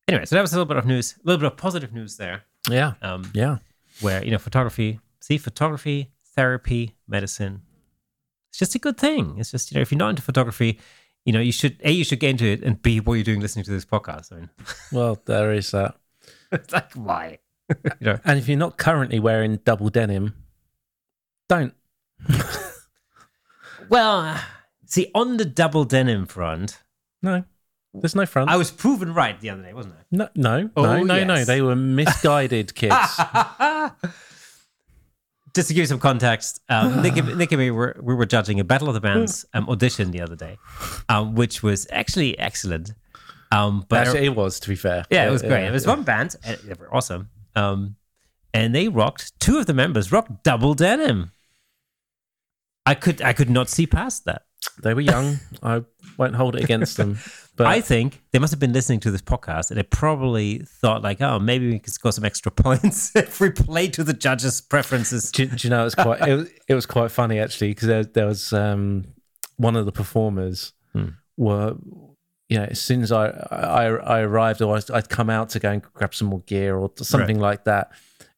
anyway, 0.08 0.26
so 0.26 0.36
that 0.36 0.42
was 0.42 0.54
a 0.54 0.56
little 0.56 0.68
bit 0.68 0.78
of 0.78 0.86
news, 0.86 1.16
a 1.18 1.28
little 1.28 1.40
bit 1.40 1.48
of 1.52 1.58
positive 1.58 1.92
news 1.94 2.18
there. 2.18 2.44
yeah, 2.70 2.94
Um, 3.02 3.32
yeah. 3.34 3.58
where 4.02 4.24
you 4.24 4.30
know, 4.30 4.38
photography, 4.38 5.00
see, 5.20 5.40
photography, 5.40 6.12
therapy, 6.40 6.96
medicine. 7.06 7.62
It's 8.50 8.60
just 8.60 8.74
a 8.74 8.80
good 8.80 8.98
thing. 8.98 9.36
It's 9.40 9.52
just 9.52 9.72
you 9.72 9.76
know, 9.76 9.82
if 9.82 9.92
you're 9.92 10.00
not 10.00 10.12
into 10.12 10.22
photography, 10.22 10.80
you 11.26 11.34
know, 11.34 11.42
you 11.42 11.52
should 11.52 11.76
a 11.84 11.92
you 11.92 12.06
should 12.06 12.22
get 12.22 12.30
into 12.30 12.46
it, 12.46 12.64
and 12.64 12.82
b 12.82 13.02
what 13.02 13.16
you're 13.16 13.26
doing 13.26 13.42
listening 13.42 13.66
to 13.66 13.72
this 13.72 13.84
podcast? 13.84 14.32
I 14.32 14.36
mean, 14.38 14.50
Well, 14.94 15.22
there 15.26 15.52
is 15.52 15.72
that. 15.72 15.96
it's 16.54 16.72
like 16.72 16.94
why? 16.94 17.40
you 17.70 17.92
know, 18.08 18.20
And 18.24 18.40
if 18.40 18.48
you're 18.48 18.58
not 18.58 18.78
currently 18.78 19.20
wearing 19.20 19.58
double 19.66 19.90
denim, 19.90 20.34
don't. 21.50 21.74
Well, 23.90 24.40
see, 24.86 25.10
on 25.16 25.38
the 25.38 25.46
double 25.46 25.84
denim 25.84 26.28
front, 26.28 26.78
No, 27.24 27.44
there's 27.92 28.14
no 28.14 28.28
front. 28.28 28.52
I 28.52 28.56
was 28.56 28.70
proven 28.70 29.16
right 29.16 29.40
the 29.42 29.50
other 29.50 29.64
day, 29.64 29.74
wasn't 29.74 29.96
no, 30.12 30.30
no, 30.36 30.70
Oh, 30.76 30.84
no, 30.84 31.04
no, 31.04 31.24
no. 31.24 31.44
They 31.44 31.62
were 31.64 31.76
misguided 31.76 32.76
kids. 32.76 33.20
I? 35.60 35.62
Just 35.62 35.68
to 35.68 35.74
give 35.74 35.82
you 35.82 35.88
some 35.88 36.00
context, 36.00 36.62
um, 36.70 37.02
Nick, 37.04 37.18
and- 37.18 37.38
Nick 37.38 37.52
and 37.52 37.60
me 37.60 37.72
were, 37.72 37.96
we 38.02 38.14
were 38.14 38.26
judging 38.26 38.60
a 38.60 38.64
Battle 38.64 38.88
of 38.88 38.94
the 38.94 39.02
Bands 39.02 39.46
um, 39.54 39.70
audition 39.70 40.12
the 40.12 40.22
other 40.22 40.36
day, 40.36 40.58
um, 41.10 41.36
which 41.36 41.62
was 41.62 41.88
actually 41.92 42.38
excellent. 42.40 42.94
Um, 43.52 43.86
but 43.90 44.08
Actually, 44.08 44.26
it 44.26 44.36
was, 44.36 44.60
to 44.62 44.70
be 44.70 44.76
fair. 44.76 45.06
yeah, 45.10 45.28
it 45.28 45.32
was 45.32 45.42
great. 45.42 45.62
Yeah, 45.64 45.70
it 45.70 45.72
was 45.72 45.86
yeah. 45.86 45.90
one 45.90 46.04
band, 46.04 46.36
and 46.44 46.58
they 46.60 46.74
were 46.74 46.94
awesome. 46.94 47.30
Um, 47.56 47.96
and 48.54 48.74
they 48.76 48.88
rocked. 48.88 49.40
Two 49.40 49.58
of 49.58 49.66
the 49.66 49.74
members 49.74 50.12
rocked 50.12 50.44
double 50.44 50.76
denim. 50.76 51.32
I 52.86 52.96
could 52.96 53.22
I 53.22 53.34
could 53.34 53.50
not 53.50 53.70
see 53.70 53.88
past 53.88 54.26
that. 54.26 54.44
They 54.82 54.94
were 54.94 55.02
young. 55.02 55.40
I 55.62 55.84
won't 56.18 56.36
hold 56.36 56.56
it 56.56 56.64
against 56.64 56.98
them. 56.98 57.18
But 57.60 57.68
I 57.68 57.82
think 57.82 58.22
they 58.32 58.40
must 58.40 58.52
have 58.52 58.60
been 58.60 58.74
listening 58.74 59.00
to 59.02 59.12
this 59.12 59.22
podcast 59.22 59.70
and 59.70 59.78
they 59.78 59.84
probably 59.84 60.60
thought 60.66 61.04
like, 61.04 61.22
oh, 61.22 61.38
maybe 61.40 61.70
we 61.70 61.78
could 61.78 61.94
score 61.94 62.12
some 62.12 62.26
extra 62.26 62.52
points 62.64 63.16
if 63.16 63.40
we 63.40 63.52
play 63.52 63.88
to 63.90 64.04
the 64.04 64.14
judges' 64.14 64.62
preferences. 64.62 65.30
do, 65.32 65.46
do 65.46 65.68
you 65.68 65.70
know 65.70 65.86
it's 65.86 65.94
quite 65.94 66.22
it 66.28 66.36
was, 66.36 66.50
it 66.68 66.74
was 66.74 66.86
quite 66.88 67.12
funny 67.12 67.38
actually 67.40 67.70
because 67.72 67.88
there, 67.88 68.04
there 68.04 68.26
was 68.26 68.52
um, 68.54 69.06
one 69.58 69.76
of 69.76 69.86
the 69.86 69.92
performers 69.92 70.74
Hmm. 70.94 71.10
were 71.38 71.76
you 72.48 72.58
know 72.58 72.64
as 72.66 72.82
soon 72.82 73.04
as 73.04 73.12
I 73.12 73.28
I, 73.52 73.86
I 74.18 74.20
arrived 74.22 74.62
or 74.64 74.76
I- 74.78 74.96
I'd 74.98 75.10
come 75.10 75.30
out 75.30 75.50
to 75.50 75.60
go 75.60 75.70
and 75.70 75.84
grab 75.84 76.16
some 76.16 76.30
more 76.30 76.40
gear 76.48 76.76
or 76.78 76.90
something 76.98 77.40
like 77.40 77.66
that. 77.66 77.92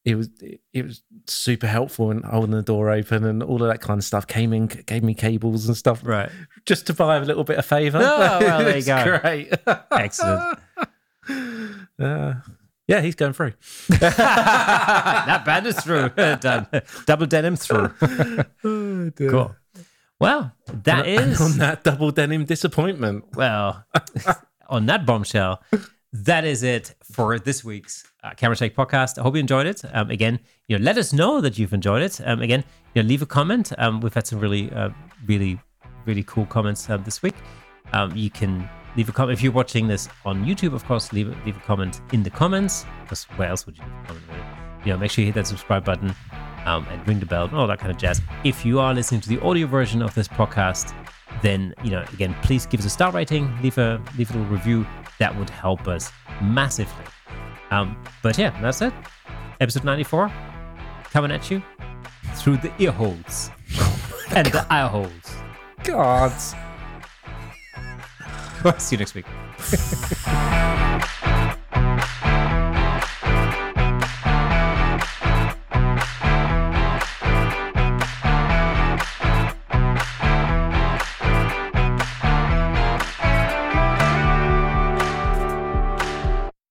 It 0.03 0.15
was 0.15 0.29
it 0.73 0.83
was 0.85 1.03
super 1.27 1.67
helpful 1.67 2.09
and 2.09 2.25
holding 2.25 2.51
the 2.55 2.63
door 2.63 2.89
open 2.89 3.23
and 3.23 3.43
all 3.43 3.61
of 3.61 3.67
that 3.69 3.81
kind 3.81 3.99
of 3.99 4.03
stuff. 4.03 4.25
Came 4.25 4.51
in, 4.51 4.65
gave 4.65 5.03
me 5.03 5.13
cables 5.13 5.67
and 5.67 5.77
stuff 5.77 6.01
Right. 6.03 6.29
just 6.65 6.87
to 6.87 6.93
buy 6.93 7.17
a 7.17 7.21
little 7.21 7.43
bit 7.43 7.59
of 7.59 7.65
favour. 7.67 7.99
Oh, 8.01 8.19
well, 8.19 8.59
there 8.63 8.77
you 8.77 8.83
go. 8.83 9.19
Great, 9.19 9.53
Excellent. 9.91 10.59
Uh, 11.99 12.33
yeah, 12.87 12.99
he's 13.01 13.13
going 13.13 13.33
through. 13.33 13.53
that 13.89 15.43
band 15.45 15.67
is 15.67 15.79
through. 15.79 16.09
Done. 16.09 16.65
Double 17.05 17.27
denim 17.27 17.55
through. 17.55 17.89
cool. 18.63 19.55
Well, 20.19 20.51
that 20.83 21.05
And 21.05 21.31
is 21.31 21.39
on 21.41 21.57
that 21.59 21.83
double 21.83 22.11
denim 22.11 22.45
disappointment. 22.45 23.25
well 23.35 23.85
on 24.67 24.87
that 24.87 25.05
bombshell. 25.05 25.61
That 26.13 26.43
is 26.43 26.61
it 26.61 26.93
for 27.09 27.39
this 27.39 27.63
week's 27.63 28.05
uh, 28.21 28.31
Camera 28.31 28.57
Shake 28.57 28.75
podcast. 28.75 29.17
I 29.17 29.21
hope 29.21 29.35
you 29.35 29.39
enjoyed 29.39 29.65
it. 29.65 29.81
Um, 29.93 30.09
again, 30.09 30.39
you 30.67 30.77
know, 30.77 30.83
let 30.83 30.97
us 30.97 31.13
know 31.13 31.39
that 31.39 31.57
you've 31.57 31.71
enjoyed 31.71 32.01
it. 32.01 32.19
Um, 32.25 32.41
again, 32.41 32.65
you 32.93 33.01
know, 33.01 33.07
leave 33.07 33.21
a 33.21 33.25
comment. 33.25 33.71
Um, 33.77 34.01
we've 34.01 34.13
had 34.13 34.27
some 34.27 34.39
really, 34.39 34.69
uh, 34.73 34.89
really, 35.25 35.57
really 36.05 36.23
cool 36.23 36.45
comments 36.45 36.89
uh, 36.89 36.97
this 36.97 37.21
week. 37.21 37.35
Um, 37.93 38.13
you 38.13 38.29
can 38.29 38.69
leave 38.97 39.07
a 39.07 39.13
comment 39.13 39.39
if 39.39 39.41
you're 39.41 39.53
watching 39.53 39.87
this 39.87 40.09
on 40.25 40.43
YouTube. 40.45 40.73
Of 40.73 40.83
course, 40.83 41.13
leave 41.13 41.29
leave 41.45 41.55
a 41.55 41.61
comment 41.61 42.01
in 42.11 42.23
the 42.23 42.29
comments. 42.29 42.85
Because 43.03 43.23
where 43.37 43.47
else 43.47 43.65
would 43.65 43.77
you 43.77 43.83
comment? 44.05 44.25
Really? 44.27 44.43
You 44.83 44.91
know, 44.91 44.97
make 44.97 45.11
sure 45.11 45.21
you 45.21 45.27
hit 45.27 45.35
that 45.35 45.47
subscribe 45.47 45.85
button 45.85 46.13
um, 46.65 46.85
and 46.91 47.07
ring 47.07 47.21
the 47.21 47.25
bell 47.25 47.45
and 47.45 47.55
all 47.55 47.67
that 47.67 47.79
kind 47.79 47.89
of 47.91 47.97
jazz. 47.97 48.21
If 48.43 48.65
you 48.65 48.81
are 48.81 48.93
listening 48.93 49.21
to 49.21 49.29
the 49.29 49.39
audio 49.39 49.65
version 49.65 50.01
of 50.01 50.13
this 50.13 50.27
podcast, 50.27 50.93
then 51.41 51.73
you 51.85 51.91
know 51.91 52.03
again, 52.11 52.35
please 52.41 52.65
give 52.65 52.81
us 52.81 52.85
a 52.85 52.89
star 52.89 53.13
rating, 53.13 53.49
leave 53.61 53.77
a 53.77 54.01
leave 54.17 54.29
a 54.31 54.33
little 54.33 54.49
review. 54.51 54.85
That 55.21 55.37
would 55.37 55.51
help 55.51 55.87
us 55.87 56.11
massively. 56.41 57.05
Um, 57.69 57.95
but 58.23 58.39
yeah, 58.39 58.59
that's 58.59 58.81
it. 58.81 58.91
Episode 59.59 59.83
ninety 59.83 60.03
four 60.03 60.31
coming 61.11 61.29
at 61.29 61.51
you 61.51 61.61
through 62.33 62.57
the 62.57 62.73
ear 62.79 62.91
holes 62.91 63.51
and 64.35 64.47
the 64.47 64.65
eye 64.73 64.87
holes. 64.87 65.11
God. 65.83 66.31
See 68.79 68.95
you 68.95 68.97
next 68.97 69.13
week. 69.13 69.25